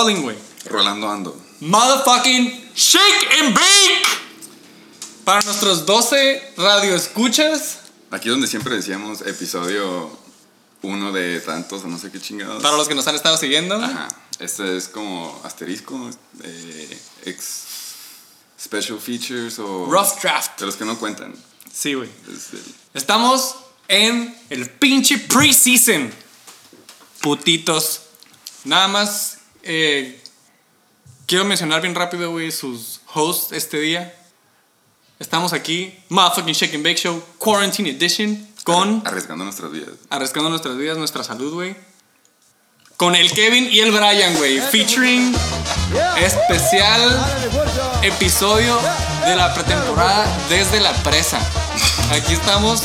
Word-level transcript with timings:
Rolling. 0.00 0.22
Güey. 0.22 0.36
Rolando 0.66 1.10
ando. 1.10 1.36
Motherfucking 1.60 2.70
shake 2.74 3.28
and 3.40 3.54
bake. 3.54 4.08
Para 5.24 5.40
nuestros 5.44 5.84
12 5.86 6.54
radioescuchas. 6.56 7.78
Aquí 8.10 8.28
donde 8.28 8.46
siempre 8.46 8.74
decíamos 8.74 9.20
episodio 9.22 10.10
uno 10.82 11.12
de 11.12 11.40
tantos 11.40 11.84
o 11.84 11.88
no 11.88 11.98
sé 11.98 12.10
qué 12.10 12.18
chingados. 12.20 12.62
Para 12.62 12.76
los 12.76 12.88
que 12.88 12.94
nos 12.94 13.06
han 13.06 13.14
estado 13.14 13.36
siguiendo. 13.36 13.76
Ajá. 13.76 14.08
Este 14.38 14.76
es 14.78 14.88
como 14.88 15.38
asterisco, 15.44 16.08
eh, 16.42 17.00
ex 17.26 17.64
special 18.58 18.98
features 18.98 19.58
o 19.58 19.86
Rough 19.86 20.18
draft. 20.22 20.58
de 20.58 20.66
los 20.66 20.76
que 20.76 20.84
no 20.86 20.98
cuentan. 20.98 21.34
Sí, 21.72 21.92
güey. 21.94 22.08
Es 22.34 22.52
el- 22.54 22.74
Estamos 22.94 23.54
en 23.88 24.34
el 24.48 24.68
pinche 24.70 25.18
preseason. 25.18 26.10
Putitos. 27.20 28.00
Nada 28.64 28.88
más 28.88 29.36
eh, 29.62 30.20
quiero 31.26 31.44
mencionar 31.44 31.82
bien 31.82 31.94
rápido, 31.94 32.30
güey, 32.30 32.50
sus 32.50 33.00
hosts 33.12 33.52
este 33.52 33.78
día. 33.78 34.14
Estamos 35.18 35.52
aquí, 35.52 35.94
Motherfucking 36.08 36.54
Shake 36.54 36.74
and 36.74 36.84
Bake 36.84 36.96
Show, 36.96 37.22
Quarantine 37.38 37.90
Edition, 37.90 38.48
con 38.64 39.02
arriesgando 39.04 39.44
nuestras 39.44 39.70
vidas. 39.70 39.94
Arriesgando 40.08 40.48
nuestras 40.48 40.76
vidas, 40.76 40.96
nuestra 40.96 41.22
salud, 41.24 41.52
güey. 41.52 41.76
Con 42.96 43.14
el 43.14 43.30
Kevin 43.32 43.68
y 43.70 43.80
el 43.80 43.92
Brian, 43.92 44.36
güey. 44.36 44.60
Featuring 44.60 45.34
especial 46.18 47.00
episodio 48.02 48.78
de 49.24 49.36
la 49.36 49.54
pretemporada 49.54 50.26
desde 50.48 50.80
la 50.80 50.92
presa. 51.02 51.38
Aquí 52.12 52.34
estamos. 52.34 52.82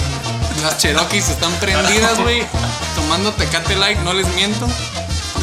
Las 0.62 0.78
Cherokees 0.78 1.30
están 1.30 1.52
prendidas, 1.59 2.20
güey. 2.20 2.46
Tomando 2.96 3.34
Tecate 3.34 3.76
Light, 3.76 4.00
no 4.00 4.14
les 4.14 4.28
miento. 4.36 4.68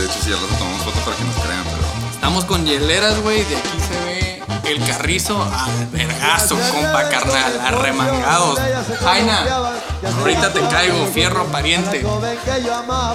De 0.03 0.09
hecho, 0.09 0.21
si 0.21 0.33
al 0.33 0.41
rato 0.41 0.57
tomamos 0.57 0.83
foto 0.83 0.99
para 1.05 1.17
que 1.17 1.23
nos 1.23 1.37
crean, 1.37 1.63
pero 1.63 2.11
Estamos 2.13 2.45
con 2.45 2.67
hieleras, 2.67 3.21
güey. 3.21 3.45
De 3.45 3.57
aquí 3.57 3.79
se 3.79 4.05
ve 4.05 4.43
el 4.65 4.85
carrizo 4.85 5.41
al 5.41 5.87
vergazo, 5.93 6.59
compa 6.73 7.09
carnal. 7.09 7.61
Arremangados. 7.61 8.59
Jaina, 8.99 9.77
ahorita 10.19 10.53
te 10.53 10.61
caigo, 10.63 11.07
fierro 11.07 11.47
pariente. 11.53 12.05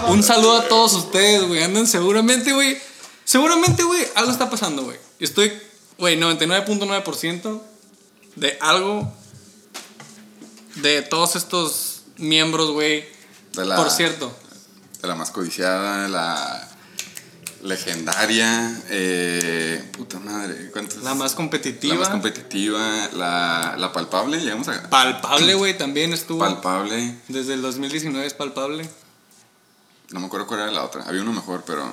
Un 0.08 0.24
saludo 0.24 0.60
a 0.60 0.68
todos 0.70 0.94
ustedes, 0.94 1.46
güey. 1.46 1.62
Andan 1.62 1.88
seguramente, 1.88 2.54
güey. 2.54 2.78
Seguramente, 3.26 3.84
güey, 3.84 4.08
algo 4.16 4.32
está 4.32 4.50
pasando, 4.50 4.84
güey. 4.84 4.98
Estoy, 5.20 5.52
güey, 5.98 6.18
99.9% 6.18 7.62
de 8.38 8.58
algo 8.62 9.12
de 10.76 11.02
todos 11.02 11.36
estos 11.36 12.04
miembros, 12.16 12.72
güey. 12.72 13.02
de 13.56 13.66
Por 13.76 13.92
cierto, 13.92 14.34
de 15.02 15.08
la 15.10 15.16
más 15.16 15.32
codiciada, 15.32 16.08
la 16.08 16.77
legendaria, 17.64 18.82
eh, 18.90 19.84
puta 19.98 20.20
madre, 20.20 20.70
¿cuántos? 20.72 21.04
la 21.04 21.16
más 21.16 21.34
competitiva. 21.34 21.96
La 21.96 22.00
más 22.00 22.10
competitiva, 22.10 23.10
la, 23.14 23.76
la 23.78 23.92
palpable, 23.92 24.40
llegamos 24.40 24.68
a 24.68 24.90
palpable, 24.90 25.56
güey, 25.56 25.78
también 25.78 26.14
estuvo. 26.14 26.40
palpable. 26.40 27.16
Desde 27.28 27.54
el 27.54 27.62
2019 27.62 28.26
es 28.26 28.34
palpable. 28.34 28.90
No 30.10 30.20
me 30.20 30.28
acuerdo 30.28 30.48
cuál 30.48 30.62
era 30.62 30.72
la 30.72 30.84
otra. 30.84 31.04
Había 31.04 31.22
uno 31.22 31.34
mejor, 31.34 31.64
pero. 31.66 31.84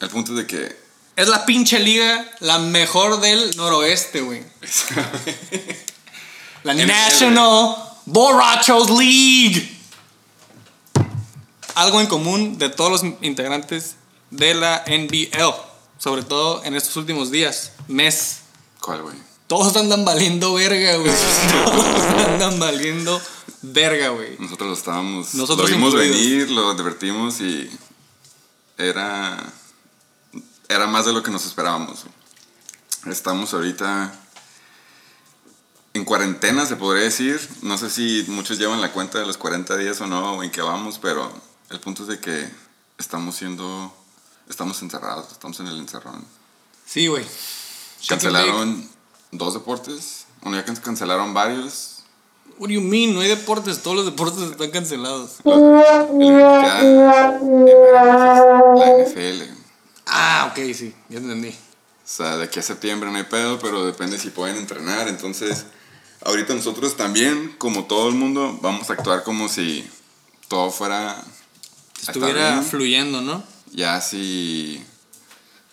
El 0.00 0.08
punto 0.08 0.32
es 0.32 0.38
de 0.38 0.46
que. 0.46 0.84
Es 1.16 1.28
la 1.28 1.46
pinche 1.46 1.78
liga, 1.78 2.28
la 2.40 2.58
mejor 2.58 3.20
del 3.20 3.56
noroeste, 3.56 4.20
güey. 4.20 4.42
La. 6.64 6.74
National 6.74 7.76
Borrachos 8.06 8.90
League. 8.90 9.70
Algo 11.74 12.00
en 12.00 12.06
común 12.06 12.58
de 12.58 12.70
todos 12.70 12.90
los 12.90 13.02
integrantes 13.20 13.96
de 14.30 14.54
la 14.54 14.84
NBL. 14.86 15.54
Sobre 15.98 16.22
todo 16.22 16.62
en 16.64 16.74
estos 16.74 16.96
últimos 16.96 17.30
días, 17.30 17.72
mes. 17.88 18.40
¿Cuál, 18.80 19.02
güey? 19.02 19.16
Todos 19.46 19.76
andan 19.76 20.04
valiendo 20.04 20.54
verga, 20.54 20.96
güey. 20.96 21.12
Todos 21.64 22.26
andan 22.26 22.58
valiendo 22.58 23.20
verga, 23.62 24.08
güey. 24.08 24.36
Nosotros 24.38 24.68
lo 24.68 24.74
estábamos. 24.74 25.34
Nosotros 25.34 25.70
lo 25.70 25.76
vimos 25.76 25.92
incluidos. 25.92 26.16
venir, 26.16 26.50
lo 26.50 26.70
advertimos 26.70 27.40
y. 27.40 27.70
Era. 28.78 29.52
Era 30.68 30.86
más 30.86 31.06
de 31.06 31.12
lo 31.12 31.22
que 31.22 31.30
nos 31.30 31.44
esperábamos. 31.44 32.04
Estamos 33.06 33.52
ahorita. 33.52 34.20
En 35.92 36.04
cuarentena, 36.04 36.66
se 36.66 36.76
podría 36.76 37.04
decir. 37.04 37.40
No 37.62 37.78
sé 37.78 37.90
si 37.90 38.24
muchos 38.28 38.58
llevan 38.58 38.80
la 38.80 38.92
cuenta 38.92 39.18
de 39.18 39.26
los 39.26 39.36
40 39.36 39.76
días 39.76 40.00
o 40.00 40.06
no, 40.06 40.34
o 40.34 40.42
en 40.42 40.50
qué 40.50 40.62
vamos, 40.62 40.98
pero 40.98 41.30
el 41.70 41.80
punto 41.80 42.02
es 42.02 42.08
de 42.08 42.18
que 42.18 42.48
estamos 42.98 43.36
siendo. 43.36 43.94
Estamos 44.48 44.80
encerrados, 44.82 45.32
estamos 45.32 45.58
en 45.60 45.66
el 45.68 45.78
encerrón. 45.78 46.24
Sí, 46.86 47.06
güey. 47.06 47.24
Cancelaron 48.08 48.88
dos 49.32 49.54
deportes. 49.54 50.26
Bueno, 50.42 50.58
ya 50.58 50.64
can- 50.64 50.76
cancelaron 50.76 51.32
varios. 51.32 51.90
What 52.58 52.68
do 52.68 52.74
you 52.74 52.80
mean? 52.82 53.14
No 53.14 53.20
hay 53.20 53.28
deportes. 53.28 53.82
Todos 53.82 53.96
los 53.96 54.04
deportes 54.06 54.42
están 54.50 54.70
cancelados. 54.70 55.36
Los- 55.44 55.56
el 55.58 56.22
es 56.22 57.82
la 57.92 58.96
NFL. 58.98 59.42
Ah, 60.06 60.50
ok, 60.52 60.58
sí. 60.74 60.94
Ya 61.08 61.18
entendí. 61.18 61.48
O 61.48 61.52
sea, 62.06 62.36
de 62.36 62.44
aquí 62.44 62.60
a 62.60 62.62
septiembre 62.62 63.10
no 63.10 63.16
hay 63.16 63.24
pedo, 63.24 63.58
pero 63.58 63.84
depende 63.86 64.18
si 64.18 64.28
pueden 64.30 64.56
entrenar. 64.56 65.08
Entonces, 65.08 65.64
ahorita 66.24 66.54
nosotros 66.54 66.96
también, 66.96 67.54
como 67.58 67.86
todo 67.86 68.08
el 68.10 68.14
mundo, 68.14 68.58
vamos 68.60 68.90
a 68.90 68.92
actuar 68.92 69.24
como 69.24 69.48
si 69.48 69.88
todo 70.48 70.70
fuera. 70.70 71.24
Estuviera 72.06 72.60
fluyendo, 72.62 73.22
¿no? 73.22 73.42
Ya 73.74 74.00
si 74.00 74.82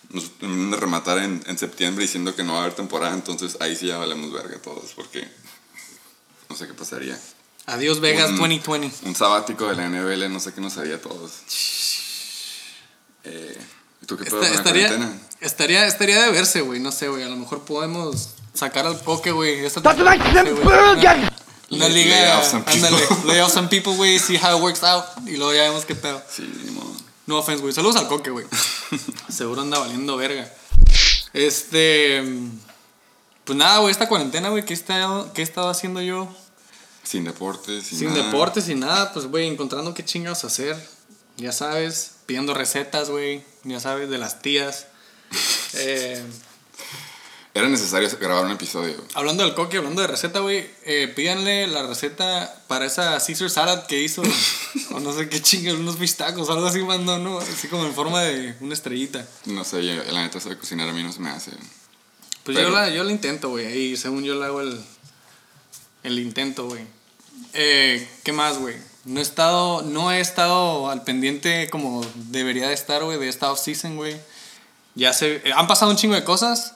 nos 0.09 0.37
terminan 0.39 0.71
de 0.71 0.77
rematar 0.77 1.19
en, 1.19 1.41
en 1.47 1.57
septiembre 1.57 2.03
diciendo 2.03 2.35
que 2.35 2.43
no 2.43 2.53
va 2.53 2.59
a 2.59 2.61
haber 2.63 2.73
temporada, 2.75 3.13
entonces 3.13 3.57
ahí 3.61 3.75
sí 3.75 3.87
ya 3.87 3.97
valemos 3.97 4.33
verga 4.33 4.57
todos, 4.61 4.91
porque 4.95 5.25
no 6.49 6.55
sé 6.57 6.67
qué 6.67 6.73
pasaría. 6.73 7.17
Adiós 7.67 7.99
Vegas 8.01 8.31
Un- 8.31 8.37
2020. 8.37 9.07
Un 9.07 9.15
sabático 9.15 9.67
de 9.67 9.75
la 9.75 9.87
NBL, 9.87 10.27
no 10.33 10.39
sé 10.39 10.51
qué 10.53 10.59
nos 10.61 10.77
haría 10.77 10.95
a 10.95 10.99
todos. 11.01 11.31
Eh, 13.23 13.57
¿y 14.01 14.05
¿Tú 14.07 14.17
qué 14.17 14.25
pedo 14.25 14.41
Esta- 14.41 14.49
la 14.51 14.55
estaría, 14.57 14.87
estaría, 15.41 15.85
estaría 15.85 16.21
de 16.23 16.31
verse, 16.31 16.61
güey. 16.61 16.79
No 16.79 16.91
sé, 16.91 17.07
güey. 17.07 17.23
A 17.23 17.29
lo 17.29 17.35
mejor 17.35 17.63
podemos 17.65 18.29
sacar 18.53 18.85
al 18.87 19.01
coque, 19.03 19.31
güey. 19.31 19.63
Lay- 21.69 21.93
liga. 21.93 22.39
Ándale. 22.65 22.97
Lay 23.25 23.39
off 23.39 23.53
some 23.53 23.67
people, 23.69 23.93
güey. 23.95 24.17
See 24.19 24.37
how 24.37 24.57
it 24.57 24.61
works 24.61 24.83
out. 24.83 25.05
Y 25.27 25.37
luego 25.37 25.53
ya 25.53 25.61
vemos 25.63 25.85
qué 25.85 25.95
pedo. 25.95 26.21
Sí, 26.29 26.51
ni 26.65 26.71
modo. 26.71 26.90
No 27.27 27.37
offense, 27.39 27.61
güey. 27.61 27.73
Saludos 27.73 27.95
al 27.97 28.07
coque, 28.07 28.29
güey. 28.31 28.45
Seguro 29.29 29.61
anda 29.61 29.79
valiendo 29.79 30.17
verga. 30.17 30.51
Este. 31.33 32.23
Pues 33.45 33.57
nada, 33.57 33.79
güey. 33.79 33.91
Esta 33.91 34.07
cuarentena, 34.07 34.49
güey. 34.49 34.65
¿qué, 34.65 34.73
he 34.73 34.77
estado- 34.77 35.31
¿Qué 35.33 35.41
he 35.41 35.43
estado 35.43 35.69
haciendo 35.69 36.01
yo? 36.01 36.27
Sin 37.03 37.23
deportes, 37.23 37.85
sin, 37.85 37.99
Sin 37.99 38.09
nada. 38.13 38.25
deportes, 38.25 38.65
sin 38.65 38.79
nada, 38.79 39.11
pues, 39.13 39.25
güey, 39.25 39.47
encontrando 39.47 39.93
qué 39.93 40.05
chingados 40.05 40.43
hacer. 40.43 40.77
Ya 41.37 41.51
sabes, 41.51 42.11
pidiendo 42.27 42.53
recetas, 42.53 43.09
güey. 43.09 43.43
Ya 43.63 43.79
sabes, 43.79 44.09
de 44.09 44.17
las 44.17 44.41
tías. 44.41 44.87
Eh, 45.73 46.21
Era 47.53 47.67
necesario 47.67 48.09
grabar 48.19 48.45
un 48.45 48.51
episodio. 48.51 48.95
hablando 49.13 49.43
del 49.43 49.53
coque, 49.53 49.77
hablando 49.77 50.01
de 50.01 50.07
receta, 50.07 50.39
güey. 50.39 50.69
Eh, 50.85 51.11
pídanle 51.13 51.67
la 51.67 51.83
receta 51.85 52.53
para 52.67 52.85
esa 52.85 53.17
Caesar 53.19 53.49
salad 53.49 53.85
que 53.87 54.01
hizo. 54.01 54.21
o 54.93 54.99
no 55.01 55.11
sé 55.13 55.27
qué 55.27 55.41
chingados, 55.41 55.79
unos 55.81 55.97
fish 55.97 56.15
tacos, 56.15 56.49
algo 56.49 56.65
así 56.65 56.79
mandó, 56.83 57.17
¿no? 57.17 57.39
Así 57.39 57.67
como 57.67 57.85
en 57.85 57.93
forma 57.93 58.21
de 58.21 58.55
una 58.61 58.73
estrellita. 58.73 59.25
No 59.45 59.65
sé, 59.65 59.85
yo- 59.85 60.01
la 60.11 60.21
neta 60.23 60.39
sabe 60.39 60.57
cocinar 60.57 60.87
a 60.87 60.93
mí 60.93 61.03
no 61.03 61.11
se 61.11 61.19
me 61.19 61.29
hace. 61.29 61.51
Pues 62.43 62.55
Pero- 62.57 62.69
yo, 62.69 62.75
la, 62.75 62.89
yo 62.89 63.03
la 63.03 63.11
intento, 63.11 63.49
güey. 63.49 63.65
Ahí, 63.67 63.97
según 63.97 64.23
yo 64.23 64.35
le 64.39 64.45
hago 64.45 64.61
el, 64.61 64.81
el 66.03 66.19
intento, 66.19 66.67
güey. 66.67 66.85
Eh, 67.53 68.07
¿Qué 68.23 68.31
más, 68.31 68.59
güey? 68.59 68.75
No 69.03 69.19
he 69.19 69.23
estado, 69.23 69.81
no 69.81 70.09
he 70.11 70.21
estado 70.21 70.89
al 70.89 71.03
pendiente 71.03 71.69
como 71.69 72.05
debería 72.15 72.69
de 72.69 72.73
estar, 72.75 73.03
güey, 73.03 73.19
de 73.19 73.27
esta 73.27 73.51
off-season, 73.51 73.97
güey. 73.97 74.15
Ya 74.95 75.11
se... 75.11 75.35
eh, 75.37 75.51
han 75.53 75.67
pasado 75.67 75.91
un 75.91 75.97
chingo 75.97 76.15
de 76.15 76.23
cosas. 76.23 76.75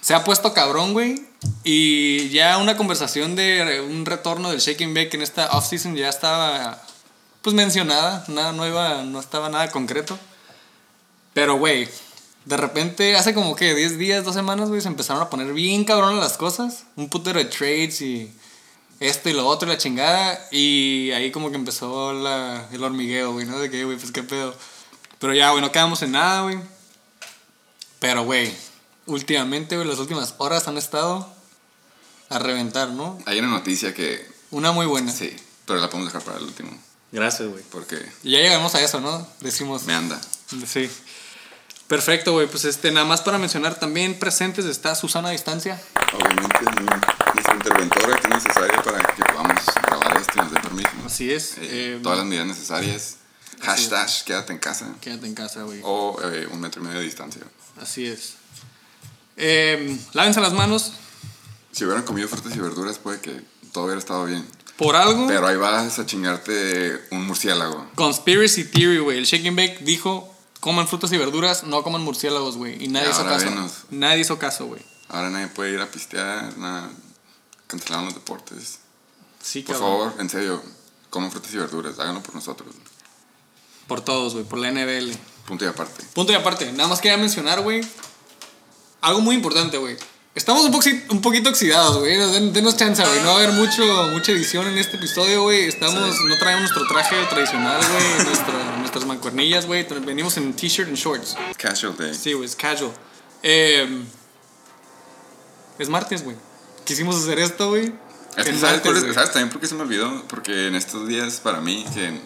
Se 0.00 0.14
ha 0.14 0.24
puesto 0.24 0.52
cabrón, 0.52 0.92
güey. 0.92 1.22
Y 1.62 2.28
ya 2.30 2.58
una 2.58 2.76
conversación 2.76 3.36
de 3.36 3.82
un 3.86 4.06
retorno 4.06 4.50
del 4.50 4.60
Shake 4.60 4.82
and 4.82 4.96
Bake 4.96 5.14
en 5.14 5.22
esta 5.22 5.50
off-season 5.56 5.94
ya 5.96 6.08
estaba, 6.08 6.82
pues, 7.42 7.54
mencionada. 7.54 8.24
Nada, 8.28 8.52
no, 8.52 8.66
iba, 8.66 9.02
no 9.02 9.20
estaba 9.20 9.48
nada 9.48 9.70
concreto. 9.70 10.18
Pero, 11.32 11.56
güey, 11.56 11.88
de 12.44 12.56
repente, 12.56 13.16
hace 13.16 13.34
como 13.34 13.56
que 13.56 13.74
10 13.74 13.98
días, 13.98 14.24
2 14.24 14.34
semanas, 14.34 14.68
güey, 14.68 14.80
se 14.80 14.88
empezaron 14.88 15.22
a 15.22 15.30
poner 15.30 15.52
bien 15.52 15.84
cabrón 15.84 16.20
las 16.20 16.36
cosas. 16.36 16.84
Un 16.96 17.08
putero 17.08 17.38
de 17.38 17.46
trades 17.46 18.00
y 18.00 18.32
esto 19.00 19.28
y 19.28 19.32
lo 19.32 19.46
otro 19.46 19.68
y 19.68 19.72
la 19.72 19.78
chingada. 19.78 20.38
Y 20.50 21.10
ahí 21.12 21.30
como 21.30 21.50
que 21.50 21.56
empezó 21.56 22.12
la, 22.12 22.68
el 22.72 22.84
hormigueo, 22.84 23.32
güey, 23.32 23.46
¿no? 23.46 23.58
De 23.58 23.70
que, 23.70 23.84
güey, 23.84 23.96
pues 23.96 24.12
qué 24.12 24.22
pedo. 24.22 24.54
Pero 25.18 25.34
ya, 25.34 25.50
güey, 25.50 25.62
no 25.62 25.72
quedamos 25.72 26.02
en 26.02 26.12
nada, 26.12 26.42
güey. 26.42 26.58
Pero, 27.98 28.24
güey, 28.24 28.52
últimamente, 29.06 29.76
güey, 29.76 29.88
las 29.88 29.98
últimas 29.98 30.34
horas 30.38 30.68
han 30.68 30.76
estado 30.78 31.32
a 32.30 32.38
reventar, 32.38 32.88
¿no? 32.90 33.18
Hay 33.26 33.38
una 33.38 33.48
noticia 33.48 33.94
que. 33.94 34.26
Una 34.50 34.72
muy 34.72 34.86
buena. 34.86 35.10
Sí, 35.12 35.34
pero 35.66 35.80
la 35.80 35.88
podemos 35.88 36.12
dejar 36.12 36.24
para 36.24 36.38
el 36.38 36.44
último. 36.44 36.70
Gracias, 37.12 37.48
güey. 37.48 37.62
Porque 37.70 37.96
Y 38.22 38.32
ya 38.32 38.38
llegamos 38.40 38.74
a 38.74 38.80
eso, 38.82 39.00
¿no? 39.00 39.26
Decimos. 39.40 39.84
me 39.84 39.94
anda. 39.94 40.20
Sí. 40.66 40.90
Perfecto, 41.88 42.32
güey. 42.32 42.46
Pues 42.46 42.64
este, 42.64 42.90
nada 42.92 43.04
más 43.06 43.20
para 43.20 43.38
mencionar 43.38 43.78
también 43.78 44.18
presentes 44.18 44.64
está 44.64 44.94
Susana 44.94 45.28
a 45.28 45.32
distancia. 45.32 45.80
Obviamente, 46.14 46.58
mi- 46.80 46.86
nuestra 47.34 47.54
interventora 47.54 48.16
que 48.20 48.28
es 48.28 48.34
necesaria 48.34 48.82
para 48.82 48.98
que 49.14 49.22
podamos 49.22 49.64
grabar 49.82 50.16
esto 50.20 50.32
y 50.34 50.38
nos 50.38 50.52
dé 50.52 50.60
permiso. 50.60 50.88
Así 51.04 51.30
es. 51.32 51.52
Eh, 51.58 51.96
eh, 51.96 52.00
todas 52.02 52.18
las 52.18 52.26
medidas 52.26 52.46
necesarias. 52.46 52.96
es. 52.96 53.16
Hashtag 53.60 54.08
quédate 54.24 54.52
en 54.52 54.58
casa. 54.58 54.94
Quédate 55.00 55.26
en 55.26 55.34
casa, 55.34 55.62
güey. 55.62 55.80
O 55.84 56.18
eh, 56.22 56.48
un 56.50 56.60
metro 56.60 56.80
y 56.82 56.84
medio 56.86 56.98
de 57.00 57.04
distancia. 57.04 57.42
Así 57.80 58.06
es. 58.06 58.34
Eh, 59.36 59.98
lávense 60.12 60.40
las 60.40 60.52
manos. 60.52 60.92
Si 61.72 61.84
hubieran 61.84 62.04
comido 62.04 62.28
frutas 62.28 62.54
y 62.54 62.58
verduras, 62.60 62.98
puede 62.98 63.20
que 63.20 63.42
todo 63.72 63.84
hubiera 63.84 63.98
estado 63.98 64.24
bien. 64.26 64.46
Por 64.76 64.96
algo. 64.96 65.26
Pero 65.26 65.46
ahí 65.46 65.56
vas 65.56 65.98
a 65.98 66.06
chingarte 66.06 67.00
un 67.10 67.26
murciélago. 67.26 67.86
Conspiracy 67.94 68.64
Theory, 68.64 68.98
güey. 68.98 69.18
El 69.18 69.24
Shake 69.24 69.46
and 69.46 69.56
Bake 69.56 69.78
dijo: 69.84 70.32
coman 70.60 70.88
frutas 70.88 71.12
y 71.12 71.18
verduras, 71.18 71.64
no 71.64 71.82
coman 71.82 72.02
murciélagos, 72.02 72.56
güey. 72.56 72.82
Y 72.82 72.88
nadie 72.88 73.08
Y 73.08 73.10
hizo 73.10 73.24
caso. 73.24 73.44
venos. 73.46 73.72
Nadie 73.90 74.20
hizo 74.20 74.38
caso, 74.38 74.66
güey. 74.66 74.82
Ahora 75.08 75.30
nadie 75.30 75.48
puede 75.48 75.72
ir 75.72 75.80
a 75.80 75.86
pistear, 75.90 76.56
nada. 76.58 76.90
Cancelaron 77.66 78.06
los 78.06 78.14
deportes. 78.14 78.78
Sí, 79.42 79.60
Por 79.62 79.74
cabrón. 79.76 79.90
favor, 80.10 80.20
en 80.20 80.30
serio, 80.30 80.62
coman 81.10 81.30
frutas 81.30 81.52
y 81.52 81.56
verduras, 81.58 81.98
háganlo 81.98 82.22
por 82.22 82.34
nosotros. 82.34 82.74
Por 83.86 84.00
todos, 84.00 84.32
güey. 84.32 84.44
Por 84.44 84.58
la 84.58 84.70
NBL. 84.70 85.12
Punto 85.46 85.64
y 85.64 85.68
aparte. 85.68 86.02
Punto 86.14 86.32
y 86.32 86.34
aparte, 86.36 86.72
nada 86.72 86.88
más 86.88 87.00
quería 87.00 87.18
mencionar, 87.18 87.60
güey. 87.60 87.82
Algo 89.04 89.20
muy 89.20 89.36
importante, 89.36 89.76
güey. 89.78 89.96
Estamos 90.34 90.64
un, 90.64 90.72
poquito- 90.72 91.12
un 91.12 91.20
poquito 91.20 91.50
oxidados, 91.50 91.98
güey. 91.98 92.16
Den- 92.16 92.52
Denos 92.52 92.76
chance, 92.76 93.04
güey. 93.04 93.20
No 93.20 93.26
va 93.26 93.32
a 93.34 93.36
haber 93.36 93.52
mucho, 93.52 93.84
mucha 94.10 94.32
edición 94.32 94.66
en 94.66 94.78
este 94.78 94.96
episodio, 94.96 95.42
güey. 95.42 95.68
Estamos, 95.68 96.00
no 96.26 96.36
traemos 96.38 96.62
nuestro 96.62 96.86
traje 96.88 97.16
tradicional, 97.30 97.80
güey. 97.92 98.24
nuestra- 98.26 98.76
nuestras 98.78 99.04
mancuernillas, 99.04 99.66
güey. 99.66 99.86
Venimos 100.04 100.36
en 100.38 100.52
t-shirt 100.54 100.90
y 100.90 100.94
shorts. 100.96 101.36
Casual 101.56 101.96
day. 101.96 102.14
Sí, 102.14 102.32
güey, 102.32 102.46
es 102.48 102.56
casual. 102.56 102.90
Eh, 103.44 104.02
es 105.78 105.88
martes, 105.88 106.24
güey. 106.24 106.36
Quisimos 106.84 107.16
hacer 107.16 107.38
esto, 107.38 107.68
güey. 107.68 107.92
Es 108.36 108.44
que, 108.44 108.58
¿sabes, 108.58 108.84
martes. 108.84 109.14
¿Sabes 109.14 109.30
también 109.32 109.50
por 109.50 109.60
qué 109.60 109.66
se 109.68 109.74
me 109.76 109.82
olvidó? 109.82 110.24
Porque 110.28 110.66
en 110.68 110.74
estos 110.74 111.06
días, 111.06 111.40
para 111.40 111.60
mí, 111.60 111.84
que 111.94 112.18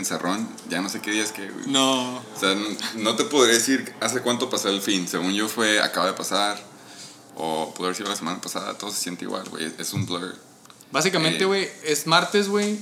encerrón, 0.00 0.48
ya 0.68 0.80
no 0.80 0.88
sé 0.88 1.00
qué 1.00 1.10
días 1.12 1.30
que, 1.32 1.48
güey. 1.48 1.66
No. 1.68 2.16
O 2.18 2.38
sea, 2.38 2.54
no, 2.54 2.66
no 2.96 3.16
te 3.16 3.24
podré 3.24 3.52
decir 3.54 3.92
hace 4.00 4.20
cuánto 4.20 4.50
pasó 4.50 4.68
el 4.68 4.82
fin. 4.82 5.06
Según 5.06 5.32
yo 5.32 5.48
fue, 5.48 5.80
acaba 5.80 6.06
de 6.06 6.12
pasar. 6.14 6.60
O 7.36 7.72
pudo 7.74 7.86
haber 7.86 7.96
sido 7.96 8.08
la 8.10 8.16
semana 8.16 8.40
pasada. 8.40 8.76
Todo 8.76 8.90
se 8.90 9.00
siente 9.00 9.24
igual, 9.24 9.48
güey. 9.48 9.72
Es 9.78 9.92
un 9.92 10.04
blur. 10.06 10.36
Básicamente, 10.90 11.44
Eh. 11.44 11.46
güey, 11.46 11.68
es 11.84 12.06
martes, 12.06 12.48
güey. 12.48 12.78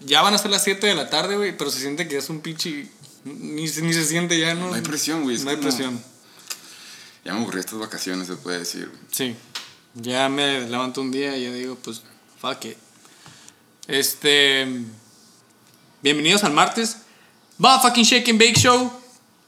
Ya 0.00 0.20
van 0.22 0.34
a 0.34 0.38
ser 0.38 0.50
las 0.50 0.64
7 0.64 0.86
de 0.86 0.94
la 0.96 1.08
tarde, 1.08 1.36
güey. 1.36 1.56
Pero 1.56 1.70
se 1.70 1.78
siente 1.80 2.08
que 2.08 2.16
es 2.18 2.28
un 2.28 2.40
pinche. 2.40 2.88
Ni, 3.24 3.62
ni 3.62 3.68
se 3.92 4.04
siente 4.04 4.38
ya, 4.38 4.54
¿no? 4.54 4.68
No 4.68 4.74
hay 4.74 4.82
presión, 4.82 5.22
güey. 5.22 5.36
es 5.36 5.44
No 5.44 5.50
hay 5.50 5.56
presión. 5.58 6.02
Ya 7.24 7.32
me 7.34 7.40
aburrí 7.40 7.60
estas 7.60 7.78
vacaciones, 7.78 8.26
se 8.26 8.34
puede 8.34 8.58
decir. 8.58 8.90
Sí. 9.12 9.36
Ya 9.94 10.28
me 10.28 10.62
levanto 10.68 11.00
un 11.00 11.12
día 11.12 11.36
y 11.36 11.44
yo 11.44 11.52
digo, 11.52 11.76
pues, 11.76 12.02
fuck 12.40 12.64
it. 12.64 12.76
Este. 13.86 14.66
Bienvenidos 16.02 16.44
al 16.44 16.52
martes. 16.52 16.98
Va 17.64 17.80
fucking 17.80 18.04
Shake 18.04 18.28
and 18.30 18.38
Bake 18.40 18.58
Show. 18.58 18.92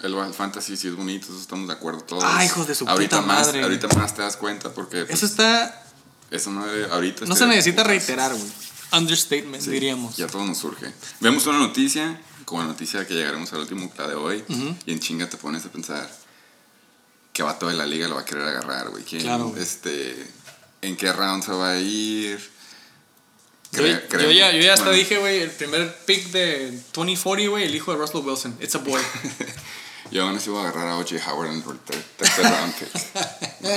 El 0.01 0.15
Wild 0.15 0.35
Fantasy 0.35 0.77
sí 0.77 0.89
es 0.89 0.97
bonito, 0.97 1.27
eso 1.29 1.41
estamos 1.41 1.67
de 1.67 1.73
acuerdo 1.75 2.01
todos. 2.03 2.25
Ah, 2.27 2.45
hijos 2.45 2.67
de 2.67 2.75
su 2.75 2.87
ahorita 2.87 3.21
puta 3.21 3.27
más, 3.27 3.47
madre. 3.47 3.63
Ahorita 3.63 3.89
más 3.97 4.15
te 4.15 4.23
das 4.23 4.37
cuenta 4.37 4.73
porque 4.73 5.05
pues, 5.05 5.15
Eso 5.17 5.27
está. 5.27 5.83
eso 6.31 6.51
no 6.51 6.67
debe- 6.67 6.91
ahorita 6.93 7.25
No 7.25 7.33
este- 7.33 7.45
se 7.45 7.49
necesita 7.51 7.85
reiterar, 7.85 8.33
güey. 8.35 8.53
Understatement, 8.93 9.63
Sí, 9.65 9.71
diríamos. 9.71 10.17
Ya 10.17 10.27
todo 10.27 10.45
nos 10.45 10.59
surge. 10.59 10.93
Vemos 11.21 11.47
una 11.47 11.59
noticia, 11.59 12.21
como 12.45 12.61
la 12.61 12.69
noticia 12.69 13.07
que 13.07 13.15
llegaremos 13.15 13.53
al 13.53 13.61
último, 13.61 13.91
la 13.97 14.07
de 14.09 14.15
hoy, 14.15 14.45
y 14.87 14.93
en 14.93 15.01
chinga 15.01 15.29
te 15.29 15.37
pones 15.39 15.65
a 15.65 15.71
pensar 15.71 16.09
que 17.33 17.43
va 17.43 17.59
toda 17.59 17.73
la 17.73 17.87
liga 17.87 18.07
lo 18.07 18.15
va 18.17 18.21
a 18.21 18.25
querer 18.25 18.47
agarrar, 18.47 18.91
güey. 18.91 19.03
¿Quién, 19.05 19.23
Claro. 19.23 19.55
Este, 19.57 20.31
¿En 20.83 20.97
qué 20.97 21.11
round 21.13 21.43
se 21.43 21.51
va 21.53 21.71
a 21.71 21.79
ir? 21.81 22.53
Yo, 23.77 24.19
yo 24.19 24.31
ya, 24.31 24.53
yo 24.53 24.61
ya 24.61 24.73
hasta 24.75 24.85
bueno, 24.87 24.99
dije, 24.99 25.19
güey, 25.19 25.41
el 25.43 25.51
primer 25.51 25.95
pick 26.07 26.31
de 26.31 26.79
2040, 26.93 27.51
güey, 27.51 27.65
el 27.65 27.75
hijo 27.75 27.93
de 27.93 27.99
Russell 27.99 28.21
Wilson. 28.25 28.57
It's 28.61 28.75
a 28.75 28.79
boy. 28.79 29.01
Yo 30.11 30.23
aún 30.25 30.37
así 30.37 30.51
voy 30.51 30.59
a 30.65 30.69
agarrar 30.69 30.89
a 30.89 30.97
O.J. 30.99 31.17
Howard 31.33 31.49
en 31.51 31.55
el 31.57 31.63
ter- 31.81 32.05
tercer 32.19 32.45
round 32.45 32.75
pick. 32.75 32.89
No. 33.63 33.71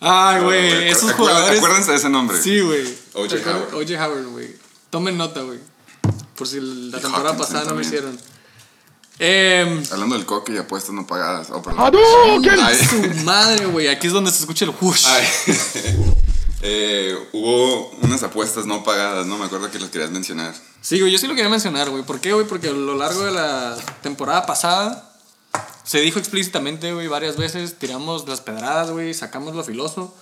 Ay, 0.00 0.38
No, 0.40 0.44
güey, 0.46 0.68
güey, 0.70 0.88
esos 0.88 1.10
acuérdense- 1.12 1.16
jugadores. 1.16 1.58
Acuérdense 1.58 1.90
de 1.92 1.96
ese 1.98 2.08
nombre. 2.10 2.42
Sí, 2.42 2.60
güey. 2.60 2.82
O.J. 3.12 3.36
Howard. 3.50 3.74
O.J. 3.74 4.04
Howard, 4.06 4.26
güey. 4.28 4.56
Tomen 4.90 5.16
nota, 5.16 5.40
güey. 5.42 5.58
Por 6.36 6.46
si 6.48 6.60
la 6.60 6.98
Y 6.98 7.00
temporada 7.00 7.30
Hawkinson 7.30 7.38
pasada 7.38 7.58
no 7.60 7.64
lo 7.64 7.66
también. 7.82 7.86
hicieron. 7.88 8.20
Eh, 9.20 9.82
Hablando 9.92 10.16
del 10.16 10.26
coque 10.26 10.52
y 10.52 10.56
apuestas 10.56 10.92
no 10.94 11.06
pagadas. 11.06 11.48
Oh, 11.50 11.62
perdón. 11.62 11.92
Ay. 12.64 12.76
su 12.88 13.24
madre, 13.24 13.66
güey. 13.66 13.86
Aquí 13.88 14.08
es 14.08 14.12
donde 14.12 14.30
se 14.32 14.40
escucha 14.40 14.64
el 14.64 14.72
whoosh. 14.80 15.06
Eh, 16.66 17.14
hubo 17.32 17.90
unas 18.00 18.22
apuestas 18.22 18.64
no 18.64 18.82
pagadas, 18.84 19.26
no 19.26 19.36
me 19.36 19.44
acuerdo 19.44 19.70
que 19.70 19.78
las 19.78 19.90
querías 19.90 20.10
mencionar. 20.10 20.54
Sí, 20.80 20.98
güey, 20.98 21.12
yo 21.12 21.18
sí 21.18 21.26
lo 21.26 21.34
quería 21.34 21.50
mencionar, 21.50 21.90
güey. 21.90 22.02
¿Por 22.04 22.20
qué, 22.20 22.32
güey? 22.32 22.46
Porque 22.46 22.68
a 22.68 22.72
lo 22.72 22.94
largo 22.94 23.22
de 23.22 23.32
la 23.32 23.76
temporada 24.02 24.46
pasada 24.46 25.12
se 25.84 26.00
dijo 26.00 26.18
explícitamente, 26.18 26.94
güey, 26.94 27.06
varias 27.06 27.36
veces, 27.36 27.78
tiramos 27.78 28.26
las 28.26 28.40
pedradas, 28.40 28.90
güey, 28.90 29.12
sacamos 29.12 29.54
lo 29.54 29.62
filoso. 29.62 30.14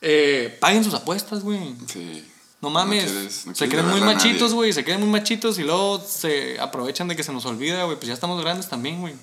Eh, 0.00 0.56
paguen 0.58 0.84
sus 0.84 0.94
apuestas, 0.94 1.42
güey. 1.42 1.74
Sí. 1.92 2.30
No 2.62 2.70
mames. 2.70 3.04
quieres- 3.04 3.46
no 3.46 3.54
se 3.54 3.68
creen 3.68 3.86
muy 3.88 4.00
machitos, 4.00 4.54
güey. 4.54 4.72
Se 4.72 4.84
creen 4.84 5.00
muy 5.00 5.10
machitos 5.10 5.58
y 5.58 5.64
luego 5.64 6.00
se 6.02 6.58
aprovechan 6.60 7.08
de 7.08 7.16
que 7.16 7.22
se 7.22 7.32
nos 7.32 7.44
olvida, 7.44 7.84
güey. 7.84 7.96
Pues 7.98 8.08
ya 8.08 8.14
estamos 8.14 8.40
grandes 8.42 8.70
también, 8.70 9.02
güey. 9.02 9.14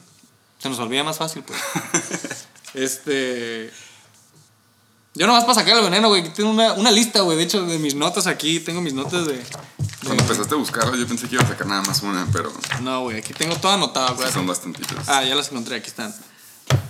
Se 0.59 0.69
nos 0.69 0.77
olvida 0.77 1.03
más 1.03 1.17
fácil, 1.17 1.41
pues. 1.43 1.59
este. 2.75 3.71
Yo 5.13 5.27
nomás 5.27 5.43
para 5.43 5.55
sacar 5.55 5.75
el 5.77 5.83
veneno, 5.83 6.07
güey. 6.07 6.23
Tengo 6.33 6.49
una, 6.49 6.73
una 6.73 6.89
lista, 6.89 7.21
güey. 7.21 7.37
De 7.37 7.43
hecho, 7.43 7.65
de 7.65 7.77
mis 7.79 7.95
notas 7.95 8.27
aquí. 8.27 8.59
Tengo 8.61 8.81
mis 8.81 8.93
notas 8.93 9.27
de. 9.27 9.43
Cuando 10.03 10.23
empezaste 10.23 10.55
a 10.55 10.57
buscarlo 10.57 10.95
yo 10.95 11.05
pensé 11.07 11.27
que 11.27 11.35
iba 11.35 11.43
a 11.43 11.47
sacar 11.47 11.67
nada 11.67 11.81
más 11.83 12.01
una, 12.01 12.27
pero 12.31 12.51
No, 12.81 13.03
güey. 13.03 13.17
Aquí 13.17 13.33
tengo 13.33 13.55
todo 13.57 13.71
anotado, 13.73 14.09
sí 14.09 14.13
güey. 14.15 14.31
son 14.31 14.47
bastantitas. 14.47 15.07
Ah, 15.09 15.23
ya 15.23 15.35
las 15.35 15.49
encontré. 15.49 15.75
Aquí 15.75 15.87
están. 15.89 16.13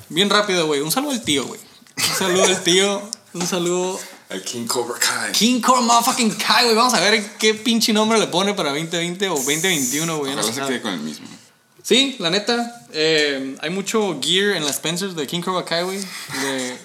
Bien 0.10 0.30
rápido, 0.30 0.68
güey. 0.68 0.82
Un 0.82 0.92
saludo 0.92 1.12
al 1.12 1.22
tío, 1.24 1.46
güey. 1.46 1.60
Un 1.98 2.16
saludo 2.18 2.44
al 2.46 2.64
tío. 2.64 3.02
Un 3.34 3.48
saludo. 3.48 4.00
El 4.30 4.44
King 4.44 4.66
Cobra 4.66 4.98
Kai. 5.00 5.32
King 5.34 5.60
Core 5.60 5.82
Motherfucking 5.82 6.36
Kai, 6.36 6.66
güey. 6.66 6.76
Vamos 6.76 6.94
a 6.94 7.00
ver 7.00 7.38
qué 7.38 7.54
pinche 7.54 7.92
nombre 7.92 8.18
le 8.20 8.28
pone 8.28 8.54
para 8.54 8.70
2020 8.70 9.30
o 9.30 9.36
2021, 9.36 10.18
güey. 10.18 10.30
ya 10.32 10.36
no 10.36 10.42
Ojalá 10.42 10.66
se 10.66 10.72
quede 10.72 10.82
con 10.82 10.94
el 10.94 11.00
mismo. 11.00 11.28
Sí, 11.84 12.16
la 12.20 12.30
neta, 12.30 12.86
eh, 12.94 13.58
hay 13.62 13.70
mucho 13.72 14.20
gear 14.22 14.56
en 14.56 14.64
las 14.64 14.76
Spencers 14.76 15.16
de 15.16 15.26
King 15.28 15.42
Cobra 15.42 15.66
Kai, 15.66 15.84
güey. 15.84 16.00
Le, 16.42 16.78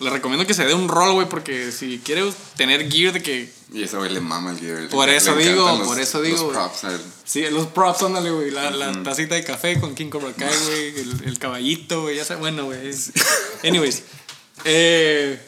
le 0.00 0.10
recomiendo 0.10 0.46
que 0.46 0.54
se 0.54 0.64
dé 0.64 0.74
un 0.74 0.88
rol, 0.88 1.12
güey, 1.12 1.28
porque 1.28 1.72
si 1.72 1.98
quiere 1.98 2.32
tener 2.56 2.90
gear 2.90 3.12
de 3.12 3.22
que... 3.22 3.52
Y 3.72 3.82
ese 3.82 3.96
güey 3.96 4.10
le 4.12 4.20
mama 4.20 4.52
el 4.52 4.58
gear. 4.60 4.88
Por 4.88 5.08
eso 5.08 5.34
digo, 5.36 5.68
los- 5.78 5.86
por 5.88 5.98
eso 5.98 6.22
digo, 6.22 6.36
Los 6.44 6.52
props 6.52 6.84
a 6.84 6.94
él. 6.94 7.00
Sí, 7.24 7.44
los 7.50 7.66
props, 7.66 8.02
ándale, 8.02 8.30
güey. 8.30 8.50
La, 8.50 8.70
la 8.70 9.02
tacita 9.02 9.34
de 9.34 9.44
café 9.44 9.78
con 9.80 9.94
King 9.94 10.08
Cobra 10.10 10.32
Kai, 10.32 10.48
güey. 10.66 11.00
El, 11.00 11.22
el 11.26 11.38
caballito, 11.38 12.02
güey. 12.02 12.16
Ya 12.16 12.24
sé, 12.24 12.36
bueno, 12.36 12.64
güey. 12.66 12.88
es- 12.88 13.10
Anyways. 13.64 14.02
Eh, 14.64 15.40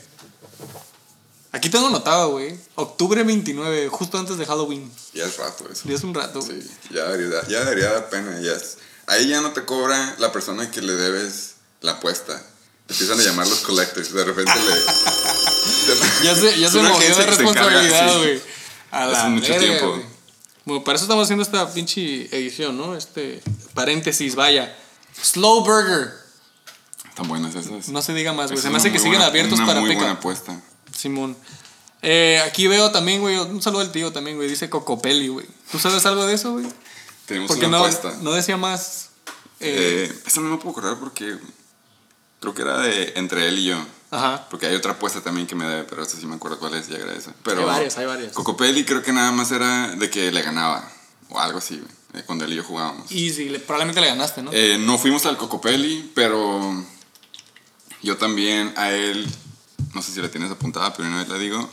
aquí 1.53 1.71
tengo 1.71 1.87
anotado, 1.89 2.31
güey. 2.33 2.55
Octubre 2.75 3.23
29, 3.23 3.89
justo 3.89 4.19
antes 4.19 4.37
de 4.37 4.47
Halloween. 4.47 4.91
Ya 5.15 5.25
es 5.27 5.37
rato 5.37 5.69
eso. 5.71 5.83
Ya 5.89 5.95
es 5.95 6.03
un 6.05 6.15
rato. 6.15 6.43
Sí, 6.43 6.61
ya 6.91 7.05
debería, 7.09 7.47
ya 7.49 7.61
debería 7.65 7.93
dar 7.93 8.11
pena. 8.11 8.41
Ya 8.41 8.53
es- 8.53 8.79
ahí 9.07 9.29
ya 9.29 9.41
no 9.41 9.53
te 9.53 9.65
cobra 9.65 10.17
la 10.19 10.33
persona 10.33 10.71
que 10.71 10.83
le 10.83 10.93
debes 10.95 11.55
la 11.81 11.93
apuesta. 11.93 12.45
Empiezan 12.91 13.21
a 13.21 13.23
llamar 13.23 13.47
los 13.49 13.61
collectors. 13.61 14.13
De 14.13 14.25
repente 14.25 14.53
le. 14.55 14.71
Ya 16.25 16.35
se, 16.35 16.59
ya 16.59 16.71
se 16.71 16.83
movió 16.83 17.17
de 17.17 17.27
responsabilidad, 17.27 18.19
güey. 18.19 18.41
Hace 18.91 19.29
mucho 19.29 19.53
verga, 19.53 19.59
tiempo. 19.67 20.03
Bueno, 20.65 20.85
para 20.85 20.97
eso 20.97 21.05
estamos 21.05 21.25
haciendo 21.25 21.43
esta 21.43 21.73
pinche 21.73 22.25
edición, 22.37 22.77
¿no? 22.77 22.95
Este 22.97 23.43
paréntesis, 23.75 24.35
vaya. 24.35 24.75
Slow 25.23 25.65
Burger. 25.65 26.13
Están 27.09 27.29
buenas 27.29 27.55
esas. 27.55 27.89
No 27.89 28.03
se 28.03 28.15
diga 28.15 28.33
más, 28.33 28.51
güey. 28.51 28.63
Se 28.63 28.71
me 28.71 28.77
hace 28.79 28.93
que 28.93 28.99
siguen 28.99 29.15
buena- 29.15 29.27
abiertos 29.27 29.59
una 29.59 29.67
para 29.67 29.81
muy 29.81 29.91
pick 29.91 29.99
buena 29.99 30.15
apuesta. 30.15 30.61
Simón. 30.97 31.37
Eh, 32.03 32.41
aquí 32.47 32.67
veo 32.67 32.91
también, 32.91 33.21
güey. 33.21 33.37
Un 33.39 33.61
saludo 33.63 33.81
al 33.83 33.93
tío 33.93 34.13
también, 34.13 34.37
güey. 34.37 34.49
Dice 34.49 34.71
Cocopelli, 34.71 35.29
güey. 35.29 35.47
¿Tú 35.71 35.79
sabes 35.79 36.05
algo 36.07 36.27
de 36.27 36.35
eso, 36.35 36.53
güey? 36.53 36.67
Tenemos 37.27 37.49
Porque 37.49 37.67
una 37.67 37.79
no, 37.79 37.85
apuesta. 37.85 38.15
no 38.23 38.33
decía 38.33 38.57
más. 38.57 39.09
Eh, 39.61 40.09
Eh, 40.11 40.19
esa 40.27 40.41
no 40.41 40.49
me 40.51 40.57
puedo 40.57 40.71
acordar 40.71 40.99
porque 40.99 41.37
creo 42.41 42.55
que 42.55 42.63
era 42.63 42.79
de 42.79 43.13
entre 43.17 43.47
él 43.49 43.59
y 43.59 43.65
yo. 43.67 43.77
Ajá. 44.11 44.49
Porque 44.51 44.67
hay 44.67 44.75
otra 44.75 44.93
apuesta 44.93 45.21
también 45.21 45.47
que 45.47 45.55
me 45.55 45.65
debe, 45.67 45.85
pero 45.85 46.03
esta 46.03 46.17
sí 46.19 46.27
me 46.27 46.35
acuerdo 46.35 46.59
cuál 46.59 46.75
es 46.75 46.89
y 46.91 46.95
agradece. 46.97 47.31
Pero 47.45 47.61
Hay 47.61 47.67
varias, 47.67 47.97
hay 47.99 48.07
varias. 48.07 48.33
Cocopelli 48.33 48.85
creo 48.85 49.03
que 49.03 49.13
nada 49.13 49.31
más 49.31 49.53
era 49.53 49.89
de 49.95 50.11
que 50.11 50.33
le 50.33 50.43
ganaba. 50.43 50.91
O 51.29 51.39
algo 51.39 51.59
así, 51.59 51.77
güey. 51.77 51.91
eh, 52.15 52.25
Cuando 52.27 52.45
él 52.45 52.53
y 52.53 52.57
yo 52.57 52.65
jugábamos. 52.65 53.11
Y 53.13 53.31
sí, 53.31 53.49
le- 53.49 53.61
probablemente 53.61 54.01
le 54.01 54.09
ganaste, 54.09 54.43
¿no? 54.43 54.51
Eh, 54.53 54.79
no 54.81 54.99
fuimos 54.99 55.27
al 55.27 55.37
Cocopelli, 55.37 56.11
pero 56.13 56.85
yo 58.03 58.17
también 58.17 58.73
a 58.77 58.91
él, 58.91 59.29
no 59.95 60.03
sé 60.03 60.11
si 60.11 60.21
la 60.21 60.29
tienes 60.29 60.51
apuntada, 60.51 60.93
pero 60.93 61.09
una 61.09 61.19
vez 61.19 61.29
la 61.29 61.39
digo. 61.39 61.71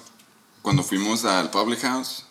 Cuando 0.61 0.83
fuimos 0.83 1.25
al 1.25 1.49
Public 1.49 1.81
House, 1.81 2.25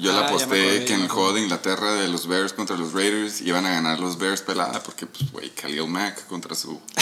Yo 0.00 0.12
Ah, 0.16 0.20
me 0.22 0.26
aposté 0.28 0.84
que 0.84 0.94
en 0.94 1.02
el 1.02 1.08
juego 1.08 1.32
de 1.32 1.42
Inglaterra 1.42 1.92
de 1.94 2.08
los 2.08 2.26
Bears 2.26 2.52
contra 2.52 2.76
los 2.76 2.92
Raiders 2.92 3.40
iban 3.42 3.66
a 3.66 3.70
ganar 3.70 4.00
los 4.00 4.16
Bears 4.18 4.40
pelada 4.42 4.82
porque, 4.82 5.06
pues, 5.06 5.30
güey, 5.30 5.50
Khalil 5.50 5.86
Mack 5.88 6.26
contra 6.26 6.54
su... 6.54 6.80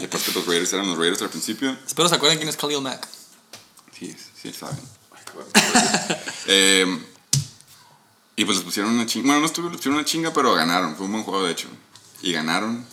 y 0.00 0.04
aparte 0.04 0.32
los 0.34 0.46
Raiders 0.46 0.72
eran 0.72 0.88
los 0.88 0.98
Raiders 0.98 1.22
al 1.22 1.30
principio. 1.30 1.76
Espero 1.86 2.08
se 2.08 2.14
acuerden 2.16 2.38
quién 2.38 2.48
es 2.48 2.56
Khalil 2.56 2.80
Mack. 2.80 3.06
Sí, 3.98 4.14
sí 4.40 4.52
saben. 4.52 4.78
Eh, 6.46 6.84
y 8.34 8.44
pues 8.44 8.56
les 8.58 8.64
pusieron 8.64 8.92
una 8.92 9.06
chinga. 9.06 9.26
Bueno, 9.26 9.40
no 9.40 9.46
estuvo, 9.46 9.68
les 9.68 9.76
pusieron 9.76 9.98
una 9.98 10.04
chinga, 10.04 10.32
pero 10.32 10.52
ganaron. 10.54 10.96
Fue 10.96 11.06
un 11.06 11.12
buen 11.12 11.24
juego, 11.24 11.44
de 11.44 11.52
hecho. 11.52 11.68
Y 12.22 12.32
ganaron. 12.32 12.84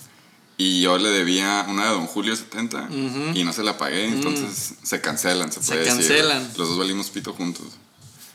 Y 0.57 0.81
yo 0.81 0.97
le 0.97 1.09
debía 1.09 1.65
una 1.67 1.85
de 1.85 1.89
Don 1.91 2.05
Julio 2.05 2.35
70 2.35 2.89
y 3.33 3.43
no 3.43 3.53
se 3.53 3.63
la 3.63 3.77
pagué. 3.77 4.05
Entonces 4.05 4.73
se 4.83 5.01
cancelan, 5.01 5.51
se 5.51 5.61
Se 5.63 5.67
puede 5.67 5.79
decir. 5.85 5.95
cancelan. 5.97 6.43
Los 6.57 6.69
dos 6.69 6.77
valimos 6.77 7.09
pito 7.09 7.33
juntos. 7.33 7.65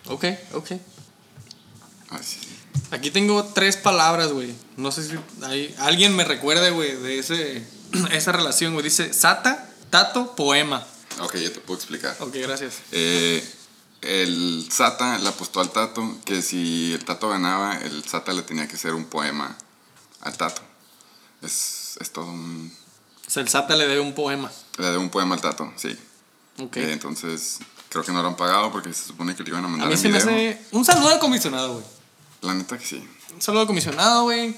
Ok, 0.07 0.25
ok. 0.53 0.71
Ay, 2.11 2.21
sí. 2.23 2.39
Aquí 2.91 3.11
tengo 3.11 3.45
tres 3.45 3.77
palabras, 3.77 4.33
güey. 4.33 4.55
No 4.77 4.93
sé 4.93 5.05
si 5.05 5.19
hay, 5.43 5.75
alguien 5.79 6.15
me 6.15 6.25
recuerde, 6.25 6.71
güey, 6.71 6.95
de 6.97 7.19
ese, 7.19 7.67
esa 8.13 8.33
relación, 8.33 8.73
güey. 8.73 8.85
Dice 8.85 9.13
Sata, 9.13 9.71
Tato, 9.91 10.35
Poema. 10.35 10.87
Ok, 11.21 11.37
ya 11.37 11.53
te 11.53 11.61
puedo 11.61 11.79
explicar. 11.79 12.17
Ok, 12.21 12.35
gracias. 12.35 12.75
Eh, 12.93 13.43
el 14.03 14.69
Sata 14.71 15.19
le 15.19 15.29
apostó 15.29 15.61
al 15.61 15.71
Tato 15.71 16.19
que 16.25 16.43
si 16.43 16.93
el 16.93 17.05
Tato 17.05 17.29
ganaba, 17.29 17.79
el 17.79 18.05
Sata 18.05 18.33
le 18.33 18.43
tenía 18.43 18.69
que 18.69 18.75
hacer 18.75 18.95
un 18.95 19.07
poema 19.07 19.57
al 20.21 20.37
Tato. 20.37 20.63
Es, 21.43 21.97
es 22.01 22.11
todo 22.13 22.27
un... 22.27 22.73
O 23.27 23.31
sea, 23.31 23.43
el 23.43 23.49
Sata 23.49 23.77
le 23.77 23.87
debe 23.87 24.01
un 24.01 24.15
poema. 24.15 24.51
Le 24.79 24.87
debo 24.87 25.01
un 25.01 25.11
poema 25.11 25.37
al 25.37 25.41
Tato, 25.41 25.73
sí. 25.77 25.97
Ok. 26.59 26.77
Eh, 26.77 26.93
entonces, 26.93 27.59
creo 27.95 28.05
que 28.05 28.13
no 28.13 28.23
lo 28.23 28.29
han 28.29 28.37
pagado 28.37 28.73
porque 28.73 28.93
se 28.93 29.05
supone 29.07 29.37
que 29.37 29.45
le 29.45 29.51
iban 29.51 29.63
a 29.65 29.69
A 29.69 29.71
mandar 29.71 29.87
mí 29.89 29.95
el 29.95 30.01
se 30.01 30.09
me 30.09 30.19
hace. 30.19 30.61
Un 30.73 30.85
saludo 30.85 31.11
al 31.11 31.21
comisionado, 31.21 31.75
güey. 31.75 31.85
La 32.43 32.53
neta 32.53 32.77
que 32.77 32.85
sí. 32.85 33.09
Un 33.33 33.41
saludo 33.41 33.61
al 33.63 33.67
comisionado, 33.69 34.25
güey. 34.25 34.57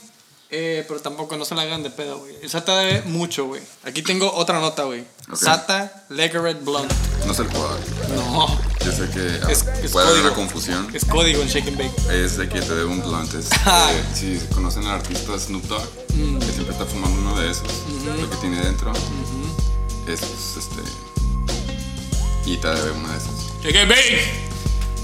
Eh, 0.48 0.84
pero 0.88 1.00
tampoco 1.00 1.36
no 1.36 1.44
se 1.44 1.54
la 1.54 1.62
hagan 1.62 1.82
de 1.82 1.90
pedo, 1.90 2.18
güey. 2.18 2.34
El 2.40 2.48
Sata 2.48 2.78
debe 2.78 3.02
mucho, 3.02 3.46
güey. 3.46 3.60
Aquí 3.84 4.00
tengo 4.02 4.32
otra 4.32 4.58
nota, 4.60 4.84
güey. 4.84 5.04
Sata, 5.34 6.06
Legaret 6.08 6.64
Blunt. 6.64 6.90
No 7.26 7.32
es 7.32 7.38
el 7.40 7.48
jugador. 7.48 7.78
No. 8.14 8.46
Yo 8.84 8.92
sé 8.92 9.10
que 9.10 9.40
ah, 9.44 9.50
Es- 9.50 9.66
es 9.82 9.90
puede 9.90 10.06
haber 10.08 10.22
una 10.22 10.32
confusión. 10.34 10.88
Es 10.94 11.04
código 11.04 11.42
en 11.42 11.48
Shake 11.48 11.68
and 11.68 11.76
Bake. 11.78 12.24
Es 12.24 12.36
de 12.38 12.48
que 12.48 12.60
te 12.62 12.74
debo 12.74 12.92
un 12.92 13.02
blunt. 13.02 13.34
Es, 13.34 13.50
eh, 13.66 14.04
si 14.14 14.38
conocen 14.54 14.84
al 14.86 14.92
artista 15.00 15.38
Snoop 15.38 15.64
Dogg, 15.64 15.86
Mm. 16.14 16.38
que 16.38 16.46
siempre 16.46 16.72
está 16.72 16.86
fumando 16.86 17.20
uno 17.20 17.38
de 17.40 17.50
esos, 17.50 17.68
lo 18.18 18.30
que 18.30 18.36
tiene 18.36 18.58
dentro, 18.64 18.90
es 20.06 20.22
este. 20.56 20.82
Y 22.46 22.56
te 22.58 22.68
debe 22.68 22.90
una 22.92 23.10
de 23.12 23.18
esas. 23.18 23.34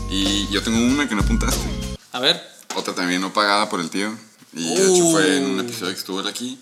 Y 0.09 0.47
yo 0.49 0.63
tengo 0.63 0.79
una 0.79 1.09
que 1.09 1.15
no 1.15 1.23
apuntaste. 1.23 1.67
A 2.13 2.21
ver. 2.21 2.41
Otra 2.75 2.95
también 2.95 3.21
no 3.21 3.33
pagada 3.33 3.69
por 3.69 3.81
el 3.81 3.91
tío. 3.91 4.17
Y 4.53 4.75
de 4.75 4.85
hecho 4.95 5.11
fue 5.11 5.39
en 5.39 5.45
un 5.47 5.59
Uh. 5.59 5.63
episodio 5.63 5.93
que 5.93 5.99
estuvo 5.99 6.21
él 6.21 6.29
aquí. 6.29 6.61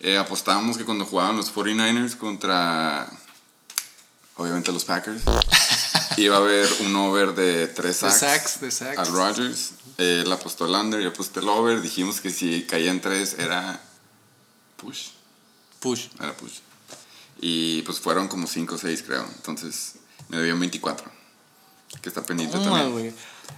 Eh, 0.00 0.16
apostábamos 0.16 0.76
que 0.78 0.84
cuando 0.84 1.04
jugaban 1.04 1.36
los 1.36 1.52
49ers 1.54 2.16
contra, 2.16 3.08
obviamente, 4.36 4.72
los 4.72 4.84
Packers, 4.84 5.22
iba 6.16 6.36
a 6.36 6.38
haber 6.40 6.68
un 6.80 6.94
over 6.96 7.34
de 7.34 7.68
3 7.68 7.84
De 7.84 7.92
sacks, 7.94 8.18
sacks, 8.20 8.60
de 8.60 8.70
sacks. 8.70 8.98
a 8.98 9.04
Rodgers. 9.04 9.70
Eh, 9.98 10.22
él 10.24 10.32
apostó 10.32 10.64
el 10.66 10.72
under, 10.74 11.00
yo 11.00 11.10
aposté 11.10 11.40
el 11.40 11.48
over. 11.48 11.82
Dijimos 11.82 12.20
que 12.20 12.30
si 12.30 12.62
caían 12.64 13.00
3 13.00 13.36
era 13.38 13.80
push. 14.76 15.08
Push. 15.80 16.06
Era 16.20 16.36
push. 16.36 16.54
Y 17.40 17.82
pues 17.82 17.98
fueron 18.00 18.28
como 18.28 18.46
5 18.46 18.74
o 18.74 18.78
6, 18.78 19.02
creo. 19.06 19.24
Entonces 19.36 19.94
me 20.32 20.38
debían 20.38 20.58
24. 20.58 21.10
Que 22.00 22.08
está 22.08 22.22
pendiente 22.24 22.56
Toma, 22.56 22.80
también. 22.82 22.90
güey. 22.92 23.12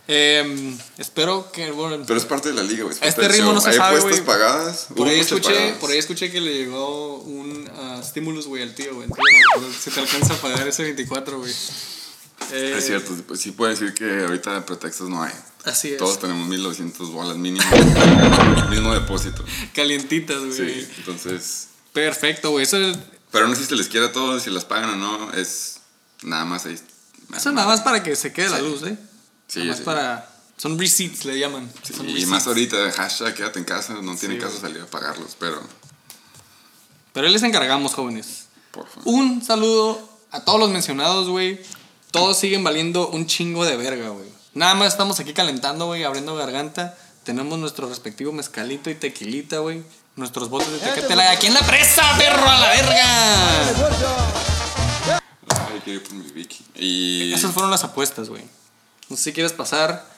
Em, 0.08 0.76
espero 0.98 1.50
que. 1.52 1.70
Bueno, 1.70 2.04
Pero 2.06 2.18
es 2.18 2.26
parte 2.26 2.48
de 2.50 2.54
la 2.54 2.62
liga, 2.62 2.82
güey. 2.84 2.94
parte 2.96 3.08
Este 3.08 3.28
ritmo 3.28 3.52
no 3.52 3.60
se 3.60 3.70
Hay 3.70 3.76
sabe, 3.76 4.00
güey. 4.00 4.20
pagadas. 4.24 4.88
por 4.94 5.08
ahí, 5.08 5.20
escuché, 5.20 5.50
pagadas. 5.54 5.78
por 5.78 5.90
ahí 5.92 5.98
escuché 5.98 6.30
que 6.30 6.40
le 6.40 6.52
llegó 6.52 7.18
un 7.20 7.70
ah, 7.76 8.00
stimulus, 8.04 8.46
güey, 8.46 8.62
al 8.62 8.74
tío, 8.74 8.94
güey. 8.94 9.08
Si 9.80 9.90
te 9.90 10.00
alcanza 10.00 10.34
a 10.34 10.36
pagar 10.38 10.66
ese 10.68 10.82
24, 10.82 11.38
güey. 11.38 11.52
Eh, 12.52 12.74
Es 12.76 12.86
cierto, 12.86 13.14
pues 13.26 13.40
sí 13.40 13.52
puede 13.52 13.72
decir 13.72 13.94
que 13.94 14.24
ahorita 14.24 14.66
pretextos 14.66 15.08
no 15.08 15.22
hay. 15.22 15.32
Así 15.64 15.92
es. 15.92 15.96
Todos 15.96 16.18
tenemos 16.18 16.46
1900 16.48 17.10
bolas 17.12 17.36
mínimo. 17.38 17.64
mismo 18.70 18.92
depósito. 18.92 19.44
Calientitas, 19.74 20.38
güey. 20.44 20.52
Sí, 20.84 20.88
entonces. 20.98 21.68
Perfecto, 21.92 22.50
güey. 22.50 22.64
Eso, 22.64 22.76
es- 22.78 22.98
Pero 23.30 23.46
no 23.48 23.54
sé 23.54 23.62
si 23.62 23.68
se 23.68 23.76
les 23.76 23.88
quiere 23.88 24.06
a 24.06 24.12
todos, 24.12 24.42
si 24.42 24.50
las 24.50 24.64
pagan 24.66 24.90
o 24.90 24.96
no, 24.96 25.32
es 25.32 25.76
nada 26.24 26.44
más 26.44 26.66
ahí. 26.66 26.78
eso 27.36 27.52
nada 27.52 27.66
más 27.66 27.80
para 27.82 28.02
que 28.02 28.16
se 28.16 28.32
quede 28.32 28.48
la 28.50 28.58
luz, 28.60 28.82
¿eh? 28.82 28.96
Sí, 29.48 29.60
nada 29.60 29.70
más 29.70 29.78
sí. 29.78 29.84
para. 29.84 30.30
Son 30.56 30.78
receipts, 30.78 31.24
le 31.24 31.38
llaman. 31.38 31.70
Sí, 31.82 31.92
Son 31.94 32.04
y 32.06 32.12
receipts. 32.12 32.28
más 32.30 32.46
ahorita, 32.46 32.92
hashtag 32.92 33.34
quédate 33.34 33.58
en 33.58 33.64
casa, 33.64 33.94
no 34.02 34.14
tiene 34.16 34.36
Sí, 34.36 34.40
caso 34.40 34.60
salir 34.60 34.80
a 34.82 34.86
pagarlos, 34.86 35.36
pero 35.38 35.60
Pero 37.12 37.26
ahí 37.26 37.32
les 37.32 37.42
encargamos, 37.42 37.94
jóvenes. 37.94 38.46
por 38.70 38.86
favor. 38.88 39.02
Un 39.06 39.44
saludo 39.44 40.08
a 40.30 40.40
todos 40.44 40.58
los 40.60 40.70
mencionados, 40.70 41.28
güey. 41.28 41.60
Todos 42.12 42.38
siguen 42.38 42.62
valiendo 42.62 43.08
un 43.08 43.26
chingo 43.26 43.64
de 43.64 43.76
verga, 43.76 44.08
güey. 44.10 44.28
Nada 44.54 44.74
más 44.74 44.92
estamos 44.92 45.18
aquí 45.18 45.32
calentando, 45.34 45.86
güey, 45.86 46.04
abriendo 46.04 46.36
garganta. 46.36 46.96
Tenemos 47.24 47.58
nuestro 47.58 47.88
respectivo 47.88 48.30
mezcalito 48.32 48.90
y 48.90 48.94
tequilita, 48.94 49.58
güey. 49.58 49.82
Nuestros 50.14 50.48
botes 50.48 50.70
de 50.70 50.78
tequete. 50.78 51.16
La- 51.16 51.32
Aquí 51.32 51.48
en 51.48 51.54
la 51.54 51.62
presa, 51.66 52.02
perro, 52.16 52.48
a 52.48 52.58
la 52.60 52.68
verga. 52.68 54.53
Quiero 55.84 56.00
ir 56.00 56.06
por 56.06 56.14
mi 56.14 56.30
Vicky. 56.32 56.64
Y. 56.76 57.32
Esas 57.34 57.52
fueron 57.52 57.70
las 57.70 57.84
apuestas, 57.84 58.28
güey. 58.28 58.42
No 59.08 59.16
sé 59.16 59.24
si 59.24 59.32
quieres 59.32 59.52
pasar 59.52 60.10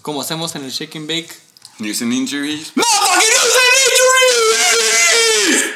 como 0.00 0.20
hacemos 0.22 0.54
en 0.56 0.64
el 0.64 0.70
Shake 0.70 0.96
and 0.96 1.06
Bake. 1.08 1.30
News 1.78 2.02
and 2.02 2.12
injuries. 2.12 2.72
¡Motherfucking 2.76 3.28
news 3.28 3.56
and 3.62 3.74
injuries! 5.52 5.74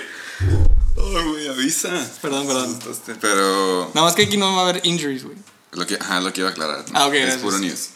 Ay, 1.19 1.25
güey, 1.29 1.49
avisa. 1.49 1.91
Perdón, 2.23 2.47
perdón. 2.47 2.79
Pero. 3.21 3.91
Nada 3.95 4.07
más 4.07 4.15
que 4.15 4.23
aquí 4.25 4.37
no 4.37 4.55
va 4.55 4.61
a 4.63 4.69
haber 4.69 4.87
injuries, 4.87 5.25
güey. 5.25 5.37
Lo 5.73 5.87
que, 5.87 5.97
ajá, 6.01 6.21
lo 6.21 6.33
que 6.33 6.41
iba 6.41 6.49
a 6.49 6.53
aclarar. 6.53 6.85
Ah, 6.95 7.07
ok, 7.07 7.15
Es 7.15 7.21
gracias. 7.23 7.43
puro 7.43 7.59
news. 7.59 7.89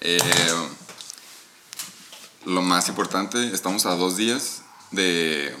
Eh, 0.00 0.18
lo 2.44 2.62
más 2.62 2.88
importante, 2.88 3.52
estamos 3.52 3.84
a 3.86 3.94
dos 3.96 4.16
días 4.16 4.62
de 4.90 5.54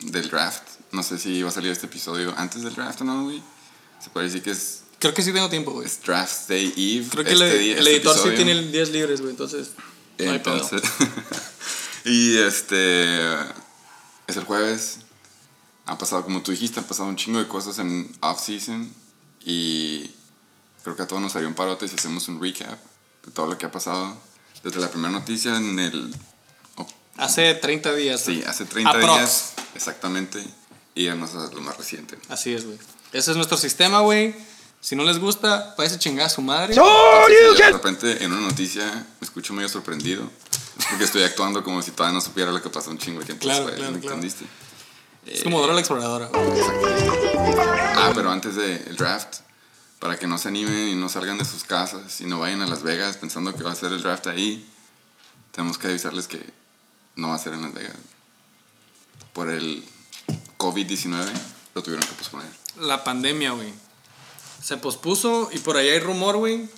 del 0.00 0.28
draft. 0.30 0.62
No 0.92 1.02
sé 1.02 1.18
si 1.18 1.42
va 1.42 1.48
a 1.48 1.52
salir 1.52 1.72
este 1.72 1.86
episodio 1.86 2.34
antes 2.36 2.62
del 2.62 2.74
draft 2.74 3.00
o 3.00 3.04
no, 3.04 3.24
güey. 3.24 3.42
Se 4.04 4.10
puede 4.10 4.26
decir 4.26 4.42
que 4.42 4.50
es, 4.50 4.82
Creo 4.98 5.14
que 5.14 5.22
sí 5.22 5.32
tengo 5.32 5.48
tiempo, 5.50 5.70
güey. 5.72 5.86
es 5.86 6.00
Draft 6.02 6.48
Day 6.48 6.72
Eve. 6.76 7.06
Creo 7.10 7.24
que 7.24 7.32
este 7.32 7.52
el, 7.52 7.58
día- 7.62 7.72
el 7.78 7.78
este 7.78 7.96
editor 7.96 8.14
sí 8.14 8.20
episodio. 8.28 8.44
tiene 8.44 8.62
días 8.70 8.88
libres, 8.90 9.20
güey. 9.20 9.30
Entonces, 9.32 9.70
no 10.18 10.30
hay. 10.30 10.36
Entonces, 10.36 10.82
y 12.04 12.36
este 12.38 13.32
es 14.26 14.36
el 14.36 14.44
jueves. 14.44 14.98
Han 15.86 15.98
pasado, 15.98 16.22
como 16.24 16.42
tú 16.42 16.50
dijiste, 16.52 16.80
han 16.80 16.86
pasado 16.86 17.08
un 17.08 17.16
chingo 17.16 17.38
de 17.38 17.48
cosas 17.48 17.78
en 17.78 18.10
off-season. 18.20 18.92
Y 19.44 20.10
creo 20.82 20.96
que 20.96 21.02
a 21.02 21.06
todos 21.06 21.20
nos 21.20 21.34
haría 21.36 21.48
un 21.48 21.54
parote 21.54 21.86
si 21.88 21.94
hacemos 21.96 22.28
un 22.28 22.40
recap 22.40 22.78
de 23.26 23.32
todo 23.32 23.46
lo 23.46 23.58
que 23.58 23.66
ha 23.66 23.70
pasado. 23.72 24.16
Desde 24.62 24.80
la 24.80 24.90
primera 24.90 25.12
noticia 25.12 25.56
en 25.56 25.78
el. 25.78 26.14
oh, 26.76 26.86
Hace 27.16 27.54
30 27.54 27.94
días. 27.94 28.22
sí, 28.22 28.42
hace 28.46 28.64
30 28.64 28.90
Aprox. 28.90 29.14
días. 29.14 29.52
Exactamente. 29.74 30.42
Y 30.94 31.08
además 31.08 31.34
lo 31.52 31.60
más 31.60 31.76
reciente. 31.76 32.16
Así 32.28 32.54
es, 32.54 32.64
güey. 32.64 32.78
Ese 33.14 33.30
es 33.30 33.36
nuestro 33.36 33.56
sistema, 33.56 34.00
güey. 34.00 34.34
Si 34.80 34.96
no 34.96 35.04
les 35.04 35.18
gusta, 35.18 35.74
a 35.78 35.98
chingar 35.98 36.26
a 36.26 36.28
su 36.28 36.42
madre. 36.42 36.74
De 36.74 37.70
repente 37.70 38.24
en 38.24 38.32
una 38.32 38.42
noticia 38.48 38.84
me 39.20 39.24
escucho 39.24 39.54
medio 39.54 39.68
sorprendido. 39.68 40.28
Es 40.78 40.86
porque 40.90 41.04
estoy 41.04 41.22
actuando 41.22 41.62
como 41.62 41.80
si 41.80 41.92
todavía 41.92 42.14
no 42.14 42.20
supiera 42.20 42.50
lo 42.50 42.60
que 42.60 42.68
pasó 42.68 42.90
un 42.90 42.98
chingo 42.98 43.20
de 43.20 43.26
tiempo 43.26 43.42
Claro, 43.42 43.66
después. 43.66 43.76
claro, 43.78 43.92
¿me 43.94 44.00
claro. 44.00 44.16
entendiste? 44.16 44.44
Es 45.26 45.44
como 45.44 45.60
Dora 45.60 45.74
la 45.74 45.80
exploradora. 45.80 46.28
Ah, 47.96 48.10
pero 48.16 48.30
antes 48.32 48.56
del 48.56 48.96
draft, 48.96 49.36
para 50.00 50.18
que 50.18 50.26
no 50.26 50.36
se 50.36 50.48
animen 50.48 50.88
y 50.88 50.94
no 50.96 51.08
salgan 51.08 51.38
de 51.38 51.44
sus 51.44 51.62
casas 51.62 52.20
y 52.20 52.24
no 52.26 52.40
vayan 52.40 52.60
a 52.62 52.66
Las 52.66 52.82
Vegas 52.82 53.16
pensando 53.16 53.54
que 53.54 53.62
va 53.62 53.70
a 53.70 53.76
ser 53.76 53.92
el 53.92 54.02
draft 54.02 54.26
ahí, 54.26 54.68
tenemos 55.52 55.78
que 55.78 55.86
avisarles 55.86 56.26
que 56.26 56.44
no 57.14 57.28
va 57.28 57.36
a 57.36 57.38
ser 57.38 57.52
en 57.54 57.62
Las 57.62 57.72
Vegas. 57.72 57.96
Por 59.32 59.48
el 59.50 59.84
COVID-19 60.58 61.26
lo 61.76 61.82
tuvieron 61.82 62.06
que 62.06 62.12
posponer. 62.14 62.63
La 62.80 63.04
pandemia, 63.04 63.52
güey. 63.52 63.72
Se 64.62 64.76
pospuso 64.76 65.50
y 65.52 65.58
por 65.58 65.76
ahí 65.76 65.88
hay 65.88 66.00
rumor, 66.00 66.36
güey. 66.36 66.68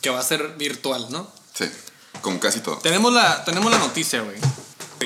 Que 0.00 0.10
va 0.10 0.20
a 0.20 0.22
ser 0.22 0.54
virtual, 0.58 1.06
¿no? 1.10 1.26
Sí, 1.54 1.64
como 2.20 2.38
casi 2.40 2.60
todo. 2.60 2.76
Tenemos 2.78 3.12
la, 3.12 3.44
tenemos 3.44 3.70
la 3.72 3.78
noticia, 3.78 4.20
güey. 4.22 4.36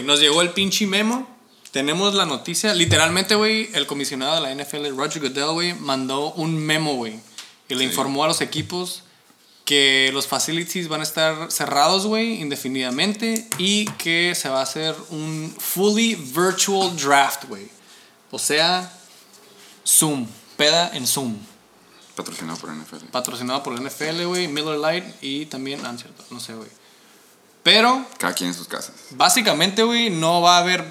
Nos 0.04 0.20
llegó 0.20 0.42
el 0.42 0.50
pinche 0.50 0.86
memo. 0.86 1.28
Tenemos 1.70 2.14
la 2.14 2.24
noticia. 2.26 2.74
Literalmente, 2.74 3.34
güey, 3.34 3.70
el 3.74 3.86
comisionado 3.86 4.34
de 4.36 4.40
la 4.40 4.50
NFL, 4.64 4.88
Roger 4.96 5.22
Goodell, 5.22 5.52
güey, 5.52 5.74
mandó 5.74 6.32
un 6.32 6.56
memo, 6.56 6.94
güey. 6.94 7.20
Y 7.68 7.74
le 7.74 7.80
Sí. 7.80 7.84
informó 7.90 8.24
a 8.24 8.26
los 8.28 8.40
equipos 8.40 9.02
que 9.64 10.10
los 10.14 10.26
facilities 10.26 10.88
van 10.88 11.00
a 11.00 11.04
estar 11.04 11.52
cerrados, 11.52 12.06
güey, 12.06 12.40
indefinidamente. 12.40 13.48
Y 13.58 13.84
que 13.92 14.34
se 14.34 14.48
va 14.48 14.60
a 14.60 14.62
hacer 14.62 14.96
un 15.10 15.54
fully 15.58 16.14
virtual 16.14 16.96
draft, 16.96 17.44
güey. 17.44 17.68
O 18.30 18.38
sea, 18.38 18.97
Zoom. 19.88 20.26
Peda 20.56 20.90
en 20.92 21.06
Zoom. 21.06 21.36
Patrocinado 22.14 22.58
por 22.58 22.70
NFL. 22.70 23.06
patrocinado 23.12 23.62
por 23.62 23.80
la 23.80 23.88
NFL, 23.88 24.24
güey, 24.26 24.48
Miller 24.48 24.76
Lite 24.78 25.14
y 25.20 25.46
también, 25.46 25.80
ah, 25.86 25.92
no, 25.92 25.98
cierto, 25.98 26.24
no 26.30 26.40
sé, 26.40 26.52
güey. 26.54 26.68
Pero, 27.62 28.04
Cada 28.18 28.34
quien 28.34 28.48
en 28.48 28.54
sus 28.54 28.66
casas. 28.66 28.94
básicamente, 29.10 29.82
güey, 29.82 30.10
no 30.10 30.42
va 30.42 30.56
a 30.56 30.60
haber. 30.60 30.84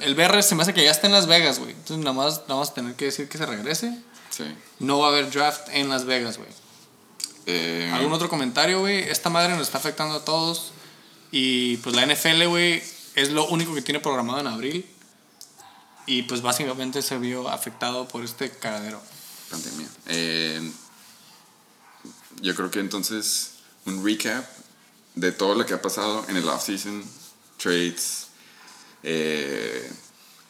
El 0.00 0.14
BR 0.14 0.42
se 0.42 0.54
me 0.54 0.62
hace 0.62 0.72
que 0.72 0.82
ya 0.84 0.90
está 0.90 1.06
en 1.06 1.12
Las 1.12 1.26
Vegas, 1.26 1.58
güey. 1.58 1.72
Entonces, 1.72 1.98
nada 1.98 2.12
más 2.12 2.42
vamos 2.48 2.70
a 2.70 2.74
tener 2.74 2.94
que 2.94 3.06
decir 3.06 3.28
que 3.28 3.38
se 3.38 3.46
regrese. 3.46 3.98
Sí. 4.30 4.44
No 4.78 4.98
va 4.98 5.06
a 5.06 5.10
haber 5.10 5.30
draft 5.30 5.68
en 5.72 5.88
Las 5.88 6.04
Vegas, 6.04 6.38
güey. 6.38 6.48
Eh, 7.46 7.90
¿Algún 7.94 8.12
otro 8.12 8.28
comentario, 8.28 8.80
güey? 8.80 8.98
Esta 9.04 9.30
madre 9.30 9.54
nos 9.54 9.62
está 9.62 9.78
afectando 9.78 10.16
a 10.16 10.24
todos. 10.24 10.72
Y 11.32 11.78
pues 11.78 11.94
la 11.94 12.06
NFL, 12.06 12.46
güey, 12.46 12.82
es 13.14 13.30
lo 13.30 13.46
único 13.48 13.74
que 13.74 13.82
tiene 13.82 14.00
programado 14.00 14.40
en 14.40 14.46
abril. 14.46 14.86
Y 16.06 16.22
pues 16.22 16.40
básicamente 16.40 17.02
se 17.02 17.18
vio 17.18 17.48
afectado 17.48 18.06
por 18.06 18.24
este 18.24 18.50
cagadero. 18.50 19.02
pandemia. 19.50 19.88
Eh, 20.06 20.72
yo 22.40 22.54
creo 22.54 22.70
que 22.70 22.80
entonces 22.80 23.52
un 23.86 24.04
recap 24.04 24.46
de 25.14 25.32
todo 25.32 25.54
lo 25.54 25.66
que 25.66 25.74
ha 25.74 25.82
pasado 25.82 26.24
en 26.28 26.36
el 26.36 26.48
offseason, 26.48 27.02
trades, 27.56 28.28
eh, 29.02 29.90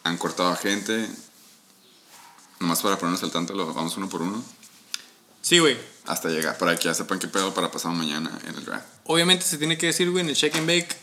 han 0.02 0.18
cortado 0.18 0.50
a 0.50 0.56
gente. 0.56 1.08
Nomás 2.60 2.80
para 2.80 2.98
ponernos 2.98 3.22
al 3.22 3.30
tanto, 3.30 3.54
lo 3.54 3.72
vamos 3.72 3.96
uno 3.96 4.08
por 4.08 4.22
uno. 4.22 4.42
Sí, 5.42 5.58
güey. 5.58 5.76
Hasta 6.06 6.28
llegar, 6.28 6.58
para 6.58 6.76
que 6.76 6.84
ya 6.84 6.94
sepan 6.94 7.18
qué 7.18 7.28
pedo 7.28 7.54
para 7.54 7.70
pasado 7.70 7.94
mañana 7.94 8.36
en 8.46 8.54
el 8.54 8.64
draft. 8.64 8.86
Obviamente 9.04 9.44
se 9.44 9.58
tiene 9.58 9.78
que 9.78 9.86
decir, 9.86 10.10
güey, 10.10 10.24
en 10.24 10.30
el 10.30 10.36
check 10.36 10.54
and 10.56 10.66
bake. 10.66 10.96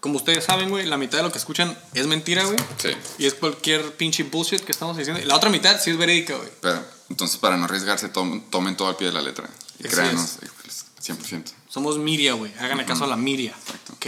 Como 0.00 0.16
ustedes 0.16 0.44
saben, 0.44 0.70
güey, 0.70 0.86
la 0.86 0.96
mitad 0.96 1.18
de 1.18 1.24
lo 1.24 1.32
que 1.32 1.38
escuchan 1.38 1.76
es 1.94 2.06
mentira, 2.06 2.44
güey. 2.44 2.56
Sí. 2.80 2.90
Y 3.18 3.26
es 3.26 3.34
cualquier 3.34 3.96
pinche 3.96 4.22
bullshit 4.22 4.60
que 4.62 4.70
estamos 4.72 4.96
diciendo. 4.96 5.20
La 5.26 5.34
otra 5.34 5.50
mitad 5.50 5.80
sí 5.80 5.90
es 5.90 5.96
verídica, 5.96 6.36
güey. 6.36 6.48
Pero, 6.60 6.84
entonces, 7.10 7.36
para 7.38 7.56
no 7.56 7.64
arriesgarse, 7.64 8.08
tom- 8.08 8.48
tomen 8.50 8.76
todo 8.76 8.88
al 8.88 8.96
pie 8.96 9.08
de 9.08 9.14
la 9.14 9.22
letra. 9.22 9.48
Y 9.80 9.86
Así 9.86 9.94
créanos, 9.96 10.38
pues, 10.62 10.84
100%. 11.02 11.52
Somos 11.68 11.98
Miria, 11.98 12.34
güey. 12.34 12.52
Háganle 12.60 12.84
caso 12.84 13.04
a 13.04 13.06
la 13.08 13.16
Miria. 13.16 13.50
Exacto. 13.60 13.92
Ok. 13.94 14.06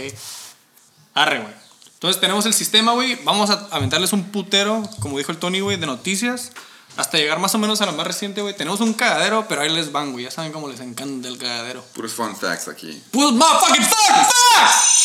Arre, 1.13 1.39
güey. 1.41 1.53
Entonces 1.93 2.19
tenemos 2.21 2.45
el 2.45 2.53
sistema, 2.53 2.93
güey. 2.93 3.15
Vamos 3.23 3.49
a 3.49 3.67
aventarles 3.71 4.13
un 4.13 4.31
putero, 4.31 4.81
como 5.01 5.17
dijo 5.17 5.31
el 5.31 5.37
Tony, 5.37 5.59
güey, 5.59 5.77
de 5.77 5.85
noticias. 5.85 6.51
Hasta 6.97 7.17
llegar 7.17 7.39
más 7.39 7.53
o 7.55 7.57
menos 7.57 7.79
a 7.81 7.85
la 7.85 7.91
más 7.91 8.07
reciente, 8.07 8.41
güey. 8.41 8.55
Tenemos 8.55 8.79
un 8.81 8.93
cagadero, 8.93 9.45
pero 9.47 9.61
ahí 9.61 9.69
les 9.69 9.91
van, 9.91 10.11
güey. 10.11 10.25
Ya 10.25 10.31
saben 10.31 10.51
cómo 10.51 10.67
les 10.67 10.79
encanta 10.79 11.27
el 11.27 11.37
cagadero. 11.37 11.83
Puros 11.93 12.11
fun 12.13 12.35
facts 12.35 12.67
aquí. 12.67 13.01
¡Putos 13.11 13.33
motherfucking 13.33 13.83
fuck! 13.85 13.95
fuck! 13.95 15.00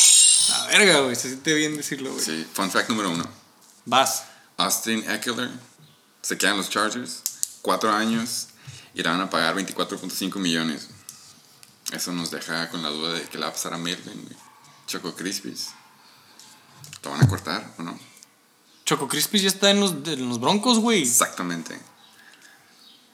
La 0.48 0.66
verga, 0.66 1.00
güey. 1.00 1.16
Se 1.16 1.28
siente 1.28 1.54
bien 1.54 1.76
decirlo, 1.76 2.12
güey. 2.12 2.24
Sí, 2.24 2.46
fun 2.52 2.70
fact 2.70 2.88
número 2.88 3.10
uno. 3.10 3.24
Vas. 3.84 4.24
Austin 4.56 5.08
Eckler 5.10 5.50
se 6.22 6.38
quedan 6.38 6.56
los 6.56 6.70
Chargers, 6.70 7.22
cuatro 7.62 7.92
años, 7.92 8.48
y 8.94 9.02
le 9.02 9.08
van 9.08 9.20
a 9.20 9.30
pagar 9.30 9.54
24.5 9.54 10.38
millones. 10.38 10.88
Eso 11.92 12.12
nos 12.12 12.30
deja 12.30 12.68
con 12.70 12.82
la 12.82 12.88
duda 12.88 13.12
de 13.12 13.22
qué 13.22 13.38
le 13.38 13.44
va 13.44 13.50
a 13.50 13.52
pasar 13.52 13.74
a 13.74 13.78
Melvin, 13.78 14.22
güey. 14.22 14.36
Choco 14.86 15.14
Crispies. 15.14 15.68
¿Lo 17.04 17.10
van 17.12 17.22
a 17.22 17.28
cortar 17.28 17.74
o 17.78 17.82
no? 17.82 17.98
Choco 18.84 19.08
Crispy 19.08 19.40
ya 19.40 19.48
está 19.48 19.70
en 19.70 19.80
los, 19.80 19.92
en 20.06 20.28
los 20.28 20.40
broncos, 20.40 20.78
güey. 20.78 21.02
Exactamente. 21.02 21.78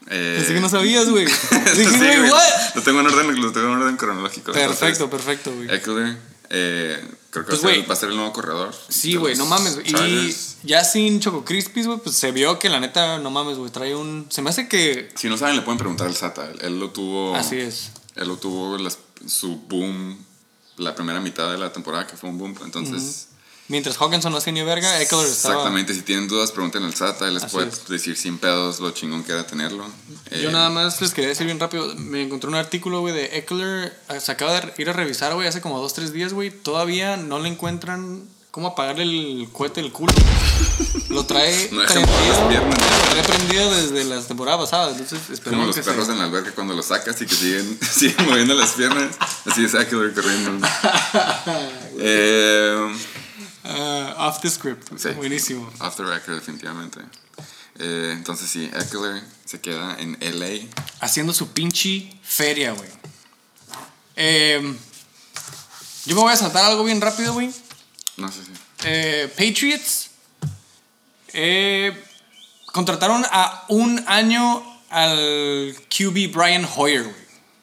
Eh, 0.09 0.35
Pensé 0.38 0.54
que 0.54 0.61
no 0.61 0.68
sabías, 0.68 1.09
güey. 1.09 1.26
sí, 1.28 1.57
Dije, 1.76 1.96
güey, 1.98 2.18
güey, 2.18 2.30
what? 2.30 2.74
Lo 2.74 2.83
tengo 2.83 3.00
en 3.00 3.07
orden, 3.07 3.40
lo 3.40 3.52
tengo 3.52 3.66
en 3.68 3.83
orden 3.83 3.96
cronológico. 3.96 4.52
Perfecto, 4.52 4.87
Entonces, 4.87 5.09
perfecto, 5.09 5.54
güey. 5.54 5.74
Eckler, 5.74 6.18
eh, 6.54 7.02
creo 7.30 7.46
que 7.46 7.50
Pues, 7.56 7.64
va, 7.64 7.68
a 7.68 7.70
ser, 7.70 7.78
güey. 7.78 7.88
va 7.88 7.94
a 7.94 7.96
ser 7.96 8.08
el 8.10 8.16
nuevo 8.16 8.32
corredor. 8.32 8.74
Sí, 8.88 9.16
güey, 9.16 9.36
no 9.36 9.46
mames. 9.46 9.74
güey. 9.76 9.88
Y 9.88 9.92
Chargers. 9.92 10.56
ya 10.62 10.84
sin 10.84 11.18
Choco 11.20 11.44
Crispies, 11.44 11.86
güey, 11.86 11.98
pues 11.98 12.14
se 12.16 12.30
vio 12.30 12.58
que 12.58 12.68
la 12.68 12.78
neta, 12.78 13.18
no 13.18 13.30
mames, 13.30 13.56
güey, 13.56 13.70
trae 13.72 13.94
un... 13.96 14.26
Se 14.30 14.42
me 14.42 14.50
hace 14.50 14.68
que... 14.68 15.10
Si 15.14 15.28
no 15.28 15.36
saben, 15.38 15.56
le 15.56 15.62
pueden 15.62 15.78
preguntar 15.78 16.06
al 16.06 16.14
Sata. 16.14 16.44
Él, 16.50 16.58
él 16.62 16.78
lo 16.80 16.90
tuvo. 16.90 17.34
Así 17.34 17.56
es. 17.56 17.90
Él 18.16 18.28
lo 18.28 18.36
tuvo 18.36 18.76
las- 18.78 18.98
su 19.26 19.56
boom 19.68 20.18
la 20.76 20.94
primera 20.94 21.20
mitad 21.20 21.50
de 21.50 21.58
la 21.58 21.72
temporada, 21.72 22.06
que 22.06 22.16
fue 22.16 22.28
un 22.28 22.38
boom. 22.38 22.54
Entonces, 22.64 23.28
Mientras 23.72 23.96
Hawkinson 23.96 24.32
no 24.32 24.37
hacía 24.37 24.52
ni 24.52 24.62
verga, 24.62 25.00
Eckler 25.00 25.24
estaba... 25.24 25.54
exactamente. 25.54 25.94
Si 25.94 26.02
tienen 26.02 26.28
dudas, 26.28 26.52
pregunten 26.52 26.85
al 26.85 26.94
Sata. 26.94 27.26
Él 27.26 27.32
les 27.32 27.44
Así 27.44 27.54
puede 27.56 27.68
es. 27.70 27.88
decir 27.88 28.18
sin 28.18 28.37
pedos 28.37 28.80
lo 28.80 28.90
chingón 28.90 29.24
que 29.24 29.32
era 29.32 29.46
tenerlo. 29.46 29.87
Yo 30.30 30.50
Eh, 30.50 30.52
nada 30.52 30.68
más 30.68 31.00
les 31.00 31.14
quería 31.14 31.30
decir 31.30 31.46
bien 31.46 31.58
rápido, 31.58 31.94
me 31.96 32.20
encontré 32.20 32.50
un 32.50 32.54
artículo, 32.56 33.00
güey, 33.00 33.14
de 33.14 33.38
Eckler, 33.38 33.98
eh, 34.11 34.20
se 34.20 34.30
acaba 34.30 34.61
de 34.61 34.74
ir 34.76 34.90
a 34.90 34.92
revisar, 34.92 35.32
güey, 35.32 35.48
hace 35.48 35.62
como 35.62 35.80
dos, 35.80 35.94
tres 35.94 36.12
días, 36.12 36.35
güey, 36.35 36.50
todavía 36.50 37.16
no 37.16 37.38
le 37.38 37.48
encuentran 37.48 38.24
cómo 38.50 38.66
apagarle 38.68 39.04
el 39.04 39.48
cohete 39.50 39.80
del 39.80 39.90
culo. 39.90 40.12
Lo 41.08 41.24
trae 41.24 41.68
No 41.72 41.80
las 41.82 41.92
piernas. 41.92 42.78
lo 42.78 43.12
trae 43.12 43.22
prendido 43.24 43.70
desde 43.72 44.04
las 44.04 44.26
temporadas 44.26 44.61
pasadas, 44.61 44.92
entonces 44.98 45.18
Como 45.24 45.32
esperemos 45.35 45.66
los 45.68 45.76
que 45.76 45.82
perros 45.82 46.06
se... 46.06 46.12
en 46.12 46.18
la 46.18 46.24
alberca 46.24 46.52
cuando 46.52 46.74
los 46.74 46.85
sacas 46.85 47.18
y 47.22 47.26
que 47.26 47.35
siguen, 47.35 47.78
siguen 47.90 48.26
moviendo 48.28 48.52
las 48.52 48.72
piernas. 48.72 49.16
Así 49.46 49.64
es 49.64 49.72
Eckler 49.72 50.12
corriendo. 50.12 50.66
eh, 51.98 52.94
Ah, 53.74 54.28
off 54.28 54.40
the 54.40 54.50
script, 54.50 54.88
Sí. 54.98 55.11
buenísimo. 55.11 55.70
Off 55.80 55.96
the 55.96 56.04
record, 56.04 56.35
definitivamente. 56.35 57.00
Eh, 57.78 58.11
entonces 58.12 58.50
sí, 58.50 58.70
Eckler 58.74 59.22
se 59.46 59.61
queda 59.61 59.96
en 59.98 60.16
LA. 60.20 60.68
Haciendo 61.00 61.32
su 61.32 61.52
pinche 61.52 62.14
feria, 62.22 62.72
güey. 62.72 62.88
Eh, 64.16 64.61
yo 66.04 66.14
me 66.14 66.20
voy 66.22 66.32
a 66.32 66.37
saltar 66.37 66.64
algo 66.64 66.85
bien 66.85 67.00
rápido, 67.00 67.32
güey. 67.32 67.50
No 68.18 68.30
sé 68.30 68.44
si. 68.44 68.50
Eh, 68.85 69.28
Patriots 69.37 70.11
eh, 71.32 71.92
contrataron 72.66 73.24
a 73.30 73.64
un 73.68 74.04
año 74.06 74.62
al 74.90 75.74
QB 75.88 76.30
Brian 76.32 76.68
Hoyer, 76.76 77.04
güey. 77.04 77.14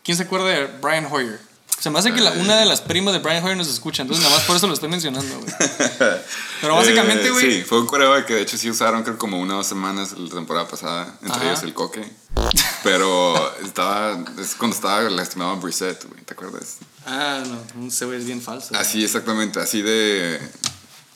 ¿Quién 0.03 0.17
se 0.17 0.23
acuerda 0.23 0.47
de 0.47 0.65
Brian 0.81 1.05
Hoyer? 1.11 1.39
Se 1.79 1.89
me 1.89 1.99
hace 1.99 2.13
que 2.13 2.19
la- 2.21 2.31
una 2.33 2.57
de 2.57 2.65
las 2.65 2.81
primas 2.81 3.13
de 3.13 3.19
Brian 3.19 3.43
Hoyer 3.43 3.55
nos 3.57 3.69
escucha, 3.69 4.01
entonces 4.01 4.23
nada 4.23 4.35
más 4.35 4.45
por 4.45 4.55
eso 4.57 4.67
lo 4.67 4.73
estoy 4.73 4.89
mencionando, 4.89 5.39
güey. 5.39 5.53
Pero 6.61 6.75
básicamente, 6.75 7.27
Eh, 7.27 7.31
güey. 7.31 7.51
sí, 7.59 7.61
fue 7.63 7.79
un 7.79 7.87
coreback 7.87 8.25
que 8.25 8.33
de 8.35 8.41
hecho 8.41 8.57
sí 8.57 8.69
usaron, 8.69 9.03
creo, 9.03 9.17
como 9.17 9.39
una 9.39 9.53
o 9.53 9.57
dos 9.57 9.67
semanas 9.67 10.11
la 10.17 10.29
temporada 10.29 10.67
pasada. 10.67 11.17
Entre 11.21 11.37
Ajá. 11.37 11.45
ellos 11.51 11.63
el 11.63 11.73
coque. 11.73 12.03
Pero 12.83 13.33
estaba. 13.63 14.23
Es 14.39 14.55
cuando 14.55 14.75
estaba 14.75 15.01
lastimado 15.03 15.55
Brissett, 15.57 16.03
güey, 16.05 16.21
¿te 16.23 16.33
acuerdas? 16.33 16.77
Ah, 17.05 17.43
no, 17.75 17.87
ese 17.87 18.05
güey 18.05 18.19
es 18.19 18.25
bien 18.25 18.41
falso. 18.41 18.75
Así, 18.75 19.03
exactamente, 19.03 19.59
así 19.59 19.81
de. 19.81 20.39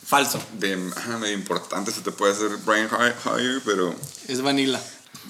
Falso. 0.06 0.38
de 0.58 0.92
ajá, 0.96 1.16
medio 1.18 1.32
importante 1.34 1.90
se 1.90 2.02
te 2.02 2.10
puede 2.12 2.32
hacer 2.34 2.50
Brian 2.66 2.88
Hoy- 2.98 3.32
Hoyer, 3.32 3.62
pero. 3.64 3.94
Es 4.28 4.40
vanilla. 4.42 4.80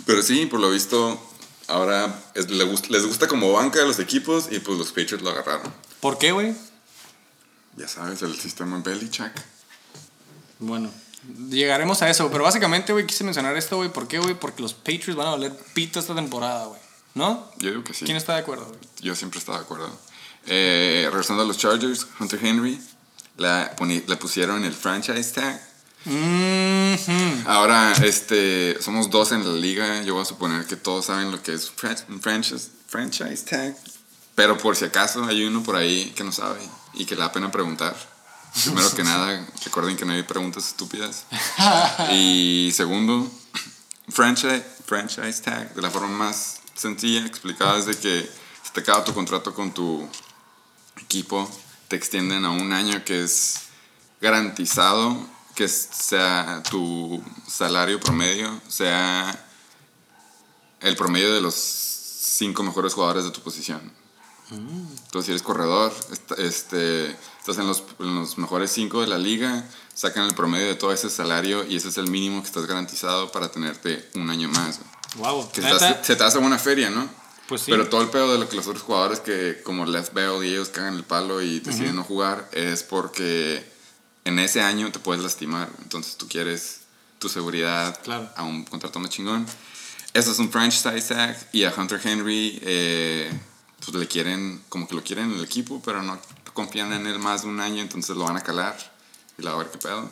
Pero 0.07 0.21
sí, 0.23 0.47
por 0.47 0.59
lo 0.61 0.71
visto, 0.71 1.21
ahora 1.69 2.15
es- 2.35 2.49
les 2.51 3.07
gusta 3.07 3.29
como 3.29 3.53
banca 3.53 3.81
a 3.81 3.85
los 3.85 3.99
equipos 3.99 4.49
y 4.51 4.59
pues 4.61 4.79
los 4.79 4.89
Patriots 4.89 5.23
lo 5.23 5.31
agarraron. 5.31 5.73
¿Por 6.01 6.19
qué, 6.19 6.33
güey? 6.33 6.55
Ya 7.77 7.89
sabes, 7.89 8.23
el 8.23 8.39
sistema 8.39 8.79
Belichick. 8.85 9.33
Bueno, 10.59 10.91
llegaremos 11.49 12.03
a 12.03 12.11
eso. 12.11 12.31
Pero 12.31 12.45
básicamente, 12.45 12.93
güey, 12.93 13.07
quise 13.07 13.25
mencionar 13.25 13.57
esto, 13.57 13.77
güey. 13.77 13.89
¿Por 13.93 14.07
qué, 14.07 14.19
güey? 14.19 14.35
Porque 14.35 14.63
los 14.63 14.75
Patriots 14.75 15.17
van 15.17 15.27
a 15.27 15.31
valer 15.31 15.53
pito 15.75 15.99
esta 16.01 16.15
temporada, 16.15 16.67
güey. 16.67 16.81
¿No? 17.15 17.51
Yo 17.59 17.71
digo 17.71 17.85
que 17.85 17.95
sí. 17.95 18.05
¿Quién 18.05 18.17
está 18.17 18.35
de 18.35 18.41
acuerdo, 18.41 18.67
güey? 18.67 18.79
Yo 19.01 19.15
siempre 19.15 19.39
estaba 19.39 19.59
de 19.59 19.65
acuerdo. 19.65 19.89
Eh, 20.47 21.09
regresando 21.11 21.43
a 21.43 21.47
los 21.47 21.59
Chargers, 21.59 22.07
Hunter 22.21 22.45
Henry, 22.45 22.81
la, 23.37 23.75
le 23.81 24.17
pusieron 24.17 24.65
el 24.65 24.75
franchise 24.75 25.33
tag. 25.33 25.74
Mhm. 26.05 27.45
Ahora, 27.47 27.93
este, 27.93 28.81
somos 28.81 29.11
dos 29.11 29.33
en 29.33 29.45
la 29.45 29.59
liga. 29.59 30.03
Yo 30.03 30.15
voy 30.15 30.23
a 30.23 30.27
suponer 30.27 30.67
que 30.67 30.77
todos 30.77 31.07
saben 31.07 31.31
lo 31.31 31.43
que 31.43 31.55
es 31.55 31.71
franchise, 31.71 32.71
franchise 32.89 33.45
tag. 33.45 33.77
Pero 34.35 34.59
por 34.59 34.77
si 34.77 34.85
acaso 34.85 35.25
hay 35.25 35.45
uno 35.45 35.63
por 35.63 35.77
ahí 35.77 36.13
que 36.17 36.25
no 36.25 36.33
sabe 36.33 36.61
y 36.93 37.05
que 37.05 37.15
le 37.15 37.23
da 37.23 37.33
pena 37.33 37.51
preguntar. 37.51 37.97
Primero 38.65 38.95
que 38.95 39.03
nada, 39.03 39.47
recuerden 39.65 39.97
que 39.97 40.05
no 40.05 40.13
hay 40.13 40.23
preguntas 40.23 40.69
estúpidas. 40.69 41.25
Y 42.13 42.71
segundo, 42.75 43.31
franchise, 44.09 44.65
franchise 44.87 45.43
tag, 45.43 45.75
de 45.75 45.83
la 45.83 45.91
forma 45.91 46.09
más 46.09 46.61
sencilla, 46.75 47.27
explicada, 47.27 47.79
es 47.79 47.87
de 47.87 47.97
que 47.97 48.31
si 48.63 48.73
te 48.73 48.81
acaba 48.81 49.05
tu 49.05 49.15
contrato 49.15 49.55
con 49.55 49.73
tu 49.73 50.09
equipo, 51.01 51.51
te 51.89 51.97
extienden 51.97 52.45
a 52.45 52.51
un 52.51 52.73
año 52.73 53.05
que 53.05 53.25
es 53.25 53.61
garantizado 54.21 55.34
que 55.55 55.69
sea 55.69 56.63
tu 56.71 57.23
salario 57.49 58.01
promedio, 58.01 58.61
sea 58.69 59.47
el 60.81 60.97
promedio 60.97 61.33
de 61.35 61.41
los 61.41 61.55
cinco 61.55 62.63
mejores 62.63 62.95
jugadores 62.95 63.25
de 63.25 63.31
tu 63.31 63.41
posición. 63.41 63.93
Entonces, 64.51 65.25
si 65.25 65.31
eres 65.33 65.43
corredor, 65.43 65.93
est- 66.13 66.33
este, 66.39 67.11
estás 67.39 67.57
en 67.59 67.67
los, 67.67 67.83
en 67.99 68.15
los 68.15 68.37
mejores 68.37 68.71
cinco 68.71 69.01
de 69.01 69.07
la 69.07 69.17
liga, 69.19 69.65
sacan 69.95 70.27
el 70.27 70.35
promedio 70.35 70.67
de 70.67 70.75
todo 70.75 70.93
ese 70.93 71.09
salario 71.09 71.65
y 71.67 71.77
ese 71.77 71.89
es 71.89 71.97
el 71.97 72.09
mínimo 72.09 72.43
que 72.43 72.49
estás 72.49 72.67
garantizado 72.67 73.33
para 73.33 73.51
tenerte 73.51 74.09
un 74.15 74.29
año 74.29 74.49
más. 74.51 74.81
Wow. 75.17 75.51
Que 75.51 75.63
se 75.63 75.69
te, 75.69 75.75
hace, 75.75 76.05
se 76.05 76.17
te 76.17 76.25
hace 76.25 76.39
buena 76.39 76.59
feria, 76.59 76.91
¿no? 76.91 77.09
Pues 77.49 77.63
sí. 77.63 77.71
Pero 77.71 77.89
todo 77.89 78.03
el 78.03 78.11
pedo 78.11 78.33
de 78.33 78.39
lo 78.39 78.49
que 78.49 78.57
los 78.57 78.67
otros 78.67 78.83
jugadores 78.83 79.21
que 79.21 79.63
como 79.65 79.87
Left 79.87 80.13
Bell 80.13 80.45
y 80.45 80.49
ellos 80.51 80.69
cagan 80.69 80.95
el 80.95 81.05
palo 81.05 81.41
y 81.41 81.61
deciden 81.61 81.97
no 81.97 82.05
jugar 82.05 82.49
es 82.53 82.83
porque 82.83 83.65
en 84.25 84.39
ese 84.39 84.61
año 84.63 84.91
te 84.93 84.99
puedes 84.99 85.23
lastimar. 85.23 85.69
Entonces 85.83 86.17
tú 86.17 86.29
quieres 86.29 86.81
tu 87.19 87.29
seguridad 87.29 87.99
Claro. 88.03 88.29
a 88.37 88.43
un 88.45 88.65
contrato 88.65 88.99
más 89.01 89.11
chingón. 89.11 89.47
eso 90.13 90.31
es 90.33 90.39
un 90.39 90.51
franchise 90.51 91.09
tag. 91.09 91.49
Y 91.53 91.65
a 91.65 91.73
Hunter 91.77 92.01
Henry, 92.03 92.59
eh, 92.63 93.31
pues 93.81 93.95
le 93.97 94.07
quieren, 94.09 94.63
como 94.69 94.87
que 94.89 94.95
lo 94.95 95.03
quieren 95.03 95.31
en 95.33 95.39
el 95.39 95.45
equipo, 95.45 95.83
pero 95.85 96.03
no 96.03 96.19
confían 96.53 96.93
en 96.93 97.07
él 97.07 97.19
más 97.19 97.43
de 97.43 97.49
un 97.49 97.61
año, 97.61 97.83
entonces 97.83 98.17
lo 98.17 98.25
van 98.25 98.37
a 98.37 98.41
calar 98.43 98.77
y 99.37 99.43
la 99.43 99.51
va 99.51 99.57
a 99.57 99.63
ver 99.65 99.73
qué 99.73 99.79
pedo. 99.79 100.09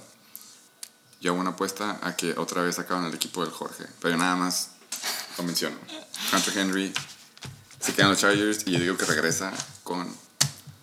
Yo 1.21 1.31
hago 1.33 1.41
una 1.41 1.51
apuesta 1.51 2.01
a 2.03 2.17
que 2.17 2.33
otra 2.37 2.63
vez 2.63 2.81
acaban 2.81 3.05
el 3.05 3.15
equipo 3.15 3.43
del 3.45 3.53
Jorge, 3.53 3.85
pero 4.01 4.15
yo 4.15 4.19
nada 4.19 4.35
más 4.35 4.71
lo 5.39 5.45
menciono. 5.45 5.77
Hunter 6.33 6.59
Henry 6.59 6.93
se 7.81 7.95
quedan 7.95 8.11
los 8.11 8.19
Chargers 8.19 8.67
y 8.67 8.73
yo 8.73 8.81
digo 8.81 8.97
que 8.97 9.05
regresa 9.05 9.53
con 9.85 10.13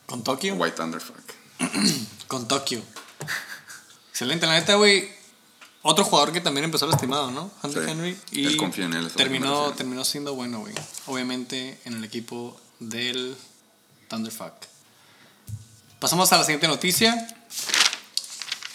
Con 0.06 0.24
Tokio. 0.24 0.56
White 0.56 0.78
Thunderfuck. 0.78 1.18
Con 2.28 2.48
Tokio. 2.48 2.82
Excelente, 4.12 4.46
la 4.46 4.54
neta, 4.54 4.76
güey. 4.76 5.10
Otro 5.82 6.04
jugador 6.04 6.34
que 6.34 6.42
también 6.42 6.66
empezó 6.66 6.86
lastimado, 6.88 7.32
¿no? 7.32 7.52
Hunter 7.64 7.86
Sí. 7.86 7.92
Henry. 7.92 8.18
Y 8.32 8.46
Él 8.48 8.58
confía 8.58 8.86
en 8.86 8.94
él, 8.94 9.10
terminó, 9.12 9.72
terminó 9.74 10.04
siendo 10.04 10.36
bueno, 10.36 10.60
güey. 10.60 10.74
Obviamente 11.06 11.80
en 11.86 11.94
el 11.94 12.04
equipo 12.04 12.60
del 12.80 13.36
Thunderfuck. 14.10 14.54
Pasamos 16.00 16.32
a 16.34 16.38
la 16.38 16.44
siguiente 16.44 16.68
noticia. 16.68 17.28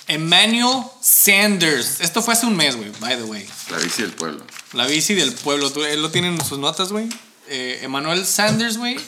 Emmanuel 0.06 0.84
Sanders. 1.00 2.00
Esto 2.00 2.22
fue 2.22 2.34
hace 2.34 2.46
un 2.46 2.56
mes, 2.56 2.76
güey, 2.76 2.90
by 3.00 3.16
the 3.16 3.22
way. 3.24 3.48
La 3.70 3.78
bici 3.78 4.02
del 4.02 4.12
pueblo. 4.12 4.44
La 4.72 4.86
bici 4.86 5.14
del 5.14 5.32
pueblo. 5.32 5.70
Tú- 5.72 5.84
Él 5.84 6.02
lo 6.02 6.10
tiene 6.10 6.28
en 6.28 6.44
sus 6.44 6.58
notas, 6.58 6.90
güey. 6.92 7.08
Eh, 7.48 7.80
Emmanuel 7.82 8.26
Sanders, 8.26 8.76
güey. 8.76 8.98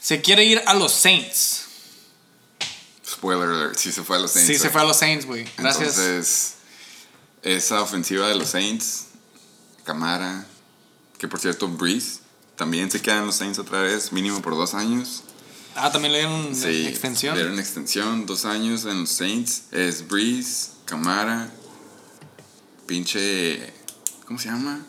Se 0.00 0.20
quiere 0.20 0.44
ir 0.44 0.62
a 0.66 0.74
los 0.74 0.92
Saints. 0.92 1.64
Spoiler 3.12 3.48
alert, 3.48 3.76
sí 3.76 3.92
se 3.92 4.02
fue 4.02 4.16
a 4.16 4.20
los 4.20 4.30
Saints. 4.32 4.52
Sí, 4.52 4.58
se 4.58 4.70
fue 4.70 4.80
a 4.80 4.84
los 4.84 4.96
Saints, 4.96 5.26
güey. 5.26 5.44
Gracias. 5.58 5.98
Entonces, 5.98 6.54
esa 7.42 7.82
ofensiva 7.82 8.28
de 8.28 8.34
los 8.36 8.48
Saints, 8.48 9.06
Camara, 9.84 10.46
que 11.18 11.28
por 11.28 11.40
cierto, 11.40 11.68
Breeze, 11.68 12.20
también 12.56 12.90
se 12.90 13.00
quedan 13.02 13.26
los 13.26 13.36
Saints 13.36 13.58
otra 13.58 13.80
vez, 13.82 14.12
mínimo 14.12 14.40
por 14.42 14.54
dos 14.54 14.74
años. 14.74 15.22
Ah, 15.74 15.90
también 15.90 16.12
le 16.12 16.18
dieron 16.20 16.54
Sí, 16.54 16.86
extensión. 16.86 17.34
le 17.34 17.40
dieron 17.42 17.58
extensión, 17.58 18.26
dos 18.26 18.44
años 18.44 18.84
en 18.84 19.00
los 19.00 19.10
Saints. 19.10 19.64
Es 19.72 20.06
Breeze, 20.06 20.70
Camara, 20.84 21.50
pinche. 22.86 23.72
¿Cómo 24.26 24.38
se 24.38 24.48
llama? 24.48 24.80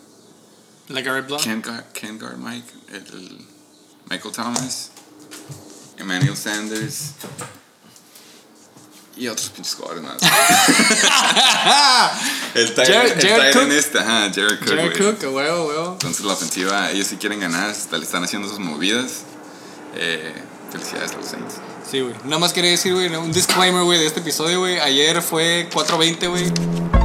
La 0.90 1.02
Garrett 1.02 1.28
Blunt. 1.28 1.44
Ken, 1.44 1.64
Ken 1.94 2.20
Gar 2.20 2.38
Mike, 2.38 2.72
el, 2.90 2.96
el 3.08 3.48
Michael 4.10 4.34
Thomas, 4.34 4.92
Emmanuel 5.98 6.36
Sanders 6.36 7.12
y 9.16 9.28
otros 9.28 9.50
pinches 9.50 9.76
jugadores 9.76 10.04
más. 10.04 10.18
el 12.56 12.74
Jared- 12.76 13.24
el 13.24 13.30
Jared 13.30 13.58
end 13.58 13.72
este, 13.74 14.00
ajá, 14.00 14.30
Jared 14.34 14.58
Cook. 14.60 14.70
Jared. 14.70 14.98
Cook, 14.98 15.24
huevo, 15.34 15.68
huevo. 15.68 15.92
Entonces 15.94 16.26
la 16.26 16.34
ofensiva, 16.34 16.90
ellos 16.92 17.08
sí 17.08 17.16
quieren 17.18 17.40
ganar, 17.40 17.70
hasta 17.70 17.98
le 17.98 18.04
están 18.04 18.24
haciendo 18.24 18.48
sus 18.50 18.60
movidas. 18.60 19.22
Eh, 19.96 20.34
felicidades 20.72 21.12
a 21.14 21.18
los 21.18 21.28
Saints. 21.28 21.56
Sí, 21.90 22.02
güey. 22.02 22.16
Nada 22.24 22.40
más 22.40 22.54
quería 22.54 22.72
decir, 22.72 22.94
güey, 22.94 23.08
un 23.16 23.32
disclaimer, 23.32 23.84
güey, 23.84 24.00
de 24.00 24.08
este 24.08 24.20
episodio, 24.22 24.60
güey. 24.60 24.80
Ayer 24.80 25.22
fue 25.22 25.70
4.20, 25.72 26.30
güey. 26.30 26.52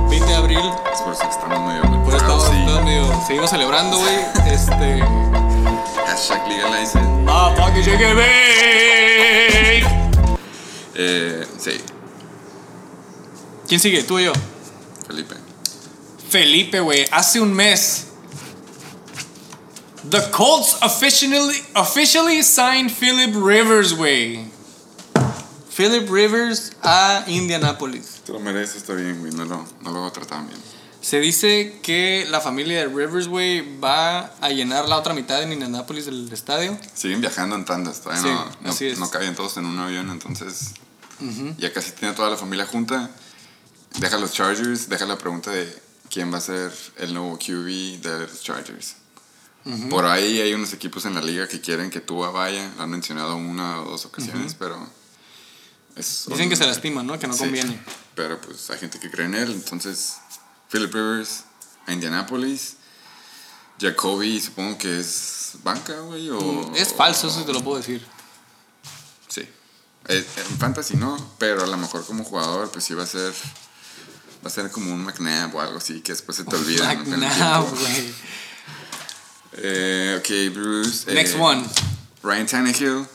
20 0.08 0.26
de 0.26 0.34
abril. 0.34 0.60
Es 0.94 1.00
por 1.02 1.12
eso 1.12 1.22
que 1.22 1.28
estamos 1.28 1.60
medio 1.68 1.82
Por 2.04 2.14
eso 2.14 2.24
estamos, 2.24 2.50
medio... 2.84 3.22
Seguimos 3.26 3.50
celebrando, 3.50 3.98
güey. 3.98 4.16
Este... 4.50 5.02
Hashtag 6.06 6.48
legalize 6.48 6.98
it. 6.98 7.04
Ah, 7.28 7.52
fuck 7.54 7.76
it, 7.76 7.84
shake 7.84 8.00
it, 8.00 8.14
bake. 8.16 9.84
Eh, 10.94 11.46
sí, 11.58 11.72
¿Quién 13.68 13.81
sigue? 13.81 14.02
¿Tú 14.02 14.16
o 14.16 14.20
yo? 14.20 14.33
Felipe. 15.07 15.35
Felipe, 16.31 16.81
güey. 16.81 17.07
Hace 17.11 17.40
un 17.40 17.52
mes... 17.52 18.04
The 20.09 20.31
Colts 20.31 20.76
officially, 20.81 21.62
officially 21.74 22.42
signed 22.42 22.90
Philip 22.90 23.35
Rivers, 23.35 23.92
güey. 23.92 24.46
Philip 25.76 26.09
Rivers 26.11 26.72
a 26.83 27.24
Indianapolis. 27.26 28.22
Te 28.24 28.33
lo 28.33 28.40
mereces, 28.40 28.76
está 28.76 28.94
bien, 28.94 29.20
güey. 29.20 29.33
No 29.33 29.44
lo, 29.44 29.66
no 29.83 29.90
lo 29.92 30.11
trataban 30.11 30.48
bien. 30.48 30.59
Se 31.02 31.20
dice 31.20 31.78
que 31.83 32.26
la 32.31 32.40
familia 32.40 32.78
de 32.78 32.87
Rivers, 32.87 33.28
güey, 33.28 33.78
va 33.78 34.33
a 34.40 34.48
llenar 34.48 34.88
la 34.88 34.96
otra 34.96 35.12
mitad 35.12 35.42
en 35.42 35.52
Indianapolis 35.52 36.07
del 36.07 36.33
estadio. 36.33 36.78
Siguen 36.94 37.20
viajando 37.20 37.54
en 37.57 37.64
tandas, 37.66 38.00
todavía 38.00 38.22
Sí, 38.22 38.28
no, 38.31 38.44
no, 38.62 38.70
así 38.70 38.87
es. 38.87 38.98
no 38.98 39.11
caben 39.11 39.35
todos 39.35 39.57
en 39.59 39.66
un 39.66 39.78
avión, 39.78 40.11
entonces 40.11 40.70
ya 41.59 41.72
casi 41.72 41.90
tiene 41.92 42.14
toda 42.14 42.31
la 42.31 42.37
familia 42.37 42.64
junta. 42.64 43.11
Deja 43.98 44.18
los 44.18 44.32
Chargers, 44.32 44.88
deja 44.88 45.06
la 45.06 45.18
pregunta 45.18 45.50
de 45.50 45.82
quién 46.11 46.32
va 46.32 46.38
a 46.38 46.40
ser 46.40 46.72
el 46.96 47.12
nuevo 47.14 47.37
QB 47.38 48.00
de 48.02 48.26
los 48.28 48.42
Chargers. 48.42 48.96
Por 49.90 50.06
ahí 50.06 50.40
hay 50.40 50.54
unos 50.54 50.72
equipos 50.72 51.04
en 51.04 51.14
la 51.14 51.20
liga 51.20 51.46
que 51.46 51.61
quieren 51.61 51.90
que 51.90 52.00
Tua 52.00 52.30
vaya, 52.30 52.72
lo 52.76 52.84
han 52.84 52.90
mencionado 52.90 53.37
una 53.37 53.82
o 53.82 53.90
dos 53.90 54.06
ocasiones, 54.06 54.54
pero 54.54 54.88
es 55.94 56.24
Dicen 56.28 56.48
que 56.48 56.56
se 56.56 56.64
lastima, 56.66 57.02
¿no? 57.02 57.18
Que 57.18 57.26
no 57.26 57.34
Sí, 57.34 57.40
conviene. 57.40 57.78
Pero 58.14 58.40
pues 58.40 58.70
hay 58.70 58.78
gente 58.78 58.98
que 58.98 59.11
cree 59.11 59.26
en 59.26 59.34
él, 59.34 59.52
entonces 59.52 60.14
Philip 60.70 60.92
Rivers 60.94 61.44
a 61.87 61.92
Indianapolis. 61.92 62.76
Jacoby 63.78 64.40
supongo 64.40 64.78
que 64.78 65.00
es 65.00 65.50
banca, 65.62 66.00
güey, 66.00 66.30
o... 66.30 66.40
Mm, 66.40 66.74
Es 66.76 66.94
falso, 66.94 67.28
eso 67.28 67.44
te 67.44 67.52
lo 67.52 67.62
puedo 67.62 67.76
decir. 67.76 68.04
Sí. 69.28 69.42
Eh, 70.08 70.26
En 70.50 70.58
fantasy 70.58 70.96
no, 70.96 71.34
pero 71.38 71.62
a 71.62 71.66
lo 71.66 71.76
mejor 71.76 72.06
como 72.06 72.24
jugador 72.24 72.70
pues 72.70 72.84
sí 72.84 72.94
va 72.94 73.02
a 73.02 73.06
ser 73.06 73.34
va 74.48 74.52
a 74.52 74.54
ser 74.54 74.70
como 74.70 74.94
un 74.94 75.04
McNabb 75.04 75.54
o 75.56 75.61
algo 75.61 75.76
así 75.76 76.00
que 76.00 76.12
después 76.12 76.37
se 76.38 76.44
te 76.44 76.56
olvida. 76.56 76.88
tiempo. 77.04 77.76
güey. 77.78 78.14
Eh, 79.61 80.16
ok, 80.18 80.54
Bruce. 80.54 81.11
eh, 81.11 81.14
Next 81.14 81.34
one. 81.38 81.62
Ryan 82.22 82.46
Tannehill, 82.46 83.06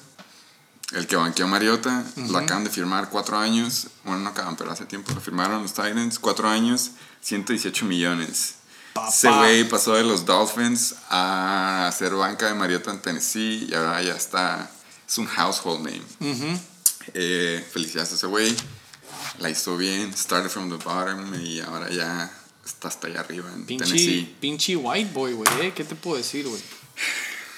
el 0.94 1.08
que 1.08 1.16
banqueó 1.16 1.46
a 1.46 1.48
Mariota, 1.50 2.04
lo 2.30 2.38
acaban 2.38 2.64
de 2.64 2.70
firmar 2.70 3.10
cuatro 3.10 3.38
años. 3.38 3.88
Bueno, 4.04 4.20
no 4.20 4.30
acaban, 4.30 4.56
pero 4.56 4.72
hace 4.72 4.86
tiempo 4.86 5.12
lo 5.14 5.22
firmaron 5.22 5.62
los 5.64 5.74
Titans. 5.74 6.20
Cuatro 6.20 6.48
años, 6.48 6.92
118 7.22 7.86
millones. 7.86 8.56
Papá. 8.94 9.10
Ese 9.10 9.28
güey 9.30 9.64
pasó 9.68 9.96
de 9.96 10.04
los 10.04 10.26
Dolphins 10.26 10.94
a 11.10 11.92
ser 11.98 12.14
banca 12.14 12.46
de 12.48 12.54
Mariota 12.54 12.92
en 12.92 13.02
Tennessee 13.02 13.68
y 13.70 13.74
ahora 13.74 14.02
ya 14.04 14.14
está. 14.14 14.70
Es 15.08 15.18
un 15.18 15.26
household 15.26 15.84
name. 15.84 16.04
Ujú. 16.20 16.60
Eh, 17.16 17.66
felicidades 17.74 18.12
a 18.12 18.16
ese 18.16 18.28
güey. 18.28 18.56
La 19.44 19.50
hizo 19.50 19.76
bien. 19.76 20.14
Started 20.16 20.50
from 20.50 20.70
the 20.70 20.82
bottom 20.82 21.36
y 21.36 21.60
ahora 21.60 21.90
ya 21.90 22.32
está 22.66 22.88
hasta 22.88 23.08
allá 23.08 23.20
arriba 23.20 23.52
en 23.54 23.66
Pinche, 23.66 23.86
Tennessee. 23.86 24.38
pinche 24.40 24.76
white 24.78 25.12
boy, 25.12 25.34
güey. 25.34 25.50
¿eh? 25.62 25.74
¿Qué 25.76 25.84
te 25.84 25.96
puedo 25.96 26.16
decir, 26.16 26.48
güey? 26.48 26.62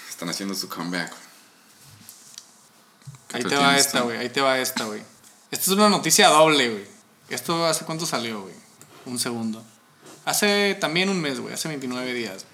Están 0.09 0.27
haciendo 0.29 0.55
su 0.55 0.67
comeback. 0.67 1.13
¿Qué 3.27 3.37
Ahí 3.37 3.43
te 3.43 3.55
va 3.55 3.77
esta, 3.77 3.99
tú? 3.99 4.05
güey. 4.05 4.17
Ahí 4.17 4.29
te 4.29 4.41
va 4.41 4.57
esta, 4.57 4.85
güey. 4.85 5.03
Esta 5.51 5.65
es 5.65 5.77
una 5.77 5.87
noticia 5.89 6.27
doble, 6.29 6.69
güey. 6.69 6.87
¿Esto 7.29 7.67
hace 7.67 7.85
cuánto 7.85 8.07
salió, 8.07 8.41
güey? 8.41 8.55
Un 9.05 9.19
segundo. 9.19 9.63
Hace 10.25 10.75
también 10.81 11.09
un 11.09 11.21
mes, 11.21 11.39
güey. 11.39 11.53
Hace 11.53 11.67
29 11.67 12.15
días. 12.15 12.45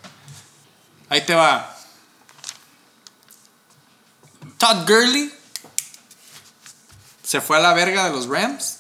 Ahí 1.08 1.26
te 1.26 1.36
va. 1.36 1.74
Todd 4.58 4.86
Gurley 4.86 5.34
se 7.24 7.40
fue 7.40 7.56
a 7.56 7.60
la 7.62 7.74
verga 7.74 8.04
de 8.04 8.12
los 8.12 8.28
Rams. 8.28 8.80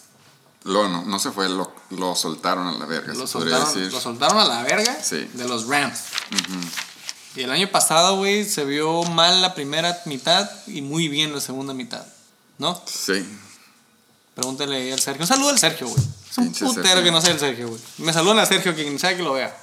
Lo, 0.63 0.87
no, 0.87 1.03
no 1.03 1.17
se 1.19 1.31
fue, 1.31 1.49
lo, 1.49 1.73
lo 1.89 2.15
soltaron 2.15 2.67
a 2.67 2.73
la 2.73 2.85
verga, 2.85 3.13
Lo 3.13 3.25
se 3.25 3.33
soltaron, 3.33 3.73
decir. 3.73 3.91
lo 3.91 3.99
soltaron 3.99 4.37
a 4.39 4.45
la 4.45 4.61
verga 4.63 5.01
Sí. 5.03 5.27
de 5.33 5.47
los 5.47 5.67
Rams. 5.67 5.99
Y 7.35 7.41
el 7.41 7.51
año 7.51 7.67
pasado, 7.71 8.17
güey, 8.17 8.43
se 8.47 8.63
vio 8.65 9.03
mal 9.03 9.41
la 9.41 9.55
primera 9.55 9.99
mitad 10.05 10.49
y 10.67 10.81
muy 10.81 11.07
bien 11.07 11.33
la 11.33 11.41
segunda 11.41 11.73
mitad. 11.73 12.05
¿No? 12.59 12.79
Sí, 12.85 13.25
Pregúntale 14.35 14.75
ahí 14.77 14.91
al 14.91 14.99
Sergio. 14.99 15.23
Un 15.23 15.27
saludo 15.27 15.49
al 15.49 15.59
Sergio, 15.59 15.87
güey. 15.87 15.99
Es 16.29 16.37
un 16.37 16.45
Pinche 16.45 16.65
putero 16.65 16.85
Sergio. 16.87 17.03
que 17.03 17.11
no 17.11 17.21
sea 17.21 17.31
el 17.31 17.39
Sergio, 17.39 17.67
güey. 17.67 17.81
Me 17.97 18.13
saludan 18.13 18.39
a 18.39 18.45
Sergio, 18.45 18.73
que 18.75 18.83
quien 18.83 18.97
sea 18.99 19.15
que 19.17 19.23
lo 19.23 19.33
vea. 19.33 19.55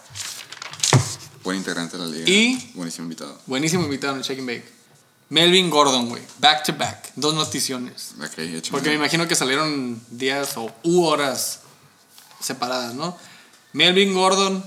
buen 1.44 1.56
integrante 1.56 1.96
de 1.96 2.04
la 2.04 2.10
liga. 2.10 2.28
Y- 2.28 2.72
Buenísimo 2.74 3.04
invitado. 3.04 3.40
Buenísimo 3.46 3.84
invitado 3.84 4.12
en 4.14 4.18
el 4.18 4.24
Check 4.24 4.38
and 4.38 4.46
Bake. 4.48 4.77
Melvin 5.30 5.68
Gordon, 5.70 6.08
güey. 6.08 6.22
Back 6.38 6.64
to 6.64 6.72
back. 6.76 7.12
Dos 7.16 7.34
noticiones. 7.34 8.14
Porque 8.70 8.88
me 8.88 8.94
imagino 8.94 9.28
que 9.28 9.34
salieron 9.34 10.00
días 10.10 10.56
o 10.56 10.72
u 10.84 11.04
horas 11.04 11.60
separadas, 12.40 12.94
¿no? 12.94 13.16
Melvin 13.72 14.14
Gordon, 14.14 14.64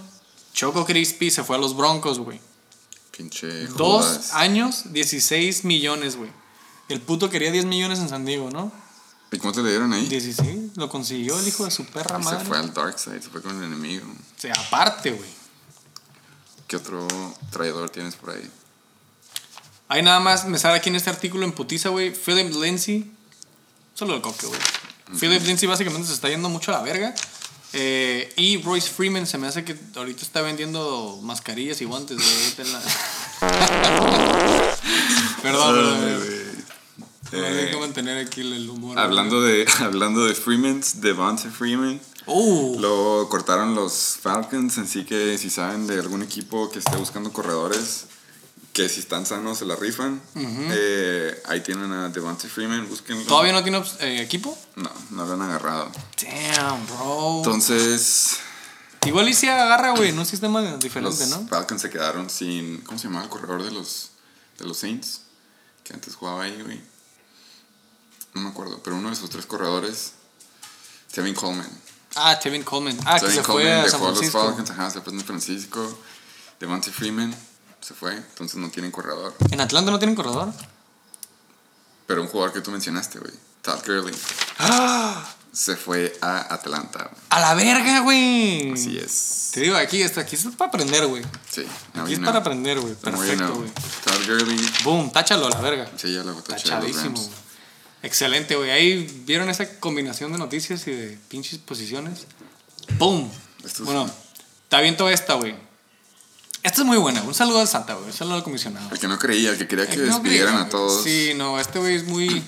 Choco 0.53 0.85
Crispy, 0.85 1.31
se 1.31 1.43
fue 1.43 1.55
a 1.55 1.59
los 1.59 1.75
Broncos, 1.75 2.19
güey. 2.19 2.39
Pinche 3.15 3.67
Dos 3.67 4.31
años, 4.33 4.93
16 4.93 5.65
millones, 5.65 6.15
güey. 6.15 6.31
El 6.89 7.01
puto 7.01 7.29
quería 7.29 7.51
10 7.51 7.65
millones 7.65 7.99
en 7.99 8.09
San 8.09 8.25
Diego, 8.25 8.49
¿no? 8.51 8.71
¿Y 9.31 9.37
cómo 9.37 9.53
te 9.53 9.63
le 9.63 9.69
dieron 9.69 9.93
ahí? 9.93 10.05
16, 10.07 10.75
lo 10.75 10.89
consiguió 10.89 11.39
el 11.39 11.47
hijo 11.47 11.63
de 11.63 11.71
su 11.71 11.85
perra 11.85 12.17
se 12.17 12.23
madre. 12.25 12.45
fue 12.45 12.57
al 12.57 12.73
Dark 12.73 12.99
Side, 12.99 13.21
se 13.21 13.29
fue 13.29 13.41
con 13.41 13.57
el 13.57 13.63
enemigo. 13.63 14.05
O 14.05 14.41
sea, 14.41 14.53
aparte, 14.53 15.11
güey. 15.11 15.29
¿Qué 16.67 16.75
otro 16.75 17.07
traidor 17.49 17.89
tienes 17.89 18.15
por 18.15 18.31
ahí? 18.31 18.49
Ahí 19.91 20.01
nada 20.03 20.21
más 20.21 20.45
me 20.47 20.57
sale 20.57 20.77
aquí 20.77 20.87
en 20.89 20.95
este 20.95 21.09
artículo 21.09 21.43
en 21.43 21.51
putiza, 21.51 21.89
güey. 21.89 22.13
Philip 22.13 22.49
Lindsay. 22.55 23.11
Solo 23.93 24.15
el 24.15 24.21
coque, 24.21 24.47
güey. 24.47 24.59
Philip 25.19 25.43
Lindsay 25.45 25.67
básicamente 25.67 26.07
se 26.07 26.13
está 26.13 26.29
yendo 26.29 26.47
mucho 26.47 26.73
a 26.73 26.77
la 26.77 26.83
verga. 26.83 27.13
Eh, 27.73 28.31
y 28.37 28.61
Royce 28.61 28.89
Freeman 28.89 29.27
se 29.27 29.37
me 29.37 29.47
hace 29.47 29.65
que 29.65 29.75
ahorita 29.97 30.21
está 30.21 30.41
vendiendo 30.41 31.19
mascarillas 31.23 31.81
y 31.81 31.85
guantes, 31.85 32.17
güey. 32.17 32.43
ahorita 32.43 32.61
en 32.61 32.73
la- 32.73 32.81
perdón, 35.41 35.75
perdón. 35.75 36.17
güey. 36.19 36.41
No 37.31 37.45
hay 37.47 37.53
que 37.65 37.71
Eh, 37.71 37.77
mantener 37.79 38.25
aquí 38.25 38.41
el 38.41 38.69
humor. 38.69 38.99
hablando 38.99 39.41
de, 39.41 39.65
hablando 39.79 40.25
de 40.25 40.35
Freemans, 40.35 41.01
Devonta 41.01 41.49
Freeman. 41.49 41.99
Uh, 42.27 42.77
Lo 42.79 43.27
cortaron 43.29 43.73
los 43.73 44.17
Falcons, 44.21 44.77
así 44.77 45.05
que 45.05 45.37
si 45.37 45.49
saben 45.49 45.87
de 45.87 45.99
algún 45.99 46.21
equipo 46.21 46.69
que 46.69 46.79
esté 46.79 46.95
buscando 46.97 47.31
corredores, 47.33 48.05
que 48.73 48.87
si 48.87 49.01
están 49.01 49.25
sanos 49.25 49.57
se 49.57 49.65
la 49.65 49.75
rifan, 49.75 50.21
eh, 50.35 51.41
ahí 51.47 51.61
tienen 51.61 51.91
a 51.91 52.09
Devonta 52.09 52.47
Freeman, 52.47 52.87
búsquenlo. 52.87 53.25
¿Todavía 53.25 53.51
no 53.51 53.63
tiene 53.63 53.83
eh, 53.99 54.21
equipo? 54.21 54.57
No, 54.75 54.89
no 55.09 55.25
lo 55.25 55.33
han 55.33 55.41
agarrado. 55.41 55.91
Damn, 56.21 56.87
bro. 56.87 57.37
Entonces, 57.37 58.37
Igual 59.05 59.27
y 59.29 59.33
se 59.33 59.49
agarra, 59.49 59.91
güey, 59.91 60.09
en 60.09 60.19
un 60.19 60.25
sistema 60.25 60.61
diferente, 60.77 61.25
los 61.25 61.29
¿no? 61.29 61.47
Falcons 61.47 61.81
se 61.81 61.89
quedaron 61.89 62.29
sin. 62.29 62.81
¿Cómo 62.81 62.99
se 62.99 63.05
llamaba 63.05 63.23
el 63.25 63.29
corredor 63.29 63.63
de 63.63 63.71
los, 63.71 64.11
de 64.59 64.65
los 64.65 64.77
Saints? 64.77 65.21
Que 65.83 65.93
antes 65.93 66.15
jugaba 66.15 66.43
ahí, 66.43 66.61
güey. 66.61 66.79
No 68.33 68.41
me 68.41 68.49
acuerdo, 68.49 68.81
pero 68.83 68.95
uno 68.95 69.09
de 69.09 69.15
sus 69.15 69.29
tres 69.29 69.45
corredores, 69.45 70.13
Tevin 71.11 71.33
Coleman. 71.33 71.69
Ah, 72.15 72.39
Tevin 72.39 72.63
Coleman. 72.63 72.97
Ah, 73.05 73.15
que 73.15 73.21
Tevin 73.21 73.35
se 73.37 73.43
fue 73.43 73.53
Coleman 73.55 73.79
a 73.79 73.83
dejó 73.83 73.89
San 73.89 74.01
a 74.01 74.09
los 74.09 74.17
Francisco. 74.19 74.45
Falcons, 74.45 74.69
ajá, 74.69 74.89
se 74.91 75.01
fue 75.01 75.13
a 75.13 75.15
San 75.17 75.25
Francisco. 75.25 75.99
Devontae 76.59 76.93
Freeman 76.93 77.35
se 77.81 77.93
fue, 77.93 78.15
entonces 78.15 78.57
no 78.57 78.69
tienen 78.69 78.91
corredor. 78.91 79.33
¿En 79.51 79.59
Atlanta 79.61 79.91
no 79.91 79.99
tienen 79.99 80.15
corredor? 80.15 80.53
Pero 82.07 82.21
un 82.21 82.27
jugador 82.27 82.53
que 82.53 82.61
tú 82.61 82.71
mencionaste, 82.71 83.19
güey, 83.19 83.33
Todd 83.61 83.79
Gurley, 83.85 84.13
se 85.53 85.75
fue 85.75 86.17
a 86.21 86.53
Atlanta. 86.53 87.03
güey. 87.09 87.15
¡A 87.29 87.39
la 87.39 87.53
verga, 87.53 87.99
güey! 88.01 88.71
Así 88.73 88.97
es. 88.97 89.49
Te 89.53 89.61
digo, 89.61 89.75
aquí, 89.75 90.01
esto, 90.01 90.19
aquí 90.19 90.35
es 90.35 90.45
para 90.57 90.69
aprender, 90.69 91.05
güey. 91.07 91.23
Sí, 91.49 91.65
Aquí 91.95 92.13
es 92.13 92.19
know. 92.19 92.25
para 92.27 92.39
aprender, 92.39 92.79
güey. 92.79 92.93
Perfecto, 92.95 93.55
güey. 93.55 93.69
Todd 94.03 94.25
Gurley, 94.27 94.65
Boom, 94.83 95.11
táchalo 95.11 95.47
a 95.47 95.49
la 95.49 95.61
verga. 95.61 95.89
sí, 95.97 96.13
ya 96.13 96.23
lo. 96.23 96.33
Tachadísimo. 96.35 97.19
Excelente, 98.03 98.55
güey. 98.55 98.71
Ahí 98.71 99.23
vieron 99.25 99.49
esa 99.49 99.79
combinación 99.79 100.31
de 100.31 100.37
noticias 100.39 100.87
y 100.87 100.91
de 100.91 101.19
pinches 101.27 101.59
posiciones. 101.59 102.25
¡Boom! 102.97 103.29
Esto 103.63 103.83
es- 103.83 103.85
Bueno, 103.85 104.09
te 104.69 104.75
aviento 104.75 105.07
esta, 105.09 105.35
güey. 105.35 105.55
Esta 106.63 106.81
es 106.81 106.87
muy 106.87 106.97
buena. 106.97 107.21
Un 107.23 107.33
saludo 107.33 107.59
al 107.59 107.67
Santa, 107.67 107.95
güey. 107.95 108.07
Un 108.07 108.13
saludo 108.13 108.35
al 108.35 108.43
comisionado. 108.43 108.89
El 108.91 108.99
que 108.99 109.07
no 109.07 109.17
creía, 109.17 109.49
el 109.49 109.57
que 109.57 109.67
quería 109.67 109.87
que 109.87 109.93
Eh, 109.93 109.97
no 109.97 110.05
despidieran 110.05 110.57
a 110.57 110.69
todos. 110.69 111.03
Sí, 111.03 111.33
no, 111.35 111.59
este 111.59 111.79
güey 111.79 111.95
es 111.95 112.03
muy. 112.03 112.43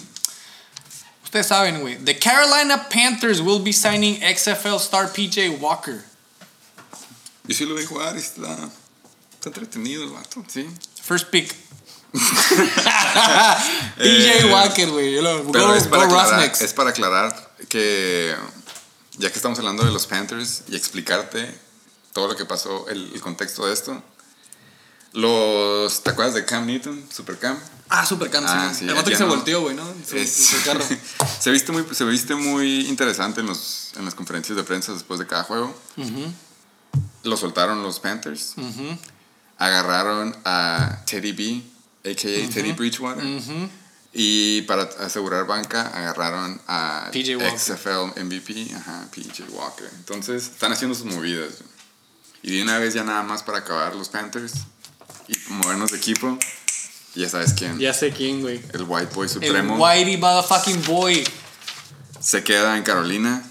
Ustedes 1.23 1.47
saben, 1.47 1.82
güey. 1.82 1.97
The 1.97 2.19
Carolina 2.19 2.88
Panthers 2.89 3.39
will 3.39 3.63
be 3.63 3.73
signing 3.73 4.19
XFL 4.21 4.76
star 4.76 5.12
PJ 5.12 5.49
Walker. 5.60 6.04
Yo 7.45 7.56
sí 7.56 7.65
lo 7.65 7.73
vi 7.76 7.86
jugar 7.86 8.15
está, 8.15 8.69
está 9.34 9.49
entretenido 9.49 10.04
el 10.04 10.12
vato, 10.12 10.45
sí. 10.47 10.67
First 11.02 11.30
pick. 11.30 11.54
PJ 13.97 14.45
Walker, 14.52 14.89
güey. 14.91 15.15
Pero 15.52 15.76
es, 15.76 15.88
para 15.88 16.04
aclarar, 16.04 16.52
es 16.62 16.73
para 16.73 16.91
aclarar 16.91 17.56
que, 17.67 18.36
ya 19.17 19.30
que 19.30 19.36
estamos 19.36 19.58
hablando 19.58 19.84
de 19.84 19.91
los 19.91 20.06
Panthers 20.06 20.63
y 20.69 20.76
explicarte 20.76 21.54
todo 22.13 22.28
lo 22.28 22.36
que 22.36 22.45
pasó, 22.45 22.88
el, 22.89 23.12
el 23.13 23.21
contexto 23.21 23.65
de 23.65 23.73
esto. 23.73 24.02
Los, 25.13 26.02
¿Te 26.02 26.10
acuerdas 26.10 26.34
de 26.34 26.43
Cam 26.45 26.65
Newton, 26.65 27.06
Super 27.12 27.38
Cam? 27.38 27.58
Ah, 27.89 28.06
super 28.06 28.32
cáncer. 28.32 28.56
Ah, 28.58 28.73
sí, 28.73 28.88
el 28.88 28.95
vato 28.95 29.12
que 29.12 29.15
se 29.15 29.23
no. 29.23 29.30
volteó, 29.30 29.62
güey, 29.62 29.76
¿no? 29.76 29.86
Su, 30.08 30.15
Es- 30.15 30.34
su 30.47 30.63
carro. 30.63 30.84
se, 31.39 31.52
viste 31.52 31.71
muy, 31.71 31.86
se 31.91 32.04
viste 32.06 32.34
muy 32.34 32.88
interesante 32.88 33.41
en, 33.41 33.47
los, 33.47 33.91
en 33.97 34.06
las 34.06 34.15
conferencias 34.15 34.56
de 34.56 34.63
prensa 34.63 34.93
después 34.93 35.19
de 35.19 35.28
cada 35.28 35.43
juego. 35.43 35.76
Lo 37.23 37.38
soltaron 37.38 37.84
los 37.84 37.99
Panthers. 37.99 38.54
Ujú. 38.58 38.97
Agarraron 39.60 40.36
a 40.45 41.04
Teddy 41.06 41.32
B, 41.34 41.63
a.k.a. 42.10 42.49
Teddy 42.49 42.71
Bridgewater. 42.71 43.23
Y 44.15 44.63
para 44.63 44.84
asegurar 44.84 45.45
banca, 45.45 45.88
agarraron 45.88 46.60
a 46.67 47.10
PJ 47.12 47.36
Walker. 47.36 47.60
XFL 47.60 48.19
MVP, 48.23 48.71
ajá, 48.76 49.08
PJ 49.13 49.43
Walker. 49.52 49.89
Entonces, 49.95 50.47
están 50.47 50.71
haciendo 50.71 50.95
sus 50.95 51.06
movidas. 51.06 51.54
Y 52.43 52.58
de 52.58 52.63
una 52.63 52.77
vez, 52.77 52.93
ya 52.93 53.03
nada 53.03 53.23
más 53.23 53.41
para 53.43 53.60
acabar 53.60 53.95
los 53.95 54.10
Panthers 54.10 54.53
y 55.27 55.34
movernos 55.53 55.91
de 55.91 55.97
equipo, 55.97 56.38
ya 57.15 57.29
sabes 57.29 57.53
quién. 57.53 57.79
Ya 57.79 57.93
sé 57.93 58.12
quién, 58.12 58.41
güey. 58.41 58.62
El 58.73 58.84
White 58.84 59.13
Boy 59.15 59.27
El 59.27 59.34
Supremo 59.34 59.77
Whitey 59.77 60.17
motherfucking 60.17 60.84
boy. 60.86 61.23
se 62.19 62.43
queda 62.43 62.77
en 62.77 62.84
Carolina. 62.84 63.41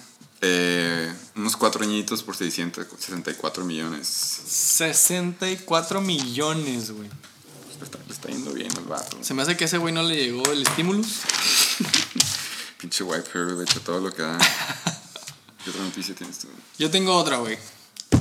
eh, 0.42 1.12
unos 1.35 1.57
cuatro 1.57 1.83
añitos 1.83 2.22
por 2.22 2.37
664 2.37 3.64
millones. 3.64 4.07
64 4.07 6.00
millones. 6.02 6.90
Le 6.90 7.85
está, 7.85 7.98
le 8.07 8.12
está 8.12 8.28
yendo 8.28 8.52
bien 8.52 8.70
al 8.76 8.85
vato. 8.85 9.16
Se 9.22 9.33
me 9.33 9.40
hace 9.42 9.57
que 9.57 9.64
a 9.64 9.66
ese 9.66 9.78
güey 9.78 9.94
no 9.94 10.02
le 10.02 10.16
llegó 10.16 10.42
el 10.52 10.62
estímulo. 10.62 11.00
Pinche 12.78 13.05
white 13.05 13.28
privilege, 13.31 13.81
todo 13.81 14.00
lo 14.00 14.12
que 14.12 14.22
da. 14.22 14.37
¿Qué 15.64 15.70
otra 15.70 15.83
noticia 15.83 16.14
tienes 16.14 16.38
tú? 16.40 16.48
Yo 16.78 16.90
tengo 16.90 17.14
otra, 17.16 17.37
güey. 17.38 17.57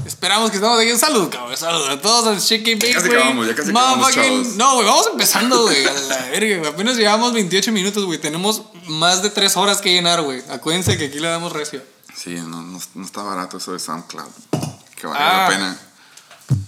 Esperamos 0.05 0.49
que 0.51 0.57
estamos 0.57 0.79
aquí. 0.79 0.91
Un 0.91 0.99
saludo, 0.99 1.29
cabrón. 1.29 1.57
Saludos 1.57 1.89
a 1.89 2.01
todos 2.01 2.27
al 2.27 2.39
Shaky 2.39 2.75
Bake, 2.75 2.93
casi 2.93 3.07
acabamos, 3.09 3.47
ya 3.47 3.55
casi 3.55 3.69
acabamos, 3.71 4.13
chavos. 4.13 4.47
No, 4.55 4.75
güey, 4.75 4.87
vamos 4.87 5.07
empezando, 5.11 5.61
güey. 5.63 5.85
A 5.85 5.93
la 5.93 6.17
verga, 6.27 6.57
güey. 6.59 6.71
Apenas 6.71 6.97
llevamos 6.97 7.33
28 7.33 7.71
minutos, 7.71 8.05
güey. 8.05 8.19
Tenemos 8.19 8.63
más 8.87 9.23
de 9.23 9.29
3 9.29 9.57
horas 9.57 9.81
que 9.81 9.91
llenar, 9.93 10.21
güey. 10.21 10.43
Acuérdense 10.49 10.97
que 10.97 11.05
aquí 11.05 11.19
le 11.19 11.27
damos 11.27 11.51
recio. 11.53 11.81
Sí, 12.15 12.31
no, 12.35 12.61
no, 12.61 12.79
no 12.95 13.05
está 13.05 13.23
barato 13.23 13.57
eso 13.57 13.71
de 13.73 13.79
SoundCloud. 13.79 14.29
Que 14.95 15.07
vale 15.07 15.19
Ah. 15.19 15.41
la 15.43 15.47
pena. 15.49 15.77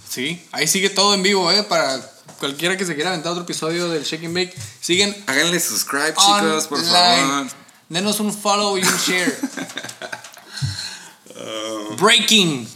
Sí, 0.08 0.42
ahí 0.52 0.66
sigue 0.66 0.90
todo 0.90 1.14
en 1.14 1.22
vivo, 1.22 1.50
eh. 1.52 1.62
Para 1.64 2.00
cualquiera 2.38 2.76
que 2.76 2.84
se 2.86 2.94
quiera 2.94 3.10
aventar 3.10 3.32
otro 3.32 3.44
episodio 3.44 3.88
del 3.88 4.02
Shake 4.04 4.24
and 4.24 4.34
Bake. 4.34 4.54
Siguen 4.80 5.14
Háganle 5.26 5.60
subscribe, 5.60 6.14
chicos, 6.14 6.66
por 6.66 6.82
favor. 6.84 7.46
Denos 7.88 8.18
un 8.20 8.32
follow 8.32 8.78
y 8.78 8.82
un 8.82 8.96
share. 8.98 9.38
Oh. 11.36 11.96
Breaking. 11.96 12.66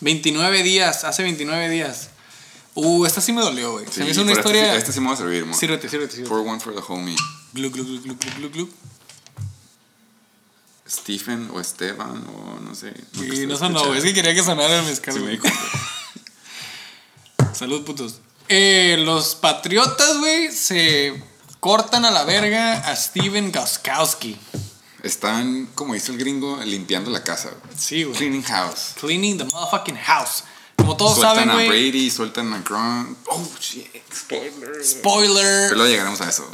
29 0.00 0.62
días, 0.62 1.04
hace 1.04 1.22
29 1.22 1.68
días. 1.68 2.10
Uh, 2.74 3.06
esta 3.06 3.20
sí 3.20 3.32
me 3.32 3.42
dolió, 3.42 3.72
güey. 3.72 3.86
Se 3.86 3.92
Sí, 3.92 4.00
me 4.02 4.10
hizo 4.10 4.22
una 4.22 4.32
pero 4.32 4.40
historia. 4.40 4.74
Este, 4.76 4.92
sí 4.92 5.00
me 5.00 5.08
va 5.08 5.14
a 5.14 5.16
servir, 5.16 5.44
mo. 5.44 5.54
Sírvete, 5.54 5.88
sírvete, 5.88 6.12
sírvete. 6.12 6.30
Pour 6.30 6.46
one 6.46 6.60
for 6.60 6.74
the 6.74 6.82
homie. 6.86 7.16
Glu, 7.52 7.70
glu, 7.70 7.84
glu, 7.84 8.00
glu, 8.00 8.16
glu, 8.36 8.50
glu. 8.50 8.70
Stephen 10.88 11.50
o 11.52 11.60
Esteban 11.60 12.24
o 12.28 12.60
no 12.60 12.74
sé. 12.74 12.94
Y 13.14 13.46
no 13.46 13.56
sonó. 13.56 13.94
Es 13.94 14.04
que 14.04 14.14
quería 14.14 14.34
que 14.34 14.42
sonara 14.42 14.78
el 14.78 14.86
mezcal, 14.86 15.14
Sí, 15.14 15.20
me. 15.20 15.38
Salud, 17.54 17.84
putos. 17.84 18.20
Eh, 18.48 18.96
los 19.00 19.34
patriotas, 19.34 20.18
güey, 20.18 20.52
se 20.52 21.22
cortan 21.60 22.04
a 22.04 22.10
la 22.10 22.24
verga 22.24 22.78
a 22.88 22.96
Steven 22.96 23.52
Goskowski. 23.52 24.36
Están, 25.08 25.66
como 25.74 25.94
dice 25.94 26.12
el 26.12 26.18
gringo, 26.18 26.58
limpiando 26.64 27.10
la 27.10 27.24
casa. 27.24 27.48
güey. 27.50 27.76
Sí, 27.76 28.04
güey. 28.04 28.16
Cleaning 28.16 28.42
house. 28.44 28.92
Cleaning 29.00 29.38
the 29.38 29.44
motherfucking 29.44 29.96
house. 29.96 30.44
Como 30.76 30.96
todos 30.96 31.14
sueltan 31.16 31.34
saben, 31.36 31.50
a 31.50 31.54
güey. 31.54 31.68
Brady, 31.68 32.10
sueltan 32.10 32.52
a 32.52 32.60
Gronk. 32.60 33.16
Oh, 33.28 33.48
shit. 33.60 33.86
Spoiler. 34.14 34.84
Spoiler. 34.84 35.68
Pero 35.68 35.74
luego 35.76 35.90
llegaremos 35.90 36.20
a 36.20 36.28
eso. 36.28 36.48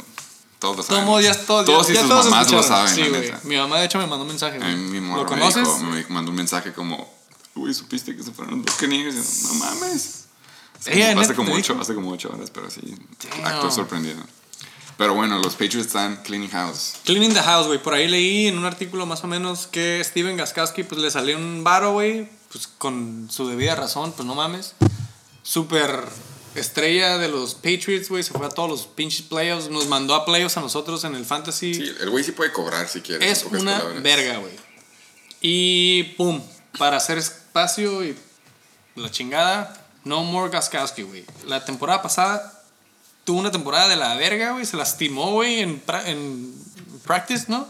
Todos 0.59 0.77
lo 0.77 0.83
saben. 0.83 1.05
Todos, 1.05 1.23
ya, 1.23 1.33
todos, 1.45 1.65
Todos 1.65 1.87
ya, 1.87 1.93
y 1.93 1.95
ya 1.95 2.01
sus 2.01 2.09
todos 2.09 2.25
mamás 2.25 2.51
lo 2.51 2.63
saben, 2.63 2.95
Sí, 2.95 3.07
güey. 3.09 3.31
Mi 3.43 3.57
mamá, 3.57 3.79
de 3.79 3.85
hecho, 3.85 3.99
me 3.99 4.07
mandó 4.07 4.23
un 4.23 4.29
mensaje, 4.29 4.55
A 4.55 4.59
güey. 4.59 4.75
mí 4.75 4.91
mi 4.91 5.01
morro 5.01 5.23
¿Lo 5.25 5.29
me, 5.29 5.39
conoces? 5.39 5.63
dijo, 5.63 5.79
me 5.79 6.05
mandó 6.09 6.31
un 6.31 6.37
mensaje 6.37 6.73
como, 6.73 7.13
uy, 7.55 7.73
¿supiste 7.73 8.15
que 8.15 8.23
se 8.23 8.31
fueron 8.31 8.57
los 8.63 8.65
Buccaneers? 8.65 9.43
No 9.43 9.53
mames. 9.55 10.21
Como, 10.83 11.21
hace 11.21 11.33
como 11.35 11.51
te 11.51 11.57
ocho, 11.57 11.73
dijo. 11.73 11.81
hace 11.81 11.95
como 11.95 12.11
ocho 12.11 12.29
horas, 12.33 12.49
pero 12.51 12.69
sí, 12.69 12.81
Damn. 13.29 13.45
acto 13.45 13.71
sorprendido. 13.71 14.21
Pero 14.97 15.13
bueno, 15.13 15.39
los 15.39 15.53
Patriots 15.53 15.87
están 15.87 16.17
cleaning 16.23 16.49
house. 16.51 16.93
Cleaning 17.03 17.33
the 17.33 17.41
House, 17.41 17.67
güey. 17.67 17.81
Por 17.81 17.93
ahí 17.93 18.07
leí 18.07 18.47
en 18.47 18.57
un 18.57 18.65
artículo 18.65 19.05
más 19.05 19.23
o 19.23 19.27
menos 19.27 19.67
que 19.67 20.01
Steven 20.03 20.37
Gaskowski 20.37 20.83
pues 20.83 21.01
le 21.01 21.11
salió 21.11 21.37
un 21.37 21.63
varo, 21.63 21.91
güey. 21.93 22.29
Pues 22.51 22.67
con 22.67 23.27
su 23.29 23.47
debida 23.49 23.75
razón, 23.75 24.13
pues 24.13 24.25
no 24.25 24.35
mames. 24.35 24.73
Súper 25.43 25.99
estrella 26.55 27.17
de 27.17 27.27
los 27.27 27.55
Patriots, 27.55 28.07
güey. 28.07 28.23
Se 28.23 28.31
fue 28.31 28.45
a 28.45 28.49
todos 28.49 28.69
los 28.69 28.87
pinches 28.87 29.23
playoffs. 29.23 29.69
Nos 29.69 29.87
mandó 29.87 30.15
a 30.15 30.23
playoffs 30.23 30.55
a 30.55 30.61
nosotros 30.61 31.03
en 31.03 31.15
el 31.15 31.25
Fantasy. 31.25 31.73
Sí, 31.73 31.91
el 31.99 32.09
güey 32.09 32.23
sí 32.23 32.31
puede 32.31 32.53
cobrar 32.53 32.87
si 32.87 33.01
quiere. 33.01 33.29
es 33.29 33.43
una 33.43 33.79
palabras. 33.79 34.01
verga, 34.01 34.37
güey. 34.37 34.53
Y 35.41 36.03
pum. 36.17 36.41
Para 36.77 36.97
hacer 36.97 37.17
espacio 37.17 38.03
y 38.05 38.15
la 38.95 39.11
chingada. 39.11 39.81
No 40.05 40.23
more 40.23 40.49
Gaskowski, 40.51 41.01
güey. 41.01 41.25
La 41.47 41.65
temporada 41.65 42.01
pasada 42.01 42.54
tuvo 43.25 43.39
una 43.39 43.51
temporada 43.51 43.89
de 43.89 43.97
la 43.97 44.15
verga, 44.15 44.51
güey. 44.53 44.65
Se 44.65 44.77
lastimó, 44.77 45.31
güey, 45.33 45.59
en, 45.59 45.85
pra- 45.85 46.05
en 46.07 46.53
practice, 47.03 47.45
¿no? 47.49 47.67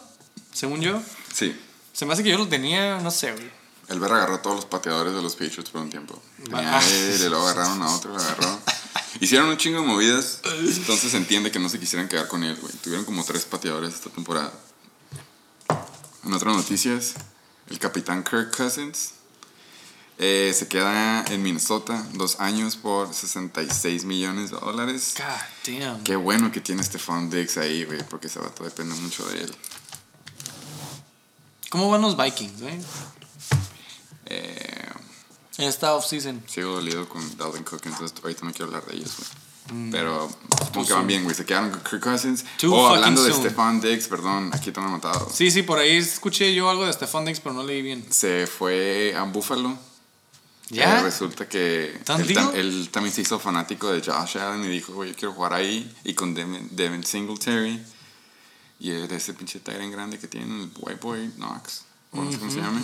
Según 0.54 0.82
yo. 0.82 1.02
Sí. 1.34 1.60
Se 1.94 2.06
me 2.06 2.14
hace 2.14 2.24
que 2.24 2.30
yo 2.30 2.38
lo 2.38 2.48
tenía, 2.48 3.00
no 3.00 3.10
sé, 3.10 3.32
güey. 3.32 3.50
El 3.88 4.00
Ver 4.00 4.12
agarró 4.14 4.36
a 4.36 4.42
todos 4.42 4.56
los 4.56 4.66
pateadores 4.66 5.14
de 5.14 5.22
los 5.22 5.34
Patriots 5.36 5.70
por 5.70 5.82
un 5.82 5.90
tiempo. 5.90 6.22
Tenía 6.44 6.80
él, 6.80 7.30
luego 7.30 7.48
agarraron 7.48 7.82
a 7.82 7.94
otro, 7.96 8.12
lo 8.14 8.20
agarró. 8.20 8.60
Hicieron 9.20 9.48
un 9.50 9.58
chingo 9.58 9.80
de 9.82 9.88
movidas, 9.88 10.42
entonces 10.60 11.12
se 11.12 11.18
entiende 11.18 11.52
que 11.52 11.60
no 11.60 11.70
se 11.70 11.80
quisieran 11.80 12.08
quedar 12.10 12.28
con 12.28 12.44
él, 12.44 12.58
güey. 12.60 12.74
Tuvieron 12.84 13.06
como 13.06 13.24
tres 13.24 13.46
pateadores 13.46 13.94
esta 13.94 14.10
temporada. 14.10 14.52
En 16.26 16.34
otras 16.34 16.56
noticias, 16.56 17.14
el 17.70 17.80
capitán 17.80 18.24
Kirk 18.24 18.56
Cousins 18.56 19.12
Eh, 20.18 20.54
se 20.56 20.70
queda 20.70 21.26
en 21.26 21.44
Minnesota 21.44 22.06
dos 22.14 22.40
años 22.40 22.78
por 22.78 23.14
66 23.14 24.06
millones 24.06 24.52
de 24.52 24.58
dólares. 24.58 25.16
God 25.18 25.74
damn. 25.74 26.04
Qué 26.04 26.16
bueno 26.16 26.52
que 26.52 26.62
tiene 26.62 26.84
Stephon 26.84 27.30
Diggs 27.30 27.58
ahí, 27.58 27.84
güey, 27.84 28.02
porque 28.10 28.28
ese 28.28 28.40
vato 28.40 28.64
depende 28.64 28.96
mucho 28.96 29.26
de 29.28 29.42
él. 29.42 29.56
¿Cómo 31.70 31.90
van 31.90 32.02
los 32.02 32.16
Vikings, 32.16 32.62
güey? 32.62 32.80
Eh, 34.28 34.90
En 35.58 35.66
esta 35.68 35.94
offseason. 35.96 36.42
sigo 36.48 36.76
dolido 36.76 37.10
con 37.10 37.38
Dalvin 37.38 37.64
Cook, 37.64 37.82
entonces 37.86 38.18
ahorita 38.24 38.46
no 38.46 38.52
quiero 38.52 38.68
hablar 38.68 38.86
de 38.86 38.96
ellos, 38.96 39.12
güey. 39.18 39.30
Mm. 39.68 39.92
Pero 39.92 40.30
supongo 40.66 40.88
que 40.88 40.94
van 40.94 41.08
bien, 41.08 41.24
güey. 41.24 41.36
Se 41.36 41.44
quedaron 41.46 41.72
con 41.72 41.82
Kirk 41.82 42.02
Cousins. 42.02 42.46
Too 42.60 42.74
oh, 42.74 42.88
hablando 42.88 43.24
de. 43.24 43.34
Stephon 43.34 43.82
Diggs, 43.82 44.08
perdón, 44.08 44.52
aquí 44.54 44.72
tengo 44.72 44.88
anotado. 44.88 45.30
Sí, 45.34 45.50
sí, 45.52 45.64
por 45.64 45.80
ahí 45.80 45.98
escuché 45.98 46.54
yo 46.54 46.70
algo 46.70 46.86
de 46.86 46.94
Stephon 46.94 47.26
Diggs, 47.26 47.40
pero 47.40 47.56
no 47.56 47.64
leí 47.64 47.82
bien. 47.82 48.06
Se 48.10 48.48
fue 48.48 49.14
a 49.18 49.24
Buffalo. 49.24 49.78
¿Ya? 50.70 51.00
Eh, 51.00 51.04
resulta 51.04 51.48
que 51.48 52.02
¿Tan 52.04 52.22
él, 52.22 52.36
tam- 52.36 52.54
él 52.56 52.90
también 52.92 53.14
se 53.14 53.22
hizo 53.22 53.40
fanático 53.40 53.92
de 53.92 54.02
Josh 54.02 54.38
Allen 54.38 54.64
y 54.66 54.70
dijo, 54.70 54.94
güey, 54.94 55.12
yo 55.12 55.16
quiero 55.16 55.34
jugar 55.34 55.54
ahí. 55.54 55.94
Y 56.04 56.14
con 56.14 56.34
Devin, 56.34 56.70
Devin 56.72 57.04
Singletary. 57.04 57.84
Y 58.80 58.90
de 58.90 59.16
ese 59.16 59.34
pinche 59.34 59.60
Tyrant 59.60 59.92
grande 59.94 60.20
que 60.20 60.28
tiene, 60.28 60.64
el 60.64 60.70
White 60.80 61.00
Boy 61.02 61.32
Knox. 61.38 61.84
O 62.12 62.24
no 62.24 62.32
sé 62.32 62.40
cómo 62.40 62.52
se 62.52 62.58
llama. 62.58 62.82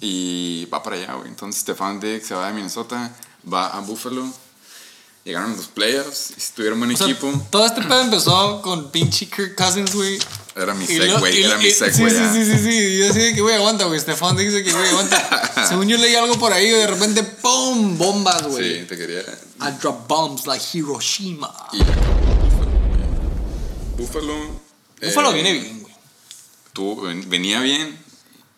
Y 0.00 0.66
va 0.72 0.82
para 0.82 0.96
allá, 0.96 1.14
güey. 1.14 1.28
Entonces 1.28 1.60
Stefan 1.62 2.00
Diggs 2.00 2.26
se 2.28 2.34
va 2.34 2.46
de 2.48 2.54
Minnesota, 2.54 3.14
va 3.52 3.68
a 3.68 3.80
Buffalo. 3.80 4.26
Llegaron 5.24 5.54
los 5.56 5.66
playoffs, 5.66 6.30
y 6.30 6.54
tuvieron 6.56 6.78
buen 6.78 6.92
O 6.92 6.96
sea, 6.96 7.06
equipo. 7.06 7.30
todo 7.50 7.66
este 7.66 7.82
pedo 7.82 8.00
empezó 8.02 8.62
con 8.62 8.90
pinche 8.90 9.26
Kirk 9.26 9.54
Cousins, 9.56 9.94
güey. 9.94 10.18
Era 10.60 10.74
mi 10.74 10.86
segue, 10.86 11.04
era 11.44 11.56
mi 11.58 11.70
segue. 11.70 11.92
Sí, 11.92 12.10
sí, 12.10 12.24
sí, 12.32 12.44
sí, 12.44 12.58
sí. 12.58 12.98
Yo 12.98 13.10
así 13.10 13.20
de 13.20 13.34
que, 13.34 13.40
güey, 13.40 13.54
aguanta, 13.54 13.84
güey. 13.84 14.00
Diggs 14.00 14.52
de 14.52 14.64
que, 14.64 14.72
güey, 14.72 14.88
aguanta. 14.88 15.66
Según 15.68 15.86
yo 15.88 15.96
leí 15.98 16.14
algo 16.16 16.38
por 16.38 16.52
ahí, 16.52 16.68
de 16.68 16.86
repente, 16.86 17.22
¡pum! 17.22 17.96
Bombas, 17.96 18.42
güey. 18.42 18.80
Sí, 18.80 18.86
te 18.86 18.96
quería. 18.96 19.20
I 19.20 19.70
drop 19.80 20.08
bombs 20.08 20.46
like 20.46 20.64
Hiroshima. 20.72 21.54
Y 21.72 21.78
Buffalo. 23.96 24.34
güey. 24.36 24.48
Buffalo. 25.00 25.30
Eh, 25.30 25.34
viene 25.34 25.52
bien, 25.52 25.82
güey. 26.74 27.06
ven- 27.14 27.28
venía 27.30 27.60
bien 27.60 27.96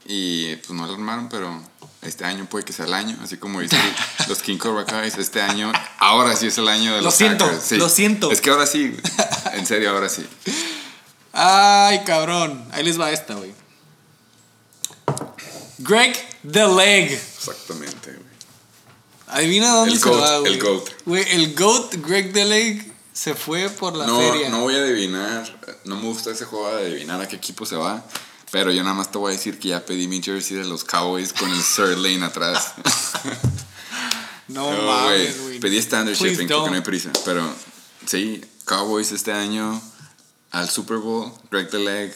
y 0.07 0.57
pues 0.57 0.71
no 0.71 0.87
lo 0.87 0.93
armaron, 0.95 1.29
pero 1.29 1.63
este 2.03 2.25
año 2.25 2.47
puede 2.49 2.65
que 2.65 2.73
sea 2.73 2.87
el 2.87 2.95
año, 2.95 3.17
así 3.23 3.37
como 3.37 3.61
dicen 3.61 3.79
los 4.29 4.39
King 4.39 4.57
Cobra 4.59 4.85
Kais, 4.87 5.17
este 5.19 5.41
año, 5.43 5.71
ahora 5.99 6.35
sí 6.37 6.47
es 6.47 6.59
el 6.59 6.69
año 6.69 6.93
de 6.93 6.99
Lo 6.99 7.05
los 7.05 7.15
siento, 7.15 7.51
sí. 7.63 7.77
lo 7.77 7.89
siento. 7.89 8.31
Es 8.33 8.41
que 8.41 8.51
ahora 8.51 8.67
sí, 8.67 8.97
en 9.53 9.67
serio, 9.67 9.91
ahora 9.91 10.09
sí. 10.09 10.27
Ay, 11.33 12.03
cabrón. 12.05 12.65
Ahí 12.73 12.83
les 12.85 12.99
va 13.01 13.11
esta, 13.13 13.35
güey. 13.35 13.53
Greg 15.79 16.17
the 16.51 16.67
Leg. 16.67 17.13
Exactamente, 17.13 18.13
güey. 18.13 18.31
Adivina 19.29 19.71
dónde 19.75 19.93
El 19.95 20.01
se 20.01 20.09
GOAT, 20.09 20.21
va, 20.23 20.39
güey. 20.41 20.53
el 20.55 20.61
GOAT. 20.63 20.89
Güey, 21.07 21.25
el 21.31 21.55
GOAT, 21.55 21.95
Greg 22.07 22.33
the 22.33 22.45
Leg, 22.45 22.93
se 23.13 23.35
fue 23.35 23.69
por 23.71 23.95
la 23.97 24.07
No, 24.07 24.19
feria. 24.19 24.49
no 24.49 24.61
voy 24.63 24.75
a 24.75 24.79
adivinar, 24.79 25.59
no 25.85 25.97
me 25.97 26.03
gusta 26.03 26.31
ese 26.33 26.45
juego 26.45 26.75
de 26.77 26.87
adivinar 26.89 27.21
a 27.21 27.29
qué 27.29 27.37
equipo 27.37 27.65
se 27.65 27.77
va, 27.77 28.05
pero 28.51 28.73
yo 28.73 28.83
nada 28.83 28.95
más 28.95 29.11
te 29.13 29.19
voy 29.19 29.33
a 29.33 29.37
decir 29.37 29.59
que 29.61 29.69
ya 29.69 29.85
pedí 29.87 30.09
mi 30.09 30.21
jersey 30.21 30.57
de 30.57 30.65
los 30.65 30.83
Cowboys 30.85 31.33
con 31.33 31.49
el 31.51 31.63
Sir 31.63 31.97
Lane 31.99 32.25
atrás. 32.25 32.75
No, 34.49 34.69
No, 34.73 34.83
mames, 34.83 35.41
güey. 35.43 35.61
Pedí 35.61 35.79
standard 35.79 36.17
Please 36.19 36.33
shipping 36.35 36.49
porque 36.49 36.55
don't. 36.55 36.71
no 36.71 36.75
hay 36.75 36.83
prisa. 36.83 37.13
Pero 37.25 37.49
sí, 38.05 38.45
Cowboys 38.65 39.13
este 39.13 39.31
año 39.33 39.81
al 40.51 40.69
Super 40.69 40.99
Bowl, 40.99 41.33
Greg 41.51 41.71
the 41.71 41.79
Leg. 41.79 42.15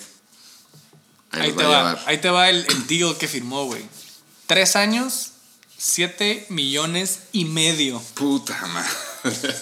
Ahí, 1.31 1.53
te 1.53 1.65
va 1.65 2.01
ahí 2.07 2.19
te 2.19 2.31
va 2.31 2.49
el, 2.49 2.65
el 2.69 2.87
deal 2.87 3.17
que 3.17 3.27
firmó, 3.27 3.65
güey. 3.67 3.85
Tres 4.47 4.77
años, 4.77 5.33
siete 5.77 6.47
millones 6.49 7.21
y 7.33 7.45
medio 7.47 8.01
Puta 8.15 8.55
madre. 8.67 8.91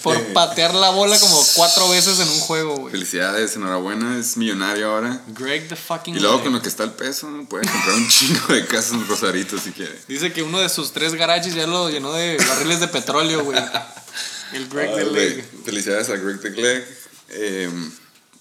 por 0.03 0.21
patear 0.33 0.75
la 0.75 0.91
bola 0.91 1.19
como 1.19 1.41
cuatro 1.55 1.89
veces 1.89 2.19
en 2.21 2.29
un 2.29 2.41
juego, 2.41 2.77
güey. 2.77 2.93
Felicidades, 2.93 3.57
enhorabuena, 3.57 4.19
es 4.19 4.37
millonario 4.37 4.93
ahora. 4.93 5.23
Greg 5.29 5.69
the 5.69 5.77
fucking 5.77 6.17
Y 6.17 6.21
luego 6.21 6.43
con 6.43 6.53
lo 6.53 6.61
que 6.61 6.69
está 6.69 6.85
el 6.85 6.93
peso, 6.93 7.29
puede 7.49 7.67
comprar 7.71 7.95
un 7.95 8.09
chingo 8.09 8.55
de 8.55 8.67
casas 8.67 8.93
en 8.93 9.07
Rosarito 9.07 9.59
si 9.59 9.73
quiere. 9.73 9.99
Dice 10.09 10.33
que 10.33 10.43
uno 10.43 10.61
de 10.61 10.69
sus 10.69 10.93
tres 10.93 11.15
garages 11.15 11.55
ya 11.55 11.67
lo 11.67 11.89
llenó 11.91 12.13
de 12.13 12.37
barriles 12.37 12.81
de 12.81 12.89
petróleo, 12.89 13.45
güey. 13.45 13.59
El 14.53 14.69
Greg 14.69 14.95
the 14.95 15.05
Leg. 15.07 15.45
Felicidades 15.65 16.11
a 16.11 16.17
Greg 16.17 16.41
the 16.43 16.51
Leg. 16.51 16.85
Eh, 17.31 17.71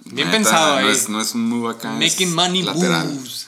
Bien 0.05 0.27
neta, 0.27 0.37
pensado 0.37 0.79
no 0.81 0.87
ahí. 0.87 0.93
Es, 0.93 1.09
no 1.09 1.21
es 1.21 1.33
un 1.33 1.47
move 1.49 1.71
acá. 1.71 1.91
Making 1.91 2.33
money 2.33 2.63
lateral. 2.63 3.09
moves. 3.13 3.47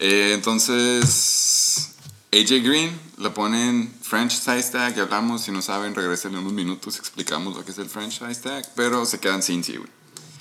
Eh, 0.00 0.32
entonces, 0.34 1.90
AJ 2.32 2.62
Green 2.62 3.00
le 3.18 3.30
ponen 3.30 3.94
franchise 4.02 4.70
tag. 4.70 4.94
Ya 4.96 5.02
hablamos, 5.02 5.42
si 5.42 5.52
no 5.52 5.62
saben, 5.62 5.94
regresen 5.94 6.32
en 6.32 6.38
unos 6.38 6.52
minutos, 6.52 6.98
explicamos 6.98 7.56
lo 7.56 7.64
que 7.64 7.70
es 7.70 7.78
el 7.78 7.88
franchise 7.88 8.40
tag. 8.40 8.68
Pero 8.74 9.06
se 9.06 9.20
quedan 9.20 9.42
sin 9.42 9.62
sí, 9.62 9.76
güey. 9.76 9.90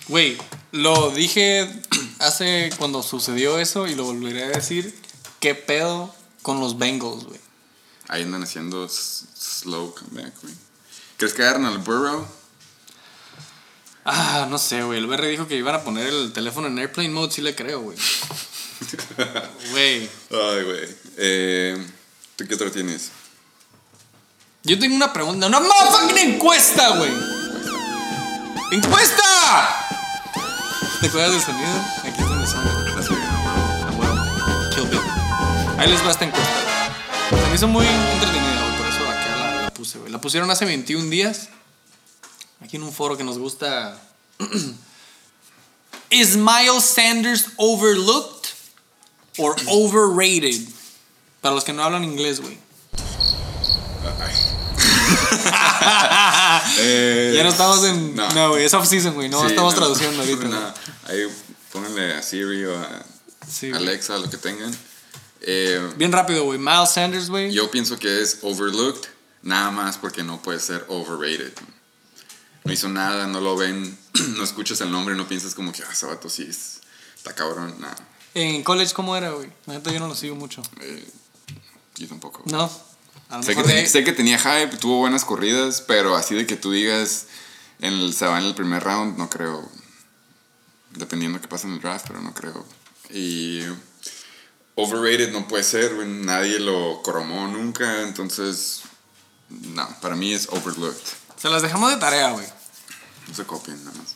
Güey, 0.07 0.37
lo 0.71 1.11
dije 1.11 1.69
hace 2.19 2.71
cuando 2.77 3.03
sucedió 3.03 3.59
eso 3.59 3.87
y 3.87 3.95
lo 3.95 4.05
volveré 4.05 4.43
a 4.45 4.49
decir. 4.49 4.93
¿Qué 5.39 5.55
pedo 5.55 6.13
con 6.41 6.59
los 6.59 6.77
Bengals, 6.77 7.25
güey? 7.25 7.39
Ahí 8.07 8.23
andan 8.23 8.43
haciendo 8.43 8.87
slow 8.89 9.93
comeback, 9.93 10.33
güey. 10.41 10.53
¿Crees 11.17 11.33
que 11.33 11.43
agarran 11.43 11.65
al 11.65 11.79
Burrow? 11.79 12.25
Ah, 14.05 14.47
no 14.49 14.57
sé, 14.57 14.83
güey. 14.83 14.99
El 14.99 15.07
BR 15.07 15.25
dijo 15.27 15.47
que 15.47 15.55
iban 15.55 15.75
a 15.75 15.83
poner 15.83 16.07
el 16.07 16.33
teléfono 16.33 16.67
en 16.67 16.77
airplane 16.77 17.09
mode, 17.09 17.31
sí 17.31 17.41
le 17.41 17.55
creo, 17.55 17.81
güey. 17.81 17.97
Güey. 19.71 20.09
Ay, 20.31 20.63
güey. 20.65 20.89
Eh, 21.17 21.87
¿Tú 22.35 22.45
qué 22.45 22.55
otro 22.55 22.69
tienes? 22.69 23.11
Yo 24.63 24.77
tengo 24.77 24.95
una 24.95 25.13
pregunta. 25.13 25.47
¡Una 25.47 25.59
motherfucking 25.61 26.17
encuesta, 26.33 26.89
güey! 26.97 27.11
¡Encuesta! 28.71 29.23
¿Te 30.99 31.07
acuerdas 31.07 31.31
del 31.31 31.41
sonido? 31.41 31.69
Aquí 32.03 32.21
es 32.21 32.27
donde. 32.27 32.45
Así, 32.99 33.13
Ah, 33.15 33.91
huevo. 33.97 34.69
Kill 34.75 34.87
Bill. 34.89 34.99
Ahí 35.77 35.89
les 35.89 36.05
va 36.05 36.11
esta 36.11 36.25
encuesta. 36.25 36.49
Se 37.29 37.49
me 37.49 37.55
hizo 37.55 37.67
muy 37.67 37.85
entretenida. 37.85 38.77
Por 38.77 38.87
eso 38.87 39.09
acá 39.09 39.35
la, 39.37 39.61
la 39.63 39.73
puse, 39.73 39.97
güey. 39.99 40.11
La 40.11 40.19
pusieron 40.19 40.49
hace 40.51 40.65
21 40.65 41.09
días. 41.09 41.49
Aquí 42.63 42.77
en 42.77 42.83
un 42.83 42.93
foro 42.93 43.17
que 43.17 43.23
nos 43.23 43.37
gusta. 43.37 43.99
¿Is 46.09 46.35
Miles 46.37 46.83
Sanders 46.83 47.45
overlooked 47.57 48.49
or 49.37 49.55
overrated? 49.67 50.61
Para 51.41 51.55
los 51.55 51.63
que 51.63 51.73
no 51.73 51.83
hablan 51.83 52.03
inglés, 52.03 52.39
güey. 52.39 52.57
Eh, 56.79 57.33
Ya 57.35 57.43
no 57.43 57.49
estamos 57.49 57.83
en. 57.83 58.15
no. 58.15 58.29
No, 58.31 58.49
güey, 58.51 58.63
es 58.65 58.73
off-season, 58.73 59.13
güey. 59.13 59.29
No 59.29 59.41
Sí, 59.41 59.47
estamos 59.47 59.73
no. 59.73 59.79
traduciendo 59.79 60.21
ahorita. 60.21 60.45
No, 60.47 60.73
Ahí 61.07 61.27
pónganle 61.71 62.13
a 62.15 62.21
Siri 62.21 62.65
o 62.65 62.77
a 62.79 63.03
Sí. 63.49 63.71
Alexa, 63.71 64.17
lo 64.17 64.29
que 64.29 64.37
tengan. 64.37 64.75
Eh, 65.41 65.91
Bien 65.97 66.11
rápido, 66.11 66.43
güey. 66.45 66.57
Miles 66.59 66.89
Sanders, 66.91 67.29
güey. 67.29 67.51
yo 67.51 67.69
pienso 67.69 67.97
que 67.99 68.21
es 68.21 68.39
overlooked, 68.41 69.07
nada 69.41 69.71
más 69.71 69.97
porque 69.97 70.23
no 70.23 70.41
puede 70.41 70.59
ser 70.59 70.85
overrated. 70.87 71.53
No 72.65 72.71
hizo 72.71 72.87
nada, 72.89 73.27
no 73.27 73.41
lo 73.41 73.55
ven, 73.57 73.97
no 74.37 74.43
escuchas 74.43 74.79
el 74.81 74.91
nombre, 74.91 75.15
no 75.15 75.27
piensas 75.27 75.53
como 75.55 75.71
que, 75.71 75.83
ah, 75.83 75.89
ese 75.91 76.05
vato 76.05 76.29
sí 76.29 76.45
es- 76.49 76.79
está 77.15 77.33
cabrón, 77.35 77.75
nada. 77.79 77.95
En 78.35 78.63
college, 78.63 78.93
¿cómo 78.93 79.15
era, 79.15 79.31
güey? 79.31 79.49
La 79.65 79.73
neta, 79.75 79.91
yo 79.91 79.99
no 79.99 80.07
lo 80.07 80.15
sigo 80.15 80.35
mucho. 80.35 80.61
Eh, 80.81 81.07
yo 81.97 82.07
tampoco. 82.07 82.41
No. 82.45 82.69
A 83.29 83.37
lo 83.37 83.43
Sé 83.43 83.49
que, 83.51 83.55
mejor 83.57 83.67
de- 83.67 83.73
tenía, 83.75 83.89
sé 83.89 84.03
que 84.03 84.11
tenía 84.13 84.39
hype, 84.39 84.77
tuvo 84.77 84.97
buenas 84.99 85.23
corridas, 85.25 85.81
pero 85.81 86.15
así 86.15 86.33
de 86.35 86.47
que 86.47 86.55
tú 86.55 86.71
digas, 86.71 87.27
en 87.79 87.93
el, 87.93 88.13
se 88.13 88.25
va 88.25 88.39
en 88.39 88.45
el 88.45 88.55
primer 88.55 88.83
round, 88.83 89.17
no 89.17 89.29
creo. 89.29 89.69
Dependiendo 90.91 91.41
qué 91.41 91.47
pasa 91.47 91.67
en 91.67 91.73
el 91.73 91.81
draft, 91.81 92.05
pero 92.07 92.21
no 92.21 92.33
creo. 92.33 92.65
Y 93.09 93.61
overrated 94.75 95.31
no 95.31 95.47
puede 95.47 95.63
ser, 95.63 95.95
güey, 95.95 96.07
nadie 96.07 96.59
lo 96.59 97.01
cromó 97.03 97.47
nunca, 97.47 98.01
entonces, 98.01 98.81
no, 99.49 99.87
para 100.01 100.15
mí 100.15 100.33
es 100.33 100.47
overlooked. 100.49 100.97
Se 101.43 101.49
las 101.49 101.61
dejamos 101.61 101.91
de 101.91 101.97
tarea, 101.97 102.31
güey. 102.31 102.47
No 103.27 103.35
se 103.35 103.43
copien 103.43 103.77
nada 103.83 103.97
más. 103.97 104.15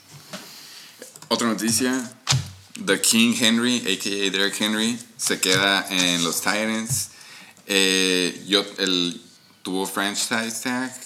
Otra 1.27 1.45
noticia, 1.45 2.09
The 2.85 3.01
King 3.01 3.35
Henry, 3.37 3.79
a.k.a. 3.79 4.31
Derek 4.31 4.61
Henry, 4.61 4.97
se 5.17 5.37
queda 5.41 5.85
en 5.89 6.23
los 6.23 6.37
Titans. 6.37 7.09
Eh, 7.65 8.45
yo, 8.47 8.63
el, 8.77 9.21
tuvo 9.61 9.85
franchise 9.85 10.61
tag. 10.63 10.97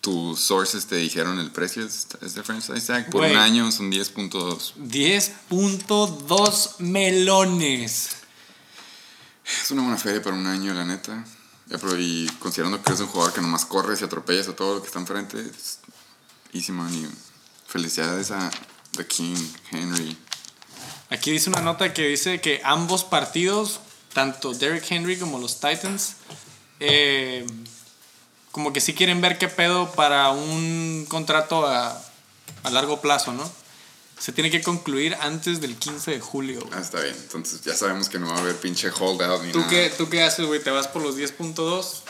Tus 0.00 0.40
sources 0.40 0.86
te 0.86 0.96
dijeron 0.96 1.38
el 1.38 1.52
precio 1.52 1.86
es 1.86 2.34
de 2.34 2.42
franchise 2.42 2.84
tag. 2.84 3.08
Por 3.08 3.22
un 3.22 3.36
año 3.36 3.70
son 3.70 3.88
10.2. 3.88 4.74
10.2 4.78 6.80
melones. 6.80 8.16
Es 9.62 9.70
una 9.70 9.82
buena 9.82 9.96
feria 9.96 10.20
para 10.20 10.34
un 10.34 10.48
año, 10.48 10.74
la 10.74 10.84
neta. 10.84 11.24
Y 11.98 12.26
considerando 12.40 12.82
que 12.82 12.92
es 12.92 13.00
un 13.00 13.06
jugador 13.06 13.32
que 13.32 13.40
nomás 13.40 13.64
corres 13.64 14.00
y 14.00 14.04
atropellas 14.04 14.48
a 14.48 14.56
todo 14.56 14.76
lo 14.76 14.80
que 14.80 14.88
está 14.88 14.98
enfrente, 14.98 15.38
es 15.40 15.78
easy 16.52 16.72
money. 16.72 17.08
Felicidades 17.66 18.32
a 18.32 18.50
The 18.96 19.06
King 19.06 19.36
Henry. 19.70 20.16
Aquí 21.10 21.30
dice 21.30 21.48
una 21.48 21.60
nota 21.60 21.94
que 21.94 22.08
dice 22.08 22.40
que 22.40 22.60
ambos 22.64 23.04
partidos, 23.04 23.80
tanto 24.12 24.52
Derrick 24.52 24.90
Henry 24.90 25.18
como 25.18 25.38
los 25.38 25.60
Titans, 25.60 26.16
eh, 26.80 27.46
como 28.50 28.72
que 28.72 28.80
sí 28.80 28.94
quieren 28.94 29.20
ver 29.20 29.38
qué 29.38 29.46
pedo 29.46 29.92
para 29.92 30.30
un 30.30 31.06
contrato 31.08 31.66
a 31.66 32.02
largo 32.70 33.00
plazo, 33.00 33.32
¿no? 33.32 33.59
Se 34.20 34.32
tiene 34.32 34.50
que 34.50 34.60
concluir 34.62 35.16
antes 35.20 35.60
del 35.62 35.76
15 35.76 36.10
de 36.10 36.20
julio. 36.20 36.60
güey. 36.60 36.72
Ah, 36.74 36.80
está 36.80 37.00
bien. 37.00 37.16
Entonces 37.16 37.62
ya 37.62 37.74
sabemos 37.74 38.10
que 38.10 38.18
no 38.18 38.28
va 38.28 38.36
a 38.36 38.40
haber 38.40 38.54
pinche 38.56 38.90
holdout 38.90 39.42
ni 39.42 39.50
¿Tú 39.52 39.60
nada. 39.60 39.70
qué, 39.70 39.90
¿Tú 39.96 40.10
qué 40.10 40.22
haces, 40.22 40.44
güey? 40.46 40.62
¿Te 40.62 40.70
vas 40.70 40.88
por 40.88 41.00
los 41.02 41.16
10.2 41.16 42.02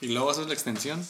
y 0.00 0.08
luego 0.08 0.30
haces 0.30 0.46
la 0.46 0.54
extensión? 0.54 1.06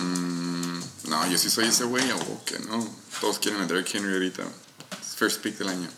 Mm, 0.00 0.80
no, 1.10 1.30
yo 1.30 1.36
sí 1.38 1.50
soy 1.50 1.66
ese 1.68 1.84
güey, 1.84 2.04
huevo 2.04 2.42
que 2.46 2.58
no. 2.60 2.88
Todos 3.20 3.38
quieren 3.38 3.60
a 3.60 3.66
Derrick 3.66 3.94
Henry 3.94 4.14
ahorita. 4.14 4.42
First 5.16 5.40
pick 5.42 5.58
del 5.58 5.68
año. 5.68 5.88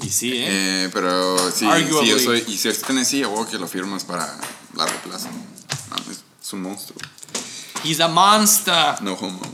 Y 0.00 0.08
sí, 0.10 0.32
¿eh? 0.32 0.84
Eh, 0.84 0.90
pero 0.92 1.50
sí, 1.50 1.66
sí, 1.66 2.06
yo 2.08 2.18
soy. 2.18 2.42
Y 2.48 2.56
si 2.56 2.68
es 2.68 2.80
Tennessee, 2.82 3.24
huevo 3.24 3.46
que 3.46 3.58
lo 3.58 3.68
firmas 3.68 4.04
para 4.04 4.26
largo 4.74 4.98
plazo. 5.02 5.28
No, 5.28 5.96
es, 6.10 6.20
es 6.42 6.52
un 6.52 6.62
monstruo. 6.62 6.98
He's 7.84 8.00
a 8.00 8.08
monster. 8.08 9.02
No 9.02 9.12
homo. 9.14 9.40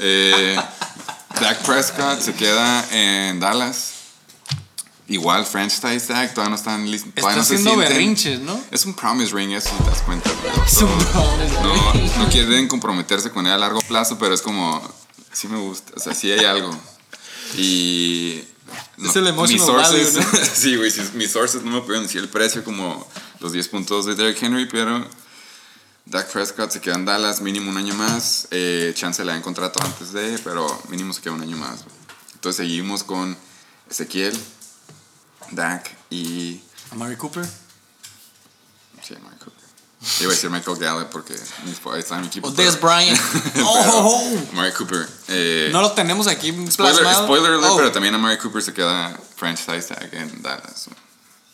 Eh, 0.00 0.56
Dak 1.40 1.62
Prescott 1.64 2.20
se 2.20 2.34
queda 2.34 2.86
en 2.90 3.40
Dallas. 3.40 3.92
Igual, 5.06 5.44
franchise 5.44 6.06
tag, 6.06 6.32
todavía 6.32 6.50
no 6.50 6.56
están 6.56 6.90
listos. 6.90 7.12
Está 7.14 7.40
haciendo 7.40 7.76
berrinches, 7.76 8.40
¿no? 8.40 8.58
Es 8.70 8.86
un 8.86 8.94
promise 8.94 9.34
ring, 9.34 9.52
eso 9.52 9.68
si 9.68 9.82
te 9.82 9.90
das 9.90 10.00
cuenta. 10.02 10.30
Es 10.66 10.80
un 10.80 10.88
promise 10.98 11.62
no, 11.62 11.92
ring. 11.92 12.10
no 12.16 12.28
quieren 12.30 12.68
comprometerse 12.68 13.30
con 13.30 13.46
él 13.46 13.52
a 13.52 13.58
largo 13.58 13.80
plazo, 13.80 14.18
pero 14.18 14.34
es 14.34 14.40
como, 14.40 14.82
sí 15.30 15.46
me 15.48 15.58
gusta, 15.58 15.92
o 15.96 16.00
sea, 16.00 16.14
sí 16.14 16.32
hay 16.32 16.46
algo. 16.46 16.70
Y... 17.58 18.44
Es 19.04 19.14
el 19.16 19.26
emotional 19.26 19.84
sources, 19.84 20.14
value, 20.14 20.26
¿no? 20.32 20.44
sí, 20.54 20.76
güey, 20.76 20.90
mis 21.14 21.30
sources 21.30 21.62
no 21.62 21.70
me 21.70 21.80
pueden 21.82 22.04
decir 22.04 22.22
el 22.22 22.28
precio 22.28 22.64
como 22.64 23.06
los 23.40 23.52
10 23.52 23.68
puntos 23.68 24.06
de 24.06 24.14
Derrick 24.14 24.42
Henry, 24.42 24.66
pero 24.66 25.06
Dak 26.06 26.30
Prescott 26.30 26.70
se 26.70 26.80
queda 26.80 26.94
en 26.96 27.04
Dallas 27.04 27.40
mínimo 27.40 27.70
un 27.70 27.76
año 27.76 27.94
más. 27.94 28.46
Eh, 28.50 28.92
chance 28.94 29.24
le 29.24 29.32
dan 29.32 29.42
contrato 29.42 29.80
antes 29.82 30.12
de, 30.12 30.38
pero 30.44 30.66
mínimo 30.88 31.12
se 31.12 31.20
queda 31.22 31.32
un 31.32 31.42
año 31.42 31.56
más. 31.56 31.80
Entonces 32.34 32.56
seguimos 32.66 33.02
con 33.04 33.36
Ezequiel, 33.90 34.38
Dak 35.50 35.90
y 36.10 36.60
Amari 36.90 37.16
Cooper. 37.16 37.44
Sí, 39.02 39.14
Michael. 39.14 39.52
Iba 40.20 40.28
a 40.32 40.34
decir 40.34 40.50
Michael 40.50 40.76
Gallup 40.76 41.08
porque 41.08 41.32
está 41.34 42.16
en 42.16 42.20
mi 42.20 42.26
equipo. 42.26 42.48
O 42.48 42.50
Des 42.50 42.78
Bryant. 42.78 43.18
pero 43.54 43.66
Oh, 43.66 44.38
Murray 44.52 44.72
Cooper. 44.72 45.08
eh, 45.28 45.70
no 45.72 45.80
lo 45.80 45.92
tenemos 45.92 46.26
aquí 46.26 46.50
spoiler, 46.70 47.00
plasmado. 47.02 47.24
spoiler 47.24 47.52
alert, 47.52 47.70
Oh. 47.72 47.76
pero 47.76 47.90
también 47.92 48.14
a 48.14 48.18
Murray 48.18 48.36
Cooper 48.36 48.60
se 48.62 48.74
queda 48.74 49.18
franchise 49.36 49.88
tag 49.88 50.12
en 50.12 50.42
Dallas. 50.42 50.88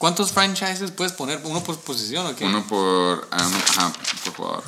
¿Cuántos 0.00 0.32
franchises 0.32 0.92
puedes 0.92 1.12
poner? 1.12 1.42
¿Uno 1.44 1.62
por 1.62 1.78
posición 1.80 2.26
o 2.26 2.34
qué? 2.34 2.46
Uno 2.46 2.66
por, 2.66 3.28
uno- 3.30 3.62
ajá, 3.68 3.92
por 4.24 4.34
jugador. 4.34 4.64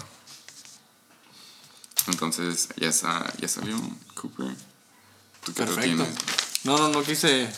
Entonces, 2.06 2.68
ya, 2.76 2.92
sa- 2.92 3.32
ya 3.38 3.48
salió 3.48 3.80
Cooper. 4.14 4.54
¿Tú 5.42 5.54
qué 5.54 5.64
Perfecto. 5.64 6.06
No, 6.64 6.76
no, 6.76 6.88
no 6.90 7.02
quise 7.02 7.50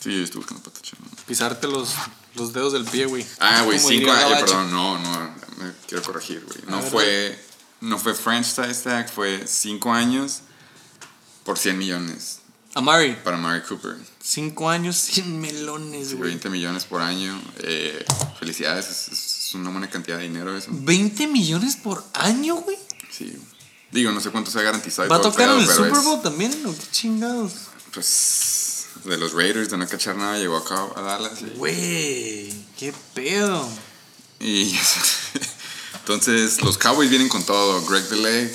Sí, 0.00 0.16
yo 0.16 0.24
estuve 0.24 0.40
buscando 0.40 0.62
patacha. 0.62 0.96
pisarte 1.26 1.66
los, 1.66 1.90
los 2.34 2.54
dedos 2.54 2.72
del 2.72 2.86
pie, 2.86 3.04
güey. 3.04 3.26
Ah, 3.40 3.60
güey, 3.62 3.78
cinco 3.78 4.10
años, 4.10 4.40
perdón, 4.40 4.70
no, 4.70 4.98
no, 4.98 5.20
me 5.58 5.72
quiero 5.86 6.02
corregir, 6.04 6.42
güey. 6.46 6.60
No 6.66 6.80
ver, 6.80 6.90
fue, 6.90 7.44
no 7.82 7.98
fue 7.98 8.14
franchise 8.14 8.82
tag, 8.84 9.10
fue 9.10 9.46
cinco 9.46 9.92
años 9.92 10.40
por 11.44 11.58
100 11.58 11.76
millones 11.76 12.37
Amari, 12.74 13.16
para 13.24 13.36
Murray 13.36 13.62
Cooper. 13.62 13.96
cinco 14.22 14.68
años, 14.70 14.96
100 14.96 15.40
melones, 15.40 16.14
güey. 16.14 16.30
20 16.30 16.50
millones 16.50 16.84
por 16.84 17.00
año. 17.02 17.40
eh, 17.60 18.04
felicidades, 18.38 18.86
es, 18.88 19.08
es 19.08 19.54
una 19.54 19.70
buena 19.70 19.88
cantidad 19.90 20.18
de 20.18 20.24
dinero 20.24 20.56
eso. 20.56 20.68
20 20.70 21.26
millones 21.28 21.76
por 21.76 22.04
año, 22.14 22.56
güey. 22.56 22.76
Sí. 23.10 23.36
Digo, 23.90 24.12
no 24.12 24.20
sé 24.20 24.30
cuánto 24.30 24.50
se 24.50 24.58
ha 24.58 24.62
garantizado. 24.62 25.08
¿Va 25.08 25.16
a 25.16 25.22
tocar 25.22 25.48
en 25.48 25.60
el 25.60 25.66
Super 25.66 25.92
es- 25.92 26.04
Bowl 26.04 26.22
también? 26.22 26.52
¿O 26.66 26.72
qué 26.72 26.84
chingados? 26.92 27.52
Pues 27.94 28.86
de 29.04 29.16
los 29.16 29.32
Raiders, 29.32 29.70
de 29.70 29.78
no 29.78 29.88
cachar 29.88 30.16
nada, 30.16 30.36
llegó 30.38 30.58
acá 30.58 30.86
a 30.94 31.00
Dallas. 31.00 31.38
Güey, 31.56 32.52
qué 32.76 32.92
pedo. 33.14 33.66
Y 34.40 34.76
entonces 36.00 36.60
los 36.62 36.76
Cowboys 36.78 37.08
vienen 37.10 37.28
con 37.28 37.42
todo. 37.44 37.82
Greg 37.86 38.04
DeLake, 38.08 38.54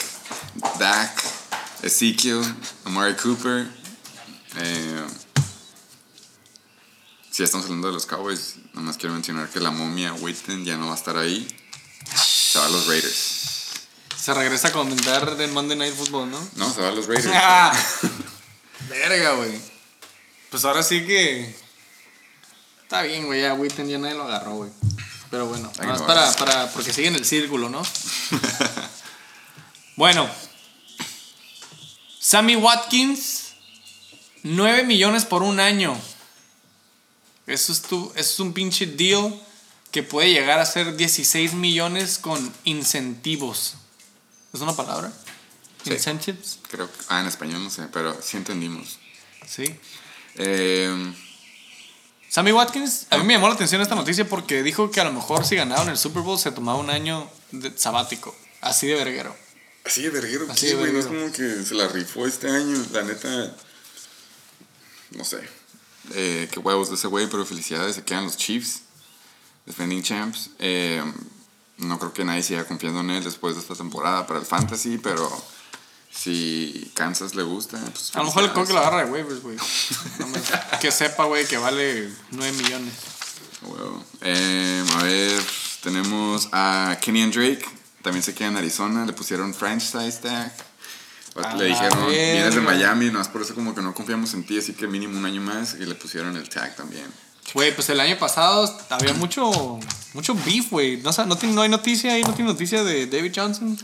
Dak, 0.80 1.24
Ezekiel, 1.82 2.42
Amari 2.86 3.16
Cooper. 3.16 3.68
Eh, 4.58 5.06
si 7.32 7.40
ya 7.40 7.46
estamos 7.46 7.66
hablando 7.66 7.88
de 7.88 7.94
los 7.94 8.06
Cowboys, 8.06 8.56
nomás 8.74 8.98
quiero 8.98 9.14
mencionar 9.14 9.50
que 9.50 9.60
la 9.60 9.72
momia 9.72 10.14
Witten 10.14 10.66
ya 10.66 10.78
no 10.78 10.88
va 10.88 10.94
a 10.94 10.98
estar 10.98 11.18
ahí. 11.18 11.48
Se 12.16 12.60
va 12.60 12.66
a 12.66 12.70
los 12.70 12.86
Raiders. 12.86 13.44
Se 14.16 14.34
regresa 14.34 14.68
a 14.68 14.72
comentar 14.72 15.36
del 15.36 15.52
Monday 15.52 15.76
Night 15.76 15.96
Football, 15.96 16.30
¿no? 16.30 16.50
No, 16.56 16.72
se 16.72 16.82
va 16.82 16.90
a 16.90 16.92
los 16.92 17.08
Raiders. 17.08 17.34
Ah, 17.34 17.74
Verga, 18.90 19.34
güey. 19.34 19.60
Pues 20.52 20.64
ahora 20.66 20.84
sí 20.84 21.06
que. 21.06 21.56
Está 22.84 23.02
bien, 23.02 23.26
güey. 23.26 23.42
Ya 23.42 23.56
Witten 23.56 23.90
ya 23.90 23.98
nadie 23.98 24.14
lo 24.14 24.24
agarró, 24.24 24.52
güey. 24.56 24.72
Pero 25.32 25.48
bueno, 25.48 25.72
Ahí 25.80 25.88
más 25.88 26.02
no 26.02 26.06
para, 26.06 26.32
para. 26.34 26.70
Porque 26.70 26.94
sigue 26.94 27.08
en 27.08 27.16
el 27.16 27.26
círculo, 27.26 27.70
¿no? 27.70 27.82
bueno. 29.96 30.30
Sammy 32.20 32.56
Watkins. 32.56 33.43
9 34.44 34.84
millones 34.84 35.26
por 35.26 35.44
un 35.44 35.60
año. 35.60 36.00
Eso 37.48 37.74
es, 37.74 37.82
tu, 37.82 38.12
eso 38.16 38.34
es 38.34 38.40
un 38.40 38.54
pinche 38.54 38.86
deal 38.86 39.34
que 39.92 40.04
puede 40.04 40.32
llegar 40.32 40.60
a 40.60 40.66
ser 40.66 40.96
16 40.96 41.54
millones 41.54 42.18
con 42.18 42.54
incentivos. 42.64 43.76
¿Es 44.54 44.62
una 44.62 44.76
palabra? 44.76 45.12
Sí. 45.84 45.94
Incentives. 45.94 46.60
Creo 46.70 46.92
que, 46.92 46.98
ah, 47.10 47.22
en 47.22 47.28
español 47.28 47.64
no 47.64 47.70
sé, 47.70 47.88
pero 47.92 48.18
sí 48.22 48.38
entendimos. 48.38 49.00
Sí. 49.48 49.76
Eh, 50.36 51.14
Sammy 52.30 52.52
Watkins, 52.52 53.08
a 53.12 53.18
mí 53.18 53.26
me 53.26 53.34
llamó 53.34 53.48
la 53.48 53.54
atención 53.54 53.82
esta 53.82 53.94
noticia 53.94 54.28
porque 54.28 54.64
dijo 54.64 54.90
que 54.90 55.00
a 55.00 55.04
lo 55.04 55.14
mejor 55.14 55.46
si 55.46 55.56
ganaban 55.56 55.90
el 55.90 55.98
Super 55.98 56.24
Bowl 56.24 56.40
se 56.40 56.52
tomaba 56.52 56.80
un 56.80 56.90
año 56.90 57.30
de 57.52 57.78
sabático. 57.78 58.36
Así 58.62 58.88
de 58.88 58.96
verguero. 58.96 59.36
así 59.86 60.02
de 60.02 60.10
verguero, 60.10 60.48
Así 60.50 60.68
¿qué, 60.68 60.74
de 60.74 60.80
güey? 60.80 60.94
No 60.94 61.00
es 61.00 61.06
como 61.06 61.32
que 61.32 61.64
se 61.64 61.76
la 61.76 61.88
rifó 61.90 62.26
este 62.26 62.50
año. 62.50 62.84
La 62.92 63.04
neta, 63.04 63.56
no 65.16 65.24
sé. 65.24 65.48
Eh, 66.14 66.50
qué 66.52 66.60
huevos 66.60 66.90
de 66.90 66.96
ese 66.96 67.08
güey, 67.08 67.28
pero 67.28 67.46
felicidades. 67.46 67.96
Se 67.96 68.04
quedan 68.04 68.26
los 68.26 68.38
Chiefs, 68.38 68.82
defending 69.66 70.04
champs. 70.04 70.50
Eh, 70.60 71.04
no 71.78 72.00
creo 72.00 72.14
que 72.14 72.26
nadie 72.26 72.44
siga 72.44 72.66
confiando 72.66 73.00
en 73.02 73.12
él 73.12 73.24
después 73.24 73.56
de 73.56 73.62
esta 73.62 73.76
temporada 73.76 74.28
para 74.28 74.40
el 74.40 74.46
fantasy, 74.46 74.98
pero 74.98 75.30
si 76.12 76.92
Kansas 76.94 77.36
le 77.36 77.44
gusta, 77.44 77.80
pues 77.92 78.16
A 78.16 78.20
lo 78.20 78.26
mejor 78.26 78.44
el 78.44 78.54
coque 78.54 78.74
lo 78.74 78.80
agarra 78.80 79.06
de 79.06 79.12
waivers, 79.12 79.42
güey. 79.42 79.58
No 80.20 80.80
que 80.80 80.92
sepa, 80.92 81.26
güey, 81.26 81.46
que 81.48 81.58
vale 81.58 82.10
9 82.32 82.58
millones. 82.58 82.94
Eh, 84.22 84.86
a 84.96 85.04
ver, 85.04 85.42
tenemos 85.82 86.50
a 86.52 86.98
Kenny 87.02 87.30
Drake. 87.32 87.66
También 88.02 88.24
se 88.24 88.34
queda 88.34 88.50
en 88.50 88.58
Arizona. 88.58 89.06
Le 89.06 89.14
pusieron 89.14 89.54
franchise 89.54 90.20
tag. 90.22 90.54
A 91.36 91.56
le 91.56 91.66
dijeron, 91.66 92.08
vienes 92.10 92.56
de. 92.56 92.62
Miami, 92.62 93.10
no 93.10 93.20
es 93.22 93.28
por 93.28 93.42
eso 93.42 93.56
como 93.56 93.74
que 93.74 93.82
no 93.82 93.94
confiamos 93.94 94.34
en 94.36 94.46
ti, 94.46 94.58
así 94.60 94.74
que 94.74 94.88
mínimo 94.88 95.18
un 95.18 95.26
año 95.26 95.42
más. 95.42 95.74
Y 95.80 95.86
le 95.86 95.96
pusieron 95.96 96.36
el 96.38 96.48
tag 96.50 96.76
también. 96.76 97.06
Güey, 97.54 97.76
pues 97.76 97.90
el 97.90 98.00
año 98.00 98.18
pasado 98.18 98.80
había 98.90 99.14
mucho 99.14 99.80
mucho 100.14 100.36
beef, 100.46 100.70
güey. 100.70 100.98
No, 100.98 101.12
sa- 101.12 101.26
no, 101.26 101.36
tiene- 101.38 101.56
no 101.56 101.62
hay 101.64 101.70
noticia 101.70 102.14
ahí, 102.14 102.22
no 102.24 102.34
tiene 102.34 102.52
noticia 102.52 102.84
de 102.84 103.08
David 103.08 103.34
Johnson. 103.36 103.78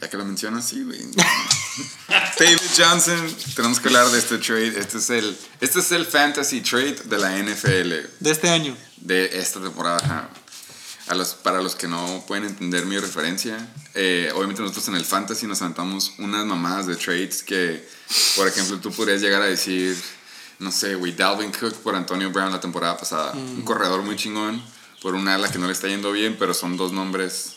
Ya 0.00 0.08
que 0.08 0.16
lo 0.16 0.24
mencionas, 0.24 0.64
sí, 0.64 0.82
güey. 0.84 1.00
David 2.38 2.58
Johnson, 2.76 3.36
tenemos 3.56 3.80
que 3.80 3.88
hablar 3.88 4.08
de 4.10 4.18
este 4.18 4.38
trade. 4.38 4.78
Este 4.78 4.98
es 4.98 5.10
el, 5.10 5.36
este 5.60 5.80
es 5.80 5.92
el 5.92 6.06
fantasy 6.06 6.60
trade 6.60 6.94
de 7.04 7.18
la 7.18 7.36
NFL. 7.36 7.92
De 8.20 8.30
este 8.30 8.48
año. 8.48 8.76
de 8.98 9.38
esta 9.40 9.60
temporada. 9.60 10.30
A 11.08 11.14
los, 11.14 11.34
para 11.34 11.62
los 11.62 11.74
que 11.74 11.88
no 11.88 12.22
pueden 12.26 12.44
entender 12.44 12.84
mi 12.84 12.98
referencia, 12.98 13.56
eh, 13.94 14.30
obviamente 14.34 14.60
nosotros 14.60 14.88
en 14.88 14.94
el 14.96 15.04
fantasy 15.04 15.46
nos 15.46 15.62
aventamos 15.62 16.12
unas 16.18 16.44
mamadas 16.44 16.86
de 16.86 16.96
trades 16.96 17.42
que, 17.42 17.88
por 18.36 18.46
ejemplo, 18.46 18.78
tú 18.78 18.92
podrías 18.92 19.22
llegar 19.22 19.40
a 19.40 19.46
decir, 19.46 19.96
no 20.58 20.70
sé, 20.70 20.96
güey, 20.96 21.12
Dalvin 21.12 21.50
Cook 21.50 21.74
por 21.76 21.94
Antonio 21.96 22.30
Brown 22.30 22.52
la 22.52 22.60
temporada 22.60 22.96
pasada. 22.98 23.32
Un 23.32 23.62
corredor 23.62 24.02
muy 24.02 24.16
chingón 24.16 24.62
por 25.00 25.14
un 25.14 25.28
ala 25.28 25.50
que 25.50 25.58
no 25.58 25.66
le 25.66 25.72
está 25.72 25.88
yendo 25.88 26.12
bien, 26.12 26.36
pero 26.38 26.52
son 26.52 26.76
dos 26.76 26.92
nombres. 26.92 27.54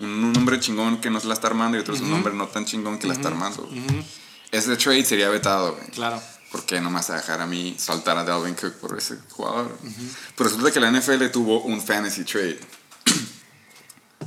Un, 0.00 0.08
un 0.24 0.32
nombre 0.32 0.58
chingón 0.58 1.00
que 1.00 1.10
no 1.10 1.20
se 1.20 1.28
la 1.28 1.34
está 1.34 1.46
armando 1.48 1.76
y 1.76 1.80
otro 1.80 1.94
es 1.94 2.00
un 2.00 2.10
nombre 2.10 2.32
no 2.34 2.48
tan 2.48 2.64
chingón 2.64 2.98
que 2.98 3.06
la 3.06 3.14
está 3.14 3.28
armando. 3.28 3.62
güey. 3.64 4.04
Ese 4.50 4.76
trade 4.76 5.04
sería 5.04 5.28
vetado, 5.28 5.74
güey. 5.76 5.88
Claro. 5.90 6.20
¿Por 6.50 6.64
qué 6.64 6.80
no 6.80 6.88
me 6.88 6.96
vas 6.96 7.10
a 7.10 7.16
dejar 7.16 7.42
a 7.42 7.46
mí 7.46 7.76
saltar 7.78 8.16
a 8.16 8.24
Dalvin 8.24 8.54
Cook 8.54 8.72
por 8.80 8.96
ese 8.96 9.18
jugador? 9.30 9.76
Pero 10.34 10.48
resulta 10.48 10.72
que 10.72 10.80
la 10.80 10.90
NFL 10.90 11.26
tuvo 11.30 11.60
un 11.60 11.80
fantasy 11.82 12.24
trade. 12.24 12.58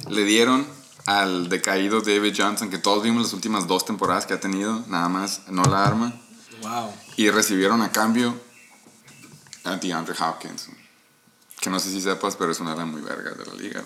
Le 0.10 0.24
dieron 0.24 0.66
al 1.06 1.50
decaído 1.50 2.02
David 2.02 2.36
Johnson, 2.38 2.70
que 2.70 2.78
todos 2.78 3.04
vimos 3.04 3.24
las 3.24 3.34
últimas 3.34 3.68
dos 3.68 3.86
temporadas 3.86 4.26
que 4.26 4.34
ha 4.34 4.40
tenido, 4.40 4.84
nada 4.88 5.10
más 5.10 5.42
no 5.48 5.64
la 5.64 5.86
arma, 5.86 6.14
Wow. 6.62 6.94
y 7.18 7.30
recibieron 7.32 7.82
a 7.82 7.92
cambio 7.92 8.40
a 9.64 9.78
DeAndre 9.78 10.16
Hopkins. 10.20 10.68
que 11.60 11.70
no 11.70 11.80
sé 11.80 11.92
si 11.92 12.02
sepas, 12.02 12.36
pero 12.36 12.52
es 12.52 12.60
una 12.60 12.74
ala 12.74 12.86
muy 12.86 13.02
verga 13.02 13.32
de 13.32 13.46
la 13.46 13.54
liga. 13.54 13.84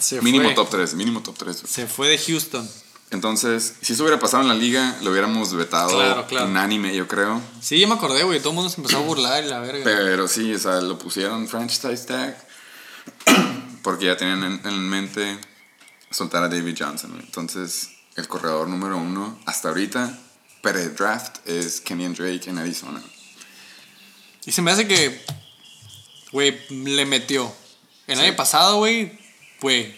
Se 0.00 0.20
Mínimo 0.22 0.44
fue, 0.44 0.54
top 0.54 0.70
3, 0.70 0.94
mínimo 0.94 1.22
top 1.22 1.36
3. 1.38 1.62
Se 1.66 1.86
fue 1.86 2.08
de 2.08 2.18
Houston. 2.18 2.68
Entonces, 3.10 3.74
si 3.82 3.92
eso 3.92 4.02
hubiera 4.02 4.18
pasado 4.18 4.42
en 4.42 4.48
la 4.48 4.54
liga, 4.54 4.96
lo 5.02 5.10
hubiéramos 5.10 5.52
vetado 5.54 5.90
Claro, 5.90 6.26
claro. 6.26 6.46
unánime, 6.46 6.94
yo 6.96 7.06
creo. 7.06 7.40
Sí, 7.60 7.78
ya 7.78 7.86
me 7.86 7.94
acordé, 7.94 8.24
güey. 8.24 8.40
Todo 8.40 8.50
el 8.50 8.54
mundo 8.56 8.68
se 8.70 8.80
empezó 8.80 8.96
a 8.96 9.00
burlar 9.00 9.44
y 9.44 9.48
la 9.48 9.60
verga. 9.60 9.84
Pero 9.84 10.26
sí, 10.26 10.52
o 10.54 10.58
sea, 10.58 10.80
lo 10.80 10.98
pusieron 10.98 11.46
franchise 11.48 12.04
tag 12.06 12.36
porque 13.86 14.06
ya 14.06 14.16
tenían 14.16 14.42
en, 14.42 14.60
en 14.64 14.88
mente 14.88 15.38
soltar 16.10 16.42
a 16.42 16.48
David 16.48 16.74
Johnson. 16.76 17.16
Entonces, 17.20 17.90
el 18.16 18.26
corredor 18.26 18.66
número 18.66 18.96
uno 18.96 19.38
hasta 19.46 19.68
ahorita, 19.68 20.18
pre-draft, 20.60 21.36
es 21.46 21.80
Kenyon 21.82 22.14
Drake 22.14 22.50
en 22.50 22.58
Arizona. 22.58 23.00
Y 24.44 24.50
se 24.50 24.60
me 24.60 24.72
hace 24.72 24.88
que, 24.88 25.24
güey, 26.32 26.58
le 26.68 27.06
metió. 27.06 27.54
El 28.08 28.18
año 28.18 28.34
pasado, 28.34 28.78
güey, 28.78 29.16
güey, 29.60 29.94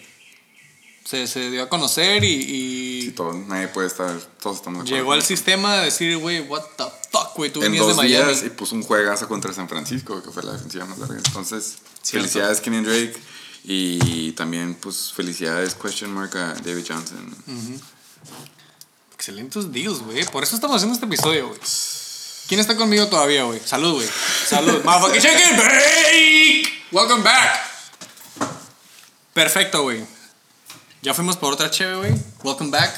se, 1.07 1.27
se 1.27 1.51
dio 1.51 1.63
a 1.63 1.71
conocer 1.71 2.23
y, 2.25 2.29
y 2.29 3.03
Sí, 3.05 3.13
todo, 3.13 3.33
nadie 3.33 3.69
puede 3.69 3.87
estar, 3.87 4.15
todos 4.43 4.57
estamos 4.57 4.81
de 4.81 4.89
acuerdo 4.91 4.97
llegó 4.97 5.13
al 5.15 5.23
sistema 5.23 5.79
de 5.79 5.85
decir, 5.87 6.15
güey, 6.19 6.41
what 6.41 6.63
the 6.77 6.85
fuck, 7.11 7.35
güey, 7.37 7.51
tú 7.51 7.61
en 7.63 7.73
venías 7.73 7.87
de 7.87 7.89
dos 7.89 7.97
Miami. 7.97 8.33
días 8.35 8.45
y 8.45 8.51
puso 8.51 8.75
un 8.75 8.83
juegazo 8.83 9.27
contra 9.29 9.55
San 9.55 9.67
Francisco, 9.67 10.23
que 10.23 10.31
fue 10.31 10.43
la 10.43 10.53
defensiva 10.53 10.85
más 10.85 10.99
larga. 10.99 11.17
Entonces, 11.25 11.79
Cierto. 12.03 12.29
felicidades 12.29 12.61
Kenyon 12.61 12.85
Drake 12.85 13.15
y 13.71 14.33
también, 14.33 14.75
pues, 14.75 15.13
felicidades 15.15 15.75
question 15.75 16.13
mark 16.13 16.37
a 16.37 16.55
David 16.55 16.85
Johnson. 16.89 17.37
Excelentes 19.15 19.71
deals, 19.73 20.01
güey. 20.01 20.25
Por 20.27 20.43
eso 20.43 20.55
estamos 20.55 20.77
haciendo 20.77 20.95
este 20.95 21.07
episodio, 21.07 21.49
güey. 21.49 21.61
¿Quién 22.49 22.61
está 22.61 22.77
conmigo 22.77 23.07
todavía, 23.09 23.45
güey? 23.45 23.61
Salud, 23.65 23.95
güey. 23.95 24.09
Salud. 24.47 24.83
Motherfucking 24.85 25.21
chicken 25.21 25.57
break. 25.57 26.69
Welcome 26.93 27.23
back. 27.23 27.61
Perfecto, 29.35 29.83
güey. 29.83 30.05
Ya 31.03 31.13
fuimos 31.15 31.37
por 31.37 31.53
otra 31.53 31.71
cheve, 31.71 31.97
güey. 31.97 32.15
Welcome 32.43 32.71
back. 32.71 32.95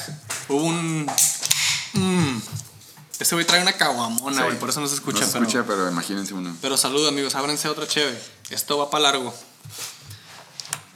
Hubo 0.47 0.63
un. 0.63 1.05
Mmm. 1.93 2.41
Ese 3.19 3.35
güey 3.35 3.45
trae 3.45 3.61
una 3.61 3.73
caguamona, 3.73 4.37
Sí. 4.37 4.43
güey. 4.43 4.57
Por 4.57 4.69
eso 4.69 4.79
no 4.79 4.87
se 4.87 4.95
escucha, 4.95 5.19
No 5.19 5.25
se 5.27 5.33
pero. 5.33 5.45
escucha, 5.45 5.65
pero 5.67 5.89
imagínense 5.91 6.33
uno. 6.33 6.55
Pero 6.61 6.77
salud, 6.77 7.07
amigos. 7.07 7.35
Ábranse 7.35 7.67
otra 7.67 7.87
cheve. 7.87 8.17
Esto 8.49 8.77
va 8.77 8.89
para 8.89 9.03
largo. 9.03 9.33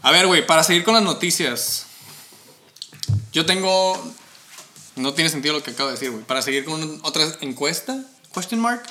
A 0.05 0.11
ver, 0.11 0.27
güey, 0.27 0.45
para 0.45 0.63
seguir 0.63 0.83
con 0.83 0.93
las 0.93 1.01
noticias. 1.01 1.87
Yo 3.33 3.43
tengo. 3.43 3.99
No 4.95 5.15
tiene 5.15 5.31
sentido 5.31 5.55
lo 5.55 5.63
que 5.63 5.71
acabo 5.71 5.89
de 5.89 5.95
decir, 5.95 6.11
güey. 6.11 6.23
Para 6.23 6.43
seguir 6.43 6.63
con 6.63 6.99
otra 7.01 7.23
encuesta, 7.41 7.97
question 8.31 8.61
mark. 8.61 8.83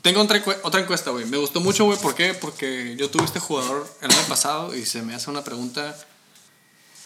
Tengo 0.00 0.22
otra, 0.22 0.42
otra 0.62 0.80
encuesta, 0.80 1.10
güey. 1.10 1.26
Me 1.26 1.36
gustó 1.36 1.60
mucho, 1.60 1.84
güey. 1.84 1.98
¿Por 1.98 2.14
qué? 2.14 2.32
Porque 2.32 2.96
yo 2.96 3.10
tuve 3.10 3.26
este 3.26 3.38
jugador 3.38 3.86
el 4.00 4.10
año 4.10 4.22
pasado 4.28 4.74
y 4.74 4.86
se 4.86 5.02
me 5.02 5.14
hace 5.14 5.28
una 5.28 5.44
pregunta 5.44 5.94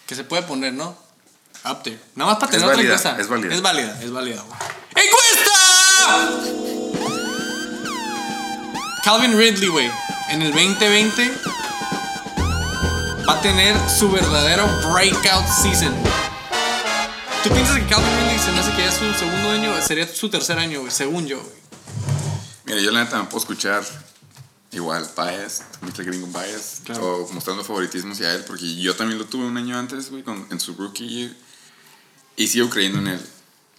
que 0.07 0.15
se 0.15 0.23
puede 0.23 0.45
poner, 0.45 0.73
¿no? 0.73 0.97
Up 1.65 1.83
there. 1.83 1.99
Nada 2.15 2.31
más 2.31 2.39
para 2.39 2.53
tener 2.53 2.67
Es 2.67 2.71
otra 2.71 2.77
válida, 2.77 2.95
encuesta. 2.95 3.21
es 3.21 3.27
válida. 3.27 3.53
Es 3.53 3.63
válida, 3.63 4.01
es 4.01 4.13
válida, 4.13 4.43
güey. 4.43 4.61
¡Encuesta! 5.07 5.51
Calvin 9.03 9.37
Ridley, 9.37 9.69
güey. 9.71 9.91
En 10.29 10.43
el 10.43 10.53
2020 10.53 11.60
va 13.31 13.39
a 13.39 13.43
tener 13.43 13.77
su 13.89 14.11
verdadero 14.11 14.67
breakout 14.93 15.47
season. 15.63 15.95
¿Tú 17.45 17.51
piensas 17.51 17.79
que 17.79 17.87
Calvin 17.87 18.11
Ridley 18.23 18.39
se 18.41 18.51
me 18.51 18.59
hace 18.59 18.73
que 18.73 18.79
ya 18.79 18.89
es 18.89 18.95
su 18.97 19.13
segundo 19.15 19.51
año? 19.51 19.73
Sería 19.87 20.07
su 20.09 20.29
tercer 20.29 20.59
año, 20.59 20.81
güey, 20.81 20.91
según 20.91 21.27
yo, 21.29 21.39
güey. 21.41 21.55
Mira, 22.65 22.81
yo 22.81 22.91
la 22.91 23.05
neta 23.05 23.19
me 23.19 23.25
puedo 23.27 23.39
escuchar 23.39 23.85
igual 24.73 25.09
bias, 25.17 25.63
Mr. 25.81 26.05
Gringo 26.07 26.27
bias, 26.27 26.81
Claro. 26.85 27.07
o 27.25 27.33
mostrando 27.33 27.63
favoritismo 27.63 28.15
hacia 28.15 28.35
él, 28.35 28.43
porque 28.49 28.75
yo 28.77 28.97
también 28.97 29.19
lo 29.21 29.27
tuve 29.27 29.45
un 29.45 29.57
año 29.57 29.79
antes, 29.79 30.11
güey, 30.11 30.25
con- 30.25 30.49
en 30.51 30.59
su 30.59 30.75
rookie 30.75 31.07
year, 31.09 31.37
y 32.37 32.49
sigo 32.49 32.69
creyendo 32.69 32.99
en 32.99 33.07
él. 33.09 33.27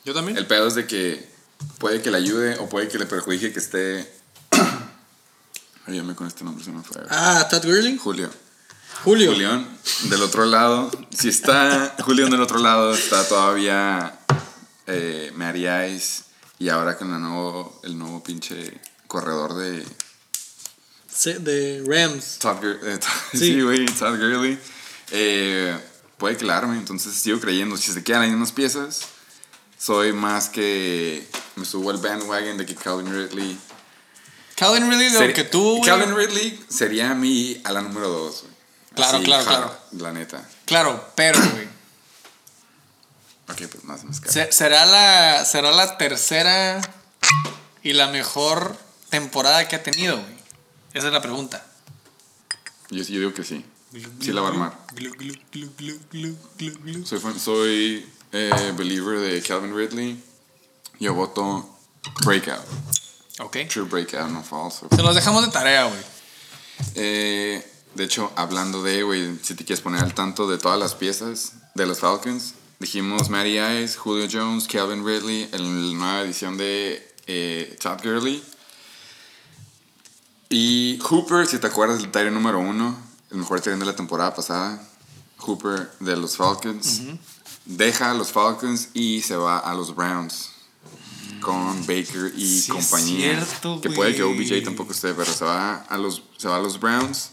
Yo 0.05 0.13
también. 0.13 0.37
El 0.37 0.47
pedo 0.47 0.67
es 0.67 0.75
de 0.75 0.87
que 0.87 1.29
puede 1.77 2.01
que 2.01 2.09
le 2.09 2.17
ayude 2.19 2.57
o 2.59 2.69
puede 2.69 2.87
que 2.87 2.97
le 2.97 3.05
perjudique 3.05 3.51
que 3.51 3.59
esté... 3.59 4.13
Ayúdame 5.87 6.15
con 6.15 6.27
este 6.27 6.45
nombre, 6.45 6.63
se 6.63 6.71
me 6.71 6.81
fue. 6.83 7.01
Ah, 7.09 7.47
Todd 7.49 7.65
Gurley. 7.65 7.97
Julio. 7.97 8.29
Julio. 9.03 9.31
Julián, 9.31 9.67
del 10.09 10.21
otro 10.21 10.45
lado, 10.45 10.91
si 11.09 11.29
está 11.29 11.95
Julián 12.03 12.29
del 12.29 12.41
otro 12.41 12.59
lado, 12.59 12.93
está 12.93 13.27
todavía 13.27 14.19
eh, 14.87 15.31
Ice 15.93 16.23
y 16.59 16.69
ahora 16.69 16.97
con 16.97 17.13
el 17.13 17.21
nuevo, 17.21 17.79
el 17.83 17.97
nuevo 17.97 18.23
pinche 18.23 18.79
corredor 19.07 19.55
de 19.55 19.83
Sí, 21.13 21.33
De 21.39 21.83
Rams. 21.85 22.37
Todd 22.39 22.63
eh, 22.63 22.99
Todd- 22.99 23.09
Sí. 23.33 23.37
sí, 23.39 23.61
güey, 23.61 23.85
Todd 23.85 24.17
Gurley. 24.17 24.57
Eh, 25.11 25.77
puede 26.17 26.37
que 26.37 26.45
la 26.45 26.57
arme, 26.57 26.77
entonces 26.77 27.13
sigo 27.13 27.39
creyendo. 27.39 27.75
Si 27.77 27.91
se 27.91 28.03
quedan 28.03 28.21
ahí 28.21 28.31
unas 28.31 28.51
piezas, 28.51 29.01
soy 29.77 30.13
más 30.13 30.47
que 30.49 31.27
me 31.55 31.65
subo 31.65 31.89
al 31.89 31.97
bandwagon 31.97 32.57
de 32.57 32.65
que 32.65 32.75
Calvin 32.75 33.11
Ridley. 33.13 33.57
Calvin 34.55 34.89
Ridley, 34.89 35.09
de 35.11 35.27
lo 35.27 35.33
que 35.33 35.43
güey. 35.77 35.81
Calvin 35.89 36.15
Ridley 36.15 36.63
sería 36.69 37.13
mi 37.13 37.59
a 37.65 37.71
la 37.73 37.81
número 37.81 38.07
2, 38.07 38.41
güey. 38.43 38.53
Claro, 38.95 39.17
Así, 39.17 39.25
claro, 39.25 39.45
claro. 39.45 39.77
La 39.93 40.11
neta. 40.11 40.47
Claro, 40.65 41.11
pero, 41.15 41.39
güey. 41.51 41.65
Ok, 43.49 43.69
pues 43.71 43.83
más 43.83 44.03
escapa. 44.03 44.31
Se- 44.31 44.51
será, 44.51 44.85
la, 44.85 45.45
será 45.45 45.71
la 45.71 45.97
tercera 45.97 46.81
y 47.83 47.93
la 47.93 48.07
mejor 48.07 48.75
temporada 49.09 49.67
que 49.67 49.75
ha 49.77 49.83
tenido, 49.83 50.17
güey. 50.17 50.35
Esa 50.93 51.07
es 51.07 51.13
la 51.13 51.21
pregunta. 51.21 51.65
Yo, 52.89 52.97
yo 53.03 53.19
digo 53.19 53.33
que 53.33 53.43
sí. 53.43 53.65
Sí 54.21 54.31
la 54.31 54.41
va 54.41 54.47
a 54.47 54.51
armar. 54.51 54.77
Soy, 57.05 57.19
fan- 57.19 57.39
soy 57.39 58.09
eh, 58.31 58.73
believer 58.77 59.19
de 59.19 59.41
Calvin 59.41 59.75
Ridley. 59.75 60.23
Yo 60.99 61.13
voto 61.13 61.77
breakout. 62.25 62.65
Ok. 63.39 63.57
True 63.69 63.85
breakout, 63.85 64.29
no 64.29 64.43
falso. 64.43 64.87
Se 64.93 65.01
los 65.01 65.15
dejamos 65.15 65.45
de 65.45 65.51
tarea, 65.51 65.85
güey. 65.85 65.99
Eh, 66.95 67.70
de 67.95 68.03
hecho, 68.05 68.31
hablando 68.35 68.83
de, 68.83 69.03
güey, 69.03 69.37
si 69.43 69.55
te 69.55 69.65
quieres 69.65 69.81
poner 69.81 70.01
al 70.03 70.13
tanto 70.13 70.47
de 70.49 70.57
todas 70.57 70.79
las 70.79 70.95
piezas 70.95 71.53
de 71.75 71.85
los 71.85 71.99
Falcons, 71.99 72.53
dijimos 72.79 73.29
Matty 73.29 73.59
Ice, 73.59 73.97
Julio 73.97 74.27
Jones, 74.31 74.67
Calvin 74.67 75.05
Ridley, 75.05 75.49
en 75.51 75.89
la 75.91 75.97
nueva 75.97 76.21
edición 76.21 76.57
de 76.57 77.15
eh, 77.27 77.77
Todd 77.81 77.99
Gurley. 78.03 78.43
Y 80.49 80.99
Hooper, 81.09 81.47
si 81.47 81.59
te 81.59 81.67
acuerdas 81.67 82.01
del 82.01 82.11
Tyrant 82.11 82.33
número 82.33 82.59
uno, 82.59 82.97
el 83.31 83.37
mejor 83.37 83.61
Tyrant 83.61 83.81
de 83.81 83.85
la 83.85 83.95
temporada 83.95 84.33
pasada, 84.33 84.81
Hooper 85.37 85.91
de 85.99 86.17
los 86.17 86.35
Falcons, 86.35 87.01
deja 87.65 88.11
a 88.11 88.13
los 88.13 88.31
Falcons 88.31 88.89
y 88.93 89.21
se 89.21 89.35
va 89.35 89.59
a 89.59 89.73
los 89.73 89.95
Browns 89.95 90.49
con 91.39 91.81
Baker 91.87 92.33
y 92.37 92.59
Sí, 92.61 92.71
compañía. 92.71 93.43
cierto, 93.45 93.81
que 93.81 93.89
puede 93.89 94.15
que. 94.15 94.23
OBJ 94.23 94.63
tampoco 94.63 94.91
esté, 94.91 95.13
pero 95.13 95.31
se 95.31 95.43
va 95.45 95.77
a 95.89 95.97
los, 95.97 96.21
se 96.37 96.47
va 96.47 96.57
a 96.57 96.61
los 96.61 96.79
Browns. 96.79 97.31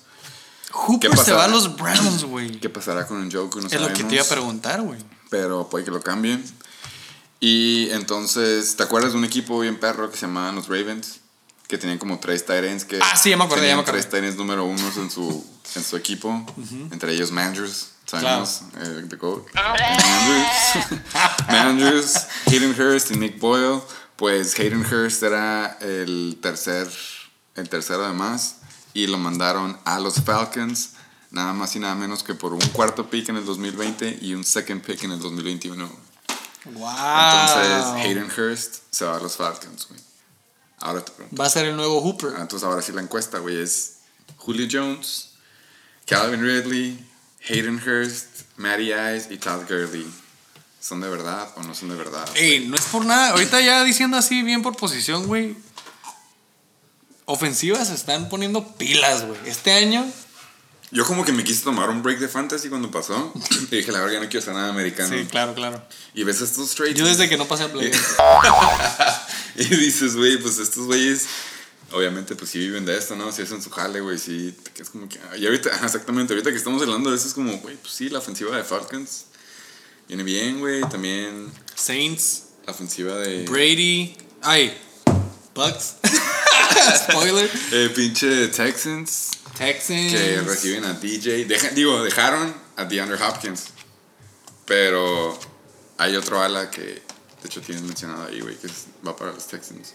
Hooper 0.71 1.11
¿Qué 1.11 1.17
se 1.17 1.33
va 1.33 1.45
a 1.45 1.49
los 1.49 1.77
Browns, 1.77 2.25
güey. 2.25 2.61
¿Qué 2.61 2.69
pasará 2.69 3.07
con 3.07 3.19
un 3.19 3.31
Joker? 3.31 3.63
No 3.63 3.69
Es 3.69 3.81
lo 3.81 3.89
que 3.89 4.05
te 4.05 4.15
iba 4.15 4.23
a 4.23 4.25
sabemos, 4.25 4.29
preguntar, 4.29 4.83
güey. 4.83 5.01
Pero 5.31 5.69
puede 5.69 5.85
que 5.85 5.91
lo 5.91 6.03
cambien. 6.03 6.45
Y 7.41 7.89
entonces, 7.91 8.77
¿te 8.77 8.83
acuerdas 8.83 9.13
de 9.13 9.19
un 9.19 9.25
equipo 9.25 9.61
bien 9.61 9.79
perro 9.79 10.11
que 10.11 10.17
se 10.17 10.27
llamaban 10.27 10.55
los 10.57 10.69
Ravens? 10.69 11.21
Que 11.69 11.79
tenían 11.79 11.99
como 11.99 12.19
tres 12.19 12.45
Tyrants 12.45 12.85
que... 12.85 12.99
Ah, 13.01 13.17
sí, 13.17 13.31
ya 13.31 13.37
me 13.37 13.45
acordé, 13.45 13.69
ya 13.69 13.77
me 13.77 13.83
acordé. 13.83 14.01
tres 14.01 14.11
Tyrants 14.11 14.37
número 14.37 14.65
unos 14.65 14.97
en 14.97 15.11
su, 15.11 15.47
en 15.75 15.85
su 15.85 15.97
equipo. 15.97 16.45
Entre 16.91 17.13
ellos 17.13 17.31
Mandrews, 17.31 17.91
sabemos, 18.07 18.63
eh, 18.79 19.05
The. 19.09 19.17
Mandrews, 19.55 21.03
Mandrews, 21.49 22.15
Hayden 22.47 22.81
Hurst 22.81 23.11
y 23.13 23.17
Nick 23.17 23.39
Boyle. 23.39 23.81
Pues 24.17 24.59
Hayden 24.59 24.85
Hurst 24.85 25.23
era 25.23 25.79
el 25.81 26.39
tercer, 26.43 26.89
el 27.55 27.69
tercero 27.69 28.05
además. 28.05 28.57
Y 28.95 29.07
lo 29.07 29.19
mandaron 29.19 29.79
a 29.85 29.99
los 30.01 30.23
Falcons. 30.23 30.91
Nada 31.31 31.53
más 31.53 31.77
y 31.77 31.79
nada 31.79 31.95
menos 31.95 32.23
que 32.23 32.35
por 32.35 32.55
un 32.55 32.61
cuarto 32.73 33.11
pick 33.11 33.29
en 33.29 33.37
el 33.37 33.45
2020 33.45 34.19
y 34.23 34.35
un 34.35 34.45
second 34.45 34.83
pick 34.83 35.05
en 35.05 35.13
el 35.13 35.21
2021. 35.21 35.89
Wow. 36.65 36.89
Entonces, 36.89 38.05
Hayden 38.05 38.31
Hurst 38.31 38.77
se 38.91 39.05
va 39.05 39.17
a 39.17 39.21
los 39.21 39.37
Falcons, 39.37 39.89
güey. 39.89 40.01
Ahora 40.81 41.05
te 41.05 41.13
pregunto. 41.13 41.41
Va 41.41 41.47
a 41.47 41.51
ser 41.51 41.67
el 41.67 41.77
nuevo 41.77 42.01
Hooper. 42.01 42.35
Ah, 42.37 42.43
Entonces, 42.43 42.67
ahora 42.67 42.83
sí 42.83 42.93
la 42.93 43.03
encuesta, 43.03 43.39
güey, 43.39 43.61
es 43.61 43.99
Julio 44.37 44.67
Jones, 44.71 45.31
Calvin 46.07 46.41
Ridley, 46.41 47.07
Hayden 47.49 47.81
Hurst, 47.85 48.43
Matty 48.57 48.93
Ice 48.93 49.33
y 49.33 49.39
Todd 49.39 49.63
Gurley. 49.69 50.07
¿Son 50.81 51.01
de 51.01 51.09
verdad 51.09 51.49
o 51.57 51.63
no 51.63 51.75
son 51.75 51.89
de 51.89 51.97
verdad? 51.97 52.29
Ey, 52.37 52.67
no 52.69 52.77
es 52.77 52.83
por 52.83 53.05
nada. 53.05 53.31
Ahorita 53.31 53.61
ya 53.61 53.83
diciendo 53.83 54.17
así 54.17 54.43
bien 54.43 54.63
por 54.63 54.77
posición, 54.77 55.27
güey. 55.27 55.57
Ofensivas 57.31 57.89
se 57.89 57.95
están 57.95 58.31
poniendo 58.31 58.67
pilas, 58.79 59.27
güey. 59.27 59.39
Este 59.45 59.73
año. 59.73 60.11
Yo 60.91 61.05
como 61.05 61.27
que 61.27 61.33
me 61.33 61.45
quise 61.45 61.63
tomar 61.63 61.91
un 61.91 62.03
break 62.03 62.21
de 62.21 62.29
fantasy 62.29 62.71
cuando 62.71 62.91
pasó. 62.91 63.35
Y 63.71 63.77
dije, 63.77 63.93
la 63.93 64.01
verdad, 64.01 64.15
ya 64.15 64.21
no 64.21 64.31
quiero 64.31 64.43
ser 64.43 64.55
nada 64.55 64.71
americano. 64.71 65.15
Sí, 65.15 65.27
claro, 65.27 65.53
claro. 65.55 65.87
Y 66.15 66.25
ves 66.25 66.41
estos 66.41 66.75
trades. 66.75 66.95
Yo 66.95 67.05
desde 67.05 67.29
que 67.29 67.37
no 67.37 67.47
pasé 67.47 67.65
a 67.65 67.69
play. 67.73 67.93
Y 69.57 69.65
dices, 69.65 70.17
güey, 70.17 70.39
pues 70.39 70.59
estos 70.59 70.87
güeyes 70.87 71.27
obviamente, 71.93 72.35
pues 72.35 72.51
sí 72.51 72.61
viven 72.61 72.87
de 72.87 72.97
esto, 72.97 73.15
¿no? 73.15 73.31
Si 73.31 73.43
hacen 73.43 73.61
su 73.61 73.69
jale, 73.69 74.01
güey, 74.01 74.19
sí. 74.19 74.57
Es 74.77 74.89
como 74.89 75.07
que. 75.07 75.19
Y 75.37 75.45
ahorita, 75.45 75.69
exactamente, 75.85 76.33
ahorita 76.33 76.51
que 76.51 76.57
estamos 76.57 76.81
hablando 76.81 77.11
de 77.11 77.17
eso, 77.17 77.29
es 77.29 77.35
como, 77.35 77.59
güey, 77.59 77.77
pues 77.77 77.93
sí, 77.93 78.09
la 78.09 78.21
ofensiva 78.21 78.57
de 78.57 78.65
Falcons 78.65 79.27
viene 80.07 80.23
bien, 80.23 80.61
güey. 80.61 80.81
También 80.89 81.53
Saints, 81.75 82.45
la 82.65 82.73
ofensiva 82.73 83.17
de. 83.17 83.45
Brady. 83.45 84.17
Ay, 84.41 84.75
Bucks. 85.55 85.97
Spoiler. 87.11 87.51
Eh, 87.73 87.91
pinche 87.95 88.49
Texans. 88.49 89.31
Texans. 89.57 90.13
que 90.13 90.41
reciben 90.43 90.85
a 90.85 90.95
DJ. 90.95 91.45
Deja- 91.47 91.71
digo, 91.71 92.03
dejaron 92.03 92.55
a 92.77 92.85
DeAndre 92.85 93.23
Hopkins. 93.23 93.65
Pero 94.65 95.39
hay 95.97 96.15
otro 96.17 96.43
ala 96.43 96.71
que, 96.71 96.83
de 96.83 97.03
hecho, 97.45 97.61
tienes 97.63 97.83
mencionado 97.83 98.27
ahí, 98.27 98.41
güey, 98.41 98.57
que 98.57 98.69
va 99.07 99.17
para 99.17 99.33
los 99.33 99.47
Texans. 99.47 99.95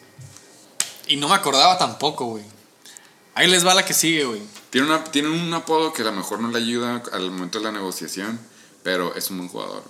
Y 1.07 1.15
no 1.17 1.28
me 1.30 1.36
acordaba 1.36 1.78
tampoco, 1.78 2.26
güey. 2.26 2.43
Ahí 3.36 3.47
les 3.49 3.65
va 3.65 3.74
la 3.74 3.86
que 3.86 3.93
sigue, 3.93 4.26
güey. 4.26 4.41
Tiene, 4.69 4.88
una, 4.88 5.03
tiene 5.05 5.30
un 5.30 5.53
apodo 5.53 5.91
que 5.93 6.01
a 6.01 6.05
lo 6.05 6.11
mejor 6.11 6.39
no 6.39 6.49
le 6.49 6.57
ayuda 6.59 7.01
al 7.11 7.30
momento 7.32 7.59
de 7.59 7.65
la 7.65 7.71
negociación, 7.71 8.39
pero 8.84 9.15
es 9.15 9.30
un 9.30 9.38
buen 9.38 9.49
jugador. 9.49 9.84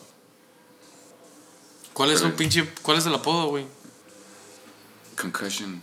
¿Cuál 1.94 2.12
es 2.12 2.18
Pero- 2.20 2.30
un 2.30 2.36
pinche. 2.36 2.68
¿Cuál 2.82 2.98
es 2.98 3.06
el 3.06 3.14
apodo, 3.14 3.48
güey? 3.48 3.66
Concussion. 5.20 5.82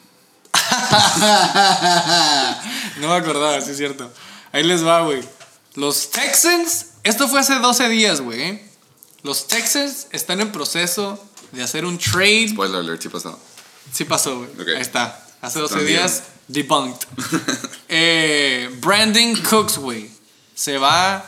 No 2.99 3.09
me 3.09 3.15
acordaba, 3.15 3.61
sí 3.61 3.71
es 3.71 3.77
cierto. 3.77 4.11
Ahí 4.53 4.63
les 4.63 4.85
va, 4.85 5.03
güey. 5.03 5.23
Los 5.75 6.11
Texans. 6.11 6.87
Esto 7.03 7.29
fue 7.29 7.41
hace 7.41 7.55
12 7.55 7.89
días, 7.89 8.21
güey. 8.21 8.43
¿eh? 8.43 8.71
Los 9.23 9.47
Texans 9.47 10.09
están 10.13 10.41
en 10.41 10.53
proceso 10.53 11.23
de 11.53 11.63
hacer 11.63 11.85
un 11.85 11.99
trade. 11.99 12.49
Spoiler 12.51 12.81
alert, 12.81 13.03
sí 13.03 13.09
pasó. 13.09 13.39
Sí 13.93 14.05
pasó, 14.05 14.39
güey. 14.39 14.51
Ok. 14.61 14.69
Ahí 14.77 14.83
está. 14.83 15.27
Hace 15.41 15.61
12 15.61 15.75
También. 15.75 15.99
días, 15.99 16.23
debunked. 16.49 17.07
eh, 17.89 18.71
Brandon 18.81 19.35
Cooks, 19.37 19.79
güey. 19.79 20.11
Se 20.55 20.77
va 20.77 21.25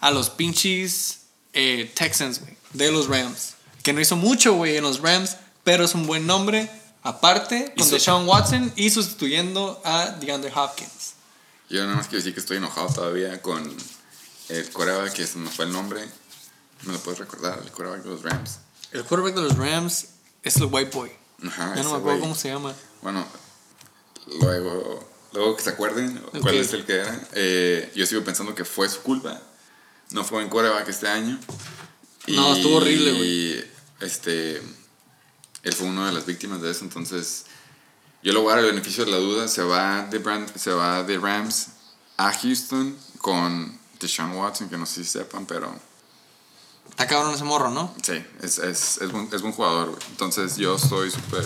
a 0.00 0.10
los 0.10 0.28
pinches 0.30 1.20
eh, 1.52 1.90
Texans, 1.94 2.40
güey. 2.40 2.54
De 2.72 2.90
los 2.90 3.08
Rams. 3.08 3.54
Que 3.82 3.92
no 3.92 4.00
hizo 4.00 4.16
mucho, 4.16 4.54
güey, 4.54 4.76
en 4.76 4.84
los 4.84 5.00
Rams. 5.00 5.36
Pero 5.62 5.84
es 5.84 5.94
un 5.94 6.06
buen 6.06 6.26
nombre. 6.26 6.70
Aparte, 7.04 7.72
con 7.76 7.88
Deshaun 7.90 8.26
Watson 8.26 8.72
y 8.76 8.90
sustituyendo 8.90 9.80
a 9.84 10.06
DeAndre 10.20 10.50
Hopkins. 10.54 11.12
Yo 11.70 11.82
nada 11.84 11.96
más 11.96 12.06
quiero 12.08 12.18
decir 12.18 12.34
que 12.34 12.40
estoy 12.40 12.56
enojado 12.56 12.88
todavía 12.92 13.40
con 13.40 13.74
el 14.48 14.70
coreback 14.72 15.12
que 15.12 15.26
se 15.26 15.38
me 15.38 15.48
fue 15.50 15.66
el 15.66 15.72
nombre. 15.72 16.04
¿Me 16.82 16.92
lo 16.92 16.98
puedes 16.98 17.20
recordar? 17.20 17.60
El 17.62 17.70
coreback 17.70 18.02
de 18.02 18.10
los 18.10 18.22
Rams. 18.22 18.58
El 18.92 19.04
quarterback 19.04 19.34
de 19.34 19.40
los 19.42 19.56
Rams 19.56 20.06
es 20.42 20.56
el 20.56 20.64
White 20.70 20.90
Boy. 20.92 21.10
Ajá, 21.46 21.74
ya 21.76 21.82
no 21.82 21.90
me 21.90 21.96
acuerdo 21.96 22.02
güey. 22.02 22.20
cómo 22.20 22.34
se 22.34 22.48
llama. 22.48 22.74
Bueno, 23.02 23.26
luego, 24.40 25.08
luego 25.32 25.56
que 25.56 25.62
se 25.62 25.70
acuerden 25.70 26.18
cuál 26.30 26.54
Ok. 26.54 26.60
es 26.60 26.72
el 26.72 26.84
que 26.84 26.94
era. 26.94 27.28
eh, 27.32 27.92
yo 27.94 28.06
sigo 28.06 28.22
pensando 28.24 28.54
que 28.54 28.64
fue 28.64 28.88
su 28.88 29.00
culpa. 29.02 29.40
No 30.10 30.24
fue 30.24 30.42
en 30.42 30.48
quarterback 30.48 30.88
este 30.88 31.08
año. 31.08 31.38
No, 32.28 32.54
estuvo 32.54 32.76
horrible, 32.76 33.12
güey. 33.12 33.28
Y 33.28 33.64
este, 34.00 34.62
él 35.64 35.72
fue 35.72 35.86
una 35.88 36.06
de 36.06 36.12
las 36.12 36.24
víctimas 36.26 36.60
de 36.62 36.70
eso. 36.70 36.84
Entonces, 36.84 37.46
yo 38.22 38.32
le 38.32 38.38
voy 38.38 38.52
a 38.52 38.56
dar 38.56 38.64
el 38.64 38.70
beneficio 38.70 39.04
de 39.04 39.10
la 39.10 39.16
duda. 39.18 39.48
Se 39.48 39.62
va 39.62 40.02
de, 40.02 40.18
Brand- 40.18 40.54
se 40.56 40.70
va 40.72 41.02
de 41.02 41.18
Rams 41.18 41.68
a 42.16 42.32
Houston 42.32 42.96
con 43.18 43.78
Deshaun 43.98 44.32
Watson, 44.36 44.68
que 44.68 44.76
no 44.78 44.86
sé 44.86 45.02
si 45.04 45.10
sepan, 45.10 45.46
pero 45.46 45.74
Está 46.90 47.06
cabrón 47.08 47.34
ese 47.34 47.44
morro, 47.44 47.70
¿no? 47.70 47.92
Sí, 48.02 48.24
es, 48.42 48.58
es, 48.58 48.98
es, 48.98 49.10
buen, 49.10 49.28
es 49.32 49.40
buen 49.42 49.52
jugador, 49.54 49.88
güey. 49.90 50.02
Entonces 50.10 50.56
yo 50.56 50.76
estoy 50.76 51.10
súper... 51.10 51.42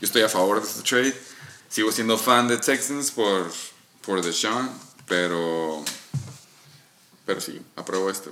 Yo 0.00 0.06
estoy 0.06 0.22
a 0.22 0.28
favor 0.28 0.62
de 0.62 0.66
este 0.68 0.82
trade. 0.82 1.20
Sigo 1.68 1.90
siendo 1.92 2.16
fan 2.16 2.48
de 2.48 2.56
Texans 2.56 3.10
por, 3.10 3.52
por 4.02 4.22
Deshaun, 4.22 4.70
pero... 5.06 5.84
Pero 7.26 7.40
sí, 7.40 7.60
apruebo 7.76 8.08
esto. 8.08 8.30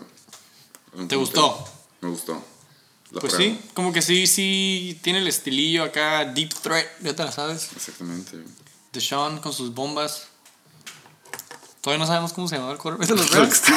¿Te 0.92 0.96
punto. 0.96 1.18
gustó? 1.18 1.68
Me 2.00 2.08
gustó. 2.08 2.42
Pues 3.12 3.32
sí, 3.34 3.58
como 3.74 3.92
que 3.92 4.02
sí, 4.02 4.26
sí, 4.26 4.98
tiene 5.02 5.20
el 5.20 5.28
estilillo 5.28 5.84
acá, 5.84 6.24
deep 6.24 6.52
threat, 6.62 6.86
ya 7.00 7.14
te 7.14 7.24
la 7.24 7.32
sabes. 7.32 7.68
Exactamente. 7.74 8.38
Deshaun 8.92 9.38
con 9.38 9.52
sus 9.52 9.72
bombas. 9.74 10.24
Todavía 11.80 12.04
no 12.04 12.06
sabemos 12.08 12.32
cómo 12.32 12.48
se 12.48 12.56
llama 12.56 12.72
el 12.72 12.78
quarterback 12.78 13.08
de 13.08 13.14
los 13.16 13.30
Rams. 13.30 13.62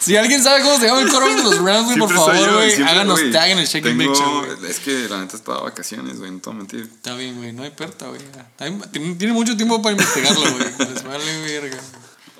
Si 0.00 0.16
alguien 0.16 0.42
sabe 0.42 0.62
cómo 0.62 0.78
se 0.78 0.86
llama 0.86 1.00
el 1.02 1.10
quarterback 1.10 1.36
de 1.36 1.42
los 1.42 1.58
Rams, 1.62 1.84
güey, 1.84 1.98
por 1.98 2.14
favor, 2.14 2.54
güey, 2.54 2.82
háganos 2.82 3.20
tag 3.32 3.50
en 3.50 3.58
el 3.58 3.66
Shake 3.66 3.84
Tengo- 3.84 4.14
Show, 4.14 4.46
güey. 4.56 4.70
Es 4.70 4.78
que 4.80 5.08
la 5.10 5.18
neta 5.20 5.36
estaba 5.36 5.58
de 5.58 5.64
vacaciones, 5.64 6.18
güey, 6.18 6.30
no 6.30 6.38
te 6.40 6.48
voy 6.48 6.54
a 6.54 6.58
mentir. 6.58 6.80
Está 6.82 7.14
bien, 7.16 7.36
güey, 7.36 7.52
no 7.52 7.64
hay 7.64 7.70
perta, 7.70 8.06
güey. 8.08 8.20
Tiene 8.92 9.32
mucho 9.34 9.56
tiempo 9.56 9.82
para 9.82 9.92
investigarlo, 9.92 10.40
güey. 10.40 10.64
Les 10.94 11.02
vale 11.04 11.40
verga. 11.42 11.78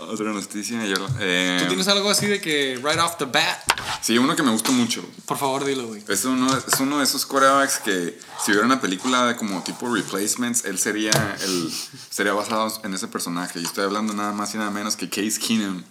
Otra 0.09 0.33
noticia, 0.33 0.85
yo... 0.87 0.95
Eh, 1.21 1.59
¿Tú 1.61 1.69
tienes 1.69 1.87
algo 1.89 2.11
así 2.11 2.27
de 2.27 2.41
que 2.41 2.81
right 2.83 2.99
off 2.99 3.19
the 3.19 3.27
bat? 3.27 3.59
Sí, 4.01 4.17
uno 4.17 4.35
que 4.35 4.43
me 4.43 4.51
gusta 4.51 4.71
mucho. 4.73 5.05
Por 5.27 5.37
favor, 5.37 5.65
dilo, 5.65 5.89
güey. 5.89 6.03
Es 6.09 6.25
uno, 6.25 6.57
es 6.57 6.81
uno 6.81 6.99
de 6.99 7.05
esos 7.05 7.27
quarterbacks 7.27 7.79
que 7.79 8.19
si 8.43 8.51
hubiera 8.51 8.65
una 8.65 8.81
película 8.81 9.27
de 9.27 9.37
como 9.37 9.63
tipo 9.63 9.95
replacements, 9.95 10.65
él 10.65 10.79
sería 10.79 11.11
el 11.43 11.71
sería 12.11 12.33
basado 12.33 12.73
en 12.83 12.95
ese 12.95 13.09
personaje. 13.09 13.61
Y 13.61 13.65
estoy 13.65 13.85
hablando 13.85 14.15
nada 14.15 14.33
más 14.33 14.55
y 14.55 14.59
nada 14.59 14.71
menos 14.71 14.97
que 14.97 15.11
Case 15.11 15.39
Keenum, 15.39 15.83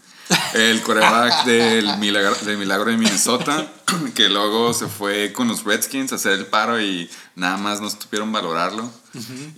el 0.55 0.81
quarterback 0.81 1.45
del 1.45 1.97
milagro, 1.99 2.35
del 2.41 2.57
milagro 2.57 2.89
de 2.89 2.97
Minnesota, 2.97 3.71
que 4.15 4.27
luego 4.27 4.73
se 4.73 4.87
fue 4.87 5.33
con 5.33 5.47
los 5.47 5.63
Redskins 5.63 6.11
a 6.13 6.15
hacer 6.15 6.33
el 6.33 6.47
paro 6.47 6.81
y 6.81 7.09
nada 7.35 7.57
más 7.57 7.79
no 7.79 7.89
supieron 7.89 8.31
valorarlo. 8.31 8.91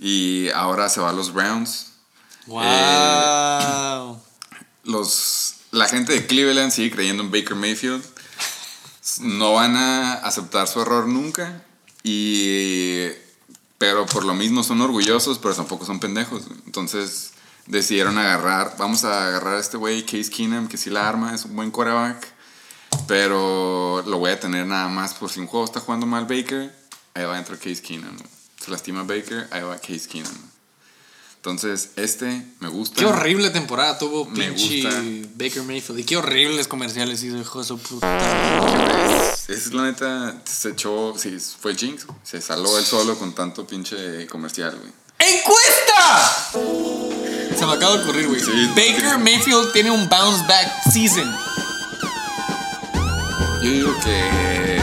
Y 0.00 0.50
ahora 0.50 0.88
se 0.90 1.00
va 1.00 1.10
a 1.10 1.12
los 1.12 1.32
Browns. 1.32 1.92
Wow. 2.46 4.20
Los 4.84 5.56
la 5.72 5.88
gente 5.88 6.12
de 6.12 6.26
Cleveland 6.26 6.70
sigue 6.70 6.90
creyendo 6.90 7.22
en 7.22 7.30
Baker 7.30 7.56
Mayfield. 7.56 8.04
No 9.20 9.54
van 9.54 9.76
a 9.76 10.14
aceptar 10.14 10.68
su 10.68 10.80
error 10.80 11.08
nunca. 11.08 11.64
Y 12.02 13.08
pero 13.78 14.06
por 14.06 14.24
lo 14.24 14.34
mismo 14.34 14.62
son 14.62 14.80
orgullosos, 14.80 15.38
pero 15.38 15.54
tampoco 15.54 15.84
son 15.84 15.98
pendejos. 15.98 16.44
Entonces 16.66 17.32
decidieron 17.66 18.18
agarrar, 18.18 18.76
vamos 18.78 19.04
a 19.04 19.26
agarrar 19.28 19.56
a 19.56 19.60
este 19.60 19.76
güey, 19.76 20.04
Case 20.04 20.30
Keenum, 20.30 20.68
que 20.68 20.76
sí 20.76 20.90
la 20.90 21.08
arma, 21.08 21.34
es 21.34 21.44
un 21.44 21.56
buen 21.56 21.70
quarterback. 21.70 22.28
Pero 23.08 24.04
lo 24.06 24.18
voy 24.18 24.30
a 24.30 24.38
tener 24.38 24.66
nada 24.66 24.88
más 24.88 25.14
por 25.14 25.30
si 25.30 25.40
un 25.40 25.46
juego 25.46 25.64
está 25.64 25.80
jugando 25.80 26.06
mal 26.06 26.26
Baker, 26.26 26.72
ahí 27.14 27.24
va 27.24 27.34
a 27.34 27.38
entrar 27.38 27.58
Case 27.58 27.82
Keenum. 27.82 28.16
Se 28.60 28.70
lastima 28.70 29.02
Baker, 29.02 29.48
ahí 29.50 29.62
va 29.62 29.76
Case 29.78 30.06
Keenum. 30.08 30.51
Entonces, 31.44 31.90
este 31.96 32.46
me 32.60 32.68
gusta. 32.68 33.00
Qué 33.00 33.04
horrible 33.04 33.50
temporada 33.50 33.98
tuvo 33.98 34.26
Me 34.26 34.52
pinche 34.52 34.82
gusta. 34.84 35.02
Baker 35.34 35.62
Mayfield. 35.64 35.98
Y 35.98 36.04
qué 36.04 36.16
horribles 36.16 36.68
comerciales 36.68 37.20
hizo, 37.24 37.36
hijo 37.36 37.58
de 37.58 37.64
su 37.64 37.78
puta. 37.78 38.06
Es, 39.48 39.48
es 39.50 39.72
la 39.74 39.82
neta, 39.82 40.36
se 40.44 40.68
echó, 40.68 41.14
sí, 41.18 41.36
fue 41.60 41.74
Jinx, 41.74 42.06
se 42.22 42.40
saló 42.40 42.78
él 42.78 42.84
solo 42.84 43.18
con 43.18 43.34
tanto 43.34 43.66
pinche 43.66 44.28
comercial, 44.28 44.76
güey. 44.78 44.92
¡Encuesta! 45.18 46.52
Se 47.58 47.66
me 47.66 47.72
acaba 47.72 47.96
de 47.96 48.02
ocurrir, 48.04 48.28
güey. 48.28 48.40
Sí. 48.40 48.68
Baker 48.76 49.18
Mayfield 49.18 49.72
tiene 49.72 49.90
un 49.90 50.08
bounce 50.08 50.44
back 50.46 50.68
season. 50.92 51.28
Yo 53.62 53.68
digo 53.70 53.94
que... 54.04 54.80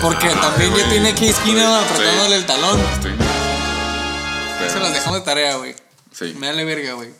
Porque 0.00 0.26
Ah, 0.28 0.40
también 0.40 0.74
ya 0.74 0.88
tiene 0.88 1.14
Keenum 1.14 1.34
Sí. 1.36 1.58
apretándole 1.92 2.36
el 2.36 2.46
talón. 2.46 2.80
Estoy- 2.94 3.12
Se 4.72 4.78
las 4.80 4.92
dejamos 4.94 5.18
de 5.20 5.24
tarea, 5.24 5.56
güey. 5.56 5.74
Sí. 6.18 6.34
Me 6.38 6.48
vale 6.48 6.64
verga, 6.64 6.94
güey. 6.94 7.10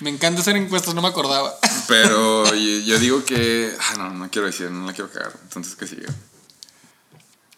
Me 0.00 0.10
encanta 0.10 0.40
hacer 0.40 0.56
encuestas, 0.56 0.94
no 0.94 1.02
me 1.02 1.08
acordaba. 1.08 1.54
Pero 1.88 2.44
yo, 2.54 2.78
yo 2.80 2.98
digo 2.98 3.24
que... 3.24 3.72
Ah, 3.80 3.94
no, 3.98 4.10
no 4.10 4.30
quiero 4.30 4.46
decir, 4.46 4.70
no 4.70 4.86
la 4.86 4.92
quiero 4.92 5.10
cagar. 5.10 5.32
Entonces, 5.42 5.74
que 5.74 5.86
sigue? 5.86 6.06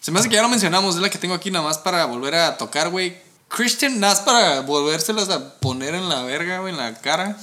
Se 0.01 0.11
me 0.11 0.18
hace 0.18 0.28
que 0.28 0.34
ya 0.36 0.43
lo 0.43 0.49
mencionamos, 0.49 0.97
es 0.97 1.01
la 1.01 1.11
que 1.11 1.18
tengo 1.18 1.34
aquí 1.34 1.51
nada 1.51 1.64
más 1.64 1.78
para 1.78 2.05
volver 2.07 2.34
a 2.34 2.57
tocar, 2.57 2.88
güey. 2.90 3.16
Christian 3.49 4.01
Nas 4.01 4.20
para 4.20 4.61
volvérselas 4.62 5.28
a 5.28 5.61
poner 5.61 5.95
en 5.95 6.09
la 6.09 6.22
verga, 6.22 6.59
güey, 6.61 6.72
en 6.72 6.78
la 6.78 6.95
cara. 7.01 7.38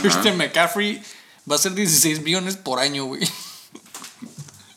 Christian 0.00 0.36
McCaffrey 0.36 1.02
va 1.50 1.56
a 1.56 1.58
ser 1.58 1.74
16 1.74 2.22
millones 2.22 2.56
por 2.56 2.78
año, 2.80 3.04
güey. 3.04 3.22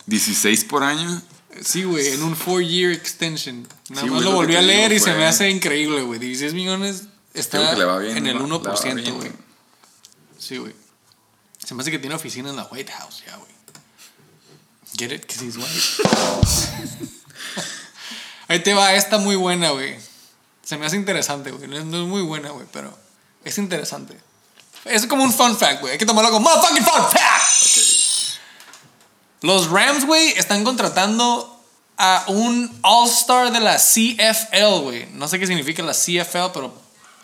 ¿16 0.08 0.68
por 0.68 0.84
año? 0.84 1.22
Sí, 1.64 1.84
güey, 1.84 2.10
en 2.10 2.22
un 2.22 2.38
4-year 2.38 2.92
extension. 2.92 3.68
Nada 3.90 4.04
Sí, 4.04 4.10
más 4.10 4.24
lo 4.24 4.32
volví 4.32 4.56
a 4.56 4.60
digo 4.60 4.72
leer 4.72 4.92
y 4.92 5.00
se 5.00 5.14
me 5.14 5.26
hace 5.26 5.50
increíble, 5.50 6.02
güey. 6.02 6.20
16 6.20 6.54
millones 6.54 7.04
está 7.40 7.58
Creo 7.60 7.70
que 7.72 7.78
le 7.78 7.86
va 7.86 7.98
bien, 8.00 8.18
en 8.18 8.28
el 8.28 8.34
le 8.38 8.44
va- 8.44 8.48
le 8.48 8.54
va 8.58 8.60
1%, 8.76 8.96
bien, 8.96 9.16
güey. 9.16 9.32
Sí, 10.40 10.58
güey. 10.58 10.74
Se 11.64 11.74
me 11.76 11.82
hace 11.82 11.92
que 11.92 12.00
tiene 12.00 12.16
oficina 12.16 12.50
en 12.50 12.56
la 12.56 12.64
White 12.66 12.92
House 12.94 13.24
ya, 13.26 13.36
güey. 13.36 13.52
Get 14.98 15.12
it? 15.12 15.22
Because 15.22 15.44
he's 15.46 15.58
white. 15.58 15.70
Ahí 18.48 18.60
te 18.62 18.74
va, 18.74 18.94
esta 18.94 19.18
muy 19.18 19.36
buena, 19.36 19.72
güey. 19.72 19.98
Se 20.64 20.78
me 20.78 20.86
hace 20.86 20.96
interesante, 20.96 21.52
güey. 21.52 21.68
No 21.68 21.78
es, 21.78 21.86
no 21.86 22.02
es 22.04 22.08
muy 22.08 22.22
buena, 22.22 22.50
güey, 22.52 22.66
pero 22.72 22.98
es 23.44 23.58
interesante. 23.58 24.18
Es 24.86 25.06
como 25.06 25.24
un 25.24 25.34
fun 25.34 25.58
fact, 25.58 25.82
güey. 25.82 25.94
Hay 25.94 25.98
que 26.00 26.06
tomarlo 26.06 26.32
como 26.32 26.50
motherfucking 26.50 26.84
fun 26.86 27.04
fact. 27.12 28.38
Los 29.42 29.70
Rams, 29.70 30.06
güey, 30.06 30.30
están 30.30 30.64
contratando 30.64 31.54
a 31.98 32.24
un 32.28 32.80
All-Star 32.84 33.52
de 33.52 33.60
la 33.60 33.78
CFL, 33.78 34.82
güey. 34.84 35.08
No 35.14 35.28
sé 35.28 35.40
qué 35.40 35.48
significa 35.48 35.84
la 35.84 35.94
CFL, 35.94 36.52
pero 36.54 36.74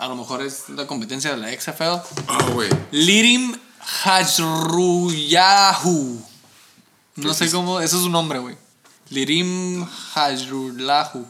A 0.03 0.07
lo 0.09 0.15
mejor 0.17 0.41
es 0.41 0.67
la 0.67 0.85
competencia 0.85 1.31
de 1.33 1.37
la 1.37 1.49
XFL. 1.49 1.83
Oh, 2.27 2.51
güey. 2.53 2.69
Lirim 2.91 3.55
Hajruyahu. 4.83 6.21
No 7.15 7.29
¿Qué 7.29 7.33
sé 7.35 7.45
es? 7.45 7.53
cómo. 7.53 7.79
Eso 7.79 7.95
es 7.97 8.03
su 8.03 8.09
nombre, 8.09 8.39
güey. 8.39 8.57
Lirim 9.09 9.85
Hajrulahu. 10.13 11.25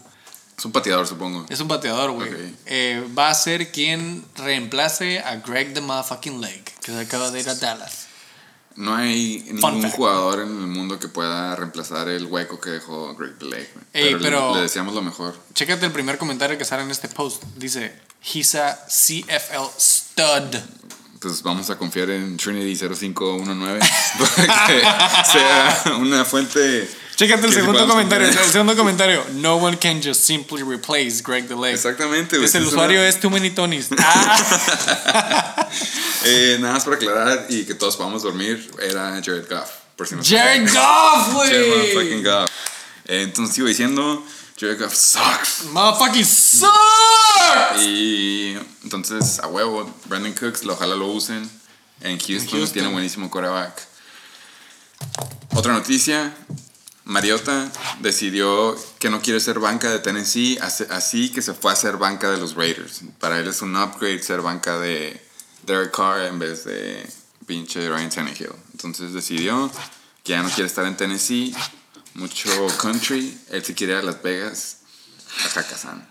Es 0.58 0.64
un 0.64 0.72
pateador, 0.72 1.06
supongo. 1.06 1.46
Es 1.48 1.60
un 1.60 1.68
bateador, 1.68 2.10
güey. 2.12 2.30
Eh, 2.66 3.06
va 3.16 3.28
a 3.30 3.34
ser 3.34 3.70
quien 3.70 4.24
reemplace 4.36 5.20
a 5.20 5.36
Greg 5.36 5.72
the 5.74 5.80
Motherfucking 5.80 6.40
Leg, 6.40 6.64
que 6.80 6.92
se 6.92 6.98
acaba 7.00 7.30
de 7.30 7.40
ir 7.40 7.48
a 7.48 7.54
Dallas. 7.54 8.06
No 8.76 8.96
hay 8.96 9.38
Fun 9.60 9.74
ningún 9.74 9.82
fact. 9.82 9.94
jugador 9.96 10.40
en 10.40 10.48
el 10.48 10.66
mundo 10.66 10.98
que 10.98 11.06
pueda 11.06 11.54
reemplazar 11.54 12.08
el 12.08 12.26
hueco 12.26 12.60
que 12.60 12.70
dejó 12.70 13.14
Greg 13.14 13.36
Blake. 13.38 13.70
güey. 13.72 13.86
Ey, 13.92 14.16
pero 14.20 14.48
le- 14.50 14.56
le 14.56 14.62
deseamos 14.62 14.94
lo 14.94 15.02
mejor. 15.02 15.36
Chécate 15.54 15.86
el 15.86 15.92
primer 15.92 16.18
comentario 16.18 16.58
que 16.58 16.64
sale 16.64 16.82
en 16.82 16.90
este 16.90 17.06
post. 17.08 17.44
Dice, 17.56 17.92
he's 18.32 18.54
a 18.54 18.78
CFL 18.88 19.70
stud. 19.78 20.56
Entonces 21.14 21.42
vamos 21.42 21.70
a 21.70 21.76
confiar 21.78 22.10
en 22.10 22.36
Trinity 22.36 22.76
0519 22.76 23.80
para 24.18 24.66
que 24.66 24.80
sea 25.32 25.94
una 25.98 26.24
fuente. 26.24 26.88
Chécate 27.16 27.46
el 27.46 27.52
segundo 27.52 27.86
comentario. 27.86 28.26
El 28.26 28.34
segundo 28.50 28.76
comentario. 28.76 29.24
No 29.34 29.56
one 29.56 29.78
can 29.78 30.02
just 30.02 30.22
simply 30.24 30.62
replace 30.64 31.22
Greg 31.24 31.48
Leg. 31.50 31.74
Exactamente. 31.74 32.36
Dice, 32.38 32.58
el 32.58 32.66
usuario 32.66 32.98
era- 33.00 33.08
es 33.08 33.20
Too 33.20 33.30
Many 33.30 33.50
Tonys. 33.50 33.88
Ah, 33.98 35.68
Eh, 36.26 36.56
nada 36.60 36.74
más 36.74 36.84
para 36.84 36.96
aclarar 36.96 37.46
y 37.50 37.64
que 37.64 37.74
todos 37.74 37.96
podamos 37.96 38.22
dormir, 38.22 38.70
era 38.82 39.20
Jared 39.24 39.46
Goff. 39.48 39.68
Por 39.96 40.08
si 40.08 40.14
no 40.16 40.22
Jared. 40.24 40.62
Goff, 40.72 41.34
Jared 41.46 41.68
güey. 41.68 41.92
fucking 41.94 42.24
Goff. 42.24 42.50
Eh, 43.06 43.22
entonces 43.22 43.54
sigo 43.54 43.68
diciendo, 43.68 44.24
Sucks. 44.90 45.64
Motherfucking 45.72 46.24
sucks. 46.24 47.80
Y 47.82 48.56
entonces, 48.82 49.38
a 49.40 49.46
huevo, 49.48 49.92
Brandon 50.06 50.32
Cooks, 50.32 50.64
lo- 50.64 50.72
ojalá 50.74 50.94
lo 50.96 51.06
usen. 51.08 51.48
En 52.00 52.18
Houston, 52.18 52.58
Houston. 52.58 52.72
tiene 52.72 52.88
buenísimo 52.88 53.30
quarterback. 53.30 53.80
Otra 55.54 55.72
noticia, 55.72 56.34
Mariota 57.04 57.70
decidió 58.00 58.76
que 58.98 59.08
no 59.10 59.20
quiere 59.22 59.40
ser 59.40 59.58
banca 59.58 59.90
de 59.90 59.98
Tennessee, 60.00 60.58
así 60.90 61.30
que 61.30 61.40
se 61.42 61.54
fue 61.54 61.72
a 61.72 61.76
ser 61.76 61.96
banca 61.96 62.30
de 62.30 62.38
los 62.38 62.54
Raiders. 62.54 63.02
Para 63.20 63.38
él 63.38 63.46
es 63.48 63.62
un 63.62 63.76
upgrade 63.76 64.22
ser 64.22 64.40
banca 64.42 64.78
de 64.78 65.20
Derek 65.66 65.94
Carr 65.94 66.22
en 66.22 66.38
vez 66.38 66.64
de 66.64 67.06
pinche 67.46 67.88
Ryan 67.88 68.10
Tannehill. 68.10 68.52
Entonces 68.72 69.12
decidió 69.12 69.70
que 70.22 70.32
ya 70.32 70.42
no 70.42 70.48
quiere 70.50 70.66
estar 70.66 70.84
en 70.86 70.96
Tennessee, 70.96 71.54
mucho 72.14 72.66
country, 72.78 73.38
él 73.50 73.64
se 73.64 73.74
quiere 73.74 73.92
ir 73.94 73.98
a 73.98 74.02
Las 74.02 74.22
Vegas, 74.22 74.78
a 75.44 75.58
Hakkasan. 75.60 76.08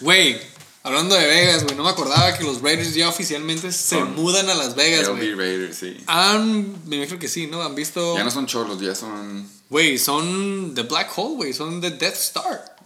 Güey, 0.00 0.40
hablando 0.82 1.14
de 1.14 1.26
Vegas, 1.26 1.64
güey, 1.64 1.74
no 1.76 1.84
me 1.84 1.90
acordaba 1.90 2.36
que 2.36 2.44
los 2.44 2.60
Raiders 2.60 2.94
ya 2.94 3.08
oficialmente 3.08 3.72
se 3.72 3.96
Son 3.96 4.14
mudan 4.14 4.48
a 4.50 4.54
Las 4.54 4.74
Vegas, 4.74 5.08
güey. 5.08 5.34
Raiders, 5.34 5.76
sí. 5.76 5.96
Han, 6.06 6.86
me 6.88 6.96
imagino 6.96 7.18
que 7.18 7.28
sí, 7.28 7.46
¿no? 7.46 7.62
Han 7.62 7.74
visto... 7.74 8.16
Ya 8.16 8.24
no 8.24 8.30
son 8.30 8.46
cholos, 8.46 8.80
ya 8.80 8.94
son. 8.94 9.48
Güey, 9.70 9.98
son 9.98 10.74
The 10.74 10.82
Black 10.82 11.10
Hole, 11.16 11.36
güey, 11.36 11.52
son 11.52 11.80
The 11.80 11.90
Death 11.90 12.14
Star. 12.16 12.76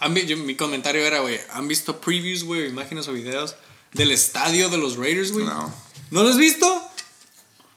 Han 0.00 0.14
yo- 0.14 0.36
mi 0.36 0.56
comentario 0.56 1.02
era, 1.06 1.20
güey, 1.20 1.40
¿han 1.52 1.68
visto 1.68 2.00
previews, 2.00 2.44
güey, 2.44 2.68
imágenes 2.68 3.06
o 3.08 3.12
videos 3.12 3.54
del 3.92 4.10
estadio 4.10 4.68
de 4.68 4.78
los 4.78 4.96
Raiders, 4.96 5.32
güey? 5.32 5.44
No. 5.44 5.72
¿No 6.10 6.22
lo 6.22 6.30
has 6.30 6.36
visto? 6.38 6.82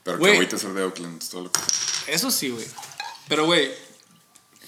Pero 0.04 0.20
que 0.20 0.34
ahorita 0.36 0.58
ser 0.58 0.74
de 0.74 0.84
Oakland, 0.84 1.22
es 1.22 1.30
todo 1.30 1.44
lo 1.44 1.52
que. 1.52 1.60
Eso 2.12 2.32
sí, 2.32 2.50
güey. 2.50 2.66
Pero, 3.28 3.46
güey, 3.46 3.72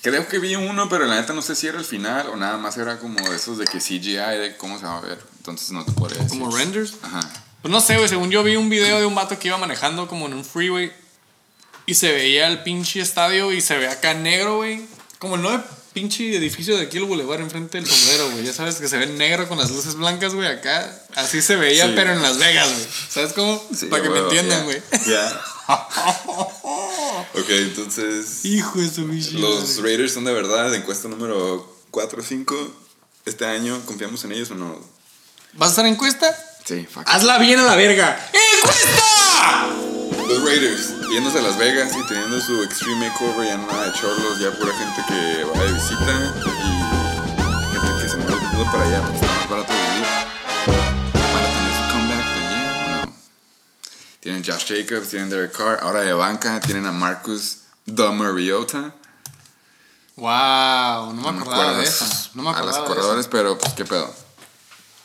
Creo 0.03 0.27
que 0.27 0.39
vi 0.39 0.55
uno, 0.55 0.89
pero 0.89 1.05
la 1.05 1.21
neta 1.21 1.31
no 1.33 1.43
sé 1.43 1.53
si 1.55 1.67
era 1.67 1.77
el 1.77 1.85
final 1.85 2.27
o 2.29 2.35
nada 2.35 2.57
más 2.57 2.75
era 2.75 2.97
como 2.97 3.19
de 3.29 3.35
esos 3.35 3.59
de 3.59 3.65
que 3.65 3.77
CGI, 3.77 4.15
de 4.39 4.55
cómo 4.57 4.79
se 4.79 4.85
va 4.85 4.97
a 4.97 5.01
ver. 5.01 5.19
Entonces 5.37 5.69
no 5.69 5.85
te 5.85 5.91
podría 5.91 6.23
decir. 6.23 6.39
como 6.39 6.55
renders. 6.57 6.95
Ajá. 7.03 7.19
Pues 7.61 7.71
no 7.71 7.79
sé, 7.81 7.97
güey, 7.97 8.09
según 8.09 8.31
yo 8.31 8.41
vi 8.41 8.55
un 8.55 8.67
video 8.67 8.97
de 8.99 9.05
un 9.05 9.13
vato 9.13 9.37
que 9.37 9.49
iba 9.49 9.57
manejando 9.59 10.07
como 10.07 10.25
en 10.25 10.33
un 10.33 10.43
freeway 10.43 10.91
y 11.85 11.93
se 11.93 12.11
veía 12.11 12.47
el 12.47 12.63
pinche 12.63 12.99
estadio 12.99 13.51
y 13.51 13.61
se 13.61 13.77
ve 13.77 13.89
acá 13.89 14.15
negro, 14.15 14.57
güey. 14.57 14.83
Como 15.19 15.35
el 15.35 15.43
nuevo 15.43 15.63
pinche 15.93 16.35
edificio 16.35 16.75
de 16.77 16.83
aquí 16.85 16.97
el 16.97 17.03
boulevard 17.03 17.41
enfrente 17.41 17.77
del 17.79 17.85
sombrero, 17.85 18.31
güey. 18.31 18.43
Ya 18.43 18.53
sabes 18.53 18.77
que 18.77 18.87
se 18.87 18.97
ve 18.97 19.05
negro 19.05 19.47
con 19.47 19.59
las 19.59 19.69
luces 19.69 19.93
blancas, 19.93 20.33
güey, 20.33 20.47
acá. 20.47 20.99
Así 21.13 21.43
se 21.43 21.57
veía, 21.57 21.85
Sí. 21.85 21.93
pero 21.95 22.13
en 22.13 22.23
Las 22.23 22.39
Vegas, 22.39 22.67
güey. 22.73 22.87
¿Sabes 23.07 23.33
cómo? 23.33 23.63
Sí, 23.77 23.85
Para 23.85 24.01
que 24.01 24.09
me 24.09 24.17
entiendan, 24.17 24.63
güey. 24.63 24.81
Ya. 25.05 25.41
ok, 27.34 27.49
entonces. 27.49 28.45
Hijo 28.45 28.80
de 28.80 28.89
su 28.89 29.05
bicho. 29.07 29.38
Los 29.38 29.82
Raiders 29.82 30.13
son 30.13 30.26
de 30.26 30.34
verdad, 30.34 30.74
encuesta 30.74 31.07
número 31.07 31.72
4 31.91 32.22
o 32.22 32.24
5. 32.24 32.55
Este 33.26 33.45
año, 33.45 33.80
¿confiamos 33.86 34.24
en 34.26 34.32
ellos 34.34 34.51
o 34.51 34.55
no? 34.55 34.80
¿Vas 35.53 35.69
a 35.69 35.72
hacer 35.74 35.86
encuesta? 35.86 36.28
Sí, 36.65 36.88
fuck. 36.89 37.03
Hazla 37.07 37.38
bien 37.38 37.59
a 37.59 37.63
la 37.63 37.76
verga. 37.76 38.17
¡Encuesta! 38.57 39.67
Los 40.28 40.43
Raiders, 40.43 40.93
yéndose 41.11 41.39
a 41.39 41.41
Las 41.41 41.57
Vegas 41.57 41.91
y 41.97 42.07
teniendo 42.07 42.39
su 42.39 42.63
Extreme 42.63 43.09
Makeover, 43.09 43.47
ya 43.47 43.57
nada 43.57 43.91
de 43.91 43.99
chorlos, 43.99 44.39
ya 44.39 44.51
pura 44.51 44.74
gente 44.74 45.01
que 45.07 45.43
va 45.43 45.63
de 45.65 45.74
visita 45.74 46.34
y 47.67 47.80
gente 47.80 48.03
que 48.03 48.09
se 48.09 48.17
mueve 48.17 48.65
para 48.72 48.84
allá 48.84 49.01
porque 49.01 49.17
está 49.17 49.28
más 49.28 49.49
barato 49.49 49.90
Tienen 54.22 54.43
Josh 54.45 54.65
Jacobs, 54.67 55.09
tienen 55.09 55.30
Derek 55.30 55.51
Carr, 55.51 55.80
ahora 55.82 56.01
de 56.01 56.13
banca 56.13 56.59
tienen 56.61 56.86
a 56.86 56.91
Marcus 56.91 57.57
Mariota. 57.88 58.93
Wow, 60.15 61.13
no 61.13 61.13
me 61.13 61.22
No 61.24 61.32
me 61.34 61.39
acordaba 61.41 61.74
de 61.74 61.80
a 61.82 61.84
eso. 61.84 62.05
los- 62.05 62.36
No 62.36 62.43
me 62.43 62.49
a 62.49 62.51
los 62.51 62.59
acordaba 62.61 62.78
de 62.78 62.84
eso. 62.84 62.93
corredores, 62.95 63.28
pero 63.28 63.57
pues 63.57 63.74
qué 63.74 63.84
pedo. 63.86 64.13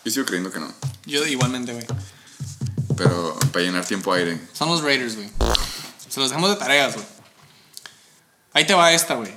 Yo 0.05 0.12
sigo 0.12 0.27
creyendo 0.27 0.53
que 0.53 0.61
no. 0.61 0.73
Yo 1.07 1.25
igualmente, 1.27 1.73
güey. 1.73 1.87
Pero 2.97 3.39
para 3.53 3.64
llenar 3.64 3.85
tiempo 3.87 4.12
aire. 4.12 4.41
Son 4.53 4.69
los 4.69 4.83
Raiders, 4.83 5.17
güey. 5.17 5.31
Se 6.09 6.21
los 6.21 6.29
dejamos 6.29 6.51
de 6.51 6.57
tareas, 6.57 6.95
güey. 6.95 7.07
Ahí 8.53 8.67
te 8.67 8.75
va 8.75 8.93
esta, 8.93 9.14
güey. 9.14 9.35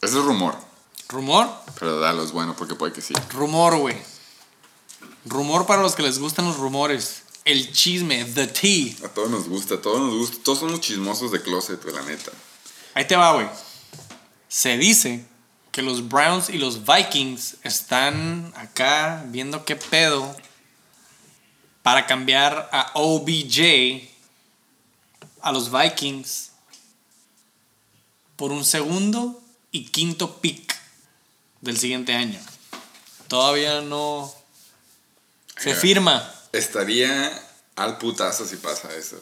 Ese 0.00 0.18
es 0.18 0.24
rumor. 0.24 0.56
Rumor, 1.08 1.48
Pero 1.78 1.98
dalo, 2.00 2.22
es 2.24 2.30
bueno 2.32 2.54
porque 2.56 2.74
puede 2.74 2.92
que 2.92 3.00
sí. 3.02 3.14
rumor, 3.32 3.76
güey. 3.76 3.96
Rumor 5.24 5.66
para 5.66 5.82
los 5.82 5.94
que 5.94 6.02
les 6.02 6.18
gustan 6.18 6.46
los 6.46 6.56
rumores. 6.56 7.22
El 7.44 7.72
chisme, 7.72 8.24
the 8.24 8.46
tea. 8.46 8.94
A 9.04 9.08
todos 9.08 9.30
nos 9.30 9.48
gusta, 9.48 9.76
a 9.76 9.82
todos 9.82 10.00
nos 10.00 10.14
gusta. 10.14 10.36
Todos 10.44 10.58
somos 10.60 10.80
chismosos 10.80 11.32
de 11.32 11.42
closet, 11.42 11.82
la 11.84 12.02
neta. 12.02 12.32
Ahí 12.94 13.06
te 13.06 13.16
va, 13.16 13.32
güey. 13.32 13.48
Se 14.48 14.76
dice 14.76 15.24
que 15.72 15.82
los 15.82 16.08
Browns 16.08 16.50
y 16.50 16.58
los 16.58 16.84
Vikings 16.84 17.56
están 17.62 18.52
acá 18.56 19.24
viendo 19.28 19.64
qué 19.64 19.76
pedo 19.76 20.36
para 21.82 22.06
cambiar 22.06 22.68
a 22.72 22.92
OBJ 22.94 24.08
a 25.40 25.52
los 25.52 25.70
Vikings 25.72 26.50
por 28.36 28.52
un 28.52 28.64
segundo 28.64 29.40
y 29.70 29.86
quinto 29.86 30.40
pick 30.40 30.76
del 31.60 31.78
siguiente 31.78 32.14
año. 32.14 32.40
Todavía 33.28 33.80
no 33.80 34.34
se 35.56 35.74
firma 35.74 36.34
Estaría 36.52 37.30
al 37.76 37.98
putazo 37.98 38.44
si 38.46 38.56
pasa 38.56 38.88
eso. 38.94 39.16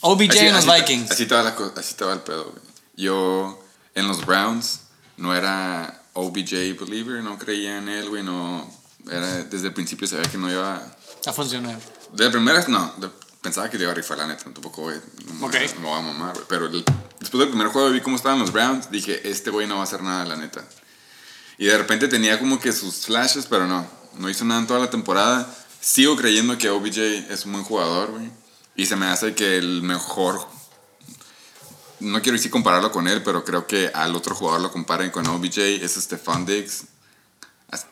OBJ 0.00 0.30
Así- 0.30 0.38
en 0.46 0.54
los 0.54 0.66
así 0.68 0.80
Vikings. 0.80 1.10
Así 1.10 1.26
va 1.26 1.42
la 1.42 1.56
así 1.76 1.94
el 2.12 2.20
pedo, 2.20 2.44
güey. 2.44 2.62
Yo 2.96 3.62
en 3.94 4.08
los 4.08 4.24
Browns 4.24 4.80
no 5.16 5.34
era 5.34 6.02
OBJ 6.14 6.74
believer, 6.80 7.22
no 7.22 7.38
creía 7.38 7.78
en 7.78 7.88
él, 7.88 8.08
güey, 8.08 8.22
no... 8.22 8.68
Era, 9.10 9.44
desde 9.44 9.68
el 9.68 9.74
principio 9.74 10.06
sabía 10.06 10.30
que 10.30 10.38
no 10.38 10.50
iba... 10.50 10.82
A 11.26 11.32
funcionar. 11.32 11.78
De 12.12 12.30
primeras, 12.30 12.68
no, 12.68 12.92
de- 12.98 13.10
pensaba 13.42 13.68
que 13.70 13.76
le 13.78 13.84
iba 13.84 13.92
a 13.92 13.94
rifar 13.94 14.18
la 14.18 14.26
neta, 14.26 14.44
tampoco, 14.44 14.82
güey, 14.82 14.98
no, 15.26 15.34
me- 15.34 15.46
Ok. 15.46 15.54
no 15.80 15.88
voy 15.88 15.98
a 15.98 16.02
mamar, 16.02 16.32
güey. 16.34 16.46
Pero 16.48 16.66
el- 16.66 16.84
después 17.18 17.38
del 17.40 17.48
primer 17.48 17.68
juego 17.68 17.90
vi 17.90 18.00
cómo 18.00 18.16
estaban 18.16 18.38
los 18.38 18.52
Browns, 18.52 18.90
dije, 18.90 19.28
este 19.28 19.50
güey 19.50 19.66
no 19.66 19.76
va 19.76 19.80
a 19.82 19.84
hacer 19.84 20.02
nada, 20.02 20.24
la 20.24 20.36
neta. 20.36 20.64
Y 21.58 21.66
de 21.66 21.76
repente 21.76 22.08
tenía 22.08 22.38
como 22.38 22.58
que 22.60 22.72
sus 22.72 23.06
flashes, 23.06 23.46
pero 23.46 23.66
no, 23.66 23.86
no 24.14 24.28
hizo 24.30 24.44
nada 24.44 24.60
en 24.60 24.66
toda 24.66 24.80
la 24.80 24.90
temporada. 24.90 25.46
Sigo 25.80 26.16
creyendo 26.16 26.58
que 26.58 26.68
OBJ 26.70 26.98
es 27.30 27.44
un 27.46 27.52
buen 27.52 27.64
jugador, 27.64 28.10
güey. 28.12 28.30
Y 28.76 28.86
se 28.86 28.96
me 28.96 29.06
hace 29.06 29.34
que 29.34 29.56
el 29.56 29.82
mejor... 29.82 30.46
No 32.00 32.22
quiero 32.22 32.36
decir 32.38 32.50
compararlo 32.50 32.90
con 32.92 33.08
él, 33.08 33.22
pero 33.22 33.44
creo 33.44 33.66
que 33.66 33.90
al 33.92 34.16
otro 34.16 34.34
jugador 34.34 34.60
lo 34.62 34.72
comparen 34.72 35.10
con 35.10 35.26
OBJ, 35.26 35.58
es 35.82 35.94
Stefan 35.96 36.46
Diggs. 36.46 36.84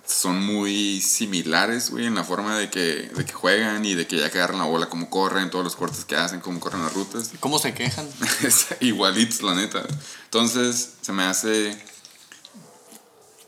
Son 0.06 0.40
muy 0.44 1.00
similares, 1.00 1.90
güey, 1.90 2.06
en 2.06 2.14
la 2.14 2.24
forma 2.24 2.56
de 2.58 2.68
que, 2.70 3.10
de 3.14 3.24
que 3.24 3.32
juegan 3.32 3.84
y 3.84 3.94
de 3.94 4.06
que 4.06 4.16
ya 4.18 4.30
que 4.30 4.38
agarran 4.38 4.58
la 4.58 4.64
bola, 4.64 4.88
cómo 4.88 5.08
corren, 5.10 5.50
todos 5.50 5.62
los 5.62 5.76
cortes 5.76 6.04
que 6.04 6.16
hacen, 6.16 6.40
cómo 6.40 6.58
corren 6.58 6.82
las 6.82 6.94
rutas. 6.94 7.30
¿Cómo 7.38 7.58
se 7.58 7.74
quejan? 7.74 8.08
Igualitos, 8.80 9.42
la 9.42 9.54
neta. 9.54 9.84
Entonces, 10.24 10.94
se 11.02 11.12
me 11.12 11.24
hace. 11.24 11.78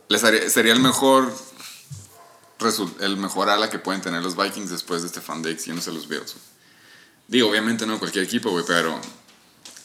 Les 0.09 0.22
haría- 0.24 0.49
sería 0.51 0.72
el 0.72 0.80
mejor. 0.80 1.34
El 3.00 3.16
mejor 3.16 3.48
ala 3.48 3.70
que 3.70 3.78
pueden 3.78 4.00
tener 4.02 4.22
los 4.22 4.36
Vikings 4.36 4.70
después 4.70 5.02
de 5.02 5.08
Stefan 5.08 5.42
Diggs 5.42 5.64
yéndose 5.66 5.90
a 5.90 5.92
los 5.92 6.06
Bills. 6.08 6.34
Digo, 7.28 7.48
obviamente 7.48 7.86
no 7.86 7.98
cualquier 7.98 8.24
equipo, 8.24 8.50
güey, 8.50 8.64
pero. 8.66 9.00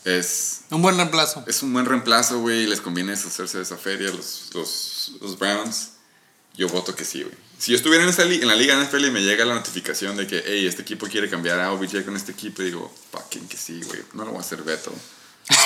Es, 0.04 0.62
Un 0.70 0.82
buen 0.84 0.98
reemplazo. 0.98 1.44
es 1.48 1.64
un 1.64 1.74
buen 1.74 1.86
reemplazo, 1.86 2.40
güey. 2.40 2.64
y 2.64 2.68
Les 2.68 2.82
conviene 2.82 3.14
hacerse 3.14 3.58
de 3.58 3.64
esa 3.64 3.78
feria 3.78 4.10
los, 4.12 4.50
los, 4.54 5.12
los 5.22 5.38
Browns. 5.40 5.90
yo 6.56 6.68
voto 6.70 6.94
que 6.96 7.04
sí, 7.06 7.24
güey. 7.24 7.34
Si 7.58 7.72
yo 7.72 7.78
estuviera 7.78 8.04
en, 8.04 8.10
esta 8.10 8.26
li- 8.26 8.42
en 8.42 8.48
la 8.48 8.56
liga 8.56 8.76
NFL 8.80 9.06
y 9.06 9.12
me 9.12 9.22
llega 9.24 9.46
la 9.46 9.56
notificación 9.56 10.16
de 10.18 10.28
que, 10.28 10.44
hey, 10.46 10.68
este 10.68 10.82
equipo 10.84 11.08
quiere 11.08 11.30
cambiar 11.30 11.60
a 11.60 11.72
OBJ 11.72 12.04
con 12.04 12.16
este 12.16 12.34
equipo, 12.34 12.62
digo, 12.62 12.94
fucking 13.12 13.48
que 13.48 13.58
sí, 13.58 13.82
güey. 13.84 14.02
No 14.14 14.26
lo 14.26 14.32
voy 14.32 14.40
a 14.40 14.42
hacer 14.42 14.62
veto. 14.62 14.92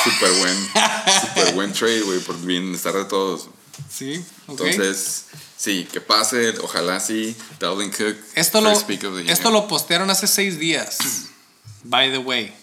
Súper 0.03 0.31
buen, 0.39 0.69
súper 1.21 1.53
buen 1.55 1.73
trade, 1.73 2.01
güey, 2.01 2.19
por 2.19 2.39
bienestar 2.41 2.93
de 2.93 3.05
todos. 3.05 3.47
Sí, 3.89 4.23
ok. 4.47 4.61
Entonces, 4.61 5.25
sí, 5.57 5.87
que 5.91 6.01
pase, 6.01 6.53
ojalá 6.61 6.99
sí. 6.99 7.35
Dalvin 7.59 7.91
Cook, 7.91 8.15
esto, 8.35 8.61
lo, 8.61 8.71
esto 8.71 9.51
lo 9.51 9.67
postearon 9.67 10.09
hace 10.09 10.27
seis 10.27 10.59
días. 10.59 10.97
By 11.83 12.11
the 12.11 12.17
way. 12.19 12.53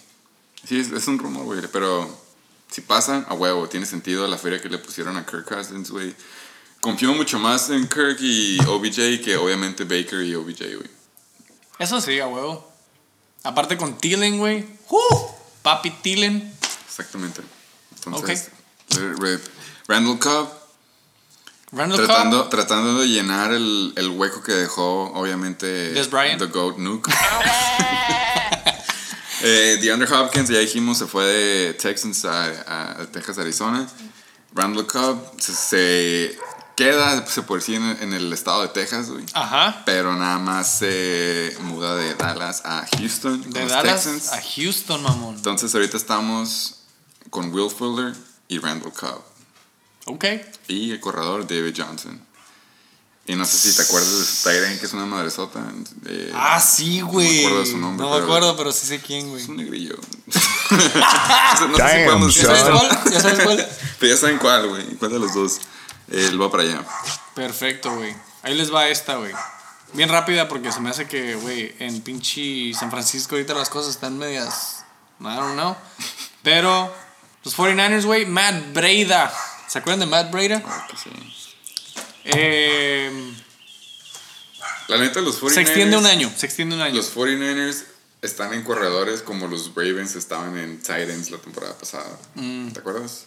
Sí, 0.68 0.80
es, 0.80 0.90
es 0.92 1.06
un 1.08 1.18
rumor, 1.18 1.44
güey, 1.44 1.60
pero 1.72 2.24
si 2.70 2.80
pasa, 2.80 3.24
a 3.28 3.34
huevo, 3.34 3.68
tiene 3.68 3.86
sentido 3.86 4.26
la 4.26 4.36
feria 4.38 4.60
que 4.60 4.68
le 4.68 4.78
pusieron 4.78 5.16
a 5.16 5.24
Kirk 5.24 5.44
Cousins, 5.46 5.90
güey. 5.90 6.14
Confío 6.80 7.14
mucho 7.14 7.38
más 7.38 7.70
en 7.70 7.88
Kirk 7.88 8.18
y 8.20 8.58
OBJ 8.66 9.22
que 9.24 9.36
obviamente 9.36 9.84
Baker 9.84 10.22
y 10.22 10.34
OBJ, 10.34 10.58
güey. 10.76 10.90
Eso 11.78 12.00
sí, 12.00 12.18
a 12.20 12.26
huevo. 12.26 12.70
Aparte 13.42 13.76
con 13.76 13.98
Thielen, 13.98 14.38
güey. 14.38 14.66
¡Uh! 14.88 15.26
Papi 15.62 15.90
Thielen. 15.90 16.52
Exactamente. 16.86 17.42
Entonces, 18.04 18.48
re- 18.90 19.40
Randall 19.88 20.18
Cobb 20.18 20.48
Cobb. 21.70 22.06
tratando, 22.06 22.48
tratando 22.48 23.00
de 23.00 23.08
llenar 23.08 23.52
el, 23.52 23.92
el 23.96 24.08
hueco 24.10 24.42
que 24.42 24.52
dejó, 24.52 25.12
obviamente, 25.14 25.66
Des 25.92 26.10
Bryant. 26.10 26.38
The 26.38 26.46
Goat 26.46 26.78
Nuke. 26.78 27.10
eh, 29.42 29.78
DeAndre 29.80 30.12
Hopkins, 30.12 30.48
ya 30.48 30.58
dijimos, 30.58 30.98
se 30.98 31.06
fue 31.06 31.24
de 31.24 31.74
Texans 31.74 32.24
a, 32.24 33.00
a 33.00 33.06
Texas, 33.06 33.38
Arizona. 33.38 33.86
Randall 34.54 34.86
Cobb 34.86 35.18
se, 35.38 35.52
se 35.54 36.38
queda, 36.76 37.26
se 37.26 37.42
decir, 37.42 37.76
en, 37.76 37.84
en 38.00 38.12
el 38.14 38.32
estado 38.32 38.62
de 38.62 38.68
Texas, 38.68 39.10
güey. 39.10 39.24
Ajá. 39.34 39.82
Pero 39.84 40.14
nada 40.16 40.38
más 40.38 40.78
se 40.78 41.54
muda 41.60 41.94
de 41.96 42.14
Dallas 42.14 42.62
a 42.64 42.86
Houston 42.96 43.50
De 43.50 43.60
los 43.62 43.70
Dallas 43.70 44.04
Texans. 44.04 44.32
a 44.32 44.40
Houston, 44.40 45.02
mamón. 45.02 45.36
Entonces 45.36 45.74
ahorita 45.74 45.96
estamos 45.96 46.76
con 47.30 47.52
Will 47.52 47.70
Fuller 47.70 48.14
y 48.48 48.58
Randall 48.58 48.92
Cobb. 48.92 49.22
Ok. 50.07 50.24
Y 50.68 50.92
el 50.92 51.00
corredor 51.00 51.46
David 51.46 51.74
Johnson. 51.76 52.20
Y 53.28 53.34
no 53.34 53.44
sé 53.44 53.57
si 53.59 53.74
te 53.76 53.82
acuerdas 53.82 54.09
de 54.18 54.24
su 54.24 54.48
Tyrant, 54.48 54.78
que 54.78 54.86
es 54.86 54.92
una 54.92 55.04
madresota. 55.04 55.61
eh, 56.07 56.30
Ah, 56.34 56.61
sí, 56.61 57.00
güey. 57.00 57.26
No 57.26 57.32
me 57.32 57.38
acuerdo 57.46 57.61
de 57.64 57.66
su 57.70 57.78
nombre. 57.78 58.04
No 58.07 58.11
me 58.12 58.16
pero 58.20 58.24
acuerdo, 58.26 58.57
pero 58.57 58.72
sí 58.72 58.86
sé 58.86 59.00
quién, 59.00 59.28
güey. 59.30 59.42
Es 59.42 59.48
un 59.48 59.57
negrillo. 59.57 59.96
no 60.70 61.76
sé, 61.76 61.98
si 61.98 62.04
podemos 62.04 62.34
¿Ya 62.36 62.42
decir 62.42 62.44
sabes 62.44 62.61
son. 62.62 62.78
cuál? 62.78 63.12
¿Ya 63.12 63.20
sabes 63.20 63.40
cuál? 63.40 63.68
Pero 63.98 64.12
ya 64.14 64.20
saben 64.20 64.38
cuál, 64.38 64.68
güey. 64.68 64.84
¿Cuál 64.96 65.11
de 65.11 65.18
los 65.18 65.34
dos? 65.34 65.57
Eh, 66.12 66.26
él 66.30 66.40
va 66.40 66.50
para 66.52 66.62
allá. 66.62 66.84
Perfecto, 67.34 67.92
güey. 67.96 68.14
Ahí 68.44 68.54
les 68.54 68.72
va 68.72 68.88
esta, 68.88 69.16
güey. 69.16 69.32
Bien 69.92 70.09
rápida 70.09 70.46
porque 70.46 70.70
se 70.70 70.78
me 70.80 70.90
hace 70.90 71.07
que, 71.09 71.34
güey, 71.34 71.74
en 71.80 72.00
pinche 72.02 72.72
San 72.74 72.90
Francisco 72.92 73.34
ahorita 73.34 73.54
las 73.54 73.70
cosas 73.70 73.90
están 73.92 74.18
medias... 74.18 74.84
I 75.20 75.24
don't 75.34 75.54
know. 75.54 75.74
Pero 76.42 76.94
los 77.42 77.57
49ers, 77.57 78.04
güey, 78.04 78.26
Matt 78.26 78.72
Breida. 78.72 79.32
¿Se 79.77 79.81
acuerdan 79.81 80.01
de 80.01 80.07
Matt 80.07 80.31
Breida? 80.31 80.62
Ah, 80.64 80.87
que 80.91 80.97
sí. 80.97 81.11
Eh, 82.24 83.35
La 84.89 84.97
neta, 84.97 85.20
los 85.20 85.39
49ers. 85.39 85.51
se 85.53 85.61
extiende 85.61 85.97
un 85.99 86.07
año. 86.07 86.33
Se 86.35 86.47
extiende 86.47 86.77
un 86.77 86.81
año. 86.81 86.95
Los 86.95 87.14
49ers 87.14 87.85
están 88.22 88.55
en 88.55 88.62
corredores 88.64 89.20
como 89.20 89.49
los 89.49 89.74
Ravens 89.74 90.16
estaban 90.16 90.57
en 90.57 90.79
Titans 90.79 91.31
la 91.31 91.37
temporada 91.37 91.77
pasada. 91.77 92.09
Mm. 92.37 92.68
¿Te 92.70 92.81
acuerdas? 92.81 93.27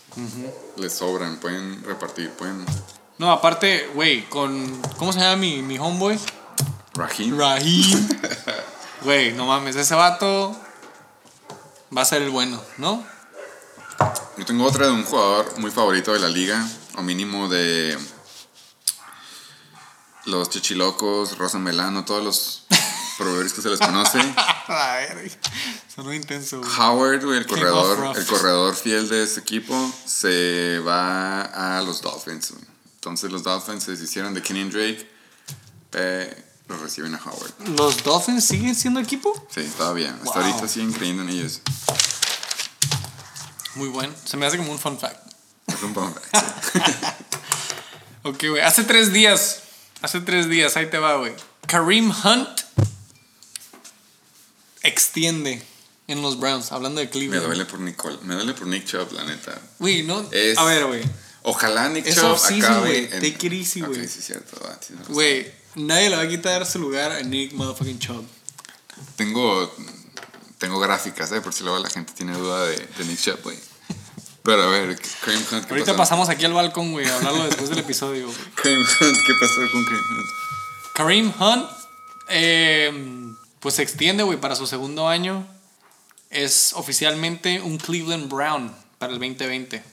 Les 0.77 0.91
sobran, 0.91 1.39
pueden 1.39 1.83
repartir, 1.83 2.31
pueden. 2.31 2.65
No, 3.19 3.31
aparte, 3.31 3.87
güey, 3.93 4.27
con... 4.27 4.81
¿Cómo 4.97 5.13
se 5.13 5.19
llama 5.19 5.35
mi, 5.35 5.61
mi 5.61 5.77
homeboy? 5.77 6.17
Raheem. 6.95 7.37
Raheem. 7.37 8.09
Güey, 9.03 9.33
no 9.33 9.45
mames, 9.45 9.75
ese 9.75 9.93
vato 9.93 10.59
va 11.95 12.01
a 12.01 12.05
ser 12.05 12.23
el 12.23 12.31
bueno, 12.31 12.59
¿no? 12.79 13.05
Yo 14.39 14.45
tengo 14.45 14.65
otra 14.65 14.85
de 14.87 14.93
un 14.93 15.03
jugador 15.03 15.59
muy 15.59 15.69
favorito 15.69 16.13
de 16.13 16.19
la 16.19 16.29
liga, 16.29 16.65
o 16.95 17.01
mínimo 17.01 17.49
de 17.49 17.97
los 20.25 20.49
chichilocos, 20.49 21.37
Rosa 21.37 21.59
Melano, 21.59 22.05
todos 22.05 22.23
los 22.23 22.63
proveedores 23.17 23.51
que 23.51 23.61
se 23.61 23.69
les 23.69 23.79
conoce. 23.79 24.19
A 24.67 24.95
ver, 24.97 25.37
sonó 25.93 26.13
intenso, 26.13 26.59
güey. 26.59 26.71
Howard, 26.79 27.25
güey, 27.25 27.39
el 27.39 27.45
King 27.45 27.55
corredor, 27.55 28.17
el 28.17 28.25
corredor 28.25 28.75
fiel 28.75 29.09
de 29.09 29.23
ese 29.23 29.41
equipo, 29.41 29.91
se 30.05 30.79
va 30.87 31.41
a 31.77 31.81
los 31.81 32.01
Dolphins. 32.01 32.51
güey. 32.51 32.63
Entonces 32.95 33.31
los 33.31 33.43
Dolphins 33.43 33.83
se 33.83 33.91
deshicieron 33.91 34.33
de 34.33 34.41
Kenyon 34.41 34.69
Drake, 34.69 35.09
eh, 35.93 36.45
lo 36.69 36.77
reciben 36.77 37.13
a 37.15 37.17
Howard. 37.25 37.51
¿Los 37.77 38.03
Dolphins 38.03 38.45
siguen 38.45 38.75
siendo 38.75 38.99
equipo? 39.01 39.33
Sí, 39.53 39.69
todavía. 39.77 40.11
Hasta 40.23 40.39
Wow. 40.39 40.43
ahorita 40.49 40.67
siguen 40.69 40.93
creyendo 40.93 41.23
en 41.23 41.29
ellos. 41.29 41.61
Muy 43.75 43.89
bueno. 43.89 44.13
Se 44.25 44.37
me 44.37 44.45
hace 44.45 44.57
como 44.57 44.71
un 44.71 44.79
fun 44.79 44.97
fact. 44.99 45.19
Es 45.67 45.81
un 45.83 45.93
buen 45.93 46.13
fact, 46.13 46.65
sí. 46.73 46.79
Ok, 48.23 48.43
güey. 48.49 48.61
Hace 48.61 48.83
tres 48.83 49.13
días. 49.13 49.61
Hace 50.01 50.19
tres 50.21 50.49
días. 50.49 50.75
Ahí 50.77 50.89
te 50.89 50.97
va, 50.97 51.15
güey. 51.17 51.33
Kareem 51.67 52.11
Hunt 52.11 52.61
extiende 54.83 55.61
en 56.07 56.21
los 56.21 56.39
Browns. 56.39 56.71
Hablando 56.71 56.99
de 56.99 57.05
Me 57.05 57.11
Cleveland. 57.11 57.45
duele 57.45 57.65
por 57.65 57.79
Nicole, 57.79 58.17
me 58.23 58.35
duele 58.35 58.53
por 58.53 58.67
Nick 58.67 58.85
Chubb, 58.85 59.11
la 59.13 59.23
neta. 59.25 59.59
Güey, 59.79 60.03
no. 60.03 60.25
Es- 60.31 60.57
A 60.57 60.63
ver, 60.65 60.85
güey. 60.85 61.03
Ojalá 61.43 61.89
Nick 61.89 62.13
Chubb 62.13 62.35
acabe 62.35 62.79
güey. 62.79 63.03
en- 63.05 63.09
Take 63.33 63.47
it 63.47 63.53
easy, 63.53 63.81
güey. 63.81 64.01
Ok, 64.01 64.07
sí, 64.07 64.21
cierto. 64.21 64.59
va, 64.63 64.75
tienes 64.79 64.99
razón. 65.01 65.13
Güey, 65.13 65.51
nadie 65.75 66.09
le 66.09 66.15
va 66.17 66.23
a 66.23 66.27
quitar 66.27 66.65
su 66.65 66.79
lugar 66.79 67.11
a 67.11 67.21
Nick 67.21 67.53
motherfucking 67.53 67.99
Chubb. 67.99 68.25
Tengo, 69.15 69.73
tengo 70.59 70.79
gráficas, 70.79 71.31
¿eh? 71.31 71.41
Por 71.41 71.53
si 71.53 71.63
luego 71.63 71.79
la 71.79 71.89
gente 71.89 72.13
tiene 72.13 72.33
duda 72.33 72.65
de, 72.65 72.77
de 72.77 73.05
Nick 73.05 73.19
Chubb, 73.19 73.41
güey. 73.43 73.57
Pero 74.43 74.63
a 74.63 74.67
ver, 74.67 74.99
Kareem 75.25 75.43
Hunt, 75.51 75.65
¿qué 75.65 75.73
Ahorita 75.73 75.91
pasó? 75.91 75.97
pasamos 75.97 76.29
aquí 76.29 76.45
al 76.45 76.53
balcón, 76.53 76.91
güey, 76.91 77.07
a 77.07 77.15
hablarlo 77.15 77.43
después 77.45 77.69
del 77.69 77.79
episodio, 77.79 78.27
güey. 78.27 78.37
Kareem 78.55 78.81
Hunt, 78.81 79.17
¿qué 79.25 79.33
pasó 79.39 79.55
con 79.71 79.85
Kareem 79.85 80.05
Hunt? 80.11 80.29
Kareem 80.93 81.33
Hunt, 81.39 81.69
eh, 82.29 83.33
pues 83.59 83.75
se 83.75 83.83
extiende, 83.83 84.23
güey, 84.23 84.39
para 84.39 84.55
su 84.55 84.67
segundo 84.67 85.07
año. 85.07 85.45
Es 86.29 86.73
oficialmente 86.75 87.59
un 87.61 87.77
Cleveland 87.77 88.29
Brown 88.29 88.75
para 88.97 89.13
el 89.13 89.19
2020. 89.19 89.83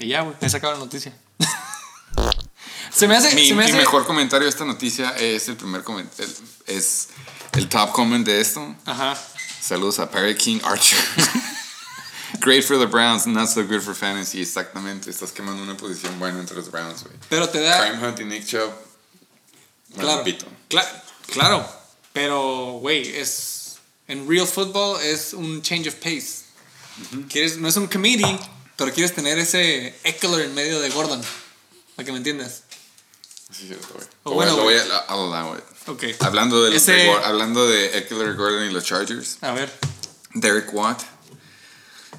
Y 0.00 0.08
ya, 0.08 0.22
güey, 0.22 0.36
ahí 0.40 0.50
se 0.50 0.56
acaba 0.56 0.74
la 0.74 0.78
noticia. 0.80 1.14
se 2.90 3.08
me 3.08 3.16
hace. 3.16 3.34
Mi, 3.34 3.48
se 3.48 3.54
me 3.54 3.64
mi 3.64 3.70
hace 3.70 3.78
mejor 3.78 4.06
comentario 4.06 4.44
de 4.44 4.50
esta 4.50 4.64
noticia 4.64 5.10
es 5.16 5.48
el 5.48 5.56
primer 5.56 5.82
comentario, 5.82 6.34
es 6.66 7.08
el 7.52 7.68
top 7.68 7.92
comment 7.92 8.26
de 8.26 8.40
esto. 8.40 8.74
Ajá. 8.84 9.18
Saludos 9.60 9.98
a 9.98 10.10
Perry 10.10 10.34
King 10.36 10.60
Archer. 10.64 10.98
Great 12.40 12.64
for 12.64 12.78
the 12.78 12.86
Browns, 12.86 13.26
not 13.26 13.48
so 13.48 13.62
good 13.64 13.82
for 13.82 13.94
fantasy. 13.94 14.40
Exactamente, 14.40 15.10
estás 15.10 15.32
quemando 15.32 15.62
una 15.62 15.76
posición 15.76 16.18
buena 16.18 16.38
entre 16.40 16.56
los 16.56 16.70
Browns, 16.70 17.02
güey. 17.02 17.14
Pero 17.28 17.48
te 17.48 17.60
da. 17.60 17.76
Kareem 17.78 18.02
Hunt 18.02 18.20
y 18.20 18.24
Nick 18.24 18.46
Chubb. 18.46 18.72
Claro. 19.98 20.24
Cla- 20.68 21.02
claro. 21.32 21.66
Pero, 22.12 22.78
güey, 22.80 23.16
es. 23.16 23.76
En 24.08 24.28
real 24.28 24.46
football 24.46 25.00
es 25.02 25.32
un 25.34 25.60
change 25.62 25.88
of 25.88 25.94
pace. 25.96 26.44
quieres, 27.28 27.58
no 27.58 27.68
es 27.68 27.76
un 27.76 27.86
committee, 27.86 28.38
pero 28.76 28.92
quieres 28.92 29.14
tener 29.14 29.38
ese 29.38 29.94
Eckler 30.04 30.46
en 30.46 30.54
medio 30.54 30.80
de 30.80 30.88
Gordon. 30.90 31.20
Para 31.96 32.06
que 32.06 32.12
me 32.12 32.18
entiendas. 32.18 32.62
Sí, 33.52 33.66
cierto, 33.66 33.88
güey. 33.94 34.06
O 34.24 34.32
bueno, 34.34 34.56
lo 34.56 34.62
voy 34.64 34.74
a- 34.74 34.84
I'll 35.12 35.32
allow 35.32 35.56
it. 35.56 35.64
Ok. 35.90 36.04
Hablando 36.20 36.62
de, 36.64 36.76
Ese- 36.76 36.92
de 36.92 37.08
Gor- 37.08 37.24
hablando 37.24 37.66
de 37.66 37.98
Eckler 37.98 38.34
Gordon 38.34 38.64
y 38.66 38.70
los 38.72 38.84
Chargers, 38.84 39.38
A 39.42 39.52
ver. 39.52 39.72
Derek 40.34 40.72
Watt, 40.72 41.00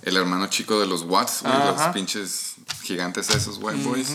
el 0.03 0.17
hermano 0.17 0.47
chico 0.47 0.79
de 0.79 0.87
los 0.87 1.03
Watts, 1.03 1.41
güey, 1.43 1.53
los 1.53 1.81
pinches 1.93 2.53
gigantes 2.83 3.29
esos 3.29 3.57
white 3.61 3.81
boys, 3.83 4.09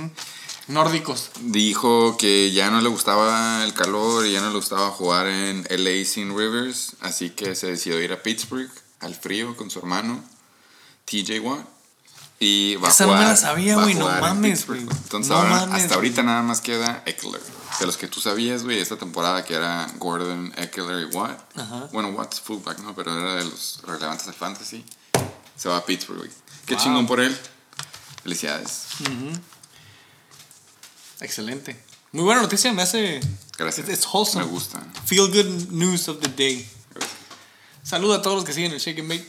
Nórdicos. 0.69 1.31
dijo 1.41 2.17
que 2.19 2.51
ya 2.53 2.71
no 2.71 2.81
le 2.81 2.89
gustaba 2.89 3.63
el 3.65 3.73
calor 3.73 4.27
y 4.27 4.33
ya 4.33 4.41
no 4.41 4.49
le 4.51 4.57
gustaba 4.57 4.91
jugar 4.91 5.27
en 5.29 5.65
LA 5.71 6.05
sin 6.05 6.37
Rivers, 6.37 6.93
así 7.01 7.31
que 7.31 7.55
se 7.55 7.69
decidió 7.69 8.01
ir 8.03 8.13
a 8.13 8.23
Pittsburgh 8.23 8.71
al 9.01 9.15
frío 9.15 9.57
con 9.57 9.71
su 9.71 9.79
hermano 9.79 10.23
TJ 11.07 11.39
Watt. 11.41 11.65
Y 12.39 12.75
va 12.77 12.91
Esa 12.91 13.05
a 13.05 13.07
no 13.07 13.13
me 13.15 13.19
jugar, 13.21 13.31
la 13.33 13.37
sabía, 13.37 13.75
güey, 13.77 13.95
no 13.95 14.07
mames, 14.09 14.67
güey. 14.67 14.81
Entonces 14.81 15.31
No 15.31 15.37
ahora, 15.37 15.51
mames, 15.67 15.83
hasta 15.85 15.95
ahorita 15.95 16.23
nada 16.23 16.43
más 16.43 16.61
queda 16.61 17.03
Eckler. 17.07 17.41
De 17.81 17.87
los 17.87 17.97
que 17.97 18.07
tú 18.09 18.21
sabías, 18.21 18.65
güey, 18.65 18.79
esta 18.79 18.97
temporada 18.97 19.45
que 19.45 19.55
era 19.55 19.87
Gordon, 19.99 20.53
Eckler 20.57 21.09
y 21.09 21.15
Watt. 21.17 21.39
Ajá. 21.59 21.89
Bueno, 21.93 22.09
Watt's 22.11 22.41
fullback, 22.41 22.79
¿no? 22.79 22.95
Pero 22.95 23.19
era 23.19 23.35
de 23.37 23.45
los 23.45 23.81
relevantes 23.85 24.27
del 24.27 24.35
fantasy. 24.35 24.85
Se 25.57 25.69
va 25.69 25.79
a 25.79 25.85
Pittsburgh, 25.85 26.19
güey. 26.19 26.31
Qué 26.65 26.75
Wow. 26.75 26.83
chingón 26.85 27.07
por 27.07 27.21
él. 27.21 27.37
Felicidades. 28.23 28.87
Excelente. 31.21 31.83
Muy 32.13 32.25
buena 32.25 32.43
noticia, 32.43 32.73
me 32.73 32.83
hace. 32.83 33.21
Gracias. 33.59 33.89
It's 33.89 34.07
wholesome. 34.11 34.45
Me 34.45 34.51
gusta. 34.51 34.81
Feel 35.07 35.29
good 35.29 35.71
news 35.71 36.09
of 36.09 36.21
the 36.21 36.29
day. 36.29 36.69
Saluda 37.83 38.17
a 38.17 38.23
todos 38.23 38.37
los 38.37 38.45
que 38.45 38.53
siguen 38.53 38.73
el 38.73 38.81
Shake 38.81 38.99
and 39.01 39.09
Bake. 39.09 39.27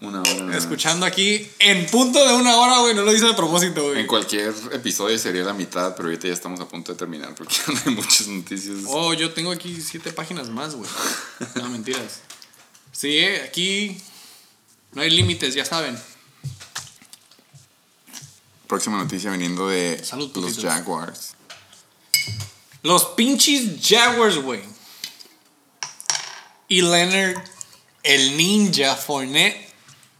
Una 0.00 0.22
hora. 0.22 0.56
Escuchando 0.56 1.04
aquí 1.04 1.50
en 1.58 1.86
punto 1.86 2.24
de 2.24 2.34
una 2.34 2.56
hora, 2.56 2.78
güey. 2.78 2.94
No 2.94 3.02
lo 3.02 3.12
hice 3.12 3.26
de 3.26 3.34
propósito, 3.34 3.82
güey. 3.82 4.00
En 4.00 4.06
cualquier 4.06 4.54
episodio 4.72 5.18
sería 5.18 5.42
la 5.42 5.54
mitad, 5.54 5.96
pero 5.96 6.08
ahorita 6.08 6.28
ya 6.28 6.34
estamos 6.34 6.60
a 6.60 6.68
punto 6.68 6.92
de 6.92 6.98
terminar 6.98 7.34
porque 7.34 7.56
no 7.66 7.80
hay 7.86 7.94
muchas 7.94 8.28
noticias. 8.28 8.76
Oh, 8.86 9.12
yo 9.14 9.32
tengo 9.32 9.50
aquí 9.50 9.80
siete 9.80 10.12
páginas 10.12 10.48
más, 10.50 10.76
güey. 10.76 10.88
No, 11.56 11.68
mentiras. 11.68 12.20
Sí, 12.92 13.24
aquí 13.24 14.00
no 14.92 15.02
hay 15.02 15.10
límites, 15.10 15.54
ya 15.54 15.64
saben. 15.64 15.98
Próxima 18.68 18.98
noticia 18.98 19.30
viniendo 19.30 19.68
de 19.68 20.00
Salud, 20.04 20.30
los. 20.36 20.60
Jaguars. 20.60 21.34
Los 22.82 23.04
pinches 23.16 23.80
Jaguars, 23.82 24.36
güey. 24.36 24.60
Y 26.68 26.82
Leonard, 26.82 27.42
el 28.02 28.36
ninja 28.36 28.94
Fournette. 28.94 29.67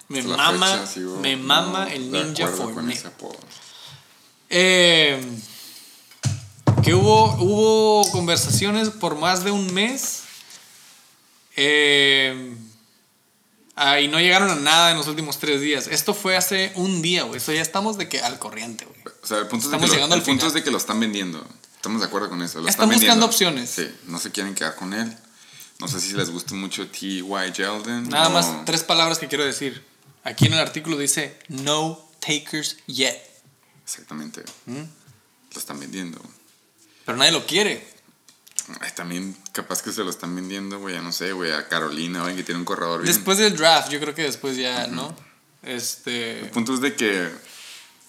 Me 0.09 0.23
La 0.23 0.37
mama, 0.37 0.67
fecha, 0.73 0.87
sí, 0.87 1.03
güey. 1.03 1.21
me 1.21 1.37
mama 1.37 1.85
No, 1.85 1.91
el 1.91 2.11
ninja 2.11 3.09
apodo. 3.09 3.37
Eh, 4.51 5.21
que 6.83 6.95
hubo, 6.95 7.35
hubo 7.35 8.11
conversaciones 8.13 8.89
por 8.91 9.17
más 9.17 9.45
de 9.45 9.51
un 9.51 9.73
mes. 9.75 10.23
Eh, 11.57 12.55
ah, 13.77 14.01
y 14.01 14.09
no 14.09 14.19
llegaron 14.21 14.49
a 14.51 14.55
nada 14.55 14.91
en 14.93 14.97
los 14.97 15.09
últimos 15.09 15.39
tres 15.39 15.61
días. 15.61 15.87
Esto 15.89 16.15
fue 16.15 16.37
hace 16.37 16.73
un 16.77 17.03
día, 17.03 17.25
güey. 17.25 17.39
Eso 17.39 17.53
ya 17.53 17.61
estamos 17.63 17.99
de 17.99 18.09
que 18.09 18.21
al 18.21 18.39
corriente, 18.39 18.85
güey. 18.87 18.99
O 19.23 19.27
sea, 19.27 19.39
el 19.39 19.47
punto, 19.49 19.67
es 19.67 19.71
de, 19.73 19.77
Estamos 19.77 19.85
que 19.85 19.89
lo, 19.89 19.95
llegando 19.95 20.15
el 20.15 20.21
al 20.21 20.25
punto 20.27 20.41
final. 20.41 20.49
es 20.49 20.55
de 20.55 20.65
que 20.65 20.71
lo 20.71 20.79
están 20.79 21.01
vendiendo. 21.01 21.47
Estamos 21.77 22.01
de 22.01 22.07
acuerdo 22.07 22.29
con 22.31 22.43
eso. 22.43 22.61
Lo 22.61 22.69
Están 22.69 22.87
buscando 22.89 23.01
vendiendo. 23.07 23.27
opciones. 23.27 23.71
Sí, 23.71 23.89
no 24.07 24.19
se 24.19 24.31
quieren 24.31 24.55
quedar 24.55 24.75
con 24.77 24.95
él. 24.95 25.17
No 25.81 25.87
sé 25.87 26.01
si 26.01 26.13
les 26.15 26.31
gusta 26.31 26.55
mucho 26.55 26.89
T.Y. 26.89 27.23
Yeldon. 27.23 28.09
Nada 28.09 28.29
o- 28.29 28.31
más 28.31 28.65
tres 28.65 28.83
palabras 28.83 29.19
que 29.19 29.29
quiero 29.29 29.45
decir. 29.45 29.85
Aquí 30.25 30.47
en 30.47 30.55
el 30.55 30.61
artículo 30.61 30.99
dice 30.99 31.39
no 31.49 32.09
takers 32.21 32.77
yet. 32.87 33.17
Exactamente. 33.85 34.43
¿Mm? 34.67 34.83
Lo 35.55 35.59
están 35.59 35.81
vendiendo. 35.81 36.21
Pero 37.05 37.17
nadie 37.17 37.33
lo 37.33 37.47
quiere. 37.47 37.87
Ay, 38.81 38.91
también 38.95 39.35
capaz 39.53 39.81
que 39.83 39.93
se 39.93 40.05
lo 40.05 40.11
están 40.11 40.35
vendiendo, 40.35 40.79
güey, 40.79 40.95
ya 40.95 41.01
no 41.01 41.11
sé, 41.11 41.33
güey, 41.33 41.53
a 41.53 41.69
Carolina, 41.69 42.23
güey, 42.23 42.37
que 42.37 42.43
tiene 42.43 42.59
un 42.59 42.67
corredor 42.67 43.01
bien. 43.03 43.15
Después 43.15 43.39
del 43.39 43.57
draft, 43.57 43.91
yo 43.91 43.99
creo 43.99 44.15
que 44.15 44.25
después 44.25 44.59
ya, 44.59 44.87
¿no? 44.89 45.17
Este. 45.63 46.41
El 46.41 46.51
punto 46.51 46.75
es 46.75 46.81
de 46.81 46.95
que 46.95 47.31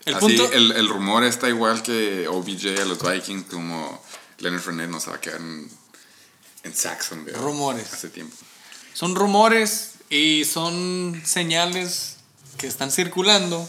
El 0.06 0.16
así, 0.16 0.20
punto. 0.20 0.52
el, 0.52 0.74
el 0.74 0.90
rumor 0.90 1.24
está 1.24 1.48
igual 1.48 1.82
que 1.82 2.28
OBJ 2.28 2.82
a 2.82 2.86
los 2.86 3.02
Vikings, 3.02 3.46
como 3.46 4.04
Leonard 4.40 4.62
Fournette 4.62 4.90
no 4.90 5.00
se 5.00 5.10
va 5.12 5.16
a 5.16 5.22
quedar 5.22 5.40
en, 5.40 5.70
en 6.64 6.76
Saxonville. 6.76 7.38
Rumores. 7.38 7.94
Hace 7.94 8.10
tiempo. 8.10 8.36
Son 8.94 9.16
rumores 9.16 9.89
y 10.10 10.46
son 10.46 11.22
señales 11.26 12.18
que 12.58 12.68
están 12.68 12.92
circulando. 12.92 13.68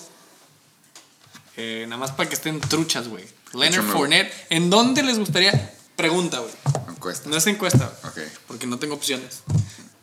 eh, 1.56 1.84
nada 1.88 1.98
más 1.98 2.12
para 2.12 2.28
que 2.28 2.34
estén 2.34 2.60
truchas, 2.60 3.08
güey. 3.08 3.24
Leonard 3.52 3.84
Fournette. 3.90 4.32
¿En 4.50 4.70
dónde 4.70 5.02
les 5.02 5.18
gustaría? 5.18 5.74
Pregunta, 5.96 6.38
güey. 6.38 6.52
Encuesta. 6.88 7.28
No 7.28 7.36
es 7.36 7.46
encuesta, 7.46 7.92
güey, 8.14 8.26
Ok, 8.26 8.32
porque 8.46 8.66
no 8.66 8.78
tengo 8.78 8.94
opciones. 8.94 9.40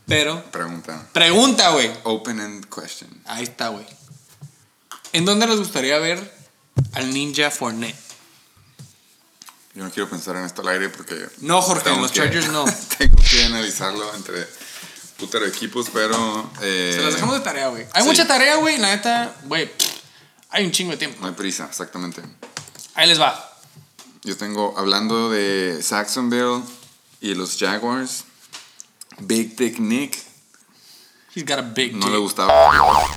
Pero. 0.06 0.44
pregunta. 0.52 1.08
Pregunta, 1.14 1.70
güey. 1.72 1.92
Open-end 2.04 2.68
question. 2.74 3.10
Ahí 3.26 3.44
está, 3.44 3.70
güey. 3.70 3.86
¿En 5.14 5.26
dónde 5.26 5.48
les 5.48 5.58
gustaría 5.58 5.98
ver 6.00 6.34
al 6.94 7.12
Ninja 7.14 7.50
Fournette? 7.50 7.96
Yo 9.74 9.84
no 9.84 9.92
quiero 9.92 10.10
pensar 10.10 10.36
en 10.36 10.44
esto 10.44 10.62
al 10.62 10.70
aire 10.70 10.90
porque... 10.90 11.28
No, 11.40 11.62
Jorge, 11.62 11.84
tengo 11.86 12.02
los 12.02 12.12
que- 12.12 12.20
Chargers 12.20 12.50
no. 12.50 12.66
tengo 12.98 13.16
que 13.30 13.44
analizarlo 13.46 14.14
entre 14.16 14.48
putero 15.18 15.46
equipos, 15.46 15.88
pero... 15.92 16.50
eh, 16.62 16.94
Se 16.96 17.02
las 17.04 17.14
dejamos 17.16 17.36
de 17.36 17.42
tarea, 17.42 17.68
güey. 17.70 17.86
Hay 17.94 18.04
sí. 18.04 18.08
mucha 18.08 18.28
tarea, 18.28 18.56
güey. 18.58 18.78
La 18.78 18.90
neta, 18.96 19.36
güey. 19.44 19.70
Hay 20.50 20.66
un 20.66 20.72
chingo 20.72 20.92
de 20.92 20.98
tiempo. 20.98 21.18
No 21.22 21.28
hay 21.28 21.34
prisa, 21.34 21.66
exactamente. 21.66 22.22
Ahí 22.96 23.08
les 23.08 23.20
va. 23.20 23.54
Yo 24.24 24.36
tengo, 24.38 24.74
hablando 24.78 25.30
de 25.30 25.80
Saxonville 25.82 26.62
y 27.22 27.34
los 27.36 27.58
Jaguars, 27.58 28.24
Big 29.20 29.56
Dick 29.56 29.80
Nick 29.80 30.18
He's 31.36 31.46
got 31.46 31.60
a 31.60 31.62
big 31.62 31.94
no 31.94 32.06
dick. 32.06 32.14
le 32.14 32.18
gustaba, 32.18 32.52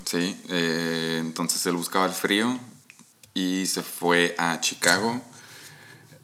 sí, 0.05 0.38
eh, 0.51 1.16
entonces 1.20 1.64
él 1.64 1.72
buscaba 1.74 2.05
el 2.05 2.12
frío 2.12 2.59
y 3.32 3.64
se 3.66 3.82
fue 3.82 4.34
a 4.36 4.61
Chicago. 4.61 5.22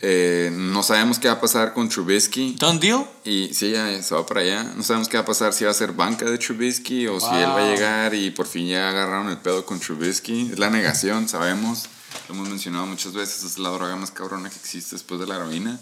Eh, 0.01 0.51
no 0.53 0.82
sabemos 0.82 1.18
qué 1.18 1.28
va 1.28 1.34
a 1.34 1.40
pasar 1.40 1.72
con 1.72 1.88
Trubisky. 1.88 2.55
Done 2.59 2.78
deal? 2.78 3.07
Y 3.24 3.55
sí, 3.55 3.70
ya 3.70 4.03
se 4.03 4.14
va 4.14 4.26
para 4.26 4.40
allá. 4.40 4.62
No 4.76 4.82
sabemos 4.82 5.09
qué 5.09 5.16
va 5.16 5.22
a 5.22 5.26
pasar 5.26 5.53
si 5.55 5.64
va 5.64 5.70
a 5.70 5.74
ser 5.74 5.92
banca 5.92 6.26
de 6.26 6.36
Trubisky 6.38 7.07
o 7.07 7.18
si 7.18 7.26
él 7.34 7.47
va 7.47 7.59
a 7.59 7.64
Wow. 7.64 7.70
llegar 7.74 8.14
y 8.14 8.30
por 8.30 8.47
fin 8.47 8.66
ya 8.68 8.88
agarraron 8.90 9.28
el 9.30 9.38
pedo 9.38 9.64
con 9.64 9.80
Trubisky. 9.80 10.51
Es 10.53 10.59
la 10.59 10.68
negación, 10.70 11.28
sabemos. 11.28 11.86
Lo 12.28 12.34
hemos 12.34 12.49
mencionado 12.49 12.86
muchas 12.86 13.14
veces. 13.14 13.42
Es 13.44 13.59
la 13.59 13.70
droga 13.70 13.97
más 13.97 14.11
cabrona 14.11 14.51
que 14.51 14.57
existe 14.57 14.97
después 14.97 15.18
de 15.20 15.26
la 15.26 15.36
heroína. 15.36 15.80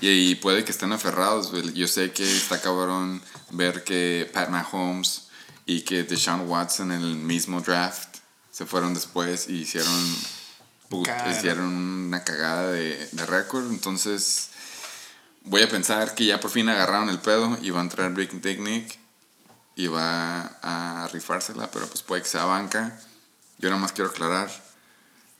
Y, 0.00 0.08
y 0.08 0.34
puede 0.34 0.64
que 0.64 0.72
estén 0.72 0.92
aferrados. 0.92 1.52
Yo 1.74 1.86
sé 1.86 2.10
que 2.12 2.24
está 2.36 2.60
cabrón 2.60 3.22
ver 3.50 3.84
que 3.84 4.28
Pat 4.32 4.48
Mahomes 4.48 5.28
y 5.66 5.82
que 5.82 6.02
Deshaun 6.02 6.48
Watson 6.48 6.90
en 6.92 7.02
el 7.02 7.14
mismo 7.16 7.60
draft 7.60 8.18
se 8.50 8.66
fueron 8.66 8.94
después 8.94 9.48
y 9.48 9.62
hicieron, 9.62 9.90
put- 10.98 11.06
Cara. 11.06 11.30
hicieron 11.30 11.66
una 11.66 12.24
cagada 12.24 12.70
de, 12.72 13.08
de 13.12 13.26
récord. 13.26 13.70
Entonces 13.70 14.48
voy 15.42 15.62
a 15.62 15.68
pensar 15.68 16.14
que 16.14 16.24
ya 16.26 16.40
por 16.40 16.50
fin 16.50 16.68
agarraron 16.68 17.08
el 17.10 17.18
pedo 17.20 17.58
y 17.62 17.70
va 17.70 17.80
a 17.80 17.82
entrar 17.82 18.12
Big 18.14 18.40
Dick 18.40 18.58
Nick 18.60 18.98
y 19.76 19.86
va 19.88 20.58
a 20.62 21.08
rifársela, 21.12 21.70
pero 21.70 21.86
pues 21.88 22.02
puede 22.02 22.22
que 22.22 22.28
sea 22.28 22.44
banca. 22.44 22.98
Yo 23.58 23.68
nada 23.70 23.80
más 23.80 23.92
quiero 23.92 24.10
aclarar. 24.10 24.50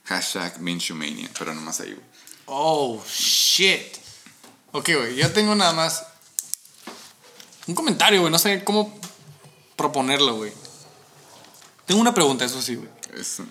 Hashtag 0.05 0.59
Minshewmania, 0.61 1.29
pero 1.39 1.53
nomás 1.55 1.79
ahí, 1.79 1.93
güey. 1.93 2.05
Oh, 2.45 3.03
shit. 3.07 3.97
Ok, 4.71 4.89
güey. 4.95 5.15
Yo 5.15 5.31
tengo 5.31 5.55
nada 5.55 5.73
más 5.73 6.05
un 7.65 7.73
comentario, 7.73 8.19
güey. 8.21 8.31
No 8.31 8.37
sé 8.37 8.63
cómo 8.63 8.99
proponerlo, 9.75 10.35
güey. 10.35 10.51
Tengo 11.85 12.01
una 12.01 12.13
pregunta, 12.13 12.45
eso 12.45 12.61
sí, 12.61 12.75
güey. 12.75 12.89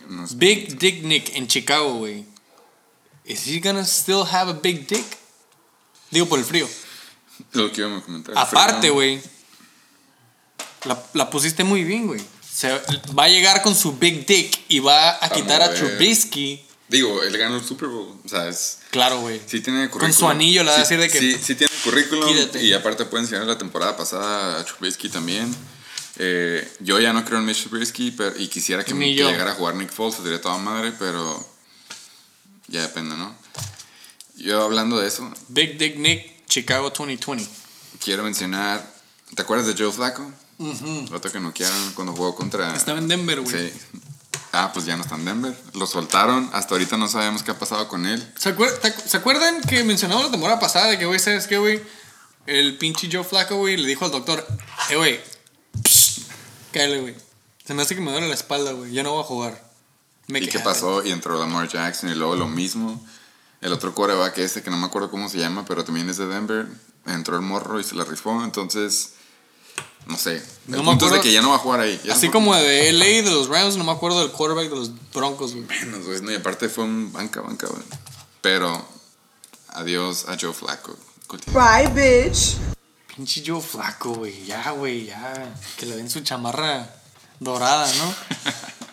No 0.09 0.27
Big 0.37 0.77
Dick 0.79 1.03
Nick 1.05 1.35
en 1.37 1.47
Chicago, 1.49 1.95
güey. 1.95 2.25
¿Is 3.25 3.47
he 3.47 3.61
gonna 3.61 3.85
still 3.87 4.23
have 4.31 4.51
a 4.51 4.55
big 4.55 4.87
dick? 4.87 5.05
Digo 6.11 6.27
por 6.27 6.39
el 6.39 6.45
frío. 6.45 6.69
Lo 7.53 7.73
que 7.73 7.81
iba 7.81 7.97
a 7.97 8.01
comentar. 8.03 8.37
Aparte, 8.37 8.91
güey. 8.91 9.21
La, 10.85 11.03
la 11.15 11.31
pusiste 11.31 11.65
muy 11.65 11.83
bien, 11.85 12.07
güey. 12.07 12.21
Se 12.49 12.71
va 13.19 13.25
a 13.25 13.29
llegar 13.29 13.63
con 13.63 13.75
su 13.75 13.97
big 13.97 14.27
dick 14.27 14.61
y 14.69 14.81
va 14.81 15.25
a 15.25 15.31
quitar 15.31 15.63
a 15.63 15.67
mover. 15.67 15.79
Trubisky. 15.97 16.63
Digo, 16.89 17.23
él 17.23 17.37
ganó 17.39 17.57
el 17.57 17.65
Super 17.65 17.89
Bowl. 17.89 18.19
O 18.25 18.29
sea, 18.29 18.47
es, 18.49 18.81
Claro, 18.91 19.21
güey. 19.21 19.41
sí 19.47 19.61
tiene 19.61 19.89
currículum. 19.89 20.01
Con 20.01 20.13
su 20.13 20.29
anillo 20.29 20.63
le 20.63 20.71
va 20.71 20.77
a 20.77 20.81
decir 20.81 20.99
de 21.01 21.09
que- 21.09 21.19
Sí, 21.19 21.39
sí 21.43 21.55
tiene 21.55 21.73
currículum. 21.83 22.29
Y 22.61 22.73
aparte 22.75 23.07
puede 23.07 23.25
enseñar 23.25 23.47
la 23.47 23.57
temporada 23.57 23.97
pasada 23.97 24.61
a 24.61 24.65
Trubisky 24.65 25.09
también. 25.09 25.53
Eh, 26.19 26.71
yo 26.81 27.01
ya 27.01 27.13
no 27.13 27.25
creo 27.25 27.39
en 27.41 27.45
Mitch 27.45 27.69
Trubisky 27.69 28.13
pero, 28.13 28.37
y 28.39 28.49
quisiera 28.49 28.85
que, 28.85 28.93
yo. 29.15 29.29
llegara 29.31 29.53
a 29.53 29.55
jugar 29.55 29.75
Nick 29.75 29.91
Foles, 29.91 30.15
sería 30.17 30.41
toda 30.41 30.59
madre, 30.59 30.93
pero 30.99 31.45
ya 32.69 32.83
depende, 32.83 33.17
¿no? 33.17 33.35
Yo 34.37 34.63
hablando 34.63 34.99
de 34.99 35.09
eso, 35.09 35.31
Big 35.49 35.79
Dick 35.79 35.97
Nick, 35.97 36.47
Chicago 36.47 36.91
2020. 36.91 37.45
quiero 38.03 38.23
mencionar, 38.23 38.85
¿te 39.35 39.43
acuerdas 39.43 39.67
de 39.67 39.75
Joe 39.83 39.93
Flacco? 39.93 40.31
Otro 41.13 41.33
que 41.33 41.41
no 41.41 41.53
quieran 41.53 41.93
cuando 41.95 42.13
jugó 42.15 42.35
contra... 42.37 42.75
Estaba 42.77 42.99
en 42.99 43.09
Denver, 43.09 43.41
güey. 43.41 43.71
Sí. 43.71 43.73
Ah, 44.53 44.71
pues 44.73 44.87
ya 44.87 44.97
no 44.97 45.03
está 45.03 45.17
en 45.17 45.25
Denver. 45.25 45.57
Lo 45.75 45.85
soltaron. 45.87 46.49
Hasta 46.53 46.75
ahorita 46.75 46.97
no 46.97 47.09
sabemos 47.09 47.43
qué 47.43 47.51
ha 47.51 47.59
pasado 47.59 47.89
con 47.89 48.07
él. 48.07 48.25
¿Se, 48.39 48.55
acuer- 48.57 48.79
te 48.81 48.95
acu- 48.95 49.05
¿Se 49.05 49.17
acuerdan 49.17 49.61
que 49.63 49.83
mencionamos 49.83 50.25
la 50.27 50.31
temporada 50.31 50.61
pasada 50.61 50.87
de 50.91 50.99
que, 50.99 51.07
güey, 51.07 51.19
¿sabes 51.19 51.49
qué, 51.49 51.59
güey? 51.59 51.83
El 52.47 52.79
pinche 52.79 53.09
Joe 53.11 53.25
Flaco, 53.25 53.57
güey, 53.57 53.77
le 53.77 53.89
dijo 53.89 54.05
al 54.05 54.13
doctor, 54.13 54.47
eh, 54.91 54.97
güey, 54.97 55.21
cállate, 56.75 57.01
güey. 57.01 57.15
Se 57.65 57.73
me 57.73 57.83
hace 57.83 57.95
que 57.95 58.01
me 58.03 58.11
duele 58.13 58.29
la 58.29 58.35
espalda, 58.35 58.73
güey. 58.73 58.93
Ya 58.93 59.03
no 59.03 59.13
voy 59.13 59.21
a 59.23 59.25
jugar. 59.25 59.73
Me 60.27 60.39
¿Y 60.41 60.49
qué 60.49 60.59
pasó? 60.59 61.03
Y 61.05 61.11
entró 61.13 61.39
Lamar 61.39 61.69
Jackson 61.69 62.11
y 62.11 62.15
luego 62.15 62.37
lo 62.37 62.47
mismo. 62.49 63.03
El 63.61 63.73
otro 63.73 63.95
coreback 63.95 64.37
este, 64.39 64.63
que 64.63 64.71
no 64.71 64.77
me 64.77 64.87
acuerdo 64.87 65.11
cómo 65.11 65.29
se 65.31 65.39
llama, 65.39 65.65
pero 65.67 65.85
también 65.85 66.09
es 66.11 66.19
de 66.19 66.27
Denver. 66.27 66.67
Entró 67.07 67.37
el 67.37 67.43
morro 67.43 67.81
y 67.81 67.85
se 67.85 67.95
la 67.95 68.05
rifó. 68.05 68.43
Entonces, 68.45 69.13
no 70.07 70.17
sé. 70.19 70.37
El 70.37 70.43
No 70.73 70.79
me 70.79 70.85
punto 70.91 71.07
es 71.07 71.13
de 71.13 71.21
que 71.21 71.33
ya 71.33 71.41
no 71.41 71.51
va 71.51 71.57
a 71.57 71.59
jugar 71.59 71.81
ahí. 71.81 71.99
Ya 72.05 72.13
Así 72.15 72.27
no- 72.27 72.33
como 72.33 72.55
de 72.55 72.93
LA, 72.93 73.05
de 73.23 73.31
los 73.31 73.49
Rams, 73.49 73.77
no 73.77 73.85
me 73.85 73.93
acuerdo 73.93 74.21
del 74.21 74.31
quarterback 74.33 74.69
de 74.69 74.77
los 74.77 74.91
Broncos, 75.13 75.55
güey. 75.55 75.67
Menos, 75.67 76.05
güey. 76.07 76.21
No, 76.21 76.31
y 76.33 76.35
aparte 76.35 76.69
fue 76.69 76.85
un 76.85 77.13
banca, 77.13 77.41
banca, 77.41 77.67
güey. 77.69 77.83
Pero, 78.43 78.87
adiós 79.69 80.27
a 80.29 80.37
Joe 80.39 80.53
Flacco. 80.53 80.95
Continúa. 81.27 81.81
Bye, 81.83 81.89
bitch. 82.29 82.57
Pinche 83.15 83.43
Joe 83.47 83.61
Flaco, 83.61 84.15
güey. 84.15 84.45
Ya, 84.45 84.71
güey, 84.73 85.07
ya. 85.07 85.55
Que 85.77 85.87
le 85.87 85.97
den 85.97 86.11
su 86.11 86.21
chamarra 86.21 86.89
dorada, 87.39 87.87
¿no? 87.95 88.15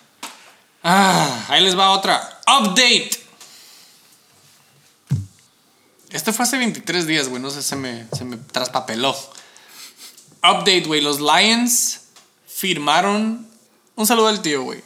ah, 0.84 1.46
ahí 1.50 1.64
les 1.64 1.78
va 1.78 1.92
otra. 1.92 2.42
Update. 2.48 3.12
Este 6.12 6.34
fue 6.34 6.44
hace 6.44 6.58
23 6.58 7.08
días, 7.08 7.30
güey. 7.30 7.42
No 7.42 7.50
sé, 7.50 7.64
se 7.64 7.76
me, 7.76 8.06
se 8.14 8.26
me 8.26 8.38
traspapeló. 8.38 9.16
Update, 10.44 10.84
güey. 10.86 11.02
Los 11.02 11.20
Lions 11.20 12.02
firmaron 12.48 13.48
Un 13.96 14.06
saludo 14.06 14.28
al 14.28 14.42
tío, 14.42 14.64
güey. 14.64 14.84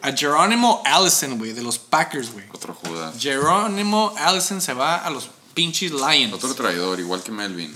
A 0.00 0.12
Jerónimo 0.12 0.82
Allison, 0.84 1.38
güey, 1.38 1.52
de 1.52 1.62
los 1.62 1.78
Packers, 1.78 2.32
güey. 2.32 2.46
Otro 2.52 2.74
Judas. 2.74 3.16
Jerónimo 3.18 4.14
Allison 4.18 4.60
se 4.60 4.72
va 4.72 4.96
a 4.96 5.10
los 5.10 5.28
pinches 5.54 5.92
Lions. 5.92 6.32
Otro 6.32 6.54
traidor, 6.54 7.00
igual 7.00 7.22
que 7.22 7.30
Melvin. 7.30 7.74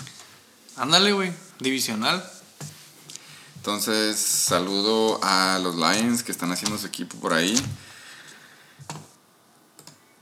Ándale, 0.78 1.12
güey. 1.12 1.32
Divisional. 1.58 2.24
Entonces, 3.56 4.16
saludo 4.18 5.18
a 5.22 5.58
los 5.62 5.74
Lions 5.74 6.22
que 6.22 6.30
están 6.32 6.52
haciendo 6.52 6.78
su 6.78 6.86
equipo 6.86 7.16
por 7.18 7.34
ahí. 7.34 7.60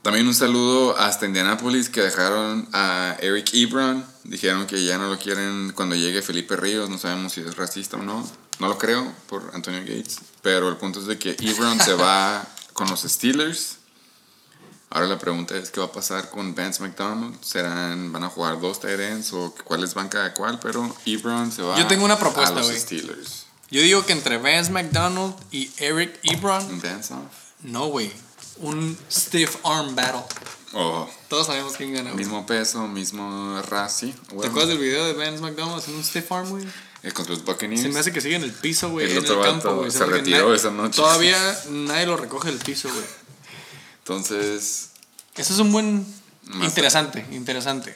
También 0.01 0.27
un 0.27 0.33
saludo 0.33 0.97
hasta 0.97 1.25
Indianapolis 1.25 1.89
que 1.89 2.01
dejaron 2.01 2.67
a 2.73 3.15
Eric 3.19 3.53
Ebron. 3.53 4.05
Dijeron 4.23 4.65
que 4.65 4.83
ya 4.83 4.97
no 4.97 5.09
lo 5.09 5.19
quieren 5.19 5.73
cuando 5.75 5.95
llegue 5.95 6.21
Felipe 6.21 6.55
Ríos. 6.55 6.89
No 6.89 6.97
sabemos 6.97 7.33
si 7.33 7.41
es 7.41 7.55
racista 7.55 7.97
o 7.97 8.03
no. 8.03 8.27
No 8.59 8.67
lo 8.67 8.77
creo 8.77 9.13
por 9.27 9.51
Antonio 9.53 9.81
Gates. 9.81 10.19
Pero 10.41 10.69
el 10.69 10.77
punto 10.77 10.99
es 10.99 11.05
de 11.05 11.19
que 11.19 11.35
Ebron 11.39 11.79
se 11.79 11.93
va 11.93 12.47
con 12.73 12.89
los 12.89 13.01
Steelers. 13.01 13.76
Ahora 14.89 15.07
la 15.07 15.19
pregunta 15.19 15.55
es 15.57 15.69
qué 15.69 15.79
va 15.81 15.87
a 15.87 15.91
pasar 15.91 16.29
con 16.29 16.55
Vance 16.55 16.81
McDonald. 16.81 17.35
¿Serán, 17.43 18.11
van 18.13 18.23
a 18.23 18.29
jugar 18.29 18.59
dos 18.61 18.79
ends 18.85 19.33
o 19.33 19.53
cuáles 19.65 19.93
van 19.93 20.07
cada 20.07 20.33
cual? 20.33 20.59
Pero 20.61 20.95
Ebron 21.05 21.51
se 21.51 21.61
va 21.61 21.77
Yo 21.77 21.87
tengo 21.87 22.05
una 22.05 22.17
propuesta, 22.17 22.53
a 22.53 22.59
los 22.59 22.67
güey. 22.67 22.79
Steelers. 22.79 23.45
Yo 23.69 23.81
digo 23.81 24.05
que 24.05 24.13
entre 24.13 24.37
Vance 24.37 24.71
McDonald 24.71 25.35
y 25.51 25.69
Eric 25.77 26.17
Ebron, 26.23 26.63
¿Un 26.65 26.79
dance 26.81 27.13
off? 27.13 27.21
no, 27.63 27.87
güey. 27.87 28.11
Un 28.59 28.97
stiff 29.11 29.57
arm 29.65 29.93
battle. 29.93 30.23
O 30.73 31.09
Todos 31.27 31.47
sabemos 31.47 31.73
quién 31.77 31.93
gana, 31.93 32.13
mismo 32.13 32.45
peso, 32.45 32.87
mismo 32.87 33.61
raci. 33.69 34.13
¿Te 34.41 34.47
acuerdas 34.47 34.69
del 34.69 34.79
video 34.79 35.05
de 35.05 35.13
Vance 35.13 35.41
McDonald 35.41 35.79
haciendo 35.79 35.99
un 35.99 36.05
stiff 36.05 36.31
arm, 36.31 36.49
güey? 36.49 36.65
Eh, 37.03 37.11
contra 37.11 37.35
los 37.35 37.43
Buccaneers. 37.43 37.83
Se 37.83 37.89
me 37.89 37.99
hace 37.99 38.11
que 38.11 38.21
sigue 38.21 38.35
en 38.37 38.43
el 38.43 38.53
piso, 38.53 38.89
güey, 38.89 39.05
El 39.05 39.11
en 39.11 39.17
el 39.17 39.23
otro 39.25 39.41
campo, 39.41 39.67
vato 39.67 39.77
güey. 39.79 39.91
se 39.91 39.99
porque 39.99 40.13
retiró 40.15 40.55
esa 40.55 40.71
noche. 40.71 40.95
Todavía 40.95 41.37
nadie 41.69 42.05
lo 42.05 42.17
recoge 42.17 42.49
del 42.49 42.59
piso, 42.59 42.89
güey. 42.89 43.05
Entonces, 44.07 44.91
Eso 45.35 45.53
es 45.53 45.59
un 45.59 45.73
buen... 45.73 46.07
Interesante, 46.63 47.25
interesante. 47.31 47.93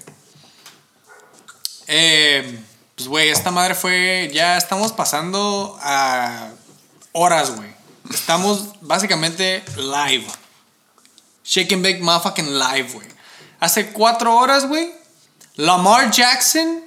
Eh, 1.88 2.60
pues, 2.98 3.08
güey, 3.08 3.30
esta 3.30 3.50
madre 3.50 3.76
fue... 3.76 4.30
Ya 4.34 4.58
estamos 4.58 4.92
pasando 4.92 5.80
a 5.82 6.50
horas, 7.14 7.56
güey. 7.56 7.70
Estamos 8.10 8.74
básicamente 8.82 9.64
live. 9.78 10.28
Shake 11.46 11.72
and 11.72 11.82
Bake 11.82 12.02
motherfucking 12.02 12.60
live, 12.60 12.92
güey. 12.92 13.08
Hace 13.62 13.94
cuatro 13.94 14.36
horas, 14.36 14.68
güey. 14.68 14.92
Lamar 15.56 16.12
Jackson. 16.12 16.84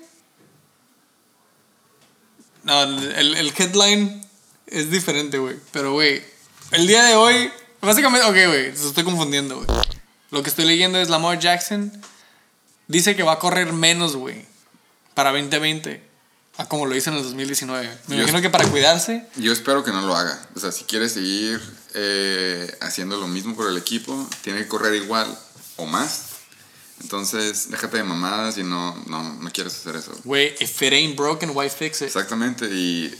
No, 2.65 2.83
el, 2.83 3.37
el 3.37 3.55
headline 3.57 4.23
es 4.67 4.91
diferente, 4.91 5.39
güey. 5.39 5.57
Pero, 5.73 5.95
güey, 5.95 6.23
el 6.73 6.87
día 6.87 7.05
de 7.05 7.15
hoy. 7.15 7.51
Básicamente, 7.85 8.27
ok, 8.27 8.35
güey, 8.49 8.77
se 8.77 8.89
estoy 8.89 9.05
confundiendo, 9.05 9.57
güey. 9.63 9.67
Lo 10.31 10.43
que 10.43 10.49
estoy 10.51 10.65
leyendo 10.65 10.99
es 10.99 11.09
Lamar 11.09 11.39
Jackson. 11.39 11.93
Dice 12.89 13.15
que 13.17 13.23
va 13.23 13.33
a 13.33 13.39
correr 13.39 13.73
menos, 13.73 14.17
güey. 14.17 14.45
Para 15.15 15.31
2020. 15.33 16.03
A 16.57 16.67
como 16.69 16.87
lo 16.87 16.95
hizo 16.95 17.11
en 17.11 17.17
el 17.17 17.23
2019. 17.25 17.89
Me 18.07 18.17
Yo- 18.17 18.23
imagino 18.23 18.41
que 18.41 18.51
para 18.51 18.67
cuidarse. 18.69 19.27
yo 19.37 19.53
espero 19.53 19.83
que 19.85 19.91
no 19.91 20.03
lo 20.03 20.17
haga. 20.17 20.41
O 20.55 20.61
sea, 20.61 20.71
si 20.73 20.85
quiere 20.85 21.09
seguir 21.09 21.61
eh, 21.95 22.77
haciendo 22.81 23.17
lo 23.17 23.27
mismo 23.29 23.55
por 23.57 23.69
el 23.69 23.77
equipo, 23.77 24.29
tiene 24.43 24.61
que 24.61 24.69
correr 24.69 24.95
igual 24.95 25.27
o 25.77 25.87
más. 25.87 26.27
Entonces, 27.03 27.71
déjate 27.71 27.97
de 27.99 28.05
mamadas 28.05 28.57
y 28.57 28.63
no, 28.63 28.95
no, 29.09 29.23
no 29.35 29.51
quieres 29.51 29.75
hacer 29.75 29.97
eso. 29.97 30.13
Güey, 30.25 30.55
if 30.61 30.81
it 30.83 30.93
ain't 30.93 31.17
broken, 31.17 31.51
why 31.55 31.69
fix 31.69 32.01
it? 32.03 32.07
Exactamente, 32.07 32.67
y 32.67 33.13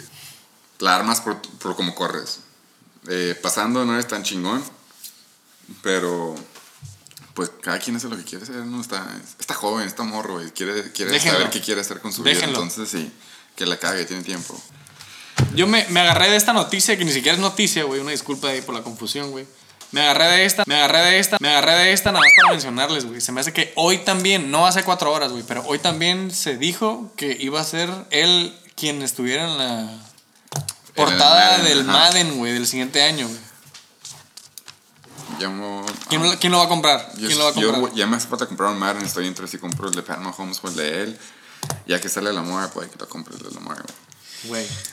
la 0.79 0.95
armas 0.95 1.21
por, 1.21 1.43
por 1.59 1.75
cómo 1.75 1.95
corres. 1.95 2.39
Eh, 3.09 3.39
pasando 3.43 3.85
no 3.85 3.95
eres 3.95 4.09
tan 4.09 4.23
chingón, 4.23 4.63
pero 5.83 6.35
pues 7.35 7.51
cada 7.61 7.79
quien 7.79 7.97
hace 7.97 8.09
lo 8.09 8.17
que 8.17 8.25
quiere 8.25 8.45
hacer, 8.45 8.57
¿no? 8.57 8.81
Está, 8.81 9.07
está 9.39 9.55
joven, 9.55 9.87
está 9.87 10.05
morro, 10.05 10.43
y 10.43 10.51
quiere, 10.53 10.93
quiere 10.93 11.11
Déjenlo. 11.11 11.39
saber 11.39 11.53
qué 11.53 11.61
quiere 11.61 11.81
hacer 11.81 12.01
con 12.01 12.13
su 12.13 12.23
vida. 12.23 12.45
Entonces 12.45 12.89
sí, 12.89 13.13
que 13.57 13.67
la 13.67 13.77
cague, 13.77 14.05
tiene 14.05 14.23
tiempo. 14.23 14.61
Yo 15.55 15.67
me, 15.67 15.87
me 15.89 16.01
agarré 16.01 16.31
de 16.31 16.37
esta 16.37 16.53
noticia, 16.53 16.97
que 16.97 17.05
ni 17.05 17.13
siquiera 17.13 17.35
es 17.35 17.41
noticia, 17.41 17.85
güey. 17.85 18.01
Una 18.01 18.13
disculpa 18.13 18.49
ahí 18.49 18.63
por 18.63 18.75
la 18.75 18.83
confusión, 18.83 19.31
güey. 19.33 19.47
Me 19.91 20.01
agarré 20.01 20.27
de 20.27 20.45
esta, 20.45 20.65
me 20.67 20.75
agarré 20.77 20.99
de 21.01 21.19
esta, 21.21 21.37
me 21.41 21.49
agarré 21.49 21.73
de 21.73 21.93
esta 21.93 22.11
nada 22.11 22.25
más 22.25 22.33
para 22.37 22.53
mencionarles, 22.53 23.05
güey. 23.05 23.21
Se 23.21 23.31
me 23.33 23.41
hace 23.41 23.53
que 23.53 23.73
hoy 23.77 23.99
también, 23.99 24.51
no 24.51 24.67
hace 24.67 24.83
cuatro 24.83 25.13
horas, 25.13 25.31
güey, 25.31 25.45
pero 25.47 25.63
hoy 25.67 25.79
también 25.79 26.33
se 26.33 26.57
dijo 26.57 27.13
que 27.17 27.37
iba 27.39 27.61
a 27.61 27.65
ser 27.65 27.91
él 28.11 28.57
quien 28.75 29.03
estuviera 29.03 29.45
en 29.45 29.59
la 29.59 30.01
portada 30.95 31.59
Madden, 31.59 31.65
del. 31.65 31.85
Madden, 31.85 32.37
güey, 32.39 32.53
del 32.53 32.67
siguiente 32.67 33.03
año, 33.03 33.27
güey. 33.29 33.41
Llamo, 35.41 35.85
¿Quién, 36.09 36.23
lo- 36.23 36.39
quién 36.39 36.53
lo 36.53 36.59
va 36.59 36.65
a 36.65 36.69
comprar? 36.69 37.11
yo, 37.17 37.27
¿Quién 37.27 37.39
lo 37.39 37.45
va 37.45 37.51
a 37.51 37.55
yo 37.55 37.73
comprar? 37.73 37.95
ya 37.95 38.07
me 38.07 38.17
hace 38.17 38.29
falta 38.29 38.47
comprar 38.47 38.71
un 38.71 38.79
Madden, 38.79 39.05
estoy 39.05 39.27
entre 39.27 39.49
si 39.49 39.59
compro 39.59 39.89
el 39.89 39.95
de 39.95 40.03
Pat 40.03 40.19
Mahomes 40.21 40.61
o 40.63 40.69
el 40.69 40.77
de 40.77 41.03
él. 41.03 41.19
Ya 41.87 42.01
que 42.01 42.09
sale 42.09 42.33
Lamar, 42.33 42.71
puede 42.71 42.89
que 42.91 42.99
lo 42.99 43.09
compre 43.09 43.35
el 43.37 43.43
de 43.43 43.51
Lamar. 43.51 43.77
güey. 43.83 44.04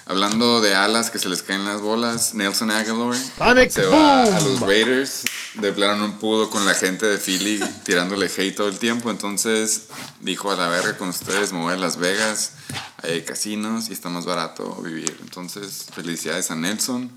Hablando 0.06 0.62
de 0.62 0.76
alas 0.76 1.10
que 1.10 1.20
se 1.20 1.30
les 1.30 1.44
caen 1.44 1.66
las 1.66 1.82
bolas, 1.82 2.34
Nelson 2.34 2.72
Aguilar 2.72 3.16
se 3.70 3.86
va 3.86 4.24
a 4.24 4.42
los 4.42 4.60
Raiders. 4.60 5.24
De 5.56 5.74
plano 5.74 6.08
no 6.08 6.20
pudo 6.20 6.50
con 6.50 6.66
la 6.66 6.74
gente 6.74 7.06
de 7.06 7.18
Philly 7.18 7.60
tirándole 7.84 8.28
hate 8.28 8.56
todo 8.56 8.70
el 8.70 8.80
tiempo. 8.80 9.12
Entonces 9.12 9.88
dijo 10.22 10.52
a 10.52 10.56
la 10.56 10.68
verga 10.68 10.98
con 10.98 11.10
ustedes, 11.10 11.52
me 11.52 11.60
voy 11.60 11.74
a 11.74 11.78
Las 11.78 11.98
Vegas. 11.98 12.54
Ahí 13.04 13.12
hay 13.12 13.22
casinos 13.24 13.90
y 13.90 13.94
está 13.94 14.10
más 14.10 14.26
barato 14.26 14.76
vivir. 14.82 15.18
Entonces, 15.22 15.88
felicidades 15.94 16.52
a 16.52 16.56
Nelson. 16.56 17.12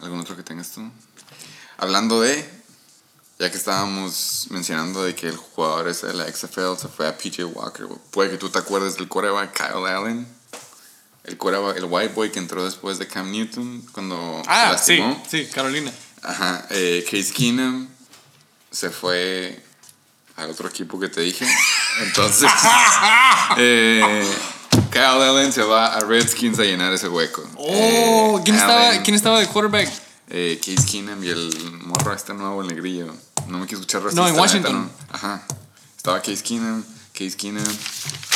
¿Algún 0.00 0.20
otro 0.20 0.36
que 0.36 0.42
tengas 0.42 0.70
tú? 0.70 0.90
Hablando 1.78 2.20
de, 2.20 2.48
ya 3.38 3.50
que 3.50 3.56
estábamos 3.56 4.46
mencionando 4.50 5.02
de 5.02 5.14
que 5.14 5.28
el 5.28 5.36
jugador 5.36 5.88
ese 5.88 6.06
de 6.06 6.14
la 6.14 6.24
XFL 6.26 6.76
se 6.78 6.88
fue 6.88 7.06
a 7.06 7.16
PJ 7.16 7.44
Walker, 7.44 7.86
puede 8.10 8.30
que 8.30 8.38
tú 8.38 8.48
te 8.48 8.58
acuerdes 8.58 8.96
del 8.96 9.08
quarterback 9.08 9.52
Kyle 9.52 9.86
Allen. 9.86 10.35
El 11.26 11.36
el 11.76 11.84
white 11.84 12.14
boy 12.14 12.30
que 12.30 12.38
entró 12.38 12.64
después 12.64 12.98
de 12.98 13.06
Cam 13.08 13.30
Newton 13.30 13.82
cuando 13.92 14.42
Ah, 14.46 14.76
sí, 14.82 15.00
sí, 15.28 15.46
Carolina. 15.52 15.90
Ajá, 16.22 16.66
eh, 16.70 17.04
Case 17.10 17.32
Keenum 17.32 17.88
se 18.70 18.90
fue 18.90 19.62
al 20.36 20.50
otro 20.50 20.68
equipo 20.68 20.98
que 21.00 21.08
te 21.08 21.20
dije. 21.22 21.46
Entonces, 22.02 22.50
eh, 23.56 24.24
Kyle 24.90 25.02
Allen 25.04 25.52
se 25.52 25.62
va 25.62 25.86
a 25.96 26.00
Redskins 26.00 26.58
a 26.58 26.62
llenar 26.62 26.92
ese 26.92 27.08
hueco. 27.08 27.42
Oh, 27.56 28.38
Eh, 28.38 28.42
¿quién, 28.44 28.56
estaba, 28.56 29.02
¿quién 29.02 29.14
estaba 29.16 29.40
de 29.40 29.46
quarterback? 29.48 29.90
eh, 30.28 30.60
Case 30.64 30.86
Keenum 30.88 31.22
y 31.22 31.28
el 31.28 31.72
morro 31.82 32.12
este 32.12 32.34
nuevo, 32.34 32.62
el 32.62 32.68
negrillo. 32.68 33.14
No 33.48 33.58
me 33.58 33.66
quiso 33.66 33.80
escuchar 33.80 34.02
racista. 34.02 34.22
No, 34.22 34.28
en 34.28 34.36
Washington. 34.36 34.72
neta, 34.82 34.96
no. 35.08 35.14
Ajá. 35.14 35.42
Estaba 35.96 36.20
Case 36.20 36.42
Keenum. 36.42 36.82
Case 37.12 37.36
Keenum 37.36 37.64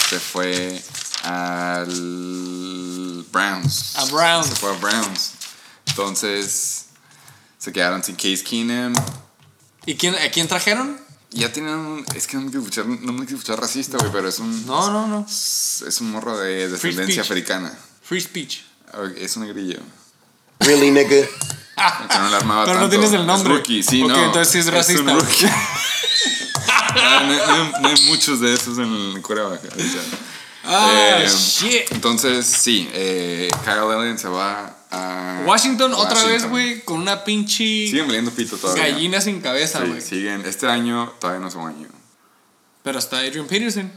se 0.08 0.18
fue 0.20 0.82
al 1.22 3.24
Browns. 3.32 3.96
A 3.96 4.04
Browns. 4.06 4.46
Se 4.46 4.56
fue 4.56 4.70
a 4.74 4.78
Browns. 4.78 5.32
Entonces, 5.88 6.86
se 7.58 7.72
quedaron 7.72 8.02
sin 8.02 8.16
Case 8.16 8.42
Keenum. 8.44 8.92
¿Y 9.86 9.94
quién, 9.96 10.14
a 10.14 10.30
quién 10.30 10.48
trajeron? 10.48 10.98
Ya 11.30 11.52
tienen 11.52 11.74
un... 11.74 12.04
Es 12.14 12.26
que 12.26 12.36
no 12.36 12.42
me 12.42 12.50
quiero 12.50 12.60
escuchar, 12.64 12.86
no 12.86 13.12
me 13.12 13.20
quiero 13.24 13.38
escuchar 13.38 13.60
racista, 13.60 13.98
güey, 13.98 14.10
pero 14.12 14.28
es 14.28 14.38
un... 14.40 14.66
No, 14.66 14.90
no, 14.90 15.06
no. 15.06 15.24
Es, 15.28 15.82
es 15.86 16.00
un 16.00 16.10
morro 16.10 16.36
de 16.38 16.68
descendencia 16.68 17.22
speech. 17.22 17.30
africana. 17.30 17.72
Free 18.02 18.20
speech. 18.20 18.62
Es 19.16 19.36
un 19.36 19.44
negrillo. 19.46 19.78
Really, 20.58 20.90
nigga? 20.90 21.08
Que 21.08 22.18
no 22.18 22.28
le 22.28 22.36
armaba 22.36 22.64
Pero 22.66 22.80
no 22.80 22.88
tienes 22.90 23.12
el 23.12 23.20
Es 23.20 23.26
nombre. 23.26 23.54
rookie, 23.54 23.82
sí, 23.82 24.02
no. 24.02 24.14
entonces 24.24 24.52
sí 24.52 24.58
es 24.58 24.66
un 24.66 24.72
racista. 24.72 25.12
rookie. 25.14 25.46
Ah, 26.92 27.22
no, 27.24 27.64
no- 27.64 27.78
no 27.80 27.88
hay 27.88 28.02
muchos 28.06 28.40
de 28.40 28.52
esos 28.52 28.76
en 28.78 28.92
el 28.92 29.22
coreback. 29.22 29.60
Ah, 30.64 31.18
Eh, 31.22 31.28
shit. 31.28 31.90
Entonces, 31.92 32.46
sí, 32.46 32.88
eh, 32.92 33.48
Kyle 33.64 33.78
Allen 33.92 34.18
se 34.18 34.28
va 34.28 34.76
a. 34.90 35.42
Washington, 35.46 35.94
otra 35.94 36.24
vez, 36.24 36.48
güey, 36.48 36.82
con 36.84 37.00
una 37.00 37.24
pinche 37.24 37.64
Siguen 37.86 38.06
valiendo 38.06 38.30
pito 38.30 38.56
todavía. 38.56 38.84
gallina 38.88 39.20
sin 39.20 39.40
cabeza, 39.40 39.80
Sí, 39.82 39.86
güey. 39.88 40.00
siguen. 40.00 40.44
Este 40.44 40.66
año 40.66 41.12
todavía 41.18 41.40
no 41.40 41.48
es 41.48 41.54
un 41.54 41.66
año. 41.68 41.88
Pero 42.82 42.98
está 42.98 43.18
Adrian 43.18 43.46
Peterson. 43.46 43.90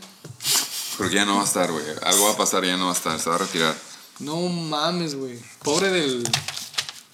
Porque 0.98 1.16
ya 1.16 1.26
no 1.26 1.36
va 1.38 1.42
a 1.42 1.46
estar, 1.46 1.72
güey. 1.72 1.84
Algo 2.04 2.26
va 2.26 2.32
a 2.34 2.38
pasar 2.38 2.64
y 2.64 2.68
ya 2.68 2.78
no 2.78 2.86
va 2.86 2.92
a 2.92 2.96
estar. 2.96 3.20
Se 3.20 3.30
va 3.30 3.36
a 3.36 3.40
retirar. 3.40 3.76
No 4.20 4.38
mames, 4.42 5.16
güey. 5.16 5.40
Pobre 5.64 5.90
del 5.90 6.24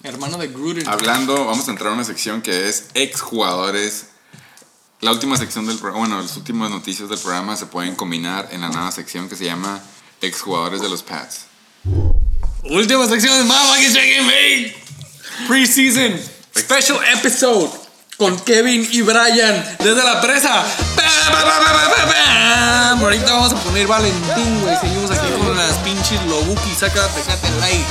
hermano 0.02 0.36
de 0.38 0.48
Gruden. 0.48 0.86
Hablando, 0.88 1.46
vamos 1.46 1.66
a 1.66 1.70
entrar 1.70 1.90
a 1.90 1.94
una 1.94 2.04
sección 2.04 2.42
que 2.42 2.68
es 2.68 2.86
exjugadores. 2.94 4.06
La 5.00 5.12
última 5.12 5.38
sección 5.38 5.66
del 5.66 5.78
programa, 5.78 6.06
bueno, 6.06 6.22
las 6.22 6.36
últimas 6.36 6.70
noticias 6.70 7.08
del 7.08 7.18
programa 7.18 7.56
se 7.56 7.64
pueden 7.64 7.94
combinar 7.94 8.50
en 8.52 8.60
la 8.60 8.68
nueva 8.68 8.92
sección 8.92 9.30
que 9.30 9.36
se 9.36 9.46
llama 9.46 9.80
exjugadores 10.20 10.82
de 10.82 10.90
los 10.90 11.02
Pats. 11.02 11.46
Última 12.64 13.06
sección 13.06 13.38
de 13.38 13.44
Mama 13.44 13.76
que 13.78 14.20
Bake. 14.20 14.84
Preseason. 15.48 16.20
Special 16.54 16.98
episode. 17.16 17.70
Con 18.18 18.38
Kevin 18.40 18.86
y 18.92 19.00
Brian 19.00 19.76
desde 19.78 20.04
la 20.04 20.20
presa. 20.20 20.62
Ahorita 23.00 23.32
vamos 23.32 23.52
a 23.54 23.56
poner 23.64 23.86
Valentín, 23.86 24.60
güey. 24.60 24.76
Seguimos 24.76 25.10
aquí 25.10 25.32
con 25.38 25.56
las 25.56 25.78
pinches 25.78 26.22
Lobuki. 26.26 26.74
Saca 26.74 27.08
Tecate 27.08 27.50
Light. 27.60 27.86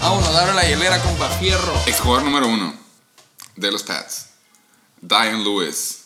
Vámonos, 0.00 0.34
abre 0.34 0.54
la 0.54 0.66
hielera, 0.66 0.98
compa, 1.02 1.28
fierro. 1.28 1.74
Exjugador 1.84 2.22
número 2.22 2.48
uno 2.48 2.74
de 3.54 3.70
los 3.70 3.82
Pats, 3.82 4.28
Diane 5.02 5.44
Lewis. 5.44 5.97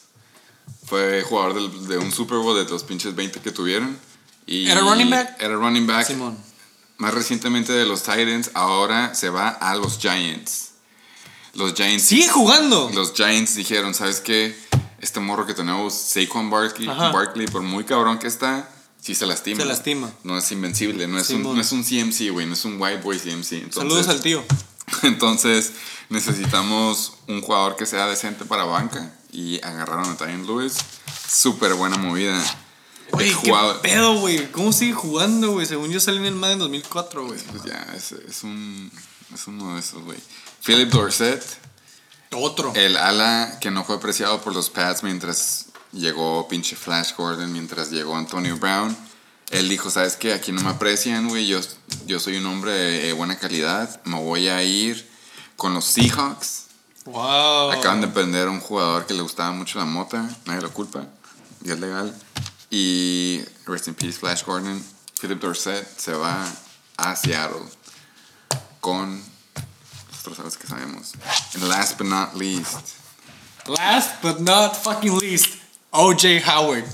Fue 0.92 1.22
jugador 1.22 1.54
del- 1.54 1.88
de 1.88 1.96
un 1.96 2.12
Super 2.12 2.36
Bowl 2.36 2.54
de 2.62 2.70
los 2.70 2.82
pinches 2.84 3.14
20 3.14 3.40
que 3.40 3.50
tuvieron. 3.50 3.98
Y 4.46 4.68
¿Era 4.68 4.82
running 4.82 5.08
back? 5.08 5.40
Era 5.40 5.54
running 5.54 5.86
back. 5.86 6.06
Simón. 6.06 6.36
Más 6.98 7.14
recientemente 7.14 7.72
de 7.72 7.86
los 7.86 8.02
Titans, 8.02 8.50
ahora 8.52 9.14
se 9.14 9.30
va 9.30 9.48
a 9.48 9.74
los 9.74 9.98
Giants. 9.98 10.72
Los 11.54 11.72
Giants. 11.72 12.02
Sigue 12.04 12.28
jugando. 12.28 12.90
Los 12.92 13.14
Giants 13.14 13.54
dijeron, 13.54 13.94
¿sabes 13.94 14.20
qué? 14.20 14.54
Este 15.00 15.18
morro 15.18 15.46
que 15.46 15.54
tenemos, 15.54 15.94
Saquon 15.94 16.50
Barkley, 16.50 16.86
Ajá. 16.86 17.10
Barkley, 17.10 17.46
por 17.46 17.62
muy 17.62 17.84
cabrón 17.84 18.18
que 18.18 18.26
está, 18.26 18.68
sí 19.00 19.14
se 19.14 19.24
lastima. 19.24 19.60
Se 19.60 19.64
lastima. 19.64 20.12
No 20.24 20.36
es 20.36 20.52
invencible, 20.52 21.08
no 21.08 21.18
es, 21.18 21.30
un, 21.30 21.42
no 21.42 21.58
es 21.58 21.72
un 21.72 21.84
CMC, 21.84 22.28
güey, 22.32 22.44
no 22.44 22.52
es 22.52 22.66
un 22.66 22.78
white 22.78 23.00
boy 23.02 23.18
CMC. 23.18 23.52
Entonces, 23.52 23.74
Saludos 23.76 24.08
al 24.08 24.20
tío. 24.20 24.44
Entonces 25.04 25.72
necesitamos 26.10 27.14
un 27.28 27.40
jugador 27.40 27.76
que 27.76 27.86
sea 27.86 28.06
decente 28.08 28.44
para 28.44 28.64
banca 28.64 29.10
y 29.32 29.60
agarraron 29.64 30.10
a 30.10 30.16
Tyron 30.16 30.46
Lewis. 30.46 30.76
Súper 31.28 31.74
buena 31.74 31.96
movida. 31.96 32.40
El 33.18 33.36
qué 33.38 33.52
pedo, 33.82 34.20
güey. 34.20 34.50
¿Cómo 34.52 34.72
sigue 34.72 34.92
jugando, 34.92 35.52
güey? 35.52 35.66
Según 35.66 35.90
yo 35.90 36.00
salí 36.00 36.18
en 36.18 36.26
el 36.26 36.34
Madden 36.34 36.60
2004, 36.60 37.26
güey. 37.26 37.40
Pues 37.40 37.64
ya, 37.64 37.86
es, 37.96 38.12
es 38.12 38.42
un, 38.42 38.90
es 39.34 39.46
uno 39.46 39.74
de 39.74 39.80
esos, 39.80 40.02
güey. 40.02 40.18
Philip 40.64 40.90
Dorsett, 40.90 41.42
Otro. 42.30 42.72
el 42.74 42.96
ala 42.96 43.58
que 43.60 43.70
no 43.70 43.84
fue 43.84 43.96
apreciado 43.96 44.40
por 44.40 44.54
los 44.54 44.70
Pats 44.70 45.02
mientras 45.02 45.66
llegó 45.92 46.48
pinche 46.48 46.76
Flash 46.76 47.14
Gordon, 47.16 47.52
mientras 47.52 47.90
llegó 47.90 48.16
Antonio 48.16 48.56
Brown. 48.56 48.96
Él 49.50 49.68
dijo, 49.68 49.90
¿sabes 49.90 50.16
qué? 50.16 50.32
Aquí 50.32 50.50
no 50.50 50.62
me 50.62 50.70
aprecian, 50.70 51.28
güey. 51.28 51.46
Yo, 51.46 51.60
yo 52.06 52.18
soy 52.18 52.38
un 52.38 52.46
hombre 52.46 52.72
de 52.72 53.12
buena 53.12 53.38
calidad. 53.38 54.00
Me 54.04 54.18
voy 54.18 54.48
a 54.48 54.62
ir 54.62 55.06
con 55.56 55.74
los 55.74 55.84
Seahawks. 55.84 56.68
Wow. 57.04 57.72
Acaban 57.72 58.00
de 58.00 58.08
prender 58.08 58.48
a 58.48 58.50
un 58.50 58.60
jugador 58.60 59.06
que 59.06 59.14
le 59.14 59.22
gustaba 59.22 59.50
mucho 59.52 59.78
la 59.78 59.84
mota, 59.84 60.28
nadie 60.46 60.60
lo 60.62 60.72
culpa, 60.72 61.06
y 61.64 61.70
es 61.70 61.80
legal. 61.80 62.14
Y 62.70 63.42
rest 63.66 63.88
in 63.88 63.94
peace, 63.94 64.18
Flash 64.18 64.44
Gordon. 64.44 64.82
Philip 65.20 65.40
Dorsett 65.40 65.86
se 65.98 66.12
va 66.14 66.44
a 66.96 67.14
Seattle 67.16 67.62
con 68.80 69.22
los 70.10 70.22
trozos 70.22 70.56
que 70.56 70.66
sabemos. 70.66 71.12
And 71.54 71.64
last 71.68 71.98
but 71.98 72.06
not 72.06 72.34
least, 72.34 72.96
Last 73.68 74.20
but 74.22 74.40
not 74.40 74.76
fucking 74.76 75.18
least, 75.18 75.54
OJ 75.92 76.42
Howard. 76.44 76.84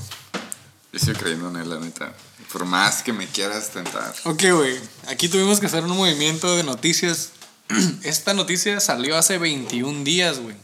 yo 0.93 0.99
estoy 0.99 1.15
creyendo 1.15 1.49
en 1.49 1.57
él, 1.57 1.71
la 1.71 1.79
neta. 1.79 2.13
Por 2.53 2.65
más 2.67 3.03
que 3.03 3.13
me 3.13 3.27
quieras 3.27 3.71
tentar. 3.71 4.15
Ok, 4.25 4.43
güey. 4.53 4.79
Aquí 5.09 5.29
tuvimos 5.29 5.61
que 5.61 5.67
hacer 5.67 5.85
un 5.85 5.97
movimiento 5.97 6.57
de 6.57 6.63
noticias. 6.65 7.31
Esta 8.03 8.35
noticia 8.35 8.81
salió 8.81 9.17
hace 9.17 9.39
21 9.39 10.05
días, 10.05 10.41
güey. 10.41 10.57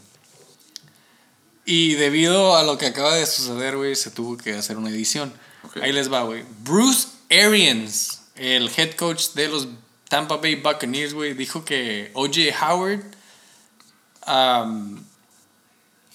Y 1.67 1.95
debido 1.95 2.57
a 2.57 2.63
lo 2.63 2.77
que 2.77 2.87
acaba 2.87 3.15
de 3.15 3.27
suceder, 3.27 3.77
güey, 3.77 3.97
se 3.97 4.11
tuvo 4.11 4.37
que 4.37 4.55
hacer 4.55 4.77
una 4.77 4.91
edición. 4.91 5.33
Ahí 5.81 5.93
les 5.93 6.13
va, 6.13 6.23
güey. 6.23 6.45
Bruce 6.63 7.09
Arians, 7.31 8.21
el 8.37 8.71
head 8.77 8.95
coach 8.95 9.29
de 9.35 9.49
los 9.49 9.69
Tampa 10.09 10.37
Bay 10.37 10.57
Buccaneers, 10.57 11.15
güey, 11.15 11.35
dijo 11.35 11.65
que 11.65 12.11
OJ 12.15 12.53
Howard. 12.63 13.05
um, 14.27 15.05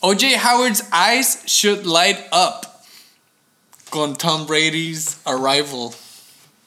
OJ 0.02 0.38
Howard's 0.38 0.84
eyes 0.91 1.44
should 1.45 1.86
light 1.86 2.18
up 2.32 2.66
con 3.91 4.16
Tom 4.16 4.45
Brady's 4.45 5.18
arrival. 5.26 5.94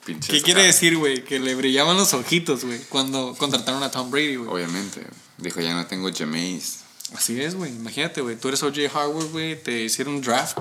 Pinches 0.04 0.30
¿Qué 0.34 0.42
quiere 0.42 0.64
decir, 0.64 0.96
güey? 0.96 1.22
Que 1.24 1.38
le 1.38 1.54
brillaban 1.54 1.96
los 1.96 2.12
ojitos, 2.12 2.64
güey, 2.64 2.80
cuando 2.88 3.34
contrataron 3.38 3.82
a 3.82 3.90
Tom 3.90 4.10
Brady, 4.10 4.36
güey. 4.36 4.50
Obviamente. 4.50 5.06
Dijo, 5.38 5.60
ya 5.60 5.74
no 5.74 5.86
tengo 5.86 6.10
Jameis. 6.12 6.80
Así 7.14 7.40
es, 7.40 7.54
güey. 7.54 7.70
Imagínate, 7.70 8.20
güey. 8.20 8.36
Tú 8.36 8.48
eres 8.48 8.62
OJ 8.62 8.78
Howard, 8.94 9.26
güey. 9.30 9.62
Te 9.62 9.82
hicieron 9.84 10.20
draft. 10.20 10.58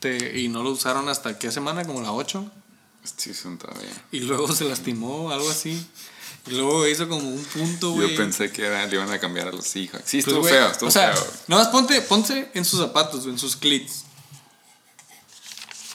Te, 0.00 0.38
y 0.40 0.48
no 0.48 0.62
lo 0.62 0.70
usaron 0.70 1.08
hasta 1.08 1.38
qué 1.38 1.50
semana, 1.50 1.84
como 1.84 2.02
la 2.02 2.12
8. 2.12 2.50
Sí, 3.16 3.32
son 3.32 3.58
todavía. 3.58 3.88
Y 4.12 4.20
luego 4.20 4.52
se 4.54 4.64
lastimó, 4.64 5.30
algo 5.30 5.48
así. 5.48 5.84
Y 6.46 6.50
luego 6.50 6.86
hizo 6.86 7.08
como 7.08 7.26
un 7.28 7.42
punto, 7.44 7.92
güey. 7.92 8.10
Yo 8.10 8.16
pensé 8.16 8.50
que 8.52 8.64
era- 8.66 8.86
le 8.86 8.94
iban 8.94 9.10
a 9.10 9.18
cambiar 9.18 9.48
a 9.48 9.52
los 9.52 9.66
Seahawks. 9.66 10.02
Sí, 10.04 10.18
Pues, 10.18 10.26
estuvo 10.26 10.40
güey, 10.40 10.52
feo, 10.52 10.70
estuvo 10.70 10.88
O 10.88 10.92
sea, 10.92 11.12
feo. 11.14 11.26
nada 11.46 11.64
más 11.64 11.72
ponte, 11.72 12.00
ponte 12.02 12.50
en 12.54 12.64
sus 12.64 12.80
zapatos, 12.80 13.24
en 13.26 13.38
sus 13.38 13.56
cleats. 13.56 14.04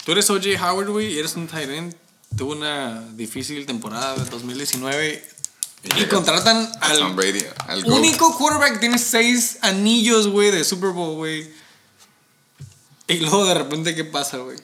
Tú 0.05 0.11
eres 0.11 0.29
OJ 0.29 0.57
Howard, 0.61 0.89
güey, 0.89 1.13
y 1.13 1.19
eres 1.19 1.35
un 1.35 1.47
end. 1.53 1.95
Tuvo 2.37 2.53
una 2.53 3.01
difícil 3.13 3.65
temporada 3.65 4.15
de 4.15 4.29
2019. 4.29 5.29
Y 5.83 6.05
contratan 6.05 6.71
al 6.79 6.97
Tom 6.97 7.15
Brady, 7.15 7.43
al 7.67 7.83
GOAT. 7.83 7.97
único 7.97 8.37
quarterback 8.37 8.73
que 8.73 8.79
tiene 8.79 8.97
seis 8.97 9.57
anillos, 9.61 10.27
güey, 10.27 10.49
de 10.49 10.63
Super 10.63 10.91
Bowl, 10.91 11.15
güey. 11.15 11.51
Y 13.07 13.17
luego 13.17 13.45
de 13.45 13.53
repente, 13.53 13.93
¿qué 13.93 14.05
pasa, 14.05 14.37
güey? 14.37 14.57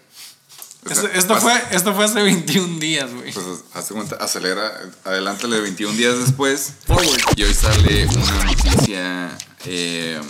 O 0.85 0.95
sea, 0.95 1.09
Esto, 1.13 1.35
fue, 1.35 1.61
esto 1.71 1.93
fue 1.93 2.05
hace 2.05 2.21
21 2.21 2.79
días, 2.79 3.13
güey. 3.13 3.33
Pues 3.33 3.45
hace 3.73 3.93
cuenta, 3.93 4.15
acelera, 4.15 4.71
adelántale 5.03 5.59
21 5.59 5.93
días 5.97 6.17
después. 6.19 6.73
Forward. 6.87 7.19
Y 7.35 7.43
hoy 7.43 7.53
sale 7.53 8.07
una 8.07 8.43
noticia. 8.45 9.37
Eh, 9.65 10.21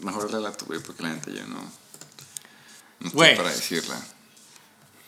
mejor 0.00 0.32
la 0.32 0.50
tú, 0.52 0.64
güey, 0.64 0.80
porque 0.80 1.02
la 1.02 1.10
neta 1.10 1.30
yo 1.30 1.46
no. 1.46 1.60
No 3.00 3.08
estoy 3.08 3.36
para 3.36 3.50
decirla. 3.50 4.00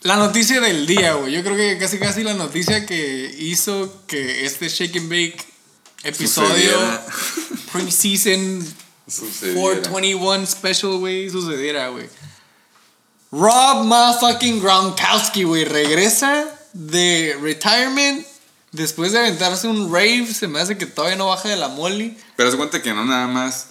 La 0.02 0.16
noticia 0.16 0.60
del 0.60 0.86
día, 0.86 1.14
güey. 1.14 1.32
Yo 1.32 1.42
creo 1.42 1.56
que 1.56 1.78
casi 1.78 1.98
casi 1.98 2.22
la 2.22 2.34
noticia 2.34 2.86
que 2.86 3.34
hizo 3.38 4.04
que 4.06 4.46
este 4.46 4.68
Shake 4.68 4.96
and 4.98 5.08
Bake 5.08 5.44
episodio 6.04 6.78
preseason 7.72 8.64
Sucediera. 9.08 9.60
421 9.60 10.46
special, 10.46 10.98
güey, 10.98 11.30
sucediera, 11.30 11.88
güey. 11.90 12.08
Rob 13.30 13.84
motherfucking 13.84 14.60
Gronkowski, 14.60 15.44
güey, 15.44 15.64
regresa 15.64 16.46
de 16.72 17.38
retirement 17.40 18.26
después 18.72 19.12
de 19.12 19.20
aventarse 19.20 19.68
un 19.68 19.92
rave. 19.92 20.26
Se 20.32 20.48
me 20.48 20.60
hace 20.60 20.76
que 20.76 20.86
todavía 20.86 21.16
no 21.16 21.26
baja 21.26 21.48
de 21.48 21.56
la 21.56 21.68
molly. 21.68 22.18
Pero 22.36 22.50
se 22.50 22.56
cuenta 22.56 22.82
que 22.82 22.92
no 22.92 23.04
nada 23.04 23.28
más. 23.28 23.68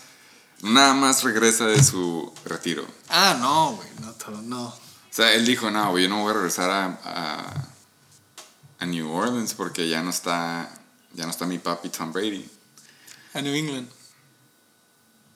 Nada 0.62 0.94
más 0.94 1.24
regresa 1.24 1.68
de 1.68 1.84
su 1.84 2.32
retiro. 2.46 2.88
Ah, 3.10 3.38
no, 3.40 3.76
güey, 3.76 3.90
no, 4.02 4.14
todo, 4.14 4.42
no. 4.42 4.74
O 5.16 5.18
sea, 5.18 5.34
él 5.34 5.46
dijo, 5.46 5.72
no, 5.72 5.92
güey, 5.92 6.04
yo 6.04 6.10
no 6.10 6.24
voy 6.24 6.32
a 6.32 6.34
regresar 6.34 6.70
a, 6.70 7.00
a, 7.06 7.68
a 8.80 8.86
New 8.86 9.10
Orleans 9.10 9.54
porque 9.54 9.88
ya 9.88 10.02
no 10.02 10.10
está. 10.10 10.70
Ya 11.14 11.24
no 11.24 11.32
está 11.32 11.46
mi 11.46 11.58
papi 11.58 11.88
Tom 11.88 12.12
Brady. 12.12 12.46
A 13.34 13.42
New 13.42 13.54
England. 13.56 13.88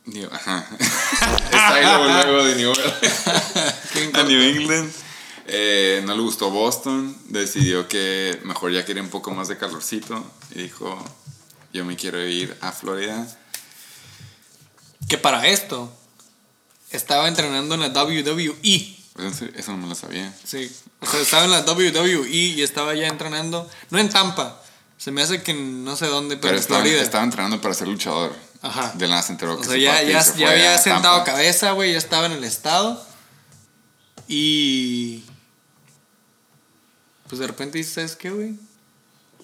New- 0.04 0.30
ajá. 0.30 0.68
Está 1.46 1.76
ahí 1.76 1.86
luego, 1.86 2.04
luego 2.08 2.44
de 2.44 2.56
New 2.58 2.72
Orleans. 2.72 4.16
a 4.16 4.24
New 4.24 4.42
England. 4.42 4.92
Eh, 5.48 6.04
no 6.06 6.14
le 6.14 6.24
gustó 6.24 6.50
Boston. 6.50 7.18
Decidió 7.30 7.88
que 7.88 8.38
mejor 8.44 8.74
ya 8.74 8.84
quería 8.84 9.02
un 9.02 9.10
poco 9.10 9.32
más 9.32 9.48
de 9.48 9.58
calorcito. 9.58 10.30
Y 10.54 10.64
dijo, 10.64 11.02
yo 11.72 11.86
me 11.86 11.96
quiero 11.96 12.22
ir 12.28 12.58
a 12.60 12.74
Florida. 12.74 13.26
Que 15.08 15.18
para 15.18 15.48
esto 15.48 15.90
estaba 16.92 17.30
entrenando 17.30 17.76
en 17.76 17.80
la 17.82 17.88
WWE. 18.04 18.99
Eso, 19.20 19.72
no 19.72 19.78
me 19.78 19.88
lo 19.88 19.96
sabía. 19.96 20.34
Sí. 20.44 20.72
O 21.02 21.06
sea, 21.06 21.20
estaba 21.22 21.46
en 21.46 21.52
la 21.52 21.62
WWE 21.62 22.30
y 22.30 22.62
estaba 22.62 22.94
ya 22.96 23.08
entrenando. 23.08 23.70
No 23.90 24.00
en 24.00 24.10
Tampa. 24.10 24.62
Se 24.98 25.12
me 25.12 25.22
hace 25.22 25.42
que 25.44 25.54
no 25.54 25.96
sé 25.96 26.08
dónde, 26.08 26.36
pero, 26.36 26.42
Pero 26.42 26.56
en 26.56 26.60
estaba, 26.62 26.82
Florida. 26.82 27.02
estaba 27.02 27.24
entrenando 27.24 27.62
para 27.62 27.74
ser 27.74 27.88
luchador. 27.88 28.36
Ajá. 28.62 28.92
De 28.96 29.08
nada 29.08 29.22
se 29.22 29.32
enteró 29.32 29.56
que 29.60 29.68
O 29.68 29.72
sea, 29.72 29.78
ya, 29.78 30.04
ya, 30.04 30.22
se 30.22 30.38
ya 30.38 30.52
había 30.52 30.78
sentado 30.78 31.18
Tampa. 31.18 31.32
cabeza, 31.32 31.72
güey. 31.72 31.94
Ya 31.94 31.98
estaba 31.98 32.26
en 32.26 32.34
el 32.34 32.44
estado. 32.44 33.02
Y. 34.28 35.24
Pues 37.28 37.40
de 37.40 37.48
repente 37.48 37.78
dices, 37.78 37.94
¿sabes 37.94 38.16
qué, 38.16 38.30
güey? 38.32 38.56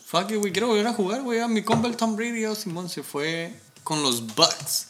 Fuck 0.05 0.31
it, 0.31 0.37
güey. 0.37 0.51
Quiero 0.51 0.67
volver 0.67 0.87
a 0.87 0.93
jugar, 0.93 1.21
güey. 1.21 1.39
A 1.39 1.47
mi 1.47 1.63
compa 1.63 1.87
el 1.87 1.95
Tom 1.95 2.15
Brady, 2.15 2.45
oh, 2.45 2.55
Simón, 2.55 2.89
se 2.89 3.03
fue 3.03 3.57
con 3.83 4.03
los 4.03 4.35
Bucks. 4.35 4.87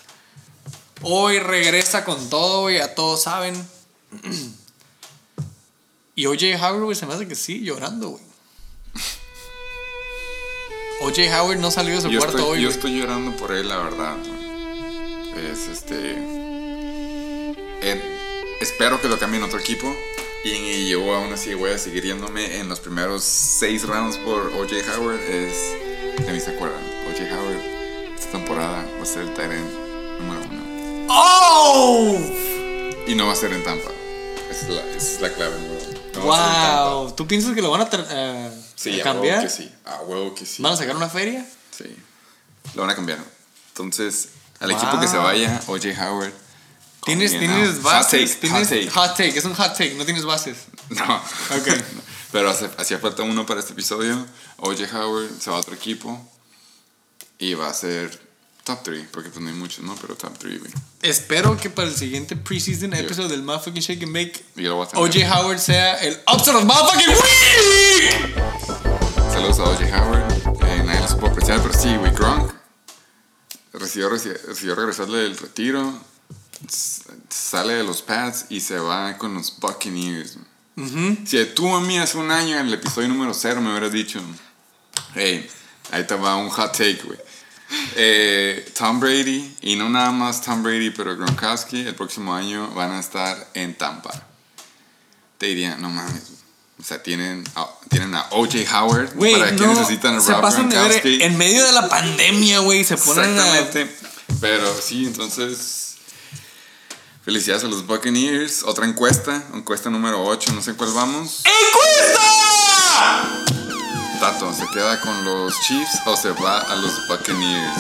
Hoy 1.01 1.39
regresa 1.39 2.03
con 2.05 2.29
todo, 2.29 2.61
güey. 2.61 2.79
A 2.79 2.95
todos 2.95 3.23
saben. 3.23 3.55
Y 6.15 6.25
OJ 6.27 6.55
Howard, 6.61 6.83
güey, 6.83 6.95
se 6.95 7.05
me 7.05 7.13
hace 7.13 7.27
que 7.27 7.35
sí, 7.35 7.61
llorando, 7.61 8.09
güey. 8.11 8.23
OJ 11.01 11.19
Howard 11.37 11.57
no 11.59 11.71
salió 11.71 11.95
de 11.95 12.01
su 12.01 12.09
Yo 12.09 12.19
cuarto 12.19 12.37
estoy, 12.37 12.51
hoy. 12.53 12.61
yo 12.61 12.67
güey. 12.69 12.75
estoy 12.77 12.99
llorando 12.99 13.35
por 13.35 13.51
él, 13.51 13.67
la 13.67 13.77
verdad. 13.77 14.15
Es 15.51 15.67
este. 15.67 16.15
eh, 17.81 18.01
espero 18.61 19.01
que 19.01 19.09
lo 19.09 19.19
cambien 19.19 19.43
a 19.43 19.47
otro 19.47 19.59
equipo. 19.59 19.93
Y, 20.45 20.87
yo 20.89 21.13
aún 21.15 21.33
así 21.33 21.53
voy 21.55 21.71
a 21.71 21.77
seguir 21.77 22.03
yéndome 22.05 22.59
en 22.59 22.69
los 22.69 22.79
primeros 22.79 23.23
seis 23.23 23.83
rounds 23.83 24.17
por 24.17 24.47
O.J. 24.53 24.75
Howard. 24.97 25.19
Es. 25.19 25.73
De 26.25 26.31
mis 26.31 26.43
se 26.43 26.51
acuerdan. 26.51 26.81
O.J. 27.09 27.23
Howard 27.35 27.59
esta 28.17 28.31
temporada 28.31 28.85
va 28.97 29.03
a 29.03 29.05
ser 29.05 29.23
el 29.23 29.33
Tyrant 29.33 29.69
número 30.19 30.41
uno. 30.49 31.07
¡Oh! 31.09 32.17
Y 33.05 33.15
no 33.15 33.27
va 33.27 33.33
a 33.33 33.35
ser 33.35 33.51
en 33.51 33.63
Tampa. 33.63 33.91
Esa 34.49 34.61
es 34.67 34.69
la, 34.69 34.81
esa 34.95 34.97
es 35.15 35.21
la 35.21 35.33
clave, 35.33 35.55
bro. 35.57 35.74
¡Wow! 36.25 37.11
¿Tú 37.15 37.27
piensas 37.27 37.53
que 37.53 37.61
lo 37.61 37.71
van 37.71 37.81
a, 37.81 37.89
eh, 37.91 38.51
Sí, 38.75 38.89
a 38.89 38.93
a 38.93 38.95
huevo 38.97 39.03
cambiar? 39.13 39.43
que 39.43 39.49
sí. 39.49 39.71
A 39.85 40.01
huevo 40.01 40.35
que 40.35 40.45
sí. 40.45 40.61
¿Van 40.61 40.73
a 40.73 40.77
sacar 40.77 40.95
una 40.95 41.09
feria? 41.09 41.45
Sí. 41.71 41.95
Lo 42.73 42.81
van 42.81 42.91
a 42.91 42.95
cambiar. 42.95 43.19
Entonces, 43.69 44.29
al 44.59 44.69
Wow. 44.71 44.77
equipo 44.79 44.99
que 44.99 45.07
se 45.07 45.17
vaya, 45.17 45.61
O.J. 45.67 45.89
Howard. 46.09 46.33
¿Tienes, 47.03 47.31
tienes 47.37 47.75
Hot 47.75 47.81
bases? 47.83 48.31
take, 48.31 48.41
¿Tienes 48.41 48.67
hot 48.67 48.69
take. 48.69 48.89
hot 48.89 49.09
take, 49.17 49.37
es 49.37 49.45
un 49.45 49.53
hot 49.53 49.77
take, 49.77 49.93
no 49.93 50.05
tienes 50.05 50.25
bases. 50.25 50.57
No. 50.89 51.15
Ok. 51.17 51.67
Pero 52.31 52.49
hacía 52.49 52.99
falta 52.99 53.21
uno 53.23 53.45
para 53.45 53.59
este 53.59 53.73
episodio. 53.73 54.25
O.J. 54.57 54.83
Howard 54.97 55.29
se 55.39 55.49
va 55.51 55.57
a 55.57 55.59
otro 55.59 55.75
equipo. 55.75 56.19
Y 57.37 57.53
va 57.53 57.69
a 57.69 57.73
ser 57.73 58.24
top 58.65 58.83
3. 58.83 59.07
Porque 59.11 59.29
pues 59.29 59.41
no 59.41 59.47
hay 59.49 59.55
muchos, 59.55 59.83
¿no? 59.85 59.95
Pero 60.01 60.15
top 60.15 60.37
3, 60.37 60.59
güey. 60.59 60.71
Espero 61.01 61.55
que 61.55 61.69
para 61.69 61.87
el 61.87 61.95
siguiente 61.95 62.35
preseason 62.35 62.93
episode 62.93 63.29
del 63.29 63.43
Motherfucking 63.43 63.81
Shake 63.81 64.03
and 64.03 64.11
tener. 64.85 65.05
OJ 65.05 65.31
Howard 65.31 65.59
sea 65.59 65.95
el 66.01 66.19
upset 66.33 66.55
of 66.55 66.63
Motherfucking 66.65 67.09
Week. 67.09 68.35
Saludos 69.31 69.59
a 69.59 69.63
O.J. 69.63 69.85
Howard. 70.03 70.31
Eh, 70.67 70.83
nadie 70.85 70.99
lo 71.01 71.07
supo 71.07 71.27
apreciar, 71.27 71.61
pero 71.61 71.73
sí, 71.77 71.95
güey. 71.95 72.11
Gronk 72.13 72.51
recibió, 73.73 74.09
reci- 74.09 74.37
recibió 74.47 74.75
regresarle 74.75 75.19
del 75.19 75.37
retiro. 75.37 75.93
Sale 77.29 77.73
de 77.73 77.83
los 77.83 78.01
Pats 78.01 78.45
y 78.49 78.61
se 78.61 78.79
va 78.79 79.17
con 79.17 79.33
los 79.35 79.59
Buccaneers. 79.59 80.37
Si 81.25 81.45
tú 81.53 81.73
a 81.75 81.81
mí 81.81 81.97
hace 81.99 82.17
un 82.17 82.31
año 82.31 82.57
en 82.59 82.67
el 82.67 82.73
episodio 82.73 83.07
número 83.07 83.33
0 83.33 83.61
me 83.61 83.71
hubieras 83.71 83.91
dicho, 83.93 84.19
hey, 85.13 85.47
ahí 85.91 86.05
te 86.05 86.15
va 86.15 86.35
un 86.37 86.49
hot 86.49 86.71
take, 86.71 87.01
güey. 87.03 87.17
Eh, 87.95 88.71
Tom 88.77 88.99
Brady, 88.99 89.55
y 89.61 89.75
no 89.75 89.89
nada 89.89 90.11
más 90.11 90.41
Tom 90.41 90.63
Brady, 90.63 90.91
pero 90.91 91.15
Gronkowski, 91.15 91.81
el 91.81 91.95
próximo 91.95 92.33
año 92.33 92.69
van 92.71 92.91
a 92.91 92.99
estar 92.99 93.49
en 93.53 93.75
Tampa. 93.75 94.11
Te 95.37 95.47
diría, 95.47 95.75
no 95.77 95.89
mames. 95.89 96.23
O 96.79 96.83
sea, 96.83 97.01
tienen 97.01 97.43
a, 97.55 97.67
tienen 97.89 98.13
a 98.15 98.27
O.J. 98.31 98.57
Howard. 98.71 99.13
Güey, 99.15 99.33
¿Para 99.33 99.51
no, 99.51 99.73
necesitan 99.73 100.17
a 100.17 100.21
se 100.21 100.33
Rob 100.33 100.41
pasan 100.41 100.69
de 100.69 100.75
ver 100.75 100.87
Gronkowski? 100.87 101.23
en 101.23 101.37
medio 101.37 101.65
de 101.65 101.71
la 101.71 101.87
pandemia, 101.87 102.59
güey, 102.59 102.83
se 102.83 102.97
ponen 102.97 103.37
a... 103.39 103.59
Exactamente. 103.59 103.95
Pero 104.41 104.75
sí, 104.81 105.05
entonces. 105.05 105.81
Felicidades 107.23 107.63
a 107.63 107.67
los 107.67 107.87
Buccaneers. 107.87 108.63
Otra 108.63 108.85
encuesta, 108.85 109.43
encuesta 109.53 109.89
número 109.89 110.23
8, 110.23 110.53
no 110.53 110.61
sé 110.61 110.73
cuál 110.75 110.91
vamos. 110.93 111.43
¡Encuesta! 111.45 113.45
Tato, 114.19 114.53
¿se 114.53 114.65
queda 114.67 114.99
con 115.01 115.25
los 115.25 115.59
Chiefs 115.61 116.01
o 116.05 116.15
se 116.15 116.31
va 116.31 116.59
a 116.61 116.75
los 116.75 117.07
Buccaneers? 117.07 117.77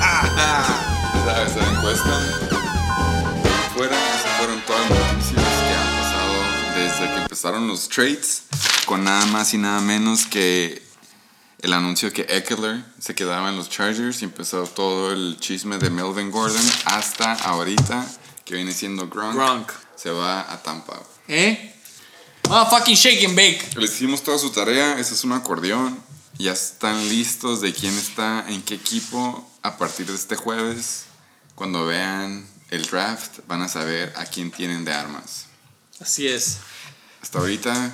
Esa, 1.20 1.42
esa 1.44 1.72
encuesta. 1.72 2.48
Fuera, 3.74 3.96
esas 4.16 4.36
fueron 4.38 4.60
todas 4.62 4.90
las 4.90 5.12
noticias 5.12 5.44
que 5.44 5.74
han 5.74 5.90
pasado 5.98 6.32
desde 6.74 7.14
que 7.14 7.22
empezaron 7.22 7.68
los 7.68 7.88
trades. 7.88 8.44
Con 8.86 9.04
nada 9.04 9.26
más 9.26 9.52
y 9.54 9.58
nada 9.58 9.80
menos 9.80 10.26
que 10.26 10.82
el 11.62 11.72
anuncio 11.72 12.12
que 12.12 12.22
Eckler 12.22 12.82
se 12.98 13.14
quedaba 13.14 13.50
en 13.50 13.56
los 13.56 13.68
Chargers 13.68 14.22
y 14.22 14.24
empezó 14.24 14.64
todo 14.64 15.12
el 15.12 15.36
chisme 15.38 15.78
de 15.78 15.90
Melvin 15.90 16.30
Gordon 16.30 16.64
hasta 16.86 17.34
ahorita 17.34 18.06
que 18.44 18.54
viene 18.54 18.72
siendo 18.72 19.08
Gronk. 19.08 19.34
Gronk. 19.34 19.70
Se 19.94 20.10
va 20.10 20.40
a 20.40 20.62
Tampa. 20.62 20.98
¿Eh? 21.28 21.79
Motherfucking 22.48 22.96
Shake 22.96 23.24
and 23.24 23.36
Bake. 23.36 23.68
Les 23.76 23.92
hicimos 23.92 24.22
toda 24.22 24.38
su 24.38 24.50
tarea, 24.50 24.98
ese 24.98 25.14
es 25.14 25.24
un 25.24 25.32
acordeón. 25.32 26.02
Ya 26.38 26.52
están 26.52 27.08
listos 27.08 27.60
de 27.60 27.72
quién 27.72 27.96
está 27.96 28.44
en 28.48 28.62
qué 28.62 28.74
equipo 28.74 29.48
a 29.62 29.76
partir 29.76 30.06
de 30.06 30.14
este 30.14 30.36
jueves. 30.36 31.04
Cuando 31.54 31.86
vean 31.86 32.48
el 32.70 32.86
draft 32.86 33.40
van 33.46 33.62
a 33.62 33.68
saber 33.68 34.12
a 34.16 34.24
quién 34.24 34.50
tienen 34.50 34.84
de 34.84 34.92
armas. 34.92 35.46
Así 36.00 36.26
es. 36.26 36.58
Hasta 37.20 37.38
ahorita, 37.38 37.92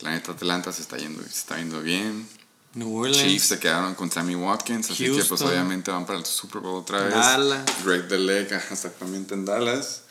la 0.00 0.10
neta 0.12 0.32
Atlanta 0.32 0.72
se 0.72 0.82
está 0.82 0.96
yendo, 0.96 1.22
se 1.22 1.28
está 1.28 1.58
yendo 1.58 1.82
bien. 1.82 2.26
New 2.74 2.96
Orleans. 2.96 3.18
Chiefs 3.18 3.46
se 3.46 3.58
quedaron 3.58 3.94
con 3.94 4.10
Sammy 4.10 4.34
Watkins, 4.34 4.90
así 4.90 5.04
que 5.04 5.10
pues 5.10 5.28
Houston. 5.28 5.48
obviamente 5.48 5.90
van 5.90 6.06
para 6.06 6.18
el 6.18 6.26
Super 6.26 6.60
Bowl 6.60 6.76
otra 6.80 7.00
vez. 7.00 7.14
Dallas. 7.14 7.64
Greg 7.84 8.06
Deleg, 8.08 8.52
ajá, 8.52 8.74
exactamente 8.74 9.34
en 9.34 9.44
Dallas. 9.44 10.02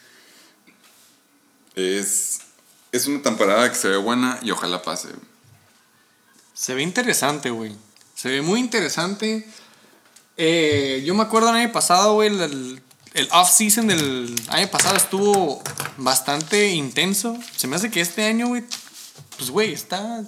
Es, 1.75 2.39
es 2.91 3.07
una 3.07 3.21
temporada 3.21 3.69
que 3.69 3.75
se 3.75 3.89
ve 3.89 3.97
buena 3.97 4.39
y 4.41 4.51
ojalá 4.51 4.81
pase. 4.81 5.09
Se 6.53 6.73
ve 6.73 6.83
interesante, 6.83 7.49
güey. 7.49 7.75
Se 8.15 8.29
ve 8.29 8.41
muy 8.41 8.59
interesante. 8.59 9.47
Eh, 10.37 11.03
yo 11.05 11.13
me 11.15 11.23
acuerdo 11.23 11.49
el 11.49 11.55
año 11.55 11.71
pasado, 11.71 12.13
güey, 12.13 12.29
el, 12.29 12.81
el 13.13 13.29
off-season 13.31 13.87
del 13.87 14.35
año 14.49 14.67
pasado 14.69 14.95
estuvo 14.95 15.61
bastante 15.97 16.69
intenso. 16.69 17.37
Se 17.55 17.67
me 17.67 17.75
hace 17.75 17.91
que 17.91 18.01
este 18.01 18.25
año, 18.25 18.47
güey, 18.47 18.63
pues, 19.37 19.49
güey, 19.49 19.73
está 19.73 20.23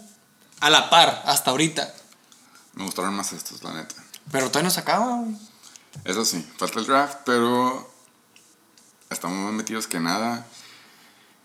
a 0.60 0.70
la 0.70 0.90
par 0.90 1.24
hasta 1.26 1.52
ahorita. 1.52 1.94
Me 2.74 2.84
gustaron 2.84 3.14
más 3.14 3.34
estos, 3.34 3.64
la 3.64 3.74
neta. 3.74 3.96
Pero 4.32 4.48
todavía 4.50 4.70
no 4.70 4.74
se 4.74 4.80
acaba, 4.80 5.22
güey. 5.22 5.36
Eso 6.04 6.26
sí, 6.26 6.46
falta 6.58 6.80
el 6.80 6.86
draft, 6.86 7.20
pero 7.26 7.92
estamos 9.10 9.38
más 9.38 9.54
metidos 9.54 9.88
que 9.88 10.00
nada. 10.00 10.46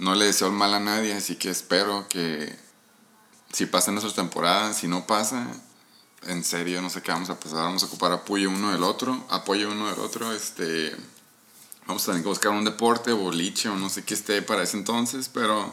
No 0.03 0.17
le 0.17 0.25
deseo 0.25 0.49
el 0.49 0.53
mal 0.53 0.75
a 0.75 0.81
nadie, 0.81 1.15
así 1.15 1.37
que 1.37 1.49
espero 1.49 2.09
que 2.09 2.53
si 3.53 3.67
pasa 3.67 3.93
nuestra 3.93 4.13
temporada, 4.13 4.75
si 4.75 4.89
no 4.89 5.07
pasa, 5.07 5.47
en 6.27 6.43
serio, 6.43 6.83
no 6.83 6.91
sé 6.91 7.03
qué 7.03 7.13
vamos 7.13 7.31
a 7.31 7.39
pasar. 7.39 7.59
Vamos 7.59 7.85
a 7.85 7.87
ocupar 7.87 8.11
apoyo 8.11 8.51
uno 8.51 8.73
del 8.73 8.83
otro, 8.83 9.25
apoyo 9.31 9.71
uno 9.71 9.89
del 9.89 10.01
otro. 10.01 10.33
Este, 10.33 10.93
vamos 11.87 12.03
a 12.03 12.07
tener 12.07 12.23
que 12.23 12.29
buscar 12.29 12.51
un 12.51 12.65
deporte, 12.65 13.13
boliche 13.13 13.69
o 13.69 13.77
no 13.77 13.89
sé 13.89 14.03
qué 14.03 14.15
esté 14.15 14.43
para 14.43 14.65
ese 14.65 14.77
entonces, 14.77 15.31
pero 15.33 15.73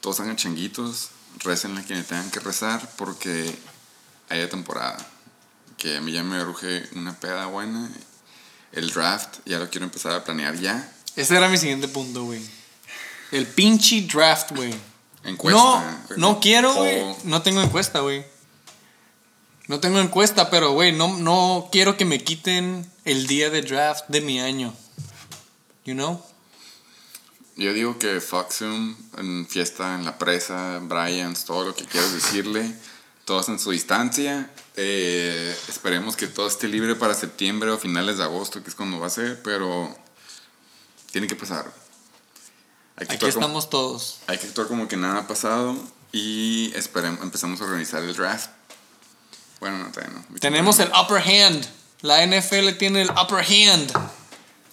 todos 0.00 0.20
hagan 0.20 0.36
changuitos, 0.36 1.08
recen 1.42 1.76
a 1.78 1.82
quienes 1.82 2.06
tengan 2.06 2.30
que 2.30 2.38
rezar 2.38 2.88
porque 2.96 3.58
haya 4.28 4.48
temporada 4.48 5.04
que 5.76 5.96
a 5.96 6.00
mí 6.00 6.12
ya 6.12 6.22
me 6.22 6.44
ruge 6.44 6.88
una 6.94 7.18
peda 7.18 7.46
buena. 7.46 7.90
El 8.70 8.92
draft 8.92 9.38
ya 9.46 9.58
lo 9.58 9.68
quiero 9.68 9.84
empezar 9.84 10.12
a 10.12 10.22
planear 10.22 10.54
ya. 10.60 10.92
Ese 11.16 11.36
era 11.36 11.48
mi 11.48 11.58
siguiente 11.58 11.88
punto, 11.88 12.22
güey. 12.22 12.65
El 13.32 13.46
pinche 13.46 14.02
draft, 14.02 14.52
güey. 14.52 14.74
Encuesta. 15.24 16.04
No, 16.10 16.16
no 16.16 16.40
quiero, 16.40 16.74
güey. 16.74 17.02
No 17.24 17.42
tengo 17.42 17.60
encuesta, 17.60 18.00
güey. 18.00 18.24
No 19.68 19.80
tengo 19.80 19.98
encuesta, 19.98 20.48
pero, 20.48 20.72
güey, 20.72 20.92
no, 20.92 21.18
no 21.18 21.68
quiero 21.72 21.96
que 21.96 22.04
me 22.04 22.22
quiten 22.22 22.88
el 23.04 23.26
día 23.26 23.50
de 23.50 23.62
draft 23.62 24.04
de 24.08 24.20
mi 24.20 24.40
año. 24.40 24.72
You 25.84 25.94
know? 25.94 26.22
Yo 27.56 27.72
digo 27.72 27.98
que 27.98 28.20
Foxum, 28.20 28.94
en 29.16 29.46
fiesta 29.48 29.94
en 29.94 30.04
la 30.04 30.18
presa, 30.18 30.78
Bryans, 30.82 31.44
todo 31.46 31.64
lo 31.64 31.74
que 31.74 31.84
quieras 31.84 32.12
decirle, 32.12 32.72
todos 33.24 33.48
en 33.48 33.58
su 33.58 33.70
distancia. 33.70 34.50
Eh, 34.76 35.56
esperemos 35.68 36.16
que 36.16 36.26
todo 36.26 36.46
esté 36.46 36.68
libre 36.68 36.94
para 36.94 37.14
septiembre 37.14 37.70
o 37.70 37.78
finales 37.78 38.18
de 38.18 38.24
agosto, 38.24 38.62
que 38.62 38.68
es 38.68 38.74
cuando 38.74 39.00
va 39.00 39.06
a 39.06 39.10
ser, 39.10 39.42
pero 39.42 39.96
tiene 41.10 41.26
que 41.26 41.34
pasar. 41.34 41.72
Hay 42.96 43.06
que, 43.06 43.14
Aquí 43.14 43.26
como, 43.26 43.28
estamos 43.28 43.70
todos. 43.70 44.18
hay 44.26 44.38
que 44.38 44.46
actuar 44.46 44.68
como 44.68 44.88
que 44.88 44.96
nada 44.96 45.20
ha 45.20 45.26
pasado 45.28 45.76
y 46.12 46.72
esperemos, 46.74 47.20
empezamos 47.22 47.60
a 47.60 47.64
organizar 47.64 48.02
el 48.02 48.14
draft. 48.14 48.50
Bueno, 49.60 49.78
no, 49.78 49.90
todavía 49.90 50.14
no. 50.14 50.38
Tenemos 50.38 50.78
el 50.78 50.88
upper 50.88 51.18
hand. 51.18 51.66
La 52.02 52.26
NFL 52.26 52.72
tiene 52.78 53.02
el 53.02 53.10
upper 53.10 53.44
hand. 53.44 53.92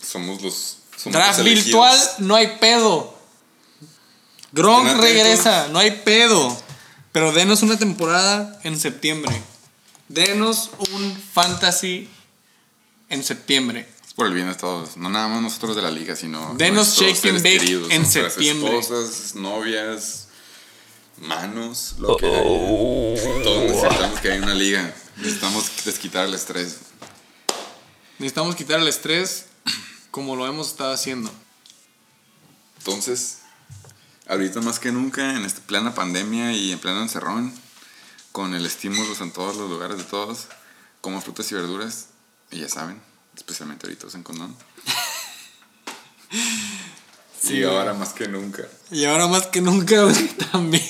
Somos 0.02 0.42
los. 0.42 0.78
Somos 0.98 1.14
Draft 1.14 1.40
los 1.40 1.46
virtual, 1.46 2.00
no 2.20 2.36
hay 2.36 2.58
pedo. 2.60 3.18
Gronk 4.52 5.00
regresa, 5.00 5.68
no 5.70 5.80
hay 5.80 5.92
pedo. 5.92 6.56
Pero 7.12 7.32
denos 7.32 7.62
una 7.62 7.78
temporada 7.78 8.60
en 8.64 8.80
septiembre. 8.80 9.42
Denos 10.08 10.70
un 10.92 11.16
fantasy 11.34 12.10
en 13.10 13.24
septiembre. 13.24 13.88
Por 14.16 14.28
el 14.28 14.34
bien 14.34 14.48
de 14.48 14.56
todos. 14.56 14.96
No 14.98 15.10
nada 15.10 15.28
más 15.28 15.42
nosotros 15.42 15.76
de 15.76 15.82
la 15.82 15.92
liga, 15.92 16.16
sino. 16.16 16.54
Denos 16.56 16.96
shake 16.96 17.26
and 17.26 17.38
bake 17.42 17.60
queridos, 17.60 17.92
en 17.92 18.06
septiembre. 18.06 18.78
Esposas, 18.78 19.36
novias, 19.36 20.28
manos, 21.18 21.96
lo 21.98 22.16
que 22.18 22.28
haya. 22.28 23.44
Todos 23.44 23.64
necesitamos 23.64 24.20
que 24.20 24.32
haya 24.32 24.44
una 24.44 24.54
liga. 24.54 24.96
Necesitamos 25.18 25.72
desquitar 25.86 26.28
el 26.28 26.34
estrés. 26.34 26.78
Necesitamos 28.20 28.56
quitar 28.56 28.80
el 28.80 28.88
estrés 28.88 29.46
como 30.12 30.36
lo 30.36 30.46
hemos 30.46 30.68
estado 30.68 30.94
haciendo. 30.94 31.32
Entonces, 32.78 33.40
ahorita 34.28 34.62
más 34.62 34.78
que 34.78 34.92
nunca, 34.92 35.36
en 35.36 35.44
esta 35.44 35.62
plena 35.62 35.96
pandemia 35.96 36.52
y 36.52 36.72
en 36.72 36.80
pleno 36.80 37.02
encerrón, 37.02 37.54
con 38.32 38.54
el 38.54 38.66
estímulo 38.66 39.16
en 39.20 39.32
todos 39.32 39.56
los 39.56 39.70
lugares 39.70 39.98
de 39.98 40.04
todos, 40.04 40.48
como 41.02 41.22
frutas 41.22 41.52
y 41.52 41.56
verduras, 41.56 42.08
y 42.52 42.60
ya 42.60 42.70
saben, 42.70 43.02
especialmente 43.36 43.88
ahorita 43.88 44.08
usen 44.08 44.24
condón. 44.24 44.56
Sí, 47.40 47.58
y 47.58 47.64
ahora 47.64 47.94
más 47.94 48.14
que 48.14 48.30
nunca. 48.30 48.64
Y 48.90 49.04
ahora 49.04 49.28
más 49.28 49.48
que 49.48 49.60
nunca, 49.60 50.04
güey, 50.04 50.28
también. 50.52 50.82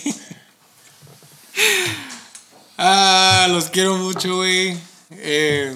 Ah, 2.77 3.47
los 3.49 3.69
quiero 3.69 3.97
mucho, 3.97 4.35
güey. 4.35 4.77
Eh, 5.09 5.73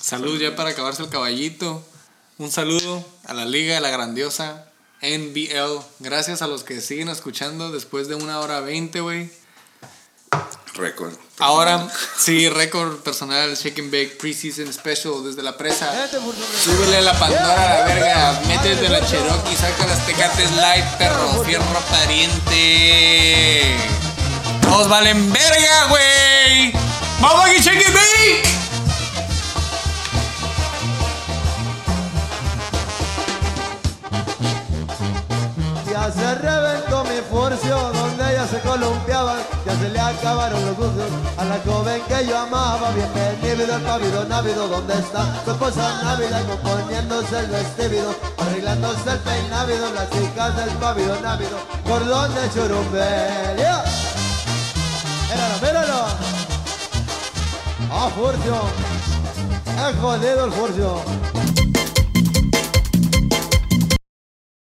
salud 0.00 0.40
ya 0.40 0.54
para 0.54 0.70
acabarse 0.70 1.02
el 1.02 1.08
caballito. 1.08 1.84
Un 2.38 2.52
saludo 2.52 3.04
a 3.24 3.34
la 3.34 3.46
liga 3.46 3.74
de 3.74 3.80
la 3.80 3.90
grandiosa 3.90 4.70
NBL. 5.02 5.82
Gracias 5.98 6.40
a 6.40 6.46
los 6.46 6.62
que 6.62 6.80
siguen 6.80 7.08
escuchando 7.08 7.72
después 7.72 8.06
de 8.06 8.14
una 8.14 8.38
hora 8.38 8.60
veinte, 8.60 9.00
güey. 9.00 9.28
Récord. 10.78 11.12
Ahora, 11.40 11.88
sí, 12.16 12.48
récord 12.48 12.98
personal, 12.98 13.56
Shake 13.56 13.80
and 13.80 13.90
Bake 13.90 14.16
Preseason 14.20 14.72
Special 14.72 15.24
desde 15.24 15.42
la 15.42 15.56
presa. 15.56 15.92
Súbele 16.62 17.02
la 17.02 17.18
Pandora 17.18 17.52
a 17.52 17.78
la 17.80 17.84
verga, 17.84 18.40
métete 18.46 18.88
la 18.88 19.04
Cherokee, 19.04 19.56
saca 19.56 19.86
las 19.86 20.06
tecates 20.06 20.52
light, 20.56 20.84
perro, 20.96 21.42
fierro 21.44 21.64
pariente. 21.90 23.76
Todos 24.62 24.88
valen 24.88 25.32
verga, 25.32 25.86
güey. 25.88 26.72
¡Vamos 27.20 27.44
aquí, 27.46 27.60
Shake 27.60 27.84
and 27.84 27.94
Bake! 27.94 28.42
Ya 35.90 36.12
se 36.12 36.34
reventó 36.36 37.04
mi 37.04 37.16
se 37.60 37.72
columpiaban, 38.68 39.40
ya 39.64 39.74
se 39.78 39.88
le 39.88 39.98
acabaron 39.98 40.60
los 40.66 40.76
gustos 40.76 41.10
a 41.38 41.44
la 41.44 41.58
joven 41.64 42.02
que 42.06 42.26
yo 42.26 42.36
amaba. 42.36 42.90
Bienvenido 42.90 43.74
al 43.74 43.82
pabellón 43.82 44.28
návido, 44.28 44.68
donde 44.68 44.94
está 44.94 45.42
su 45.44 45.52
esposa 45.52 46.02
návida 46.02 46.42
componiéndose 46.44 47.38
el 47.38 47.46
vestido, 47.46 48.14
arreglándose 48.36 49.10
el 49.10 49.18
peinávido, 49.20 49.92
las 49.94 50.10
chicas 50.10 50.56
del 50.56 50.70
pabellón 50.76 51.22
návido, 51.22 51.56
cordón 51.84 52.34
de 52.34 52.50
churumbel. 52.52 53.56
¡Ya! 53.56 53.84
Míralo, 55.30 55.56
míralo. 55.62 56.04
Ah, 57.90 58.10
Furcio. 58.14 58.56
Es 59.88 59.96
jodido 60.00 60.44
el 60.44 60.52
Furcio. 60.52 61.37